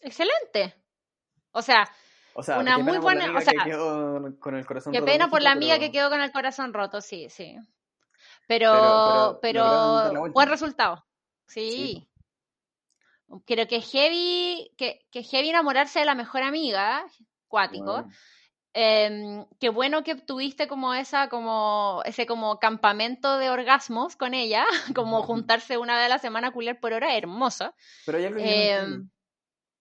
Excelente. 0.00 0.74
O 1.52 1.62
sea, 1.62 1.88
O 2.32 2.42
sea, 2.44 2.58
Una 2.60 2.78
muy 2.78 2.98
buena- 2.98 3.36
o 3.36 3.40
sea, 3.40 3.52
que 3.52 3.70
quedó 3.70 4.38
con 4.38 4.54
el 4.54 4.64
corazón 4.64 4.92
qué 4.92 5.00
roto 5.00 5.10
pena 5.12 5.28
por 5.28 5.42
la 5.42 5.50
amiga 5.50 5.74
pero- 5.74 5.86
que 5.86 5.92
quedó 5.92 6.10
con 6.10 6.20
el 6.20 6.30
corazón 6.30 6.72
roto, 6.72 7.00
sí, 7.00 7.28
sí. 7.28 7.56
Pero, 8.46 9.38
Pero- 9.42 10.30
buen 10.32 10.48
resultado. 10.48 11.04
Sí. 11.46 12.06
Sí. 12.06 12.08
Creo 13.46 13.66
que 13.66 13.80
heavy, 13.80 14.72
que, 14.76 15.06
que 15.10 15.22
heavy 15.24 15.50
enamorarse 15.50 15.98
de 15.98 16.04
la 16.04 16.14
mejor 16.14 16.42
amiga, 16.42 17.04
cuático. 17.48 17.84
Bueno, 17.84 18.08
Em, 18.72 19.44
qué 19.58 19.68
bueno 19.68 20.04
que 20.04 20.14
tuviste 20.14 20.68
como 20.68 20.94
esa, 20.94 21.28
como 21.28 22.02
ese 22.04 22.24
como 22.26 22.58
campamento 22.60 23.38
de 23.38 23.50
orgasmos 23.50 24.14
con 24.16 24.32
ella, 24.32 24.64
como 24.96 25.22
juntarse 25.22 25.76
una 25.76 25.96
vez 25.96 26.06
a 26.06 26.08
la 26.10 26.18
semana 26.18 26.48
a 26.48 26.52
culiar 26.52 26.78
por 26.78 26.92
hora, 26.92 27.16
hermoso. 27.16 27.74
Pero 28.06 28.18
no 28.18 28.26
entiendo. 28.26 28.94
Em, 28.96 29.10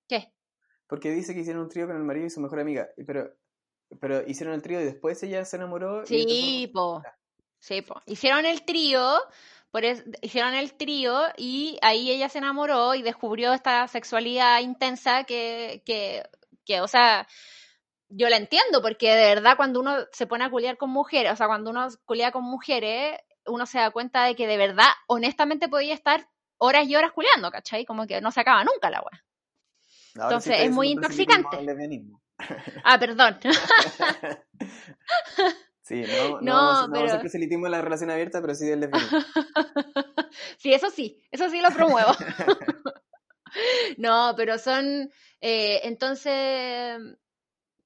¿Qué? 0.08 0.34
Porque 0.88 1.12
dice 1.12 1.36
que 1.36 1.42
hicieron 1.42 1.64
un 1.64 1.70
trío 1.70 1.86
con 1.86 1.96
el 1.96 2.04
marido 2.04 2.26
y 2.26 2.30
su 2.32 2.40
mejor 2.42 2.60
amiga. 2.60 2.88
Pero, 3.06 3.32
pero 4.02 4.28
hicieron 4.28 4.56
el 4.56 4.62
trío 4.64 4.82
y 4.82 4.86
después 4.86 5.22
ella 5.22 5.46
se 5.46 5.58
enamoró. 5.58 6.02
y 6.04 6.08
Sí, 6.08 6.64
empezó- 6.64 6.74
po. 6.74 7.04
Sí, 7.60 7.82
po. 7.84 8.02
Hicieron 8.08 8.46
el 8.46 8.64
trío 8.64 9.20
por 9.72 9.84
hicieron 10.22 10.56
el 10.56 10.74
trío 10.74 11.22
y 11.38 11.78
ahí 11.84 12.10
ella 12.10 12.28
se 12.30 12.40
enamoró 12.40 12.96
y 12.96 13.04
descubrió 13.04 13.54
esta 13.54 13.88
sexualidad 13.88 14.62
intensa 14.62 15.26
que, 15.26 15.84
que, 15.86 16.24
que, 16.66 16.82
o 16.82 16.88
sea, 16.88 17.28
yo 18.10 18.30
la 18.30 18.38
entiendo, 18.38 18.82
porque 18.82 19.16
de 19.16 19.36
verdad 19.36 19.56
cuando 19.56 19.80
uno 19.80 19.96
se 20.12 20.28
pone 20.28 20.44
a 20.44 20.50
culiar 20.50 20.78
con 20.78 20.90
mujeres, 20.90 21.32
o 21.32 21.36
sea, 21.36 21.48
cuando 21.48 21.72
uno 21.72 21.88
culea 22.06 22.32
con 22.32 22.44
mujeres, 22.44 23.20
uno 23.46 23.66
se 23.66 23.80
da 23.80 23.92
cuenta 23.92 24.26
de 24.26 24.36
que 24.36 24.48
de 24.48 24.58
verdad, 24.58 24.88
honestamente, 25.08 25.70
podía 25.70 25.94
estar 25.94 26.28
horas 26.58 26.88
y 26.88 26.96
horas 26.96 27.12
culiando, 27.12 27.52
¿cachai? 27.52 27.86
Como 27.86 28.08
que 28.08 28.22
no 28.22 28.32
se 28.32 28.42
acaba 28.42 28.64
nunca 28.64 28.90
la 28.90 29.02
weá. 29.02 29.24
Entonces 30.16 30.62
es 30.62 30.72
muy 30.72 30.90
intoxicante. 30.90 31.58
Ah, 32.84 33.00
perdón. 33.00 33.40
sí, 35.82 36.02
no, 36.02 36.42
no, 36.42 36.88
no, 36.88 36.94
pero... 36.94 37.14
no 37.14 37.20
proselitismo 37.20 37.68
en 37.68 37.72
la 37.72 37.82
relación 37.82 38.10
abierta, 38.10 38.42
pero 38.42 38.56
sí 38.56 38.66
del 38.66 38.82
lesbianismo. 38.82 39.20
sí, 40.58 40.74
eso 40.74 40.90
sí, 40.90 41.22
eso 41.32 41.50
sí 41.50 41.62
lo 41.62 41.70
promuevo. 41.70 42.12
no, 43.98 44.34
pero 44.36 44.58
son, 44.58 45.12
eh, 45.42 45.82
entonces, 45.84 47.00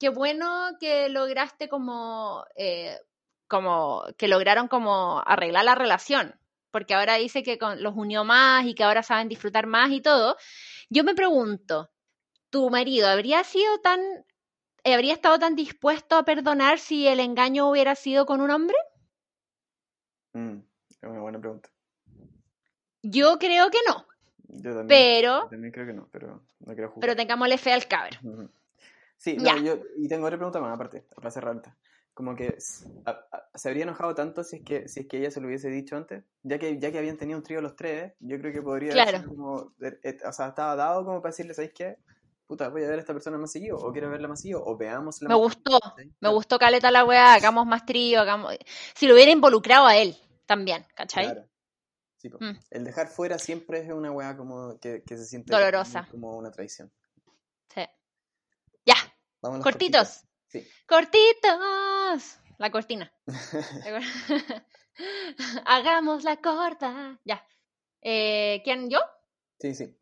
qué 0.04 0.10
bueno 0.10 0.76
que 0.82 1.08
lograste 1.08 1.70
como, 1.70 2.44
eh, 2.58 3.00
como, 3.48 4.04
que 4.18 4.28
lograron 4.28 4.68
como 4.68 5.24
arreglar 5.26 5.64
la 5.64 5.76
relación, 5.76 6.36
porque 6.72 6.94
ahora 6.94 7.16
dice 7.16 7.42
que 7.42 7.58
los 7.78 7.96
unió 7.96 8.26
más 8.26 8.66
y 8.66 8.76
que 8.76 8.84
ahora 8.84 9.02
saben 9.02 9.30
disfrutar 9.30 9.66
más 9.66 9.92
y 9.92 10.02
todo. 10.02 10.36
Yo 10.90 11.06
me 11.06 11.16
pregunto, 11.16 11.90
¿tu 12.50 12.70
marido 12.70 13.08
habría 13.08 13.46
sido 13.46 13.78
tan, 13.80 14.02
habría 14.84 15.14
estado 15.14 15.40
tan 15.40 15.56
dispuesto 15.56 16.18
a 16.18 16.26
perdonar 16.26 16.80
si 16.80 17.08
el 17.08 17.22
engaño 17.22 17.70
hubiera 17.70 17.96
sido 17.96 18.26
con 18.26 18.42
un 18.42 18.52
hombre? 18.52 18.76
Mm, 20.34 20.58
es 20.90 20.98
una 21.04 21.22
buena 21.22 21.40
pregunta. 21.40 21.70
Yo 23.04 23.40
creo 23.40 23.70
que 23.70 23.80
no. 23.88 24.06
Yo 24.50 24.76
también, 24.76 24.88
pero, 24.88 25.48
también 25.48 25.72
creo 25.72 25.86
que 25.88 25.94
no, 25.94 26.10
pero 26.12 26.44
no 26.60 26.74
quiero 26.74 26.90
jugar. 26.90 27.00
Pero 27.00 27.16
tengámosle 27.16 27.58
fe 27.58 27.72
al 27.72 27.88
caber. 27.88 28.20
Sí, 29.24 29.38
no, 29.38 29.58
yo, 29.58 29.80
y 29.96 30.10
tengo 30.10 30.26
otra 30.26 30.38
pregunta 30.38 30.60
más 30.60 30.74
aparte, 30.74 31.06
para 31.16 31.32
cerrar 31.32 31.62
Como 32.14 32.36
que 32.36 32.58
se 32.60 33.70
habría 33.70 33.84
enojado 33.84 34.14
tanto 34.14 34.44
si 34.44 34.58
es 34.58 34.64
que 34.64 34.90
si 34.90 35.00
es 35.00 35.08
que 35.08 35.18
ella 35.18 35.32
se 35.32 35.40
lo 35.40 35.48
hubiese 35.48 35.70
dicho 35.70 35.96
antes, 35.96 36.26
ya 36.42 36.60
que 36.60 36.78
ya 36.78 36.92
que 36.92 36.98
habían 36.98 37.16
tenido 37.16 37.38
un 37.38 37.44
trío 37.44 37.62
los 37.62 37.78
tres, 37.78 38.12
yo 38.20 38.38
creo 38.38 38.52
que 38.52 38.62
podría 38.62 38.92
claro. 38.92 39.24
como, 39.26 39.74
eh, 39.82 39.98
eh, 40.04 40.18
o 40.28 40.34
sea, 40.34 40.50
estaba 40.50 40.76
dado 40.76 41.06
como 41.06 41.22
para 41.22 41.32
decirle, 41.32 41.54
¿sabéis 41.54 41.72
qué? 41.74 42.00
Puta, 42.46 42.68
voy 42.68 42.84
a 42.84 42.90
ver 42.90 42.98
a 42.98 43.00
esta 43.00 43.14
persona 43.14 43.38
más 43.38 43.54
seguido, 43.54 43.78
o 43.78 43.94
quiero 43.94 44.10
verla 44.10 44.28
más 44.28 44.42
seguido, 44.42 44.62
o 44.62 44.76
veamos 44.76 45.22
Me 45.22 45.36
gustó, 45.36 45.80
me 46.20 46.30
gustó 46.30 46.60
caleta 46.60 46.92
la 46.92 47.06
weá, 47.06 47.34
hagamos 47.34 47.66
más 47.66 47.86
trío, 47.86 48.20
hagamos... 48.20 48.54
Si 48.94 49.08
lo 49.08 49.14
hubiera 49.14 49.32
involucrado 49.32 49.86
a 49.86 49.96
él 49.96 50.18
también, 50.46 50.86
¿cachai? 50.96 51.28
Claro. 51.28 51.48
Sí, 52.18 52.28
mm. 52.28 52.60
El 52.72 52.84
dejar 52.84 53.08
fuera 53.08 53.40
siempre 53.40 53.80
es 53.80 53.94
una 53.94 54.12
weá 54.12 54.36
como 54.36 54.78
que, 54.82 55.02
que 55.04 55.16
se 55.16 55.26
siente 55.26 55.54
dolorosa. 55.54 56.10
como 56.12 56.38
una 56.38 56.52
traición. 56.52 56.92
Cortitos. 59.62 60.24
Sí. 60.48 60.66
Cortitos. 60.88 62.40
La 62.58 62.72
cortina. 62.72 63.12
Hagamos 65.66 66.24
la 66.24 66.38
corta. 66.38 67.20
Ya. 67.26 67.46
Eh, 68.02 68.62
¿Quién? 68.64 68.90
¿Yo? 68.90 69.00
Sí, 69.60 69.74
sí. 69.74 69.98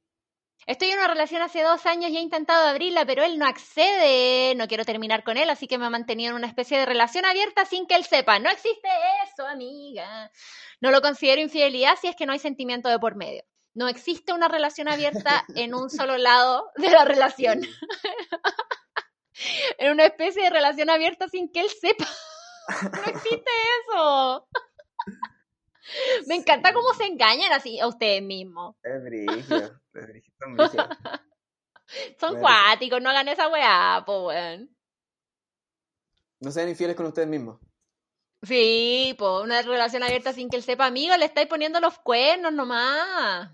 Estoy 0.67 0.89
en 0.91 0.99
una 0.99 1.07
relación 1.07 1.41
hace 1.41 1.63
dos 1.63 1.87
años 1.87 2.11
y 2.11 2.17
he 2.17 2.21
intentado 2.21 2.67
abrirla, 2.67 3.03
pero 3.05 3.23
él 3.23 3.39
no 3.39 3.47
accede. 3.47 4.53
No 4.55 4.67
quiero 4.67 4.85
terminar 4.85 5.23
con 5.23 5.37
él, 5.37 5.49
así 5.49 5.67
que 5.67 5.79
me 5.79 5.85
ha 5.85 5.89
mantenido 5.89 6.31
en 6.31 6.35
una 6.35 6.47
especie 6.47 6.77
de 6.77 6.85
relación 6.85 7.25
abierta 7.25 7.65
sin 7.65 7.87
que 7.87 7.95
él 7.95 8.05
sepa. 8.05 8.37
No 8.37 8.49
existe 8.49 8.87
eso, 9.25 9.47
amiga. 9.47 10.31
No 10.79 10.91
lo 10.91 11.01
considero 11.01 11.41
infidelidad 11.41 11.97
si 11.99 12.07
es 12.07 12.15
que 12.15 12.27
no 12.27 12.33
hay 12.33 12.39
sentimiento 12.39 12.89
de 12.89 12.99
por 12.99 13.15
medio. 13.15 13.43
No 13.73 13.87
existe 13.87 14.33
una 14.33 14.49
relación 14.49 14.87
abierta 14.87 15.45
en 15.55 15.73
un 15.73 15.89
solo 15.89 16.17
lado 16.17 16.69
de 16.75 16.89
la 16.91 17.05
relación 17.05 17.61
en 19.77 19.91
una 19.91 20.05
especie 20.05 20.43
de 20.43 20.49
relación 20.49 20.89
abierta 20.89 21.27
sin 21.27 21.51
que 21.51 21.61
él 21.61 21.69
sepa. 21.69 22.07
No 22.83 23.03
existe 23.03 23.51
eso. 23.89 24.47
Me 26.27 26.35
encanta 26.35 26.73
cómo 26.73 26.93
se 26.93 27.05
engañan 27.05 27.51
así 27.51 27.79
a 27.79 27.87
ustedes 27.87 28.21
mismos. 28.21 28.75
Es 28.83 29.03
brillo, 29.03 29.81
Son 32.17 32.39
cuáticos, 32.39 33.01
no 33.01 33.09
hagan 33.09 33.27
esa 33.27 33.49
weá, 33.49 34.03
po 34.05 34.27
weón. 34.27 34.73
No 36.39 36.51
sean 36.51 36.69
infieles 36.69 36.95
con 36.95 37.07
ustedes 37.07 37.27
mismos. 37.27 37.59
Sí, 38.43 39.15
pues 39.17 39.43
una 39.43 39.61
relación 39.63 40.03
abierta 40.03 40.31
sin 40.31 40.49
que 40.49 40.57
él 40.57 40.63
sepa, 40.63 40.85
amigo, 40.85 41.17
le 41.17 41.25
estáis 41.25 41.47
poniendo 41.47 41.81
los 41.81 41.99
cuernos 41.99 42.53
nomás 42.53 43.51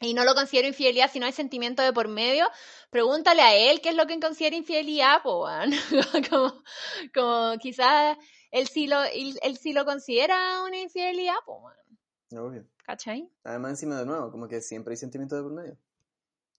y 0.00 0.14
no 0.14 0.24
lo 0.24 0.34
considero 0.34 0.66
infidelidad 0.66 1.10
si 1.10 1.20
no 1.20 1.26
hay 1.26 1.32
sentimiento 1.32 1.82
de 1.82 1.92
por 1.92 2.08
medio, 2.08 2.48
pregúntale 2.90 3.42
a 3.42 3.54
él 3.54 3.80
qué 3.80 3.90
es 3.90 3.94
lo 3.94 4.06
que 4.06 4.18
considera 4.18 4.56
infidelidad, 4.56 5.22
pues, 5.22 5.70
como, 6.30 6.62
como 7.14 7.58
quizás 7.58 8.16
él 8.50 8.66
sí 8.68 8.86
lo, 8.86 9.02
él, 9.04 9.56
sí 9.58 9.72
lo 9.72 9.84
considera 9.84 10.62
una 10.62 10.78
infidelidad, 10.78 11.36
pues, 11.44 11.76
Obvio. 12.32 12.64
¿Cachai? 12.84 13.28
Además, 13.44 13.72
encima 13.72 13.98
de 13.98 14.06
nuevo, 14.06 14.30
como 14.30 14.48
que 14.48 14.60
siempre 14.60 14.92
hay 14.92 14.96
sentimiento 14.96 15.36
de 15.36 15.42
por 15.42 15.52
medio. 15.52 15.76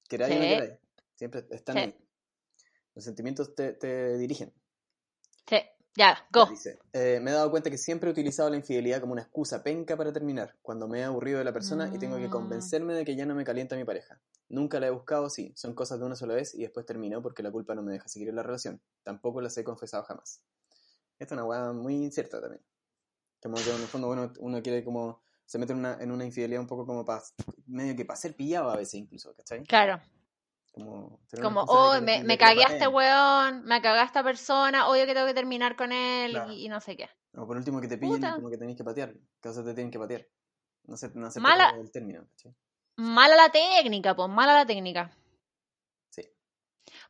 Queráis 0.08 0.36
o 0.36 0.40
no 0.40 0.42
queráis. 0.42 0.74
Siempre 1.16 1.46
están 1.52 1.78
ahí. 1.78 1.96
Los 2.94 3.06
sentimientos 3.06 3.56
te, 3.56 3.74
te 3.74 4.18
dirigen. 4.18 4.54
Sí. 5.48 5.58
Ya, 5.96 6.26
go. 6.32 6.48
Eh, 6.94 7.20
me 7.22 7.32
he 7.32 7.34
dado 7.34 7.52
cuenta 7.52 7.70
que 7.70 7.78
siempre 7.78 8.10
he 8.10 8.12
utilizado 8.12 8.50
la 8.50 8.56
infidelidad 8.56 9.02
como 9.02 9.14
una 9.14 9.24
excusa 9.24 9.62
penca 9.62 9.98
para 9.98 10.14
terminar, 10.14 10.56
cuando 10.62 10.88
me 10.88 11.00
he 11.00 11.04
aburrido 11.04 11.40
de 11.40 11.44
la 11.44 11.52
persona 11.52 11.92
y 11.94 12.00
tengo 12.00 12.18
que 12.18 12.28
mm. 12.28 12.32
convencerme 12.32 12.94
de 12.94 13.04
que 13.04 13.16
ya 13.16 13.26
no 13.26 13.36
me 13.36 13.44
calienta 13.44 13.76
mi 13.76 13.84
pareja. 13.84 14.20
Nunca 14.48 14.80
la 14.80 14.88
he 14.88 14.90
buscado, 14.90 15.30
sí, 15.30 15.54
son 15.56 15.74
cosas 15.74 16.00
de 16.00 16.06
una 16.06 16.16
sola 16.16 16.34
vez 16.34 16.56
y 16.56 16.62
después 16.62 16.86
termino 16.86 17.22
porque 17.22 17.44
la 17.44 17.52
culpa 17.52 17.76
no 17.76 17.82
me 17.82 17.92
deja 17.92 18.08
seguir 18.08 18.30
en 18.30 18.36
la 18.36 18.44
relación. 18.44 18.82
Tampoco 19.04 19.42
las 19.42 19.58
he 19.58 19.64
confesado 19.64 20.04
jamás. 20.04 20.42
Esta 21.20 21.36
es 21.36 21.40
una 21.40 21.46
weá 21.46 21.74
muy 21.74 21.96
incierta 21.96 22.42
también. 22.42 22.64
Como 23.42 23.56
que 23.56 23.70
en 23.70 23.82
el 23.82 23.88
fondo 23.88 24.10
uno, 24.10 24.32
uno 24.40 24.62
quiere 24.62 24.84
como... 24.84 25.22
Se 25.46 25.58
mete 25.58 25.74
en 25.74 25.80
una, 25.80 25.98
en 26.00 26.12
una 26.12 26.24
infidelidad 26.26 26.62
un 26.62 26.68
poco 26.68 26.86
como 26.86 27.04
para... 27.04 27.22
Medio 27.66 27.96
que 27.96 28.06
para 28.06 28.18
ser 28.18 28.36
pillado 28.36 28.70
a 28.70 28.78
veces 28.78 28.96
incluso, 28.96 29.34
¿cachai? 29.36 29.64
Claro. 29.64 30.02
Como, 30.72 31.20
como 31.42 31.62
oh, 31.64 32.00
me, 32.02 32.24
me 32.24 32.38
cagué 32.38 32.64
a 32.64 32.70
este 32.70 32.88
weón, 32.88 33.66
me 33.66 33.82
cagué 33.82 34.00
a 34.00 34.06
esta 34.06 34.24
persona, 34.24 34.88
obvio 34.88 35.06
que 35.06 35.14
tengo 35.14 35.28
que 35.28 35.34
terminar 35.34 35.76
con 35.76 35.92
él 35.92 36.38
y, 36.52 36.70
no 36.70 36.80
sé 36.80 36.96
qué. 36.96 37.10
O 37.36 37.46
por 37.46 37.58
último 37.58 37.82
que 37.82 37.90
te 37.90 37.98
pillen 37.98 38.22
como 38.36 38.50
que 38.50 38.58
tenéis 38.58 38.78
que 38.78 38.84
patear, 38.84 39.14
que 39.42 39.50
o 39.50 39.54
te 39.54 39.74
tienen 39.74 39.92
que 39.92 40.00
patear. 40.00 40.26
No 40.86 40.96
sé, 40.96 41.12
no 41.14 41.30
sé 41.30 41.40
mala, 41.42 41.76
el 41.78 41.92
término. 41.92 42.26
Mala 42.96 43.36
la 43.36 43.50
técnica, 43.50 44.16
pues, 44.16 44.30
mala 44.30 44.54
la 44.54 44.66
técnica. 44.66 45.12
Sí. 46.10 46.24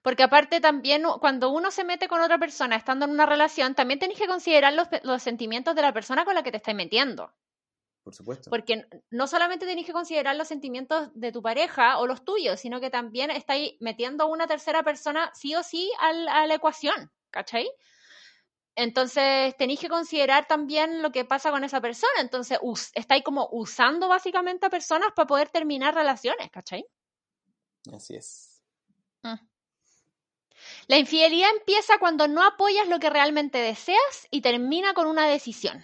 Porque 0.01 0.24
aparte 0.24 0.59
también 0.59 1.03
cuando 1.20 1.51
uno 1.51 1.70
se 1.70 1.84
mete 1.84 2.07
con 2.07 2.22
otra 2.22 2.39
persona 2.39 2.76
estando 2.76 3.05
en 3.05 3.12
una 3.12 3.28
relación, 3.28 3.76
también 3.76 3.99
tenéis 3.99 4.20
que 4.20 4.28
considerar 4.28 4.74
los, 4.74 4.88
los 5.03 5.22
sentimientos 5.22 5.76
de 5.76 5.84
la 5.84 5.93
persona 5.93 6.26
con 6.26 6.34
la 6.34 6.41
que 6.41 6.51
te 6.51 6.57
estás 6.57 6.76
metiendo. 6.76 7.32
Por 8.04 8.16
supuesto. 8.16 8.49
Porque 8.49 8.86
no 9.12 9.28
solamente 9.28 9.66
tenéis 9.66 9.86
que 9.86 9.93
considerar 9.93 10.36
los 10.36 10.47
sentimientos 10.47 11.10
de 11.14 11.32
tu 11.32 11.41
pareja 11.41 11.99
o 11.99 12.08
los 12.08 12.26
tuyos, 12.26 12.60
sino 12.60 12.80
que 12.80 12.89
también 12.89 13.30
estáis 13.30 13.74
metiendo 13.80 14.24
a 14.24 14.28
una 14.28 14.47
tercera 14.47 14.84
persona 14.84 15.32
sí 15.36 15.56
o 15.56 15.62
sí 15.62 15.91
a 15.99 16.45
la 16.47 16.56
ecuación, 16.56 17.12
¿cachai? 17.30 17.70
Entonces 18.76 19.56
tenéis 19.58 19.80
que 19.80 19.89
considerar 19.89 20.47
también 20.47 21.02
lo 21.02 21.12
que 21.12 21.26
pasa 21.26 21.52
con 21.52 21.64
esa 21.64 21.82
persona. 21.82 22.20
Entonces 22.20 22.58
estáis 22.93 23.24
como 23.24 23.49
usando 23.52 24.08
básicamente 24.08 24.66
a 24.66 24.70
personas 24.70 25.10
para 25.16 25.28
poder 25.28 25.49
terminar 25.49 25.93
relaciones, 25.93 26.49
¿cachai? 26.52 26.86
Así 27.93 28.16
es. 28.16 28.64
Mm. 29.24 29.36
La 30.88 30.97
infidelidad 30.97 31.49
empieza 31.58 31.97
cuando 31.99 32.28
no 32.28 32.43
apoyas 32.43 32.88
lo 32.88 32.99
que 32.99 33.10
realmente 33.10 33.58
deseas 33.58 34.28
y 34.30 34.41
termina 34.41 34.93
con 34.93 35.08
una 35.08 35.28
decisión. 35.28 35.84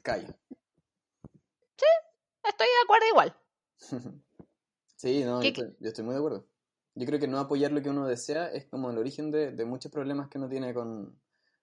Callo. 0.00 0.28
Sí, 1.76 1.86
estoy 2.44 2.66
de 2.66 2.82
acuerdo 2.84 3.06
igual. 3.08 3.36
sí, 4.96 5.24
no, 5.24 5.42
yo 5.42 5.48
estoy, 5.80 6.04
muy 6.04 6.14
de 6.14 6.18
acuerdo. 6.18 6.46
Yo 6.94 7.06
creo 7.06 7.18
que 7.18 7.28
no 7.28 7.38
apoyar 7.38 7.72
lo 7.72 7.82
que 7.82 7.90
uno 7.90 8.06
desea 8.06 8.48
es 8.48 8.66
como 8.66 8.90
el 8.90 8.98
origen 8.98 9.30
de, 9.30 9.64
muchos 9.64 9.90
problemas 9.90 10.28
que 10.28 10.38
uno 10.38 10.48
tiene 10.48 10.74
con, 10.74 11.18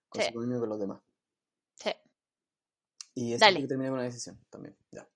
con 0.09 0.21
su 0.21 0.27
y 0.27 0.59
con 0.59 0.69
los 0.69 0.79
demás. 0.79 1.01
Sí. 1.75 1.91
Y 3.15 3.33
eso 3.33 3.45
tiene 3.45 3.61
que 3.61 3.67
terminar 3.67 3.91
con 3.91 3.99
una 3.99 4.07
decisión 4.07 4.39
también. 4.49 4.75
Ya. 4.91 5.07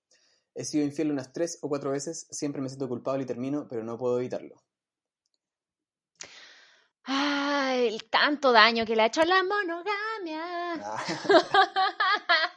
He 0.54 0.64
sido 0.64 0.84
infiel 0.84 1.10
unas 1.10 1.32
tres 1.32 1.58
o 1.62 1.68
cuatro 1.68 1.90
veces, 1.90 2.28
siempre 2.30 2.62
me 2.62 2.68
siento 2.68 2.88
culpable 2.88 3.24
y 3.24 3.26
termino, 3.26 3.66
pero 3.68 3.82
no 3.82 3.98
puedo 3.98 4.18
evitarlo. 4.18 4.62
Ay, 7.02 7.88
el 7.88 8.08
tanto 8.08 8.52
daño 8.52 8.86
que 8.86 8.94
le 8.96 9.02
ha 9.02 9.06
hecho 9.06 9.24
la 9.24 9.42
monogamia. 9.42 10.74
Ah. 10.82 11.04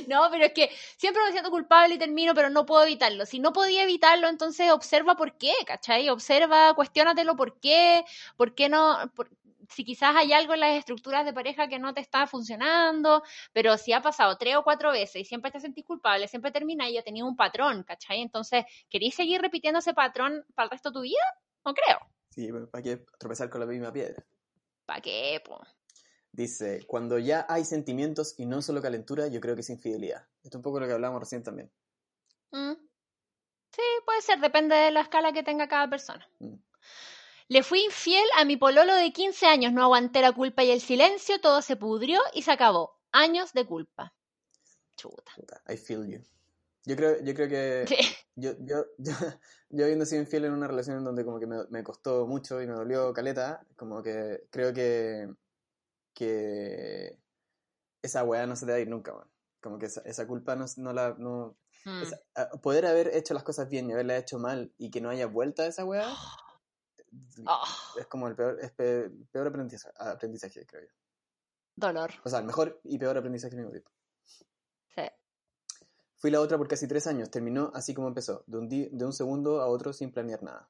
No, 0.08 0.28
pero 0.30 0.44
es 0.44 0.52
que 0.52 0.70
siempre 0.96 1.22
me 1.24 1.32
siento 1.32 1.50
culpable 1.50 1.94
y 1.94 1.98
termino, 1.98 2.34
pero 2.34 2.50
no 2.50 2.66
puedo 2.66 2.84
evitarlo. 2.84 3.26
Si 3.26 3.38
no 3.38 3.52
podía 3.52 3.82
evitarlo, 3.82 4.28
entonces 4.28 4.70
observa 4.70 5.16
por 5.16 5.36
qué, 5.36 5.52
¿cachai? 5.66 6.08
Observa, 6.08 6.74
cuestionatelo 6.74 7.36
por 7.36 7.58
qué, 7.60 8.04
por 8.36 8.54
qué 8.54 8.68
no, 8.68 9.10
si 9.70 9.84
quizás 9.84 10.14
hay 10.16 10.32
algo 10.32 10.54
en 10.54 10.60
las 10.60 10.76
estructuras 10.76 11.24
de 11.24 11.32
pareja 11.32 11.68
que 11.68 11.78
no 11.78 11.94
te 11.94 12.00
está 12.00 12.26
funcionando, 12.26 13.22
pero 13.52 13.76
si 13.78 13.92
ha 13.92 14.02
pasado 14.02 14.36
tres 14.36 14.56
o 14.56 14.62
cuatro 14.62 14.90
veces 14.92 15.22
y 15.22 15.24
siempre 15.24 15.50
te 15.50 15.60
sentís 15.60 15.84
culpable, 15.84 16.28
siempre 16.28 16.50
termina 16.50 16.88
y 16.88 16.98
ha 16.98 17.02
tenido 17.02 17.26
un 17.26 17.36
patrón, 17.36 17.82
¿cachai? 17.82 18.20
Entonces, 18.20 18.64
¿queréis 18.88 19.14
seguir 19.14 19.40
repitiendo 19.40 19.78
ese 19.78 19.94
patrón 19.94 20.44
para 20.54 20.66
el 20.66 20.70
resto 20.70 20.90
de 20.90 20.94
tu 20.94 21.00
vida? 21.02 21.24
No 21.64 21.74
creo. 21.74 21.98
Sí, 22.30 22.48
pero 22.52 22.70
¿para 22.70 22.82
qué 22.82 23.04
tropezar 23.18 23.50
con 23.50 23.60
la 23.60 23.66
misma 23.66 23.92
piedra? 23.92 24.24
¿Para 24.84 25.00
qué, 25.00 25.42
po? 25.44 25.60
Dice, 26.36 26.84
cuando 26.86 27.18
ya 27.18 27.46
hay 27.48 27.64
sentimientos 27.64 28.34
y 28.36 28.44
no 28.44 28.60
solo 28.60 28.82
calentura, 28.82 29.26
yo 29.28 29.40
creo 29.40 29.54
que 29.54 29.62
es 29.62 29.70
infidelidad. 29.70 30.26
Esto 30.42 30.48
es 30.48 30.54
un 30.56 30.62
poco 30.62 30.78
lo 30.78 30.86
que 30.86 30.92
hablamos 30.92 31.18
recién 31.18 31.42
también. 31.42 31.72
Mm. 32.50 32.74
Sí, 33.70 33.82
puede 34.04 34.20
ser, 34.20 34.38
depende 34.40 34.76
de 34.76 34.90
la 34.90 35.00
escala 35.00 35.32
que 35.32 35.42
tenga 35.42 35.66
cada 35.66 35.88
persona. 35.88 36.28
Mm. 36.40 36.56
Le 37.48 37.62
fui 37.62 37.82
infiel 37.82 38.26
a 38.36 38.44
mi 38.44 38.58
pololo 38.58 38.94
de 38.94 39.14
15 39.14 39.46
años, 39.46 39.72
no 39.72 39.82
aguanté 39.82 40.20
la 40.20 40.32
culpa 40.32 40.62
y 40.62 40.72
el 40.72 40.82
silencio, 40.82 41.40
todo 41.40 41.62
se 41.62 41.76
pudrió 41.76 42.20
y 42.34 42.42
se 42.42 42.52
acabó. 42.52 42.98
Años 43.12 43.54
de 43.54 43.64
culpa. 43.64 44.12
Chuta. 44.94 45.32
I 45.70 45.78
feel 45.78 46.06
you. 46.06 46.20
Yo 46.84 46.96
creo, 46.96 47.18
yo 47.22 47.32
creo 47.32 47.48
que 47.48 47.86
Sí. 47.88 47.96
yo, 48.34 48.52
yo, 48.60 48.84
yo, 48.98 49.14
yo 49.70 49.84
habiendo 49.84 50.04
sido 50.04 50.20
infiel 50.20 50.44
en 50.44 50.52
una 50.52 50.68
relación 50.68 50.98
en 50.98 51.04
donde 51.04 51.24
como 51.24 51.40
que 51.40 51.46
me, 51.46 51.64
me 51.70 51.82
costó 51.82 52.26
mucho 52.26 52.60
y 52.60 52.66
me 52.66 52.74
dolió 52.74 53.14
caleta, 53.14 53.64
como 53.74 54.02
que 54.02 54.44
creo 54.50 54.74
que, 54.74 55.30
que 56.16 57.20
esa 58.02 58.24
weá 58.24 58.46
no 58.46 58.56
se 58.56 58.64
te 58.66 58.72
va 58.72 58.78
a 58.78 58.80
ir 58.80 58.88
nunca, 58.88 59.12
weón. 59.12 59.30
Como 59.60 59.78
que 59.78 59.86
esa, 59.86 60.00
esa 60.02 60.26
culpa 60.26 60.56
no, 60.56 60.64
no 60.78 60.92
la... 60.92 61.14
No, 61.18 61.56
Mm. 61.84 62.02
esa- 62.02 62.20
a- 62.34 62.48
poder 62.60 62.84
haber 62.86 63.14
hecho 63.14 63.32
las 63.32 63.44
cosas 63.44 63.68
bien 63.68 63.88
y 63.88 63.92
haberla 63.92 64.16
hecho 64.16 64.40
mal 64.40 64.72
y 64.76 64.90
que 64.90 65.00
no 65.00 65.08
haya 65.10 65.26
vuelta 65.28 65.62
a 65.62 65.66
esa 65.66 65.84
weá 65.84 66.12
Oh, 67.46 67.62
es 68.00 68.06
como 68.08 68.26
el 68.26 68.34
peor, 68.34 68.58
es 68.60 68.72
peor 68.72 69.46
aprendizaje, 69.46 69.94
aprendizaje, 69.96 70.66
creo 70.66 70.82
yo. 70.82 70.88
dolor. 71.76 72.10
O 72.24 72.28
sea, 72.28 72.40
el 72.40 72.44
mejor 72.46 72.80
y 72.82 72.98
peor 72.98 73.16
aprendizaje 73.16 73.52
al 73.54 73.58
mismo 73.58 73.70
tiempo. 73.70 73.90
Sí. 74.24 74.44
Fui 76.16 76.30
la 76.32 76.40
otra 76.40 76.58
por 76.58 76.66
casi 76.66 76.88
tres 76.88 77.06
años. 77.06 77.30
Terminó 77.30 77.70
así 77.74 77.94
como 77.94 78.08
empezó, 78.08 78.42
de 78.48 78.58
un, 78.58 78.68
de 78.68 79.04
un 79.04 79.12
segundo 79.12 79.60
a 79.60 79.68
otro 79.68 79.92
sin 79.92 80.10
planear 80.10 80.42
nada. 80.42 80.68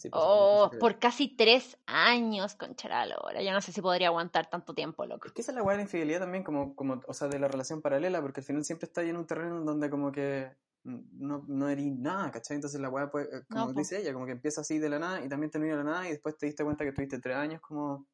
Sí, 0.00 0.08
pues, 0.08 0.22
Oh, 0.24 0.70
por 0.80 0.98
casi 0.98 1.28
tres 1.36 1.76
años, 1.86 2.54
concha 2.54 2.88
la 2.88 3.04
lora. 3.06 3.42
Yo 3.42 3.52
no 3.52 3.60
sé 3.60 3.70
si 3.70 3.82
podría 3.82 4.08
aguantar 4.08 4.48
tanto 4.48 4.72
tiempo, 4.74 5.04
loco. 5.04 5.26
Es 5.28 5.34
que 5.34 5.42
esa 5.42 5.52
es 5.52 5.56
la 5.56 5.62
weá 5.62 5.72
de 5.76 5.78
la 5.78 5.82
infidelidad 5.82 6.20
también, 6.20 6.42
como, 6.42 6.74
como, 6.74 7.02
o 7.06 7.12
sea, 7.12 7.28
de 7.28 7.38
la 7.38 7.48
relación 7.48 7.82
paralela, 7.82 8.22
porque 8.22 8.40
al 8.40 8.46
final 8.46 8.64
siempre 8.64 8.86
está 8.86 9.02
ahí 9.02 9.10
en 9.10 9.18
un 9.18 9.26
terreno 9.26 9.58
en 9.58 9.66
donde 9.66 9.90
como 9.90 10.10
que 10.10 10.50
no, 10.84 11.44
no 11.46 11.68
eres 11.68 11.84
nada, 11.86 12.30
¿cachai? 12.30 12.54
Entonces 12.54 12.80
la 12.80 12.88
weá, 12.88 13.10
pues, 13.10 13.26
eh, 13.26 13.42
como 13.50 13.66
No, 13.66 13.72
po. 13.74 13.78
dice 13.78 14.00
ella, 14.00 14.14
como 14.14 14.24
que 14.24 14.32
empieza 14.32 14.62
así 14.62 14.78
de 14.78 14.88
la 14.88 14.98
nada 14.98 15.22
y 15.22 15.28
también 15.28 15.50
termina 15.50 15.76
de 15.76 15.84
la 15.84 15.90
nada 15.90 16.08
y 16.08 16.12
después 16.12 16.38
te 16.38 16.46
diste 16.46 16.64
cuenta 16.64 16.84
que 16.84 16.92
tuviste 16.92 17.18
tres 17.18 17.36
años 17.36 17.60
como... 17.60 18.06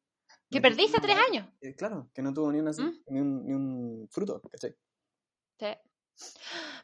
Que 0.49 0.59
perdiste 0.59 0.99
tres 0.99 1.15
años. 1.29 1.47
Eh, 1.61 1.73
claro, 1.75 2.09
que 2.13 2.21
no 2.21 2.33
tuvo 2.33 2.51
ni, 2.51 2.59
una, 2.59 2.71
¿Mm? 2.71 3.03
ni, 3.07 3.21
un, 3.21 3.45
ni 3.45 3.53
un 3.53 4.07
fruto, 4.11 4.41
¿cachai? 4.51 4.75
Sí. 5.57 5.67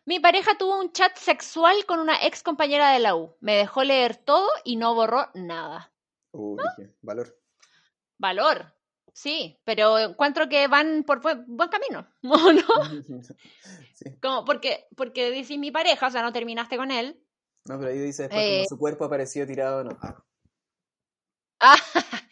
Mi 0.06 0.20
pareja 0.20 0.58
tuvo 0.58 0.80
un 0.80 0.92
chat 0.92 1.16
sexual 1.18 1.86
con 1.86 2.00
una 2.00 2.26
ex 2.26 2.44
compañera 2.44 2.92
de 2.92 3.00
la 3.00 3.16
U. 3.16 3.36
Me 3.40 3.56
dejó 3.56 3.84
leer 3.84 4.18
todo 4.18 4.48
y 4.64 4.76
no 4.76 4.94
borró 4.96 5.30
nada. 5.34 5.92
Uh, 6.32 6.58
dije, 6.78 6.94
valor. 7.02 7.40
Valor. 8.18 8.74
Sí, 9.14 9.60
pero 9.64 10.00
encuentro 10.00 10.50
que 10.50 10.68
van 10.68 11.04
por 11.04 11.22
buen, 11.22 11.70
camino. 11.70 12.08
¿O 12.24 12.52
no? 12.54 13.22
sí. 13.94 14.18
Como 14.22 14.44
porque, 14.44 14.88
porque 14.96 15.32
dices 15.32 15.58
mi 15.58 15.72
pareja, 15.72 16.08
o 16.08 16.12
sea, 16.12 16.22
no 16.22 16.34
terminaste 16.34 16.78
con 16.78 16.92
él. 16.92 17.20
No, 17.66 17.78
pero 17.80 17.92
ahí 17.92 18.00
dice 18.00 18.24
después 18.24 18.44
Eh. 18.44 18.56
como 18.58 18.70
su 18.70 18.78
cuerpo 18.78 19.06
apareció 19.06 19.48
tirado, 19.48 19.84
no. 19.84 19.98
Ah, 21.60 21.76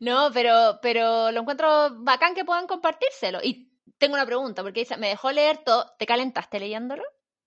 no, 0.00 0.30
pero, 0.34 0.78
pero 0.82 1.30
lo 1.32 1.40
encuentro 1.40 2.02
bacán 2.02 2.34
que 2.34 2.44
puedan 2.44 2.66
compartírselo. 2.66 3.38
Y 3.42 3.72
tengo 3.98 4.14
una 4.14 4.26
pregunta, 4.26 4.62
porque 4.62 4.80
dice, 4.80 4.96
me 4.96 5.08
dejó 5.08 5.32
leer 5.32 5.58
todo. 5.58 5.92
¿Te 5.98 6.06
calentaste 6.06 6.60
leyéndolo? 6.60 7.02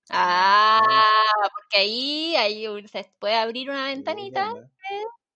Ah, 0.09 0.81
porque 1.53 1.81
ahí, 1.81 2.35
ahí 2.35 2.87
se 2.87 3.11
puede 3.19 3.35
abrir 3.35 3.69
una 3.69 3.85
ventanita, 3.85 4.47
Leyenda. 4.47 4.71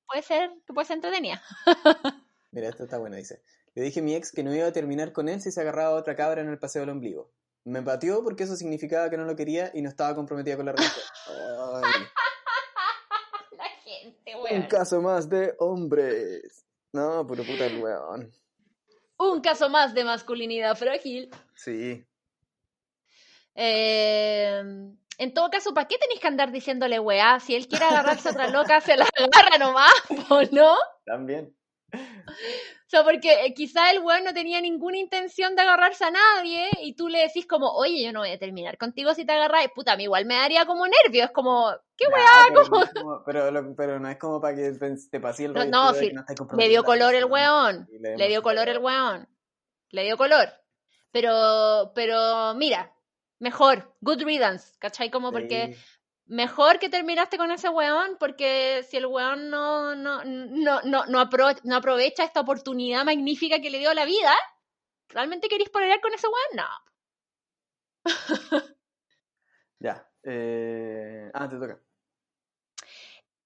puede 0.08 0.24
ser, 0.24 0.52
que 0.66 0.74
puede 0.74 0.88
ser 0.88 0.96
entretenida. 0.96 1.42
Mira, 2.52 2.70
esto 2.70 2.84
está 2.84 2.98
bueno, 2.98 3.16
dice. 3.16 3.44
Le 3.76 3.84
dije 3.84 4.00
a 4.00 4.04
mi 4.04 4.16
ex 4.16 4.32
que 4.32 4.44
no 4.44 4.54
iba 4.54 4.68
a 4.68 4.72
terminar 4.72 5.14
con 5.14 5.30
él 5.30 5.42
si 5.42 5.52
se 5.52 5.62
agarraba 5.62 5.96
a 5.96 6.00
otra 6.00 6.16
cabra 6.16 6.42
en 6.42 6.50
el 6.50 6.60
paseo 6.60 6.82
del 6.82 6.90
ombligo. 6.90 7.32
Me 7.66 7.82
pateó 7.82 8.24
porque 8.24 8.44
eso 8.44 8.56
significaba 8.56 9.10
que 9.10 9.18
no 9.18 9.26
lo 9.26 9.36
quería 9.36 9.72
y 9.74 9.82
no 9.82 9.90
estaba 9.90 10.16
comprometida 10.16 10.58
con 10.58 10.66
la 10.66 10.74
relación. 10.74 11.06
La 13.58 13.70
gente, 13.84 14.36
un 14.36 14.64
caso 14.64 15.02
más 15.02 15.30
de 15.30 15.56
hombres. 15.60 16.66
No, 16.92 17.26
puro 17.26 17.44
puta 17.44 17.66
el 17.66 17.82
weón. 17.82 18.34
Un 19.32 19.42
caso 19.42 19.70
más 19.70 19.94
de 19.94 20.04
masculinidad 20.04 20.76
frágil. 20.76 21.30
Sí. 21.56 22.04
Eh, 23.56 24.62
en 25.18 25.34
todo 25.34 25.50
caso, 25.50 25.74
¿para 25.74 25.88
qué 25.88 25.98
tenéis 25.98 26.20
que 26.20 26.28
andar 26.28 26.52
diciéndole 26.52 27.00
weá? 27.00 27.40
Si 27.40 27.56
él 27.56 27.68
quiere 27.68 27.86
agarrarse 27.86 28.30
a 28.30 28.32
otra 28.32 28.50
loca, 28.50 28.82
se 28.82 28.98
la 28.98 29.06
agarra 29.06 29.58
nomás, 29.58 29.94
¿o 30.30 30.42
no? 30.52 30.76
También. 31.06 31.56
O 32.86 32.96
sea, 32.96 33.04
porque 33.04 33.46
eh, 33.46 33.54
quizá 33.56 33.90
el 33.90 34.02
weón 34.02 34.24
no 34.24 34.36
tenía 34.36 34.62
ninguna 34.62 34.98
intención 35.00 35.56
de 35.56 35.64
agarrarse 35.64 36.06
a 36.06 36.12
nadie 36.12 36.70
y 36.84 36.96
tú 36.96 37.08
le 37.10 37.20
decís 37.22 37.48
como, 37.48 37.72
oye, 37.72 38.04
yo 38.04 38.14
no 38.14 38.20
voy 38.20 38.30
a 38.30 38.38
terminar 38.38 38.78
contigo 38.78 39.16
si 39.16 39.26
te 39.26 39.32
agarras. 39.34 39.66
Puta, 39.74 39.94
a 39.94 39.98
mí 39.98 40.04
igual 40.04 40.26
me 40.26 40.36
daría 40.36 40.68
como 40.68 40.86
nervio. 40.86 41.24
Es 41.24 41.32
como, 41.32 41.72
¿qué? 41.98 42.06
Nah, 42.08 42.16
pero, 42.50 42.64
¿Cómo? 42.66 42.78
no 42.78 42.84
es 42.84 42.94
como- 42.94 43.24
pero, 43.26 43.50
lo- 43.52 43.76
pero 43.76 44.00
no 44.00 44.10
es 44.10 44.18
como 44.18 44.40
para 44.40 44.56
que 44.56 44.72
te, 44.74 44.96
te 45.10 45.20
pase 45.20 45.46
el 45.46 45.54
No, 45.54 45.60
rollo 45.62 45.72
no, 45.72 45.92
de 45.94 46.00
sí, 46.02 46.06
estáis 46.16 46.40
Le 46.56 46.70
dio 46.70 46.84
color 46.84 47.16
el 47.16 47.26
weón. 47.26 47.88
Le 48.00 48.28
dio 48.28 48.44
color 48.44 48.70
el 48.70 48.78
weón. 48.78 49.28
Le 49.90 50.04
dio 50.04 50.16
color. 50.16 50.50
Pero, 51.12 51.94
pero, 51.96 52.54
mira, 52.54 52.94
mejor, 53.40 53.96
good 54.02 54.22
riddance, 54.22 54.76
¿cachai? 54.78 55.10
Como 55.10 55.32
porque 55.32 55.74
Sí. 55.74 55.80
Mejor 56.26 56.80
que 56.80 56.90
terminaste 56.90 57.38
con 57.38 57.52
ese 57.52 57.70
weón, 57.70 58.18
porque 58.20 58.86
si 58.90 58.98
el 58.98 59.06
weón 59.06 59.50
no, 59.50 59.96
no, 59.96 60.24
no, 60.24 60.82
no, 60.84 61.06
no, 61.06 61.20
apro- 61.22 61.60
no 61.64 61.76
aprovecha 61.76 62.24
esta 62.24 62.40
oportunidad 62.42 63.06
magnífica 63.06 63.60
que 63.60 63.70
le 63.70 63.80
dio 63.80 63.94
la 63.94 64.06
vida, 64.06 64.34
¿realmente 65.10 65.48
queréis 65.50 65.70
pelear 65.70 66.00
con 66.02 66.14
ese 66.14 66.28
weón? 66.28 66.56
No. 66.56 68.06
Ya. 69.80 70.10
Eh... 70.24 71.30
Ah, 71.34 71.50
te 71.50 71.58
toca. 71.58 71.78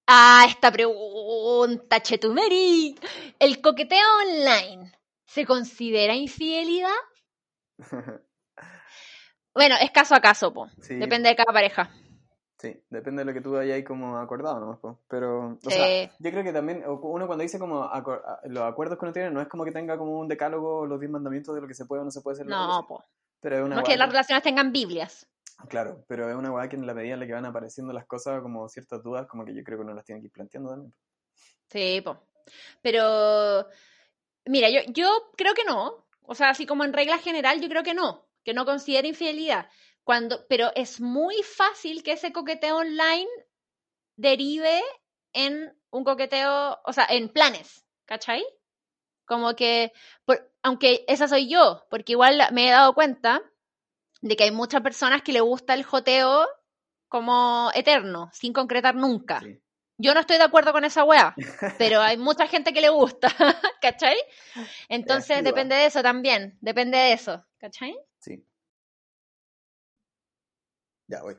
Ah, 0.06 0.46
esta 0.48 0.70
pregunta, 0.70 2.00
Chetumeri. 2.00 2.94
¿El 3.40 3.60
coqueteo 3.60 4.06
online 4.24 4.92
se 5.26 5.44
considera 5.44 6.14
infidelidad? 6.14 6.94
Bueno, 9.54 9.74
es 9.80 9.90
caso 9.90 10.14
a 10.14 10.20
caso, 10.20 10.52
po. 10.54 10.68
Sí. 10.80 10.94
Depende 10.94 11.30
de 11.30 11.34
cada 11.34 11.52
pareja. 11.52 11.90
Sí, 12.58 12.76
depende 12.90 13.20
de 13.20 13.26
lo 13.26 13.32
que 13.32 13.40
tú 13.40 13.56
hayas 13.56 13.84
como 13.84 14.18
acordado 14.18 14.80
po. 14.80 14.98
Pero, 15.08 15.50
o 15.50 15.58
Sí. 15.62 15.70
sea, 15.70 16.10
yo 16.18 16.30
creo 16.32 16.42
que 16.42 16.52
también 16.52 16.82
o- 16.86 16.94
uno 17.00 17.26
cuando 17.28 17.42
dice 17.42 17.58
como 17.58 17.84
acor- 17.84 18.22
a- 18.24 18.40
los 18.48 18.64
acuerdos 18.64 18.98
que 18.98 19.04
uno 19.04 19.12
tiene, 19.12 19.30
no 19.30 19.40
es 19.40 19.46
como 19.48 19.64
que 19.64 19.70
tenga 19.70 19.96
como 19.96 20.18
un 20.18 20.26
decálogo, 20.26 20.84
los 20.86 20.98
10 20.98 21.10
mandamientos 21.12 21.54
de 21.54 21.60
lo 21.60 21.68
que 21.68 21.74
se 21.74 21.86
puede 21.86 22.02
o 22.02 22.04
no 22.04 22.10
se 22.10 22.20
puede 22.20 22.34
hacer. 22.34 22.46
No, 22.46 22.84
po. 22.88 23.04
Pero 23.40 23.58
es 23.58 23.62
una 23.64 23.76
No 23.76 23.82
que 23.84 23.96
las 23.96 24.08
que- 24.08 24.12
relaciones 24.12 24.42
tengan 24.42 24.72
Biblias. 24.72 25.28
Claro, 25.68 26.04
pero 26.08 26.28
es 26.28 26.34
una 26.36 26.50
weá 26.52 26.68
que 26.68 26.76
en 26.76 26.86
la 26.86 26.94
medida 26.94 27.14
en 27.14 27.20
la 27.20 27.26
que 27.26 27.32
van 27.32 27.46
apareciendo 27.46 27.92
las 27.92 28.06
cosas, 28.06 28.42
como 28.42 28.68
ciertas 28.68 29.02
dudas, 29.02 29.26
como 29.28 29.44
que 29.44 29.54
yo 29.54 29.62
creo 29.62 29.78
que 29.78 29.84
uno 29.84 29.94
las 29.94 30.04
tiene 30.04 30.20
que 30.20 30.26
ir 30.26 30.32
planteando 30.32 30.70
también. 30.70 30.94
Sí, 31.68 32.00
po. 32.00 32.16
Pero, 32.82 33.66
mira, 34.46 34.68
yo, 34.70 34.80
yo 34.88 35.08
creo 35.36 35.54
que 35.54 35.64
no. 35.64 36.06
O 36.22 36.34
sea, 36.34 36.50
así 36.50 36.66
como 36.66 36.84
en 36.84 36.92
regla 36.92 37.18
general, 37.18 37.60
yo 37.60 37.68
creo 37.68 37.82
que 37.82 37.94
no. 37.94 38.26
Que 38.44 38.54
no 38.54 38.64
considera 38.64 39.06
infidelidad. 39.06 39.68
Cuando, 40.08 40.46
pero 40.48 40.72
es 40.74 41.02
muy 41.02 41.42
fácil 41.42 42.02
que 42.02 42.12
ese 42.12 42.32
coqueteo 42.32 42.78
online 42.78 43.28
derive 44.16 44.82
en 45.34 45.76
un 45.90 46.02
coqueteo, 46.02 46.80
o 46.82 46.92
sea, 46.94 47.04
en 47.10 47.28
planes, 47.28 47.84
¿cachai? 48.06 48.42
Como 49.26 49.54
que, 49.54 49.92
por- 50.24 50.50
aunque 50.62 51.04
esa 51.08 51.28
soy 51.28 51.50
yo, 51.50 51.84
porque 51.90 52.12
igual 52.12 52.40
me 52.52 52.68
he 52.68 52.70
dado 52.70 52.94
cuenta 52.94 53.42
de 54.22 54.34
que 54.34 54.44
hay 54.44 54.50
muchas 54.50 54.80
personas 54.80 55.20
que 55.20 55.34
le 55.34 55.42
gusta 55.42 55.74
el 55.74 55.84
joteo 55.84 56.48
como 57.08 57.70
eterno, 57.74 58.30
sin 58.32 58.54
concretar 58.54 58.94
nunca. 58.94 59.40
Sí. 59.40 59.60
Yo 59.98 60.14
no 60.14 60.20
estoy 60.20 60.38
de 60.38 60.44
acuerdo 60.44 60.72
con 60.72 60.86
esa 60.86 61.04
weá, 61.04 61.34
pero 61.78 62.00
hay 62.00 62.16
mucha 62.16 62.46
gente 62.46 62.72
que 62.72 62.80
le 62.80 62.88
gusta, 62.88 63.28
¿cachai? 63.82 64.16
Entonces 64.88 65.44
depende 65.44 65.74
de 65.76 65.84
eso 65.86 66.02
también, 66.02 66.56
depende 66.62 66.96
de 66.96 67.12
eso, 67.12 67.44
¿cachai? 67.58 67.94
Ya, 71.08 71.22
voy. 71.22 71.36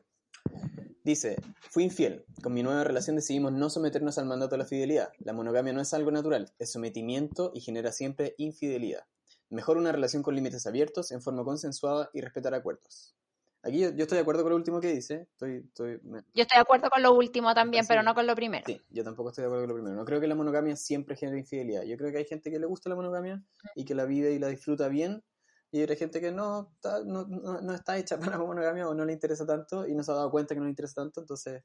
Dice, 1.04 1.38
fui 1.70 1.84
infiel. 1.84 2.26
Con 2.44 2.54
mi 2.54 2.64
nueva 2.64 2.84
relación 2.84 3.16
decidimos 3.16 3.52
no 3.54 3.70
someternos 3.70 4.18
al 4.18 4.26
mandato 4.26 4.56
de 4.56 4.60
la 4.60 4.66
fidelidad. 4.66 5.12
La 5.20 5.34
monogamia 5.34 5.74
no 5.74 5.82
es 5.82 5.94
algo 5.94 6.12
natural, 6.12 6.52
es 6.60 6.72
sometimiento 6.72 7.52
y 7.54 7.62
genera 7.62 7.92
siempre 7.92 8.36
infidelidad. 8.38 9.04
Mejor 9.50 9.78
una 9.78 9.92
relación 9.92 10.24
con 10.24 10.36
límites 10.36 10.68
abiertos, 10.68 11.12
en 11.12 11.22
forma 11.22 11.44
consensuada 11.44 12.10
y 12.14 12.22
respetar 12.22 12.54
acuerdos. 12.54 13.16
Aquí 13.62 13.80
yo, 13.80 13.90
yo 13.90 14.04
estoy 14.04 14.18
de 14.18 14.22
acuerdo 14.22 14.44
con 14.44 14.52
lo 14.52 14.56
último 14.56 14.80
que 14.80 14.94
dice. 14.94 15.28
Estoy, 15.32 15.58
estoy, 15.68 16.00
Yo 16.04 16.44
estoy 16.44 16.56
de 16.58 16.62
acuerdo 16.62 16.90
con 16.90 17.04
lo 17.04 17.14
último 17.14 17.54
también, 17.54 17.84
Sí. 17.84 17.90
pero 17.90 18.04
no 18.04 18.14
con 18.16 18.26
lo 18.26 18.36
primero. 18.36 18.64
Sí, 18.66 18.82
yo 18.90 19.04
tampoco 19.04 19.30
estoy 19.30 19.44
de 19.44 19.48
acuerdo 19.48 19.64
con 19.64 19.70
lo 19.70 19.76
primero. 19.76 19.96
No 19.96 20.06
creo 20.06 20.22
que 20.22 20.28
la 20.28 20.36
monogamia 20.36 20.76
siempre 20.76 21.16
genere 21.16 21.40
infidelidad. 21.40 21.84
Yo 21.84 21.98
creo 21.98 22.12
que 22.12 22.20
hay 22.20 22.26
gente 22.26 22.52
que 22.52 22.60
le 22.60 22.66
gusta 22.66 22.90
la 22.90 22.96
monogamia 22.96 23.44
y 23.76 23.86
que 23.86 23.96
la 23.96 24.06
vive 24.06 24.32
y 24.32 24.40
la 24.40 24.48
disfruta 24.48 24.88
bien. 24.88 25.24
Y 25.72 25.78
hay 25.78 25.84
otra 25.84 25.96
gente 25.96 26.20
que 26.20 26.32
no 26.32 26.72
está, 26.76 27.04
no, 27.04 27.26
no, 27.26 27.62
no 27.62 27.74
está 27.74 27.98
hecha 27.98 28.18
para 28.20 28.32
la 28.38 28.44
monogamia 28.44 28.88
o 28.88 28.94
no 28.94 29.06
le 29.06 29.14
interesa 29.14 29.46
tanto 29.46 29.88
y 29.88 29.94
no 29.94 30.04
se 30.04 30.12
ha 30.12 30.16
dado 30.16 30.32
cuenta 30.32 30.54
que 30.56 30.60
no 30.60 30.66
le 30.66 30.72
interesa 30.72 30.96
tanto, 31.02 31.22
entonces 31.22 31.64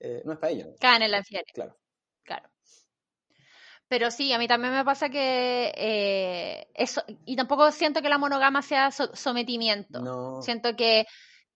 eh, 0.00 0.22
no 0.24 0.32
es 0.32 0.38
para 0.38 0.52
ella. 0.52 0.66
Caen 0.80 1.02
en 1.02 1.10
la 1.10 1.18
infidelidad. 1.18 1.54
Claro. 1.54 1.76
Claro. 2.24 2.50
Pero 3.88 4.10
sí, 4.10 4.32
a 4.32 4.38
mí 4.38 4.46
también 4.46 4.74
me 4.74 4.84
pasa 4.84 5.08
que 5.08 5.72
eh, 5.74 6.68
eso, 6.74 7.02
y 7.24 7.36
tampoco 7.36 7.72
siento 7.72 8.02
que 8.02 8.10
la 8.10 8.18
monogama 8.18 8.60
sea 8.60 8.90
so- 8.90 9.14
sometimiento. 9.16 10.00
No, 10.00 10.42
Siento 10.42 10.76
que 10.76 11.06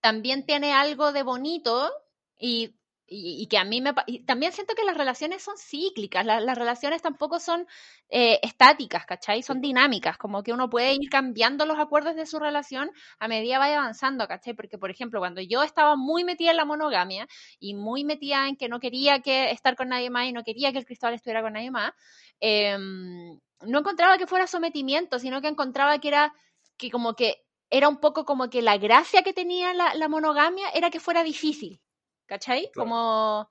también 0.00 0.46
tiene 0.46 0.72
algo 0.72 1.12
de 1.12 1.22
bonito 1.24 1.92
y, 2.38 2.74
y- 3.12 3.42
y 3.42 3.46
que 3.48 3.58
a 3.58 3.64
mí 3.64 3.80
me... 3.80 3.92
y 4.06 4.24
también 4.24 4.52
siento 4.52 4.74
que 4.74 4.84
las 4.84 4.96
relaciones 4.96 5.42
son 5.42 5.56
cíclicas, 5.58 6.24
la- 6.26 6.40
las 6.40 6.56
relaciones 6.58 7.02
tampoco 7.02 7.40
son 7.40 7.66
eh, 8.10 8.38
estáticas, 8.42 9.06
¿cachai? 9.06 9.42
Son 9.42 9.60
dinámicas, 9.60 10.18
como 10.18 10.42
que 10.42 10.52
uno 10.52 10.68
puede 10.70 10.92
ir 10.94 11.08
cambiando 11.10 11.64
los 11.66 11.78
acuerdos 11.78 12.14
de 12.16 12.26
su 12.26 12.38
relación 12.38 12.90
a 13.18 13.28
medida 13.28 13.58
vaya 13.58 13.78
avanzando, 13.78 14.26
¿cachai? 14.28 14.54
Porque, 14.54 14.78
por 14.78 14.90
ejemplo, 14.90 15.20
cuando 15.20 15.40
yo 15.40 15.62
estaba 15.62 15.96
muy 15.96 16.24
metida 16.24 16.50
en 16.50 16.56
la 16.58 16.64
monogamia 16.64 17.26
y 17.58 17.74
muy 17.74 18.04
metida 18.04 18.48
en 18.48 18.56
que 18.56 18.68
no 18.68 18.80
quería 18.80 19.20
que 19.20 19.50
estar 19.50 19.76
con 19.76 19.88
nadie 19.88 20.10
más 20.10 20.26
y 20.26 20.32
no 20.32 20.44
quería 20.44 20.72
que 20.72 20.78
el 20.78 20.84
Cristóbal 20.86 21.14
estuviera 21.14 21.42
con 21.42 21.54
nadie 21.54 21.70
más, 21.70 21.92
em, 22.40 23.38
no 23.62 23.78
encontraba 23.78 24.18
que 24.18 24.26
fuera 24.26 24.46
sometimiento, 24.46 25.18
sino 25.18 25.40
que 25.40 25.48
encontraba 25.48 25.98
que 25.98 26.08
era 26.08 26.32
que 26.76 26.90
como 26.90 27.14
que 27.14 27.36
era 27.70 27.88
un 27.88 27.98
poco 28.00 28.24
como 28.24 28.50
que 28.50 28.62
la 28.62 28.76
gracia 28.78 29.22
que 29.22 29.32
tenía 29.32 29.72
la, 29.74 29.94
la 29.94 30.08
monogamia 30.08 30.68
era 30.74 30.90
que 30.90 31.00
fuera 31.00 31.22
difícil, 31.22 31.80
¿cachai? 32.26 32.70
Claro. 32.72 32.88
Como, 32.88 33.48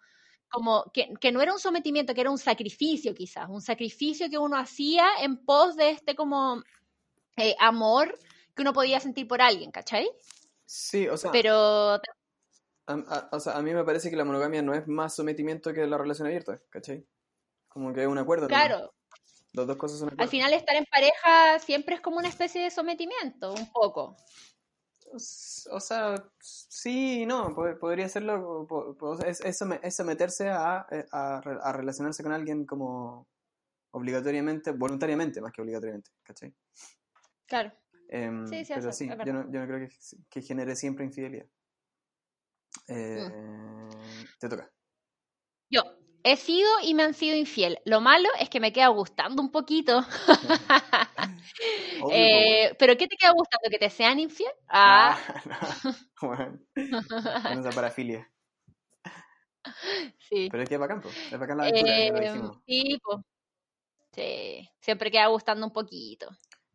como 0.49 0.91
que, 0.93 1.13
que 1.19 1.31
no 1.31 1.41
era 1.41 1.53
un 1.53 1.59
sometimiento, 1.59 2.13
que 2.13 2.21
era 2.21 2.31
un 2.31 2.37
sacrificio 2.37 3.13
quizás, 3.13 3.47
un 3.49 3.61
sacrificio 3.61 4.29
que 4.29 4.37
uno 4.37 4.57
hacía 4.57 5.05
en 5.21 5.43
pos 5.45 5.75
de 5.75 5.91
este 5.91 6.15
como 6.15 6.61
eh, 7.37 7.55
amor 7.59 8.17
que 8.55 8.61
uno 8.63 8.73
podía 8.73 8.99
sentir 8.99 9.27
por 9.27 9.41
alguien, 9.41 9.71
¿cachai? 9.71 10.09
sí, 10.65 11.07
o 11.07 11.17
sea, 11.17 11.31
Pero 11.31 11.53
a, 11.53 11.99
a- 12.87 13.29
o 13.31 13.39
sea, 13.39 13.57
a 13.57 13.61
mí 13.61 13.73
me 13.73 13.83
parece 13.83 14.09
que 14.09 14.15
la 14.15 14.25
monogamia 14.25 14.61
no 14.61 14.73
es 14.73 14.87
más 14.87 15.15
sometimiento 15.15 15.73
que 15.73 15.85
la 15.87 15.97
relación 15.97 16.27
abierta, 16.27 16.61
¿cachai? 16.69 17.05
Como 17.69 17.93
que 17.93 18.01
es 18.01 18.07
un 18.07 18.17
acuerdo. 18.17 18.47
claro, 18.47 18.93
Las 19.53 19.67
dos 19.67 19.77
cosas 19.77 19.99
son 19.99 20.09
al 20.17 20.27
final 20.29 20.53
estar 20.53 20.75
en 20.75 20.85
pareja 20.85 21.59
siempre 21.59 21.95
es 21.95 22.01
como 22.01 22.17
una 22.17 22.27
especie 22.29 22.61
de 22.61 22.71
sometimiento, 22.71 23.53
un 23.53 23.71
poco. 23.71 24.17
O 25.13 25.79
sea, 25.79 26.15
sí 26.39 27.21
y 27.23 27.25
no, 27.25 27.53
po- 27.53 27.77
podría 27.79 28.07
serlo, 28.09 28.65
po- 28.67 28.95
po- 28.97 29.19
es, 29.25 29.41
es 29.41 29.57
some- 29.57 29.79
es 29.83 29.95
someterse 29.95 30.49
a, 30.49 30.85
eh, 30.91 31.05
a, 31.11 31.41
re- 31.41 31.59
a 31.61 31.71
relacionarse 31.73 32.23
con 32.23 32.31
alguien 32.31 32.65
como 32.65 33.27
obligatoriamente, 33.91 34.71
voluntariamente 34.71 35.41
más 35.41 35.51
que 35.51 35.61
obligatoriamente, 35.61 36.11
¿cachai? 36.23 36.53
Claro. 37.45 37.71
Em, 38.07 38.47
Sí, 38.47 38.63
sí, 38.65 38.73
pero 38.73 38.89
eso 38.89 38.97
sí, 38.97 39.07
yo 39.07 39.33
no, 39.33 39.51
yo 39.51 39.59
no 39.59 39.67
creo 39.67 39.87
que, 39.87 39.89
que 40.29 40.41
genere 40.41 40.75
siempre 40.75 41.05
infidelidad. 41.05 41.45
Eh, 42.87 43.29
Mm. 43.29 43.89
Te 44.39 44.49
toca. 44.49 44.71
Yo 45.69 45.81
he 46.23 46.37
sido 46.37 46.69
y 46.83 46.93
me 46.93 47.03
han 47.03 47.13
sido 47.13 47.35
infiel. 47.35 47.79
Lo 47.85 48.01
malo 48.01 48.29
es 48.39 48.49
que 48.49 48.59
me 48.59 48.73
queda 48.73 48.87
gustando 48.87 49.41
un 49.41 49.51
poquito. 49.51 50.05
Obvio, 52.01 52.15
Eh, 52.15 52.75
¿Pero 52.77 52.97
qué 52.97 53.07
te 53.07 53.15
queda 53.17 53.31
gustando? 53.31 53.69
¿Que 53.69 53.77
te 53.77 53.89
sean 53.89 54.19
infiel? 54.19 54.51
Ah, 54.67 55.17
no, 56.21 56.27
bueno, 56.27 56.59
con 56.73 57.59
esa 57.59 57.69
parafilia. 57.71 58.29
sí. 60.29 60.49
Pero 60.51 60.63
es 60.63 60.69
que 60.69 60.75
es 60.75 60.81
bacán, 60.81 61.01
po, 61.01 61.09
es 61.09 61.39
bacán 61.39 61.57
la 61.57 61.63
aventura, 61.63 62.09
lo 62.09 62.17
Eh, 62.17 62.61
sí. 62.65 63.01
Sí, 64.13 64.69
siempre 64.81 65.09
queda 65.09 65.27
gustando 65.27 65.65
un 65.65 65.71
poquito. 65.71 66.29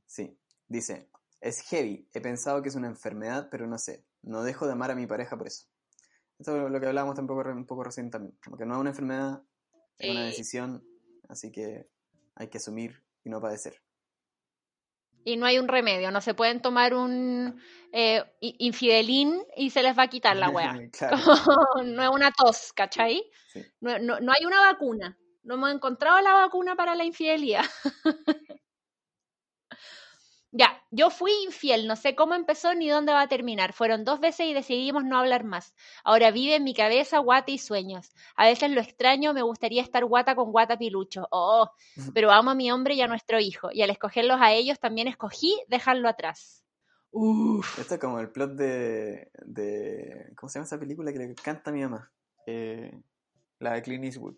Sí, 0.07 0.39
dice, 0.69 1.11
es 1.41 1.61
heavy, 1.69 2.09
he 2.15 2.21
pensado 2.21 2.63
que 2.63 2.71
es 2.71 2.75
una 2.77 2.87
enfermedad, 2.87 3.49
pero 3.51 3.67
no 3.67 3.79
sé, 3.79 4.07
no 4.23 4.43
dejo 4.43 4.67
de 4.67 4.73
amar 4.73 4.91
a 4.91 4.95
mi 4.95 5.07
pareja 5.07 5.37
por 5.37 5.47
eso. 5.47 5.67
Esto 6.39 6.67
es 6.67 6.71
lo 6.71 6.81
que 6.81 6.87
hablábamos 6.87 7.19
un 7.19 7.27
poco, 7.27 7.43
re- 7.43 7.53
un 7.53 7.67
poco 7.67 7.85
recién 7.85 8.11
también, 8.11 8.37
como 8.45 8.57
que 8.57 8.67
no 8.67 8.75
es 8.75 8.81
una 8.81 8.91
enfermedad, 8.91 9.43
es 9.99 10.11
una 10.11 10.21
Sí. 10.23 10.27
decisión, 10.31 10.85
así 11.29 11.51
que 11.51 11.89
hay 12.35 12.49
que 12.49 12.59
asumir 12.59 13.03
y 13.25 13.31
no 13.31 13.41
padecer. 13.41 13.81
Y 15.25 15.37
no 15.37 15.47
hay 15.47 15.59
un 15.59 15.67
remedio, 15.67 16.11
no 16.13 16.21
se 16.21 16.35
pueden 16.35 16.61
tomar 16.63 16.95
un 16.95 17.61
eh, 17.91 18.23
infidelín 18.41 19.43
y 19.57 19.71
se 19.71 19.83
les 19.83 19.99
va 19.99 20.05
a 20.05 20.09
quitar 20.09 20.37
la 20.37 20.51
weá. 20.51 20.73
claro, 20.93 21.17
no 21.85 22.03
es 22.03 22.11
una 22.11 22.31
tos, 22.31 22.73
¿cachai? 22.75 23.29
sí. 23.53 23.65
No, 23.81 23.99
no, 23.99 24.21
no 24.21 24.33
hay 24.33 24.45
una 24.47 24.61
vacuna. 24.61 25.19
No 25.43 25.55
hemos 25.55 25.73
encontrado 25.73 26.21
la 26.21 26.33
vacuna 26.33 26.77
para 26.77 26.95
la 26.95 27.05
infidelidad. 27.05 27.65
ya, 30.57 30.83
yo 30.91 31.11
fui 31.11 31.33
infiel, 31.45 31.87
no 31.87 31.97
sé 31.97 32.15
cómo 32.15 32.35
empezó 32.35 32.75
ni 32.75 32.89
dónde 32.89 33.13
va 33.13 33.23
a 33.23 33.29
terminar. 33.29 33.75
Fueron 33.75 34.05
dos 34.05 34.21
veces 34.21 34.47
y 34.47 34.55
decidimos 34.55 35.05
no 35.05 35.19
hablar 35.19 35.45
más. 35.45 35.75
Ahora 36.03 36.31
vive 36.31 36.57
en 36.57 36.65
mi 36.65 36.73
cabeza 36.73 37.19
guata 37.19 37.51
y 37.51 37.59
sueños. 37.59 38.11
A 38.37 38.47
veces 38.47 38.71
lo 38.71 38.81
extraño, 38.81 39.35
me 39.35 39.43
gustaría 39.43 39.83
estar 39.83 40.05
guata 40.07 40.35
con 40.35 40.53
guata 40.53 40.79
pilucho. 40.79 41.29
Oh, 41.31 41.71
pero 42.15 42.31
amo 42.33 42.53
a 42.53 42.55
mi 42.55 42.71
hombre 42.71 42.95
y 42.95 43.03
a 43.03 43.07
nuestro 43.07 43.39
hijo. 43.39 43.69
Y 43.71 43.83
al 43.83 43.91
escogerlos 43.91 44.41
a 44.41 44.53
ellos 44.53 44.81
también 44.81 45.09
escogí 45.09 45.55
dejarlo 45.69 46.09
atrás. 46.09 46.65
Uf. 47.11 47.79
Esto 47.79 47.95
es 47.95 48.01
como 48.01 48.19
el 48.19 48.31
plot 48.31 48.53
de, 48.53 49.31
de 49.45 50.33
¿cómo 50.37 50.49
se 50.49 50.59
llama 50.59 50.67
esa 50.67 50.79
película 50.79 51.13
que 51.13 51.19
le 51.19 51.35
canta 51.35 51.71
a 51.71 51.75
mi 51.75 51.83
mamá? 51.83 52.11
Eh, 52.47 52.99
la 53.59 53.75
de 53.75 53.83
Clint 53.83 54.05
Eastwood. 54.05 54.37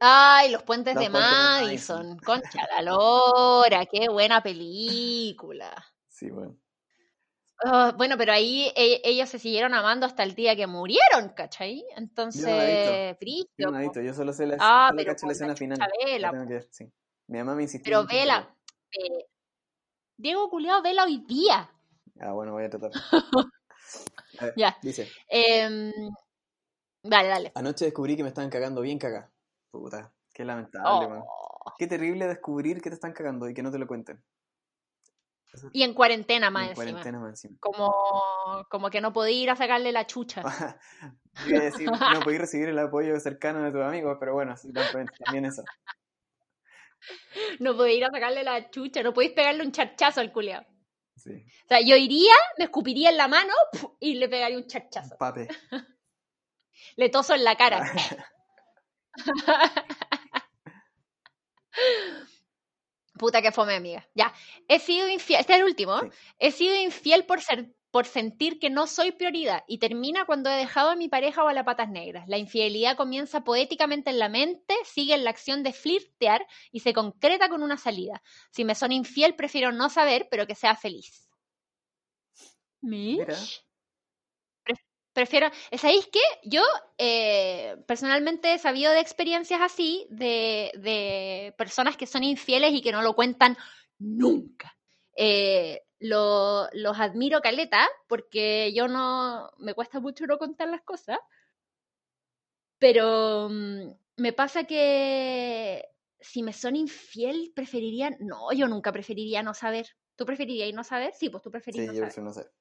Ay, 0.00 0.50
los 0.50 0.62
puentes 0.62 0.94
Los 0.94 1.04
de 1.04 1.10
puentes 1.10 1.30
de 1.30 1.36
Madison. 1.36 1.96
Madison. 1.96 2.18
Concha 2.24 2.66
la 2.74 2.82
lora, 2.82 3.84
qué 3.86 4.08
buena 4.08 4.42
película. 4.42 5.70
Sí, 6.08 6.30
bueno. 6.30 6.56
Ah, 7.62 7.92
bueno, 7.96 8.16
pero 8.16 8.32
ahí 8.32 8.72
e- 8.74 9.02
ellos 9.04 9.28
se 9.28 9.38
siguieron 9.38 9.74
amando 9.74 10.06
hasta 10.06 10.22
el 10.22 10.34
día 10.34 10.56
que 10.56 10.66
murieron, 10.66 11.28
¿cachai? 11.36 11.80
Yo 11.90 11.96
Entonces, 11.96 12.44
no 12.46 12.56
la 12.56 12.70
he 12.70 13.12
Yo 13.12 13.18
brígido, 13.20 13.70
no 13.70 13.70
la 13.72 13.80
visto, 13.80 14.00
yo 14.00 14.14
solo 14.14 14.32
sé 14.32 14.46
la, 14.46 14.56
Ah, 14.58 14.86
solo 14.88 14.96
pero 15.02 15.12
cacho 15.12 15.26
la 15.26 15.32
escena 15.32 15.54
final. 15.56 15.78
vela, 16.06 16.32
La 16.32 16.44
ver, 16.44 16.66
sí. 16.70 16.90
Mi 17.26 17.38
mamá 17.38 17.54
me 17.54 17.62
insistió. 17.64 17.92
Pero 17.92 18.06
vela, 18.06 18.56
eh, 18.92 19.26
Diego 20.16 20.48
Culeado, 20.48 20.82
vela 20.82 21.04
hoy 21.04 21.18
día. 21.26 21.70
Ah, 22.18 22.32
bueno, 22.32 22.52
voy 22.52 22.64
a 22.64 22.70
tratar. 22.70 22.90
A 22.92 22.92
ver, 24.46 24.54
Ya. 24.56 24.76
Dice, 24.82 25.06
Em, 25.28 25.92
dale, 27.02 27.28
dale. 27.28 27.52
anoche 27.54 27.84
descubrí 27.84 28.16
que 28.16 28.22
me 28.22 28.30
estaban 28.30 28.50
cagando 28.50 28.80
bien 28.80 28.98
cagá. 28.98 29.30
Puta, 29.70 30.12
qué 30.34 30.44
lamentable, 30.44 31.08
man. 31.08 31.22
Oh, 31.24 31.72
Qué 31.78 31.86
terrible 31.86 32.26
descubrir 32.26 32.80
que 32.82 32.90
te 32.90 32.94
están 32.94 33.12
cagando 33.12 33.48
y 33.48 33.54
que 33.54 33.62
no 33.62 33.70
te 33.70 33.78
lo 33.78 33.86
cuenten. 33.86 34.22
Y 35.72 35.82
en 35.82 35.94
cuarentena 35.94 36.48
más 36.50 36.62
en 36.62 36.68
encima. 36.70 36.84
cuarentena 36.84 37.18
más 37.18 37.30
encima. 37.30 37.56
Como, 37.60 37.92
como 38.68 38.88
que 38.90 39.00
no 39.00 39.12
podía 39.12 39.42
ir 39.42 39.50
a 39.50 39.56
sacarle 39.56 39.90
la 39.92 40.06
chucha. 40.06 40.42
Iba 41.46 41.58
a 41.58 41.62
decir, 41.64 41.90
no 41.90 42.20
podí 42.20 42.38
recibir 42.38 42.68
el 42.68 42.78
apoyo 42.78 43.18
cercano 43.18 43.62
de 43.62 43.72
tus 43.72 43.82
amigos, 43.82 44.16
pero 44.20 44.34
bueno, 44.34 44.54
también, 44.74 45.08
también 45.24 45.44
eso. 45.46 45.62
No 47.58 47.76
podía 47.76 47.94
ir 47.94 48.04
a 48.04 48.10
sacarle 48.10 48.44
la 48.44 48.70
chucha. 48.70 49.02
No 49.02 49.12
podéis 49.12 49.32
pegarle 49.32 49.64
un 49.64 49.72
charchazo 49.72 50.20
al 50.20 50.32
culeado. 50.32 50.66
Sí, 51.16 51.32
O 51.64 51.68
sea, 51.68 51.80
yo 51.80 51.96
iría, 51.96 52.32
me 52.58 52.64
escupiría 52.64 53.10
en 53.10 53.16
la 53.16 53.28
mano 53.28 53.52
y 53.98 54.14
le 54.14 54.28
pegaría 54.28 54.56
un 54.56 54.66
charchazo. 54.66 55.16
pape. 55.18 55.48
Le 56.96 57.08
toso 57.10 57.34
en 57.34 57.44
la 57.44 57.56
cara. 57.56 57.84
Puta 63.18 63.42
que 63.42 63.52
fome, 63.52 63.74
amiga. 63.74 64.08
Ya. 64.14 64.32
He 64.68 64.78
sido 64.78 65.08
infiel. 65.08 65.40
Este 65.40 65.52
es 65.52 65.58
el 65.60 65.64
último. 65.64 65.98
Sí. 66.00 66.06
He 66.38 66.50
sido 66.52 66.74
infiel 66.76 67.26
por 67.26 67.40
ser 67.40 67.74
por 67.90 68.06
sentir 68.06 68.58
que 68.58 68.70
no 68.70 68.86
soy 68.86 69.12
prioridad 69.12 69.64
y 69.66 69.78
termina 69.78 70.24
cuando 70.24 70.48
he 70.48 70.54
dejado 70.54 70.90
a 70.90 70.96
mi 70.96 71.08
pareja 71.08 71.42
o 71.42 71.48
a 71.48 71.52
las 71.52 71.64
patas 71.64 71.88
negras. 71.90 72.28
La 72.28 72.38
infidelidad 72.38 72.96
comienza 72.96 73.42
poéticamente 73.42 74.10
en 74.10 74.18
la 74.18 74.28
mente, 74.28 74.74
sigue 74.84 75.14
en 75.14 75.24
la 75.24 75.30
acción 75.30 75.62
de 75.62 75.72
flirtear 75.72 76.46
y 76.70 76.80
se 76.80 76.92
concreta 76.92 77.48
con 77.48 77.62
una 77.62 77.76
salida. 77.76 78.22
Si 78.52 78.64
me 78.64 78.74
son 78.74 78.92
infiel, 78.92 79.34
prefiero 79.34 79.72
no 79.72 79.90
saber, 79.90 80.28
pero 80.30 80.46
que 80.46 80.54
sea 80.54 80.76
feliz. 80.76 81.28
Mira. 82.82 83.36
Mish. 83.36 83.60
Pre- 85.12 85.26
Prefiero, 85.26 85.50
¿sabéis 85.76 86.06
qué? 86.12 86.20
Yo 86.44 86.62
eh, 86.98 87.76
personalmente 87.86 88.54
he 88.54 88.58
sabido 88.58 88.92
de 88.92 89.00
experiencias 89.00 89.60
así, 89.60 90.06
de, 90.10 90.70
de 90.76 91.54
personas 91.58 91.96
que 91.96 92.06
son 92.06 92.22
infieles 92.24 92.72
y 92.72 92.80
que 92.80 92.92
no 92.92 93.02
lo 93.02 93.14
cuentan 93.14 93.56
nunca. 93.98 94.76
Eh, 95.16 95.82
lo- 95.98 96.68
los 96.72 96.98
admiro 96.98 97.40
caleta 97.40 97.88
porque 98.08 98.72
yo 98.74 98.88
no, 98.88 99.50
me 99.58 99.74
cuesta 99.74 100.00
mucho 100.00 100.26
no 100.26 100.38
contar 100.38 100.68
las 100.68 100.82
cosas, 100.82 101.18
pero 102.78 103.48
mm, 103.50 103.90
me 104.16 104.32
pasa 104.32 104.64
que 104.64 105.84
si 106.20 106.42
me 106.42 106.52
son 106.52 106.76
infiel, 106.76 107.52
preferiría, 107.54 108.10
no, 108.20 108.52
yo 108.52 108.68
nunca 108.68 108.92
preferiría 108.92 109.42
no 109.42 109.54
saber. 109.54 109.86
¿Tú 110.16 110.24
preferirías 110.26 110.72
no 110.74 110.84
saber? 110.84 111.12
Sí, 111.14 111.28
pues 111.30 111.42
tú 111.42 111.48
Sí, 111.50 111.52
preferirías 111.52 111.94
yo 111.96 112.02
no 112.04 112.10
saber. 112.10 112.14
prefiero 112.14 112.26
no 112.26 112.32
sé. 112.32 112.59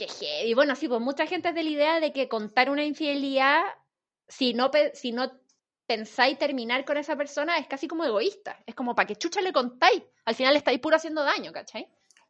Qué 0.00 0.08
heavy. 0.08 0.54
Bueno, 0.54 0.74
sí, 0.76 0.88
pues 0.88 0.98
mucha 1.02 1.26
gente 1.26 1.50
es 1.50 1.54
de 1.54 1.62
la 1.62 1.68
idea 1.68 2.00
de 2.00 2.10
que 2.14 2.26
contar 2.26 2.70
una 2.70 2.82
infidelidad, 2.84 3.60
si 4.26 4.54
no, 4.54 4.70
si 4.94 5.12
no 5.12 5.30
pensáis 5.86 6.38
terminar 6.38 6.86
con 6.86 6.96
esa 6.96 7.16
persona, 7.16 7.58
es 7.58 7.66
casi 7.66 7.86
como 7.86 8.04
egoísta. 8.06 8.56
Es 8.64 8.74
como 8.74 8.94
para 8.94 9.06
que 9.06 9.16
chucha 9.16 9.42
le 9.42 9.52
contáis. 9.52 10.02
Al 10.24 10.34
final 10.34 10.54
le 10.54 10.58
estáis 10.58 10.80
puro 10.80 10.96
haciendo 10.96 11.22
daño, 11.22 11.52
¿cachai? 11.52 11.86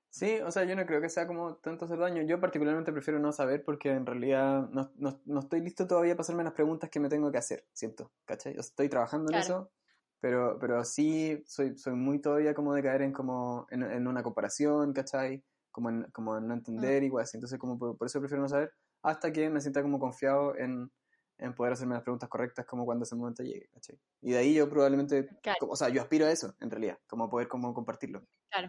Sí, 0.09 0.41
o 0.41 0.51
sea, 0.51 0.65
yo 0.65 0.75
no 0.75 0.85
creo 0.85 1.01
que 1.01 1.09
sea 1.09 1.29
como 1.29 1.55
tanto 1.59 1.85
hacer 1.85 1.99
daño. 1.99 2.23
Yo 2.23 2.41
particularmente 2.41 2.93
prefiero 2.93 3.21
no 3.21 3.31
saber 3.31 3.63
porque 3.65 3.91
en 3.91 4.05
realidad 4.05 4.69
no, 4.71 4.91
no- 4.97 5.21
no 5.25 5.39
estoy 5.39 5.61
listo 5.61 5.87
todavía 5.87 6.15
para 6.15 6.23
hacerme 6.23 6.43
las 6.43 6.55
preguntas 6.55 6.91
que 6.91 6.99
me 6.99 7.09
tengo 7.09 7.31
que 7.31 7.39
hacer, 7.39 7.65
siento, 7.73 8.11
¿cachai? 8.25 8.55
O 8.55 8.63
sea, 8.63 8.71
estoy 8.71 8.89
trabajando 8.89 9.31
en 9.31 9.37
Claro. 9.37 9.45
eso, 9.47 9.71
pero, 10.19 10.59
pero 10.59 10.85
sí 10.85 11.41
soy, 11.47 11.79
soy 11.79 11.95
muy 11.95 12.19
todavía 12.21 12.53
como 12.55 12.75
de 12.75 12.83
caer 12.83 13.03
en 13.03 13.13
como 13.13 13.69
en, 13.71 13.85
en 13.85 14.09
una 14.09 14.25
comparación, 14.25 14.93
¿cachai? 14.93 15.45
Como 15.81 15.89
en, 15.89 16.03
como 16.13 16.37
en 16.37 16.47
no 16.47 16.53
entender 16.55 17.03
igual 17.03 17.23
así. 17.23 17.39
Entonces 17.39 17.59
como 17.59 17.79
por, 17.79 17.97
por 17.97 18.07
eso 18.07 18.21
prefiero 18.21 18.43
no 18.43 18.49
saber 18.51 18.71
hasta 19.03 19.33
que 19.33 19.49
me 19.49 19.63
sienta 19.63 19.81
como 19.81 19.99
confiado 19.99 20.55
en, 20.59 20.93
en 21.39 21.55
poder 21.55 21.73
hacerme 21.73 21.95
las 21.95 22.03
preguntas 22.03 22.29
correctas 22.29 22.67
como 22.67 22.85
cuando 22.85 23.05
ese 23.05 23.17
momento 23.17 23.43
llegue, 23.43 23.67
¿cachai? 23.73 23.99
Y 24.21 24.33
de 24.33 24.39
ahí 24.39 24.53
yo 24.55 24.69
probablemente, 24.69 25.27
Claro. 25.43 25.57
como- 25.59 25.73
o 25.73 25.77
sea, 25.77 25.89
yo 25.89 26.03
aspiro 26.03 26.27
a 26.27 26.31
eso, 26.31 26.55
en 26.61 26.71
realidad, 26.71 26.99
como 27.07 27.31
poder 27.31 27.49
como 27.49 27.73
compartirlo. 27.73 28.23
Claro. 28.51 28.69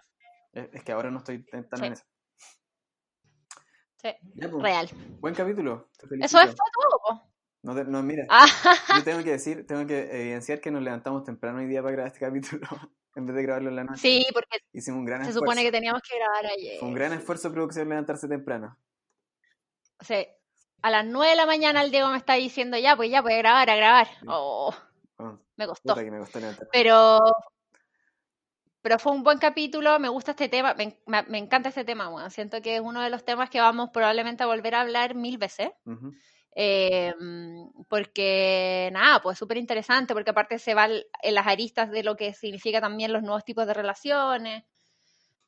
Es, 0.53 0.69
es 0.71 0.83
que 0.85 0.91
ahora 0.93 1.11
no 1.11 1.17
estoy 1.17 1.43
tan 1.45 1.65
Sí. 1.79 1.85
en 1.85 1.93
eso. 1.93 2.03
Sí, 3.97 4.09
Ya, 4.35 4.49
pues, 4.49 4.63
real. 4.63 4.89
Buen 5.19 5.35
capítulo. 5.35 5.89
Eso 6.21 6.39
es 6.39 6.55
todo. 6.55 7.21
No, 7.63 7.75
te- 7.75 7.83
no, 7.83 8.01
mira, 8.01 8.25
Ah, 8.29 8.45
yo 8.97 9.03
tengo 9.03 9.21
que 9.23 9.31
decir, 9.31 9.67
tengo 9.67 9.85
que 9.85 10.09
evidenciar 10.21 10.59
que 10.61 10.71
nos 10.71 10.81
levantamos 10.81 11.23
temprano 11.25 11.59
hoy 11.59 11.67
día 11.67 11.81
para 11.83 11.91
grabar 11.91 12.07
este 12.11 12.25
capítulo, 12.25 12.65
en 13.15 13.25
vez 13.25 13.35
de 13.35 13.43
grabarlo 13.43 13.69
en 13.69 13.75
la 13.75 13.83
noche. 13.83 13.99
sí, 14.01 14.25
porque 14.33 14.59
Hicimos 14.73 14.99
un 14.99 15.05
gran 15.05 15.23
se 15.23 15.29
esfuerzo. 15.29 15.39
supone 15.45 15.63
que 15.63 15.71
teníamos 15.71 16.01
que 16.01 16.17
grabar 16.17 16.45
ayer. 16.45 16.79
Fue 16.79 16.87
un 16.87 16.93
gran 16.93 17.13
esfuerzo 17.13 17.49
de 17.49 17.53
producción 17.55 17.89
levantarse 17.89 18.27
temprano. 18.27 18.77
O 19.99 20.03
sea, 20.03 20.25
a 20.81 20.89
las 20.89 21.05
9 21.05 21.29
de 21.31 21.35
la 21.35 21.45
mañana 21.45 21.81
el 21.81 21.91
Diego 21.91 22.09
me 22.09 22.17
está 22.17 22.33
diciendo, 22.35 22.77
ya, 22.77 22.95
pues 22.95 23.11
ya, 23.11 23.21
pues 23.21 23.35
a 23.35 23.37
grabar, 23.37 23.69
a 23.69 23.75
grabar. 23.75 24.07
Oh, 24.27 24.73
Oh, 25.17 25.37
me 25.55 25.67
costó. 25.67 25.95
me. 25.95 26.11
Pero, 26.71 27.19
pero 28.81 28.97
fue 28.97 29.11
un 29.11 29.21
buen 29.23 29.37
capítulo, 29.37 29.99
me 29.99 30.09
gusta 30.09 30.31
este 30.31 30.49
tema, 30.49 30.73
me, 30.73 30.97
me- 31.05 31.21
me 31.23 31.37
encanta 31.37 31.69
este 31.69 31.85
tema, 31.85 32.07
bueno, 32.09 32.27
siento 32.31 32.59
que 32.63 32.75
es 32.77 32.81
uno 32.81 33.01
de 33.01 33.11
los 33.11 33.23
temas 33.23 33.51
que 33.51 33.59
vamos 33.59 33.91
probablemente 33.93 34.41
a 34.41 34.47
volver 34.47 34.73
a 34.73 34.81
hablar 34.81 35.13
mil 35.13 35.37
veces. 35.37 35.69
Ujú. 35.85 36.11
Eh, 36.55 37.13
mm, 37.19 37.83
porque 37.87 38.89
nada, 38.91 39.21
pues 39.21 39.37
súper 39.37 39.57
interesante, 39.57 40.13
porque 40.13 40.31
aparte 40.31 40.59
se 40.59 40.73
va 40.73 40.87
en 40.87 41.35
las 41.35 41.47
aristas 41.47 41.91
de 41.91 42.03
lo 42.03 42.15
que 42.15 42.33
significa 42.33 42.81
también 42.81 43.13
los 43.13 43.23
nuevos 43.23 43.45
tipos 43.45 43.65
de 43.67 43.73
relaciones. 43.73 44.63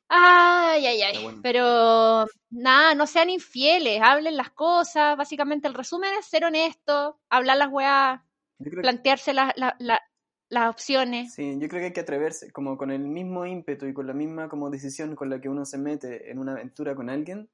Ay, 0.08 0.86
ay, 0.86 1.02
ay. 1.02 1.22
Bueno. 1.22 1.40
Pero 1.42 2.26
nada, 2.50 2.94
no 2.94 3.06
sean 3.06 3.30
infieles, 3.30 4.00
hablen 4.02 4.36
las 4.36 4.50
cosas. 4.50 5.16
Básicamente 5.16 5.66
el 5.66 5.74
resumen 5.74 6.10
es 6.18 6.26
ser 6.26 6.44
honesto, 6.44 7.18
hablar 7.30 7.56
las 7.56 7.70
weas, 7.72 8.20
creo 8.58 8.70
que- 8.76 8.80
plantearse 8.82 9.32
la- 9.32 9.52
la- 9.56 9.76
la- 9.78 10.02
las 10.50 10.68
opciones. 10.68 11.34
Sí, 11.34 11.54
yo 11.58 11.68
creo 11.68 11.80
que 11.80 11.86
hay 11.86 11.92
que 11.92 12.00
atreverse, 12.00 12.52
como 12.52 12.76
con 12.76 12.90
el 12.90 13.00
mismo 13.00 13.46
ímpetu 13.46 13.86
y 13.86 13.94
con 13.94 14.06
la 14.06 14.12
misma 14.12 14.48
como 14.48 14.70
decisión 14.70 15.16
con 15.16 15.30
la 15.30 15.40
que 15.40 15.48
uno 15.48 15.64
se 15.64 15.78
mete 15.78 16.30
en 16.30 16.38
una 16.38 16.52
aventura 16.52 16.94
con 16.94 17.08
alguien, 17.08 17.48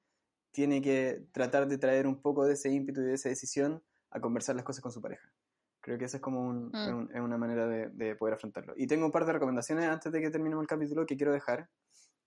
tiene 0.52 0.82
que 0.82 1.26
tratar 1.32 1.68
de 1.68 1.78
traer 1.78 2.06
un 2.06 2.20
poco 2.20 2.44
de 2.44 2.54
ese 2.54 2.70
ímpetu 2.70 3.00
y 3.00 3.04
de 3.04 3.14
esa 3.14 3.28
decisión 3.28 3.82
a 4.10 4.20
conversar 4.20 4.56
las 4.56 4.64
cosas 4.64 4.82
con 4.82 4.92
su 4.92 5.00
pareja. 5.00 5.32
Creo 5.80 5.96
que 5.98 6.04
esa 6.04 6.18
es 6.18 6.22
como 6.22 6.40
un- 6.46 6.68
Mm. 6.72 6.96
un- 6.96 7.10
es 7.14 7.20
una 7.20 7.38
manera 7.38 7.66
de, 7.66 7.88
de 7.90 8.16
poder 8.16 8.34
afrontarlo. 8.34 8.74
Y 8.76 8.86
tengo 8.86 9.06
un 9.06 9.12
par 9.12 9.24
de 9.24 9.32
recomendaciones 9.32 9.86
antes 9.86 10.12
de 10.12 10.20
que 10.20 10.30
terminemos 10.30 10.62
el 10.62 10.68
capítulo 10.68 11.06
que 11.06 11.16
quiero 11.16 11.32
dejar, 11.32 11.70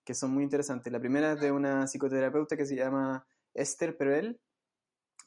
que 0.04 0.14
son 0.14 0.30
muy 0.32 0.42
interesantes. 0.42 0.92
La 0.92 1.00
primera 1.00 1.32
es 1.32 1.40
de 1.40 1.52
una 1.52 1.86
psicoterapeuta 1.86 2.56
que 2.56 2.66
se 2.66 2.76
llama 2.76 3.26
Esther 3.54 3.96
Perel. 3.96 4.40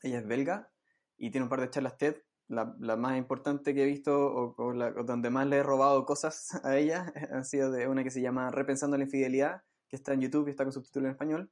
Ella 0.03 0.19
es 0.19 0.27
belga 0.27 0.69
y 1.17 1.31
tiene 1.31 1.43
un 1.45 1.49
par 1.49 1.61
de 1.61 1.69
charlas 1.69 1.97
TED. 1.97 2.17
La, 2.49 2.75
la 2.79 2.95
más 2.95 3.17
importante 3.17 3.73
que 3.73 3.83
he 3.83 3.85
visto 3.85 4.15
o, 4.17 4.55
o 4.57 4.71
la- 4.73 4.93
o 4.97 5.03
donde 5.03 5.29
más 5.29 5.47
le 5.47 5.57
he 5.57 5.63
robado 5.63 6.05
cosas 6.05 6.49
a 6.65 6.77
ella 6.77 7.11
ha 7.31 7.43
sido 7.43 7.71
de 7.71 7.87
una 7.87 8.03
que 8.03 8.11
se 8.11 8.21
llama 8.21 8.51
Repensando 8.51 8.97
la 8.97 9.03
infidelidad, 9.03 9.63
que 9.89 9.95
está 9.95 10.13
en 10.13 10.21
YouTube 10.21 10.47
y 10.47 10.51
está 10.51 10.63
con 10.63 10.73
subtítulo 10.73 11.05
en 11.07 11.11
español. 11.11 11.51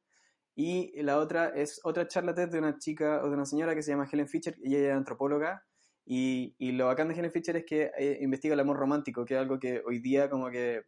Y 0.55 1.01
la 1.01 1.17
otra 1.17 1.49
es 1.49 1.81
otra 1.83 2.07
charla 2.07 2.33
TED 2.33 2.49
de 2.49 2.59
una 2.59 2.77
chica 2.79 3.21
o 3.23 3.27
de 3.27 3.35
una 3.35 3.45
señora 3.45 3.75
que 3.75 3.83
se 3.83 3.91
llama 3.91 4.07
Helen 4.09 4.27
Fisher 4.29 4.55
y 4.63 4.75
ella 4.75 4.91
es 4.91 4.95
antropóloga. 4.95 5.63
Y, 6.05 6.55
y 6.57 6.71
lo 6.71 6.85
bacán 6.85 7.07
de 7.09 7.15
Helen 7.15 7.31
Fisher 7.31 7.57
es 7.57 7.65
que 7.65 7.91
eh, 7.97 8.19
investiga 8.21 8.53
el 8.53 8.59
amor 8.59 8.77
romántico, 8.77 9.25
que 9.25 9.33
es 9.33 9.39
algo 9.39 9.59
que 9.59 9.81
hoy 9.85 9.99
día 9.99 10.29
como 10.29 10.49
que 10.49 10.83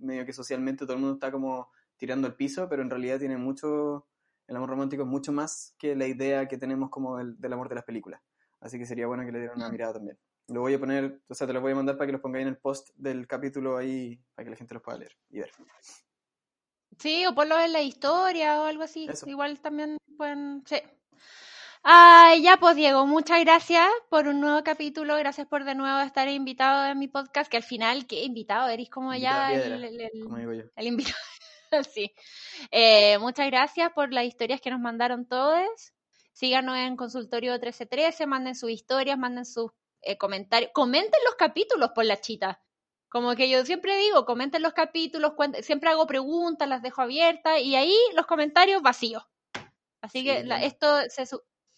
medio 0.00 0.26
que 0.26 0.32
socialmente 0.32 0.84
todo 0.84 0.94
el 0.94 1.00
mundo 1.00 1.14
está 1.14 1.32
como 1.32 1.70
tirando 1.96 2.26
al 2.26 2.34
piso, 2.36 2.68
pero 2.68 2.82
en 2.82 2.90
realidad 2.90 3.18
tiene 3.18 3.38
mucho, 3.38 4.06
el 4.48 4.56
amor 4.56 4.68
romántico 4.70 5.04
es 5.04 5.08
mucho 5.08 5.32
más 5.32 5.74
que 5.78 5.96
la 5.96 6.06
idea 6.06 6.46
que 6.46 6.58
tenemos 6.58 6.90
como 6.90 7.16
del, 7.16 7.40
del 7.40 7.52
amor 7.54 7.68
de 7.70 7.76
las 7.76 7.84
películas. 7.84 8.20
Así 8.60 8.78
que 8.78 8.84
sería 8.86 9.06
bueno 9.06 9.24
que 9.24 9.32
le 9.32 9.38
dieran 9.38 9.56
una 9.56 9.68
Mm. 9.68 9.72
mirada 9.72 9.92
también. 9.94 10.18
Lo 10.48 10.60
voy 10.60 10.74
a 10.74 10.78
poner, 10.78 11.20
o 11.28 11.34
sea, 11.34 11.46
te 11.46 11.52
lo 11.52 11.60
voy 11.60 11.72
a 11.72 11.76
mandar 11.76 11.96
para 11.96 12.06
que 12.06 12.12
los 12.12 12.20
pongáis 12.20 12.42
en 12.42 12.48
el 12.48 12.58
post 12.58 12.90
del 12.96 13.26
capítulo 13.26 13.76
ahí, 13.76 14.20
para 14.34 14.44
que 14.44 14.50
la 14.50 14.56
gente 14.56 14.74
los 14.74 14.82
pueda 14.82 14.98
leer 14.98 15.12
y 15.30 15.38
ver. 15.40 15.50
Sí, 16.98 17.26
o 17.26 17.34
ponlo 17.34 17.58
en 17.60 17.72
la 17.72 17.82
historia 17.82 18.60
o 18.60 18.64
algo 18.64 18.82
así. 18.82 19.06
Eso. 19.08 19.28
Igual 19.28 19.60
también 19.60 19.98
pueden. 20.16 20.62
Sí. 20.66 20.76
Ay, 21.82 22.42
ya 22.42 22.56
pues 22.56 22.74
Diego, 22.74 23.06
muchas 23.06 23.40
gracias 23.40 23.86
por 24.08 24.26
un 24.26 24.40
nuevo 24.40 24.64
capítulo, 24.64 25.16
gracias 25.16 25.46
por 25.46 25.62
de 25.64 25.76
nuevo 25.76 26.00
estar 26.00 26.28
invitado 26.28 26.84
en 26.90 26.98
mi 26.98 27.06
podcast, 27.06 27.48
que 27.48 27.58
al 27.58 27.62
final, 27.62 28.06
¿qué 28.08 28.24
invitado? 28.24 28.68
Eres 28.68 28.90
como 28.90 29.14
ya 29.14 29.52
el, 29.52 29.60
piedra, 29.60 29.76
el- 29.76 30.00
el- 30.00 30.22
Como 30.24 30.36
digo 30.38 30.52
yo. 30.52 30.62
el 30.74 30.86
invitado. 30.88 31.16
sí. 31.94 32.12
Eh, 32.72 33.18
muchas 33.18 33.46
gracias 33.46 33.92
por 33.92 34.12
las 34.12 34.24
historias 34.24 34.60
que 34.60 34.70
nos 34.70 34.80
mandaron 34.80 35.26
todos. 35.28 35.92
Síganos 36.32 36.76
en 36.76 36.96
Consultorio 36.96 37.52
1313, 37.52 38.26
manden 38.26 38.56
sus 38.56 38.70
historias, 38.70 39.16
manden 39.16 39.44
sus 39.46 39.70
eh, 40.02 40.18
comentarios. 40.18 40.72
Comenten 40.74 41.20
los 41.24 41.36
capítulos 41.36 41.90
por 41.94 42.04
la 42.04 42.20
chita. 42.20 42.60
Como 43.08 43.34
que 43.36 43.48
yo 43.48 43.64
siempre 43.64 43.96
digo, 43.98 44.24
comenten 44.26 44.62
los 44.62 44.72
capítulos, 44.74 45.32
siempre 45.62 45.90
hago 45.90 46.06
preguntas, 46.06 46.68
las 46.68 46.82
dejo 46.82 47.02
abiertas 47.02 47.60
y 47.60 47.74
ahí 47.76 47.94
los 48.14 48.26
comentarios 48.26 48.82
vacíos. 48.82 49.22
Así 50.00 50.18
Sí, 50.20 50.24
que 50.24 50.44
la- 50.44 50.62
esto 50.62 50.86
se, 51.08 51.22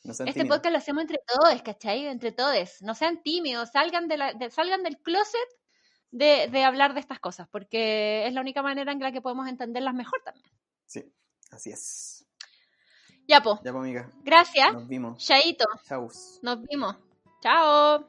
No 0.04 0.12
este 0.12 0.24
tímidos. 0.24 0.48
podcast 0.56 0.72
lo 0.72 0.78
hacemos 0.78 1.02
entre 1.02 1.20
todos, 1.26 1.62
¿cachai? 1.62 2.06
Entre 2.06 2.32
todos. 2.32 2.82
No 2.82 2.94
sean 2.94 3.22
tímidos, 3.22 3.70
salgan, 3.72 4.08
de 4.08 4.16
la, 4.16 4.32
de- 4.32 4.50
salgan 4.50 4.82
del 4.82 4.98
closet 4.98 5.38
de, 6.10 6.48
de 6.50 6.64
hablar 6.64 6.94
de 6.94 7.00
estas 7.00 7.20
cosas, 7.20 7.46
porque 7.50 8.26
es 8.26 8.32
la 8.32 8.40
única 8.40 8.62
manera 8.62 8.90
en 8.92 8.98
la 9.00 9.12
que 9.12 9.20
podemos 9.20 9.46
entenderlas 9.48 9.94
mejor 9.94 10.20
también. 10.24 10.50
Sí, 10.86 11.04
así 11.50 11.70
es. 11.70 12.24
Ya, 13.26 13.42
po. 13.42 13.56
Ya, 13.62 13.72
pues, 13.72 13.82
amiga, 13.82 14.10
Gracias. 14.24 14.72
nos 14.72 14.88
vimos. 14.88 15.24
Chaito. 15.24 15.66
Nos 16.42 16.62
vimos. 16.62 16.96
Chao. 17.42 18.08